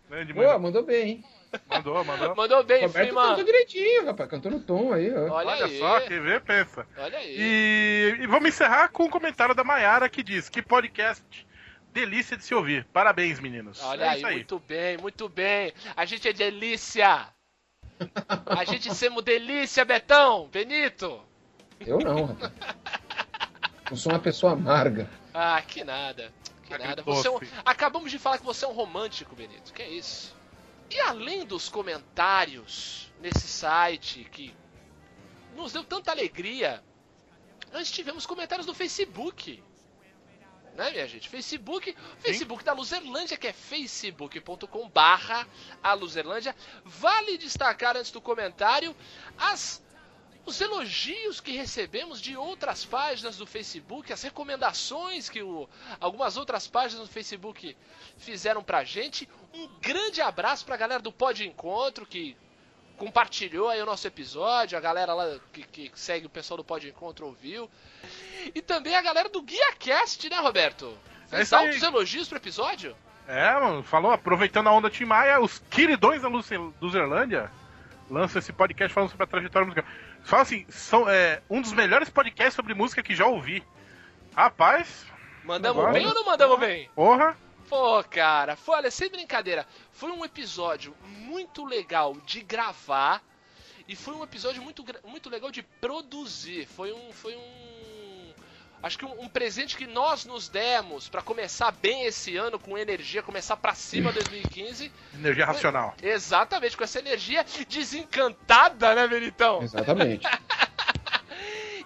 Grande 0.09 0.35
mãe. 0.35 0.59
mandou 0.59 0.85
bem, 0.85 1.09
hein? 1.09 1.25
Mandou, 1.69 2.05
mandou. 2.05 2.35
Mandou 2.35 2.65
bem, 2.65 2.83
Roberto 2.87 3.09
Freeman. 3.09 3.29
cantou 3.29 3.45
direitinho, 3.45 4.07
rapaz. 4.07 4.31
Cantou 4.31 4.51
no 4.51 4.61
tom 4.61 4.93
aí, 4.93 5.13
ó. 5.13 5.33
Olha, 5.33 5.51
Olha 5.51 5.65
aí. 5.67 5.79
só, 5.79 6.01
quem 6.01 6.21
vê, 6.21 6.41
pensa. 6.41 6.87
Olha 6.97 7.19
aí. 7.19 7.37
E, 7.39 8.17
e 8.21 8.27
vamos 8.27 8.49
encerrar 8.49 8.89
com 8.89 9.05
o 9.05 9.11
comentário 9.11 9.55
da 9.55 9.65
Mayara 9.65 10.09
que 10.09 10.23
diz 10.23 10.49
que 10.49 10.63
podcast 10.63 11.23
delícia 11.93 12.37
de 12.37 12.45
se 12.45 12.55
ouvir. 12.55 12.85
Parabéns, 12.93 13.39
meninos. 13.39 13.83
Olha 13.83 14.05
é 14.05 14.09
aí, 14.09 14.25
aí. 14.25 14.35
muito 14.37 14.59
bem, 14.61 14.97
muito 14.99 15.29
bem. 15.29 15.73
A 15.97 16.05
gente 16.05 16.29
é 16.29 16.33
delícia. 16.33 17.29
A 18.47 18.65
gente 18.65 18.93
semos 18.95 19.23
delícia, 19.23 19.85
Betão, 19.85 20.49
Benito. 20.49 21.21
Eu 21.81 21.99
não, 21.99 22.27
rapaz. 22.27 22.53
Eu 23.91 23.97
sou 23.97 24.13
uma 24.13 24.19
pessoa 24.19 24.53
amarga. 24.53 25.09
Ah, 25.35 25.61
que 25.61 25.85
nada. 25.85 26.33
Que 26.65 26.79
nada. 26.79 27.03
Você 27.03 27.29
é 27.29 27.31
um-. 27.31 27.41
Acabamos 27.65 28.11
de 28.11 28.19
falar 28.19 28.39
que 28.39 28.45
você 28.45 28.65
é 28.65 28.69
um 28.69 28.73
romântico, 28.73 29.35
Benito. 29.37 29.73
Que 29.73 29.83
é 29.83 29.91
isso? 29.91 30.35
E 30.93 31.01
além 31.01 31.47
dos 31.47 31.71
comentários 31.71 33.11
nesse 33.19 33.49
site 33.49 34.25
que 34.31 34.55
nos 35.57 35.73
deu 35.73 35.83
tanta 35.83 36.11
alegria, 36.11 36.85
nós 37.73 37.91
tivemos 37.91 38.27
comentários 38.27 38.67
no 38.67 38.75
Facebook. 38.75 39.63
Né, 40.75 40.91
minha 40.91 41.09
gente? 41.09 41.31
Facebook, 41.31 41.97
Facebook 42.19 42.63
da 42.63 42.75
Luzerlândia, 42.75 43.39
que 43.39 43.47
é 43.47 43.53
facebook.com 43.55 44.89
barra 44.91 45.47
a 45.83 45.95
Luzerlândia. 45.95 46.55
Vale 46.85 47.39
destacar 47.39 47.97
antes 47.97 48.11
do 48.11 48.21
comentário 48.21 48.95
as 49.39 49.83
os 50.45 50.61
elogios 50.61 51.41
que 51.41 51.53
recebemos 51.53 52.21
de 52.21 52.37
outras 52.37 52.85
páginas 52.85 53.37
do 53.37 53.47
Facebook, 53.47 54.13
as 54.13 54.23
recomendações 54.23 55.29
que 55.29 55.43
o- 55.43 55.69
algumas 56.01 56.37
outras 56.37 56.67
páginas 56.67 57.07
do 57.07 57.13
Facebook 57.13 57.77
fizeram 58.19 58.63
pra 58.63 58.83
gente. 58.85 59.29
Um 59.55 59.69
grande 59.81 60.21
abraço 60.21 60.65
pra 60.65 60.77
galera 60.77 61.03
do 61.03 61.13
Pod 61.13 61.47
Encontro 61.47 62.05
que 62.07 62.37
compartilhou 62.97 63.69
aí 63.69 63.81
o 63.83 63.87
nosso 63.87 64.07
episódio, 64.07 64.77
a 64.79 64.81
galera 64.81 65.13
lá 65.15 65.39
que, 65.53 65.63
que 65.65 65.91
segue 65.95 66.27
o 66.27 66.31
pessoal 66.31 66.59
do 66.59 66.65
Pod 66.65 66.87
Encontro 66.89 67.27
ouviu. 67.27 67.69
E 68.55 68.61
também 68.61 68.95
a 68.97 69.03
galera 69.03 69.29
do 69.29 69.43
GuiaCast, 69.43 70.29
né, 70.29 70.37
Roberto? 70.39 70.97
É 71.31 71.37
Fez 71.37 71.53
aí. 71.53 71.67
altos 71.67 71.83
elogios 71.83 72.29
pro 72.29 72.37
episódio? 72.39 72.97
É, 73.27 73.53
mano, 73.55 73.83
falou, 73.83 74.11
aproveitando 74.13 74.67
a 74.69 74.73
onda 74.73 74.91
Tim 74.91 75.05
Maia, 75.05 75.41
os 75.41 75.59
queridões 75.71 76.23
da 76.23 76.29
Luzerlândia 76.81 77.51
lançam 78.11 78.39
esse 78.41 78.53
podcast 78.53 78.93
falando 78.93 79.11
sobre 79.11 79.25
a 79.25 79.27
trajetória 79.27 79.67
musical. 79.67 79.91
Fala 80.25 80.43
assim, 80.43 80.65
são 80.69 81.09
é, 81.09 81.43
um 81.51 81.61
dos 81.61 81.73
melhores 81.73 82.09
podcasts 82.09 82.55
sobre 82.55 82.75
música 82.75 83.03
que 83.03 83.15
já 83.15 83.27
ouvi. 83.27 83.63
Rapaz, 84.35 85.07
Mandamos 85.45 85.83
Vai. 85.83 85.93
bem 85.93 86.07
ou 86.07 86.15
não 86.15 86.25
mandamos 86.25 86.59
bem? 86.59 86.89
porra. 86.95 87.37
Pô, 87.69 88.05
cara, 88.05 88.55
foi, 88.55 88.77
olha, 88.77 88.91
sem 88.91 89.09
brincadeira, 89.09 89.67
foi 89.93 90.11
um 90.11 90.25
episódio 90.25 90.95
muito 91.05 91.65
legal 91.65 92.15
de 92.27 92.43
gravar 92.43 93.23
e 93.89 93.97
foi 93.97 94.15
um 94.15 94.23
episódio 94.23 94.63
muito, 94.63 94.85
muito 95.05 95.31
legal 95.31 95.51
de 95.51 95.63
produzir. 95.63 96.67
Foi 96.67 96.93
um, 96.93 97.13
foi 97.13 97.35
um, 97.35 97.41
acho 98.83 98.99
que 98.99 99.05
um, 99.05 99.23
um 99.23 99.29
presente 99.29 99.77
que 99.77 99.87
nós 99.87 100.25
nos 100.25 100.49
demos 100.49 101.09
pra 101.09 101.23
começar 101.23 101.71
bem 101.71 102.05
esse 102.05 102.37
ano 102.37 102.59
com 102.59 102.77
energia, 102.77 103.23
começar 103.23 103.57
pra 103.57 103.75
cima 103.75 104.13
2015. 104.13 104.91
Energia 105.15 105.47
racional. 105.47 105.95
Exatamente, 106.03 106.77
com 106.77 106.85
essa 106.85 106.99
energia 106.99 107.45
desencantada, 107.69 108.95
né, 108.95 109.07
Benitão? 109.07 109.63
Exatamente. 109.63 110.27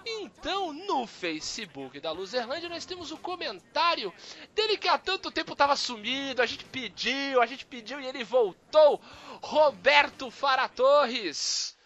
Então, 0.09 0.71
no 0.71 1.05
Facebook 1.05 1.99
da 1.99 2.11
Luzerlândia, 2.11 2.69
nós 2.69 2.85
temos 2.85 3.11
o 3.11 3.17
comentário 3.17 4.13
dele 4.55 4.77
que 4.77 4.87
há 4.87 4.97
tanto 4.97 5.31
tempo 5.31 5.51
estava 5.51 5.75
sumido, 5.75 6.41
a 6.41 6.45
gente 6.45 6.63
pediu, 6.63 7.41
a 7.41 7.45
gente 7.45 7.65
pediu 7.65 7.99
e 7.99 8.05
ele 8.05 8.23
voltou. 8.23 9.01
Roberto 9.41 10.31
Fara 10.31 10.69
Torres, 10.69 11.77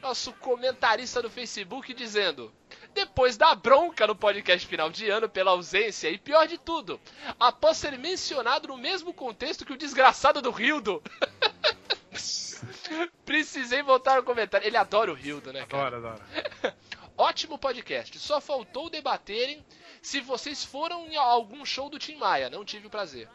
nosso 0.00 0.32
comentarista 0.34 1.20
do 1.20 1.28
Facebook, 1.28 1.92
dizendo: 1.92 2.52
Depois 2.94 3.36
da 3.36 3.54
bronca 3.56 4.06
no 4.06 4.14
podcast 4.14 4.64
final 4.66 4.88
de 4.88 5.10
ano 5.10 5.28
pela 5.28 5.50
ausência, 5.50 6.08
e 6.08 6.16
pior 6.16 6.46
de 6.46 6.56
tudo, 6.56 7.00
após 7.40 7.76
ser 7.76 7.98
mencionado 7.98 8.68
no 8.68 8.78
mesmo 8.78 9.12
contexto 9.12 9.64
que 9.64 9.72
o 9.72 9.76
desgraçado 9.76 10.40
do 10.40 10.52
Rildo. 10.52 11.02
Precisei 13.26 13.82
voltar 13.82 14.16
no 14.16 14.22
comentário. 14.22 14.66
Ele 14.66 14.76
adora 14.76 15.10
o 15.10 15.14
Rildo, 15.14 15.52
né, 15.52 15.66
cara? 15.66 15.96
Adoro, 15.96 16.06
adoro. 16.06 16.22
Ótimo 17.18 17.58
podcast. 17.58 18.16
Só 18.18 18.40
faltou 18.40 18.88
debaterem 18.88 19.64
se 20.00 20.20
vocês 20.20 20.64
foram 20.64 21.06
em 21.06 21.16
algum 21.16 21.64
show 21.64 21.90
do 21.90 21.98
Tim 21.98 22.16
Maia. 22.16 22.48
Não 22.48 22.64
tive 22.64 22.86
o 22.86 22.90
prazer. 22.90 23.28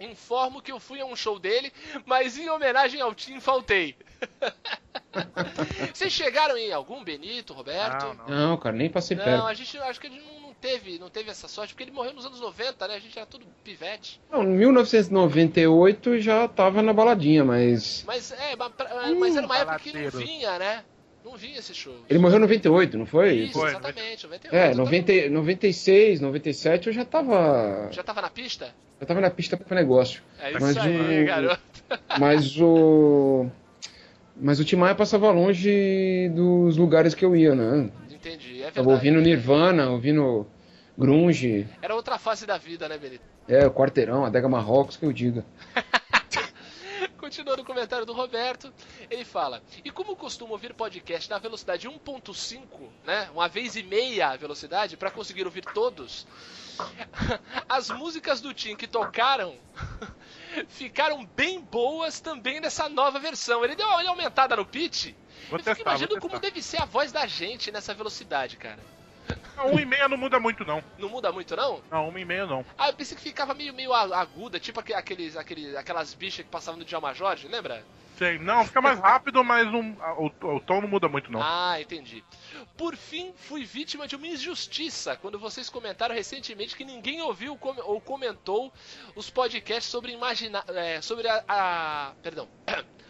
Informo 0.00 0.60
que 0.62 0.72
eu 0.72 0.80
fui 0.80 1.00
a 1.00 1.06
um 1.06 1.14
show 1.16 1.38
dele, 1.38 1.72
mas 2.06 2.38
em 2.38 2.48
homenagem 2.48 3.00
ao 3.00 3.14
Tim 3.14 3.40
faltei. 3.40 3.96
Vocês 5.92 6.12
chegaram 6.12 6.56
em 6.56 6.72
algum, 6.72 7.04
Benito, 7.04 7.52
Roberto? 7.52 8.06
Não, 8.06 8.14
não. 8.14 8.28
Não, 8.28 8.56
cara, 8.56 8.74
nem 8.74 8.88
passei 8.90 9.16
Não, 9.16 9.24
perto. 9.24 9.46
a 9.46 9.54
gente 9.54 9.78
acho 9.78 10.00
que 10.00 10.06
a 10.06 10.10
gente 10.10 10.24
não, 10.24 10.40
não 10.40 10.54
teve, 10.54 10.98
não 10.98 11.10
teve 11.10 11.30
essa 11.30 11.48
sorte, 11.48 11.74
porque 11.74 11.84
ele 11.84 11.90
morreu 11.90 12.12
nos 12.14 12.24
anos 12.24 12.40
90, 12.40 12.88
né? 12.88 12.94
A 12.94 12.98
gente 12.98 13.16
era 13.18 13.26
tudo 13.26 13.46
pivete. 13.62 14.20
Não, 14.30 14.42
em 14.42 14.56
1998 14.56 16.18
já 16.20 16.48
tava 16.48 16.82
na 16.82 16.92
baladinha, 16.92 17.44
mas. 17.44 18.04
Mas 18.06 18.32
é, 18.32 18.56
mas, 18.56 18.72
mas 19.18 19.36
era 19.36 19.46
uma 19.46 19.58
época 19.58 19.78
que 19.80 19.92
não 19.92 20.10
vinha, 20.10 20.58
né? 20.58 20.84
Não 21.32 21.38
vinha 21.38 21.58
esse 21.58 21.74
show. 21.74 21.94
Ele 22.10 22.18
morreu 22.18 22.36
em 22.36 22.40
98, 22.42 22.98
não 22.98 23.06
foi? 23.06 23.32
Isso, 23.32 23.54
Foi, 23.58 23.70
exatamente, 23.70 24.24
98. 24.24 24.54
É, 24.54 24.70
exatamente. 24.72 25.06
90, 25.12 25.30
96, 25.30 26.20
97 26.20 26.86
eu 26.88 26.92
já 26.92 27.04
tava. 27.06 27.88
Já 27.90 28.02
tava 28.02 28.20
na 28.20 28.28
pista? 28.28 28.68
Eu 29.00 29.06
tava 29.06 29.18
na 29.22 29.30
pista 29.30 29.56
pro 29.56 29.74
negócio. 29.74 30.22
É 30.38 30.50
isso 30.50 30.60
Mas 30.60 30.76
aí, 30.76 31.22
o- 31.22 31.26
garoto. 31.26 31.60
Mas 32.20 32.60
o. 32.60 33.46
Mas 34.36 34.60
o 34.60 34.64
Tim 34.66 34.76
Maia 34.76 34.94
passava 34.94 35.30
longe 35.30 36.28
dos 36.34 36.76
lugares 36.76 37.14
que 37.14 37.24
eu 37.24 37.34
ia, 37.34 37.54
né? 37.54 37.90
Entendi, 38.10 38.58
é 38.62 38.70
Tava 38.70 38.88
verdade. 38.88 38.90
ouvindo 38.90 39.20
Nirvana, 39.22 39.88
ouvindo 39.90 40.46
Grunge, 40.98 41.66
Era 41.80 41.94
outra 41.94 42.18
face 42.18 42.44
da 42.46 42.58
vida, 42.58 42.88
né, 42.90 42.98
Benito? 42.98 43.22
é, 43.48 43.66
o 43.66 43.70
Quarteirão, 43.70 44.24
Adega 44.26 44.48
Marrocos, 44.50 44.98
que 44.98 45.04
eu 45.06 45.12
diga. 45.12 45.44
Continuando 47.32 47.62
o 47.62 47.64
comentário 47.64 48.04
do 48.04 48.12
Roberto, 48.12 48.70
ele 49.10 49.24
fala: 49.24 49.62
E 49.82 49.90
como 49.90 50.14
costumo 50.14 50.52
ouvir 50.52 50.74
podcast 50.74 51.30
na 51.30 51.38
velocidade 51.38 51.88
1.5, 51.88 52.90
né? 53.06 53.30
Uma 53.32 53.48
vez 53.48 53.74
e 53.74 53.82
meia 53.82 54.28
a 54.28 54.36
velocidade, 54.36 54.98
para 54.98 55.10
conseguir 55.10 55.46
ouvir 55.46 55.64
todos, 55.64 56.26
as 57.66 57.88
músicas 57.88 58.42
do 58.42 58.52
Tim 58.52 58.76
que 58.76 58.86
tocaram 58.86 59.56
ficaram 60.68 61.24
bem 61.24 61.58
boas 61.58 62.20
também 62.20 62.60
nessa 62.60 62.86
nova 62.86 63.18
versão. 63.18 63.64
Ele 63.64 63.76
deu 63.76 63.86
uma 63.86 64.10
aumentada 64.10 64.54
no 64.54 64.66
pitch. 64.66 65.14
Vou 65.48 65.58
Eu 65.58 65.64
fico 65.64 65.64
testar, 65.64 65.74
vou 65.74 65.82
imaginando 65.84 66.20
como 66.20 66.38
deve 66.38 66.60
ser 66.60 66.82
a 66.82 66.84
voz 66.84 67.12
da 67.12 67.26
gente 67.26 67.72
nessa 67.72 67.94
velocidade, 67.94 68.58
cara. 68.58 68.80
Não, 69.56 69.72
um 69.74 69.78
e 69.78 69.84
meia 69.84 70.08
não 70.08 70.16
muda 70.16 70.40
muito, 70.40 70.64
não. 70.64 70.82
Não 70.98 71.08
muda 71.08 71.30
muito, 71.32 71.54
não? 71.56 71.82
Não, 71.90 72.08
uma 72.08 72.20
e 72.20 72.24
meia 72.24 72.46
não. 72.46 72.64
Ah, 72.78 72.88
eu 72.88 72.94
pensei 72.94 73.16
que 73.16 73.22
ficava 73.22 73.54
meio, 73.54 73.72
meio 73.74 73.92
aguda, 73.92 74.58
tipo 74.58 74.80
aque- 74.80 74.94
aqueles, 74.94 75.36
aqueles, 75.36 75.74
aquelas 75.76 76.14
bichas 76.14 76.44
que 76.44 76.50
passavam 76.50 76.78
no 76.78 76.84
Djalma 76.84 77.12
Jorge, 77.14 77.46
lembra? 77.48 77.84
Sei, 78.18 78.38
não, 78.38 78.64
fica 78.64 78.80
mais 78.80 78.98
rápido, 79.00 79.42
mas 79.42 79.66
não, 79.72 79.96
o, 80.18 80.26
o 80.56 80.60
tom 80.60 80.80
não 80.82 80.88
muda 80.88 81.08
muito, 81.08 81.32
não. 81.32 81.40
Ah, 81.42 81.80
entendi. 81.80 82.22
Por 82.76 82.94
fim, 82.96 83.32
fui 83.36 83.64
vítima 83.64 84.06
de 84.06 84.14
uma 84.14 84.26
injustiça 84.26 85.16
quando 85.16 85.38
vocês 85.38 85.68
comentaram 85.70 86.14
recentemente 86.14 86.76
que 86.76 86.84
ninguém 86.84 87.20
ouviu 87.22 87.56
com- 87.56 87.74
ou 87.82 88.00
comentou 88.00 88.72
os 89.16 89.28
podcasts 89.30 89.90
sobre 89.90 90.12
imaginar, 90.12 90.64
sobre 91.02 91.26
a, 91.26 91.42
a- 91.48 92.12
perdão. 92.22 92.48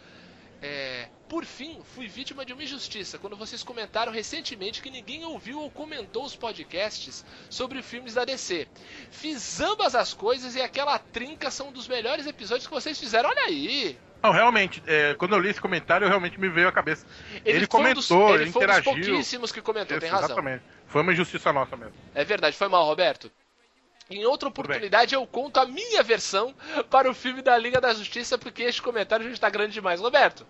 É, 0.65 1.09
por 1.27 1.43
fim, 1.43 1.81
fui 1.93 2.07
vítima 2.07 2.45
de 2.45 2.53
uma 2.53 2.63
injustiça 2.63 3.17
quando 3.17 3.35
vocês 3.35 3.61
comentaram 3.63 4.13
recentemente 4.13 4.81
que 4.81 4.89
ninguém 4.89 5.25
ouviu 5.25 5.59
ou 5.59 5.69
comentou 5.69 6.23
os 6.23 6.37
podcasts 6.37 7.25
sobre 7.49 7.81
filmes 7.81 8.13
da 8.13 8.23
DC. 8.23 8.65
Fiz 9.11 9.59
ambas 9.59 9.93
as 9.93 10.13
coisas 10.13 10.55
e 10.55 10.61
aquela 10.61 10.97
trinca 10.97 11.51
são 11.51 11.67
um 11.67 11.71
dos 11.73 11.85
melhores 11.87 12.25
episódios 12.25 12.65
que 12.65 12.73
vocês 12.73 12.97
fizeram. 12.97 13.29
Olha 13.29 13.41
aí! 13.43 13.99
Não, 14.23 14.31
realmente, 14.31 14.81
é, 14.87 15.13
quando 15.15 15.33
eu 15.35 15.39
li 15.39 15.49
esse 15.49 15.59
comentário, 15.59 16.07
realmente 16.07 16.39
me 16.39 16.47
veio 16.47 16.69
à 16.69 16.71
cabeça. 16.71 17.05
Ele, 17.43 17.67
foi 17.67 17.81
um 17.91 17.93
dos- 17.93 18.07
comentou, 18.07 18.33
ele 18.35 18.43
ele, 18.43 18.51
foi 18.53 18.63
um 18.63 18.67
dos 18.67 18.77
interagiu. 18.77 18.93
pouquíssimos 18.93 19.51
que 19.51 19.61
comentou, 19.61 19.99
tem 19.99 20.09
razão. 20.09 20.27
Exatamente. 20.27 20.63
Foi 20.87 21.01
uma 21.01 21.11
injustiça 21.11 21.51
nossa 21.51 21.75
mesmo. 21.75 21.93
É 22.15 22.23
verdade, 22.23 22.55
foi 22.55 22.69
mal, 22.69 22.85
Roberto. 22.85 23.29
Em 24.13 24.25
outra 24.25 24.49
oportunidade 24.49 25.15
eu 25.15 25.25
conto 25.25 25.59
a 25.59 25.65
minha 25.65 26.03
versão 26.03 26.53
para 26.89 27.09
o 27.09 27.13
filme 27.13 27.41
da 27.41 27.57
Liga 27.57 27.81
da 27.81 27.93
Justiça, 27.93 28.37
porque 28.37 28.63
este 28.63 28.81
comentário 28.81 29.25
já 29.25 29.31
está 29.31 29.49
grande 29.49 29.73
demais. 29.73 29.99
Roberto, 29.99 30.45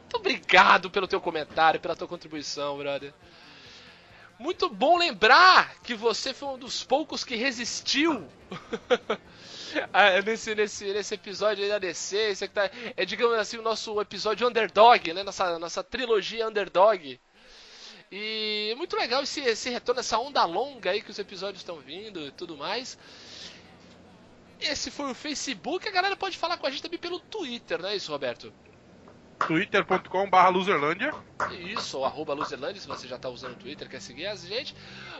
muito 0.00 0.16
obrigado 0.16 0.90
pelo 0.90 1.08
teu 1.08 1.20
comentário, 1.20 1.80
pela 1.80 1.96
tua 1.96 2.08
contribuição, 2.08 2.76
brother. 2.78 3.12
Muito 4.38 4.68
bom 4.68 4.98
lembrar 4.98 5.76
que 5.82 5.94
você 5.94 6.34
foi 6.34 6.48
um 6.48 6.58
dos 6.58 6.82
poucos 6.82 7.22
que 7.22 7.36
resistiu 7.36 8.26
nesse, 10.24 10.54
nesse, 10.54 10.92
nesse 10.92 11.14
episódio 11.14 11.62
aí 11.62 11.70
da 11.70 11.78
DC. 11.78 12.34
Que 12.36 12.48
tá, 12.48 12.70
é, 12.96 13.04
digamos 13.04 13.38
assim, 13.38 13.58
o 13.58 13.62
nosso 13.62 14.00
episódio 14.00 14.48
Underdog, 14.48 15.12
né? 15.12 15.22
Nossa, 15.22 15.58
nossa 15.58 15.84
trilogia 15.84 16.48
Underdog. 16.48 17.20
E 18.14 18.74
muito 18.76 18.94
legal 18.94 19.22
esse, 19.22 19.40
esse 19.40 19.70
retorno, 19.70 20.00
essa 20.00 20.18
onda 20.18 20.44
longa 20.44 20.90
aí 20.90 21.00
que 21.00 21.10
os 21.10 21.18
episódios 21.18 21.62
estão 21.62 21.78
vindo 21.78 22.20
e 22.26 22.30
tudo 22.30 22.58
mais. 22.58 22.98
Esse 24.60 24.90
foi 24.90 25.10
o 25.10 25.14
Facebook, 25.14 25.88
a 25.88 25.92
galera 25.92 26.14
pode 26.14 26.36
falar 26.36 26.58
com 26.58 26.66
a 26.66 26.70
gente 26.70 26.82
também 26.82 26.98
pelo 26.98 27.18
Twitter, 27.18 27.80
não 27.80 27.88
é 27.88 27.96
isso, 27.96 28.12
Roberto? 28.12 28.52
twitter.com 29.46 30.28
barra 30.30 30.48
loserlândia. 30.50 31.12
Isso, 31.58 31.98
ou 31.98 32.04
arroba 32.04 32.32
Luzerlândia, 32.32 32.80
se 32.80 32.86
você 32.86 33.08
já 33.08 33.16
está 33.16 33.28
usando 33.28 33.54
o 33.54 33.56
Twitter, 33.56 33.88
quer 33.88 34.00
seguir 34.00 34.26
a 34.26 34.36
gente. 34.36 34.72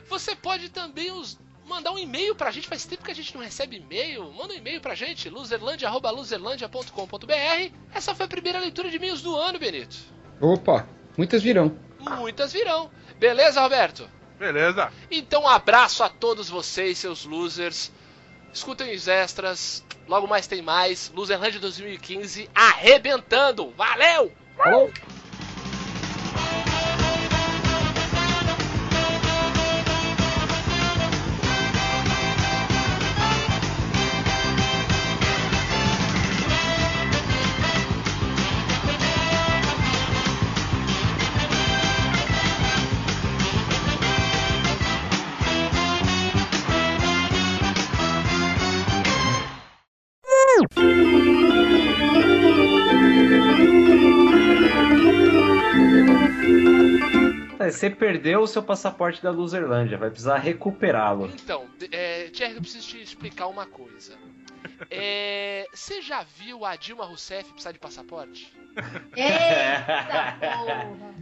Você 0.09 0.36
pode 0.36 0.69
também 0.69 1.10
os- 1.10 1.36
mandar 1.66 1.90
um 1.90 1.98
e-mail 1.98 2.36
pra 2.36 2.52
gente, 2.52 2.69
faz 2.69 2.85
tempo 2.86 3.02
que 3.05 3.10
a 3.10 3.14
gente 3.14 3.35
não 3.35 3.43
recebe 3.43 3.78
e-mail. 3.78 4.31
Manda 4.32 4.55
um 4.55 4.56
e-mail 4.56 4.81
pra 4.81 4.94
gente, 4.94 5.28
loserlandia.loserlandia.com.br. 5.28 7.73
Essa 7.93 8.14
foi 8.14 8.27
a 8.27 8.28
primeira 8.28 8.60
leitura 8.60 8.89
de 8.90 8.97
e-mails 8.97 9.23
do 9.23 9.36
ano, 9.36 9.59
Benito. 9.59 9.97
Opa, 10.40 10.86
muitas 11.19 11.43
virão. 11.43 11.77
Muitas 12.03 12.53
virão. 12.53 12.91
Beleza, 13.19 13.61
Roberto? 13.61 14.09
Beleza. 14.39 14.93
Então, 15.11 15.43
um 15.43 15.49
abraço 15.49 16.03
a 16.03 16.09
todos 16.09 16.51
vocês, 16.51 16.99
seus 16.99 17.24
losers. 17.24 17.93
Escutem 18.53 18.95
os 18.95 19.09
extras. 19.09 19.85
Logo 20.09 20.27
mais 20.27 20.47
tem 20.47 20.61
mais. 20.61 21.11
Loserland 21.15 21.59
2015 21.59 22.51
arrebentando. 22.55 23.70
Valeu! 23.77 24.33
Falou! 24.57 24.93
Você 57.82 57.90
perdeu 57.90 58.42
o 58.42 58.46
seu 58.46 58.62
passaporte 58.62 59.20
da 59.20 59.32
Loserlândia, 59.32 59.98
vai 59.98 60.09
precisar 60.09 60.38
recuperá-lo. 60.38 61.26
Então, 61.26 61.66
é, 61.90 62.28
Thierry, 62.28 62.54
eu 62.54 62.60
preciso 62.60 62.86
te 62.86 63.02
explicar 63.02 63.48
uma 63.48 63.66
coisa. 63.66 64.16
É, 64.88 65.66
Você 65.74 66.00
já 66.00 66.22
viu 66.22 66.64
a 66.64 66.76
Dilma 66.76 67.04
Rousseff 67.04 67.50
precisar 67.50 67.72
de 67.72 67.80
passaporte? 67.80 68.52
Eita 69.16 70.38
porra! 70.38 71.14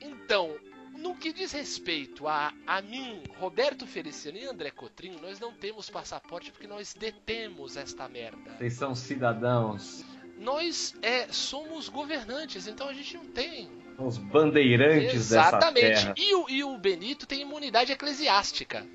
Então, 0.00 0.54
no 0.98 1.14
que 1.14 1.32
diz 1.32 1.52
respeito 1.52 2.28
a, 2.28 2.52
a 2.66 2.82
mim, 2.82 3.22
Roberto 3.38 3.86
Feliciano 3.86 4.36
e 4.36 4.44
André 4.44 4.70
Cotrim, 4.70 5.16
nós 5.22 5.40
não 5.40 5.52
temos 5.54 5.88
passaporte 5.88 6.52
porque 6.52 6.66
nós 6.66 6.92
detemos 6.92 7.78
esta 7.78 8.06
merda. 8.08 8.50
Vocês 8.58 8.74
são 8.74 8.94
cidadãos, 8.94 10.04
Nós 10.38 10.94
é, 11.00 11.28
somos 11.28 11.88
governantes, 11.88 12.66
então 12.66 12.88
a 12.88 12.92
gente 12.92 13.16
não 13.16 13.24
tem. 13.26 13.70
Os 14.06 14.18
bandeirantes 14.18 15.28
dessa 15.30 15.48
Exatamente. 15.56 15.80
terra. 15.80 16.14
E 16.16 16.34
o, 16.34 16.48
e 16.48 16.64
o 16.64 16.76
Benito 16.78 17.26
tem 17.26 17.42
imunidade 17.42 17.92
eclesiástica. 17.92 18.86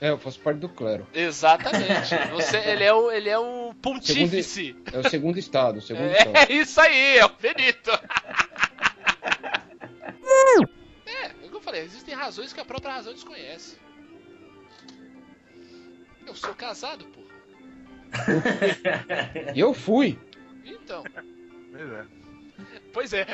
É, 0.00 0.10
eu 0.10 0.18
faço 0.18 0.40
parte 0.40 0.58
do 0.58 0.68
clero. 0.68 1.06
Exatamente. 1.14 2.14
Você, 2.32 2.58
ele, 2.58 2.84
é 2.84 2.92
o, 2.92 3.10
ele 3.10 3.28
é 3.28 3.38
o 3.38 3.72
pontífice. 3.80 4.76
É 4.92 4.98
o 4.98 5.08
segundo 5.08 5.38
estado, 5.38 5.78
o 5.78 5.82
segundo 5.82 6.10
estado. 6.10 6.36
É 6.36 6.52
isso 6.52 6.80
aí, 6.80 7.18
é 7.18 7.24
o 7.24 7.30
Benito. 7.30 7.90
é, 11.06 11.26
é 11.26 11.46
o 11.46 11.48
que 11.48 11.56
eu 11.56 11.60
falei, 11.60 11.82
existem 11.82 12.14
razões 12.14 12.52
que 12.52 12.60
a 12.60 12.64
própria 12.64 12.92
razão 12.92 13.12
desconhece. 13.12 13.78
Eu 16.26 16.34
sou 16.34 16.54
casado, 16.54 17.04
porra. 17.06 17.24
E 19.54 19.60
eu 19.60 19.74
fui. 19.74 20.18
Então, 20.64 21.02
Pois 21.72 21.90
é. 21.90 22.23
Pois 22.92 23.12
é. 23.12 23.26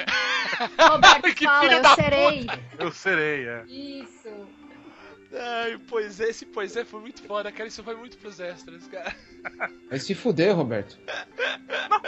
Roberto 0.79 1.35
Que 1.35 1.45
fala, 1.45 1.61
filho 1.61 1.77
eu 1.77 1.83
da 1.83 1.95
serei. 1.95 2.47
Eu 2.79 2.93
serei, 2.93 3.49
é. 3.49 3.65
Isso. 3.67 4.49
Ai, 5.33 5.79
pois 5.89 6.21
é, 6.21 6.29
esse 6.29 6.45
pois 6.45 6.77
é 6.77 6.85
foi 6.85 7.01
muito 7.01 7.23
foda, 7.23 7.53
cara. 7.53 7.69
Isso 7.69 7.85
foi 7.85 7.95
muito 7.95 8.19
pros 8.19 8.41
extras, 8.41 8.89
cara. 8.89 9.15
Vai 9.89 9.99
se 9.99 10.15
fuder, 10.15 10.57
Roberto. 10.57 10.99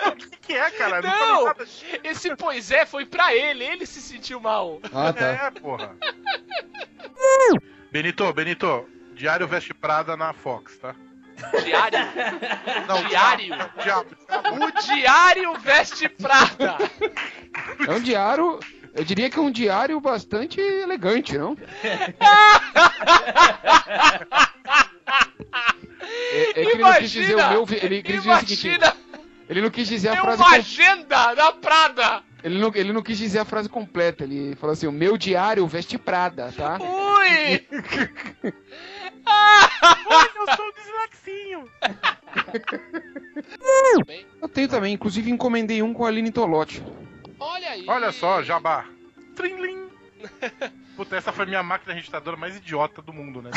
O 0.09 0.17
que, 0.17 0.37
que 0.39 0.53
é, 0.55 0.71
cara? 0.73 1.01
Não! 1.01 1.45
nada. 1.45 1.65
Esse 2.03 2.35
pois 2.35 2.73
é 2.73 2.85
foi 2.85 3.07
pra 3.07 3.35
ele, 3.35 3.65
ele 3.65 3.87
se 3.87 4.01
sentiu 4.01 4.41
mal. 4.41 4.81
Ah, 4.93 5.13
tá. 5.13 5.29
É, 5.29 5.51
porra. 5.53 5.97
Benito, 7.93 8.33
Benito, 8.33 8.89
Diário 9.15 9.47
Veste 9.47 9.73
Prada 9.73 10.17
na 10.17 10.33
Fox, 10.33 10.77
tá? 10.79 10.97
Diário. 11.65 11.99
Não, 12.89 13.03
diário. 13.05 13.55
diário. 13.83 14.07
O 14.53 14.71
diário 14.83 15.55
veste 15.61 16.09
prata. 16.09 16.79
É 17.87 17.91
um 17.93 18.01
diário. 18.01 18.61
Eu 18.95 19.05
diria 19.05 19.31
que 19.31 19.39
é 19.39 19.43
um 19.43 19.51
diário 19.51 19.99
bastante 20.01 20.61
elegante, 20.61 21.39
não? 21.39 21.57
é, 26.55 26.61
é 26.61 26.75
imagina, 26.75 27.51
meu, 27.51 27.67
ele 27.71 28.03
quis 28.03 28.23
imagina, 28.23 28.47
seguinte, 28.47 28.95
ele 29.49 29.63
não 29.63 29.71
quis 29.71 29.89
dizer 29.89 30.11
a 30.11 30.15
é 30.15 30.21
frase. 30.21 30.43
Uma 30.43 30.51
agenda 30.51 31.29
com... 31.29 31.35
da 31.35 31.53
Prada. 31.53 32.23
Ele 32.45 32.59
não, 32.59 32.73
ele 32.75 32.93
não 32.93 33.03
quis 33.03 33.17
dizer 33.17 33.39
a 33.39 33.45
frase 33.45 33.69
completa. 33.69 34.25
Ele 34.25 34.55
falou 34.57 34.73
assim: 34.75 34.87
o 34.87 34.93
meu 34.93 35.17
diário 35.17 35.67
veste 35.67 35.97
Prada, 35.97 36.53
tá? 36.55 36.79
Ui! 36.81 37.67
Eu 39.27 40.57
sou 40.57 40.73
dislexinho. 40.73 41.69
Bem, 44.07 44.27
Eu 44.41 44.49
tenho 44.49 44.69
também, 44.69 44.95
inclusive 44.95 45.31
encomendei 45.31 45.83
um 45.83 45.93
com 45.95 46.05
a 46.05 46.09
Aline 46.09 46.31
Tolotti. 46.31 46.83
olha 47.39 47.71
aí. 47.71 47.85
Olha 47.89 48.13
só, 48.13 48.43
Jabá. 48.43 48.85
Trinlim. 49.37 49.89
Puta, 50.97 51.17
essa 51.17 51.33
foi 51.33 51.45
a 51.45 51.49
minha 51.49 51.63
máquina 51.63 51.95
registradora 51.95 52.37
mais 52.37 52.55
idiota 52.57 53.01
do 53.03 53.13
mundo, 53.13 53.41
né? 53.43 53.51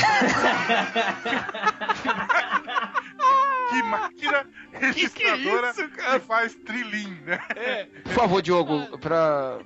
que 3.69 3.83
máquina 3.83 4.45
registradora 4.71 5.73
que, 5.73 6.19
faz 6.21 6.55
trilim, 6.55 7.13
né? 7.25 7.39
É, 7.55 7.85
Por 8.03 8.13
favor, 8.13 8.41
Diogo, 8.41 8.97
pra. 8.99 9.59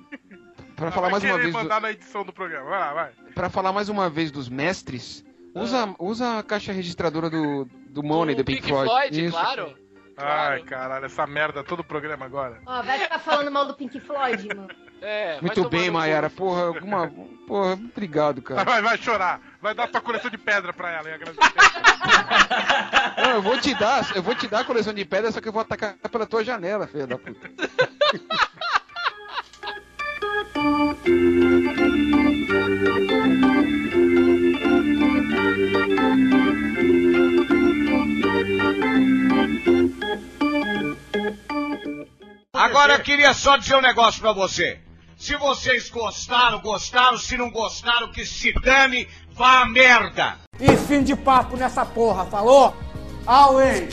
Pra 0.76 0.90
falar 0.90 1.10
Vai 1.10 1.20
mais 1.20 1.24
uma 1.24 1.36
vez. 1.38 1.52
do- 1.52 1.58
mandar 1.58 1.80
na 1.80 1.90
edição 1.90 2.24
do 2.24 2.32
programa. 2.32 2.70
Vai 2.70 2.78
lá, 2.80 2.92
vai. 2.94 3.10
Pra 3.34 3.50
falar 3.50 3.70
mais 3.72 3.88
uma 3.90 4.08
vez 4.08 4.30
dos 4.30 4.48
mestres, 4.48 5.22
usa, 5.54 5.94
usa 5.98 6.38
a 6.38 6.42
caixa 6.42 6.72
registradora 6.72 7.28
do, 7.30 7.64
do 7.88 8.02
Money, 8.02 8.34
do 8.34 8.44
Pink, 8.44 8.66
Floyd. 8.66 9.24
Isso. 9.24 9.36
claro. 9.36 9.74
Ai, 10.22 10.62
caralho, 10.62 11.06
essa 11.06 11.26
merda 11.26 11.64
todo 11.64 11.80
o 11.80 11.84
programa 11.84 12.26
agora. 12.26 12.60
Ó, 12.66 12.82
vai 12.82 12.98
ficar 12.98 13.18
falando 13.18 13.50
mal 13.50 13.66
do 13.66 13.74
Pink 13.74 13.98
Floyd, 14.00 14.48
mano. 14.48 14.68
É, 15.02 15.40
Muito 15.40 15.66
bem, 15.70 15.90
Mayara. 15.90 16.28
cu. 16.28 16.36
Porra, 16.36 16.66
alguma. 16.66 17.10
Porra, 17.46 17.72
obrigado, 17.72 18.42
cara. 18.42 18.64
vai, 18.64 18.82
vai 18.82 18.98
chorar. 18.98 19.40
Vai 19.62 19.74
dar 19.74 19.88
tua 19.88 20.02
coleção 20.02 20.30
de 20.30 20.36
pedra 20.36 20.74
pra 20.74 20.90
ela 20.90 21.08
e 21.08 21.14
agradecer. 21.14 21.40
Não, 23.16 23.30
eu 23.30 23.40
vou 23.40 23.58
te 23.58 23.74
dar, 23.74 24.14
eu 24.14 24.22
vou 24.22 24.34
te 24.34 24.46
dar 24.46 24.60
a 24.60 24.64
coleção 24.64 24.92
de 24.92 25.02
pedras, 25.06 25.32
só 25.32 25.40
que 25.40 25.48
eu 25.48 25.52
vou 25.54 25.62
atacar 25.62 25.96
pela 25.96 26.26
tua 26.26 26.44
janela, 26.44 26.86
filha 26.86 27.06
da 27.06 27.16
puta. 27.16 27.50
Agora 42.52 42.94
eu 42.94 43.00
queria 43.00 43.32
só 43.32 43.56
dizer 43.56 43.76
um 43.76 43.80
negócio 43.80 44.20
pra 44.20 44.32
você. 44.32 44.78
Se 45.16 45.36
vocês 45.36 45.90
gostaram, 45.90 46.60
gostaram. 46.60 47.18
Se 47.18 47.36
não 47.36 47.50
gostaram, 47.50 48.10
que 48.10 48.24
se 48.24 48.52
dane, 48.60 49.06
vá 49.32 49.60
a 49.60 49.66
merda. 49.66 50.38
E 50.58 50.76
fim 50.76 51.02
de 51.02 51.14
papo 51.14 51.56
nessa 51.56 51.84
porra, 51.84 52.24
falou? 52.26 52.76
Away! 53.26 53.88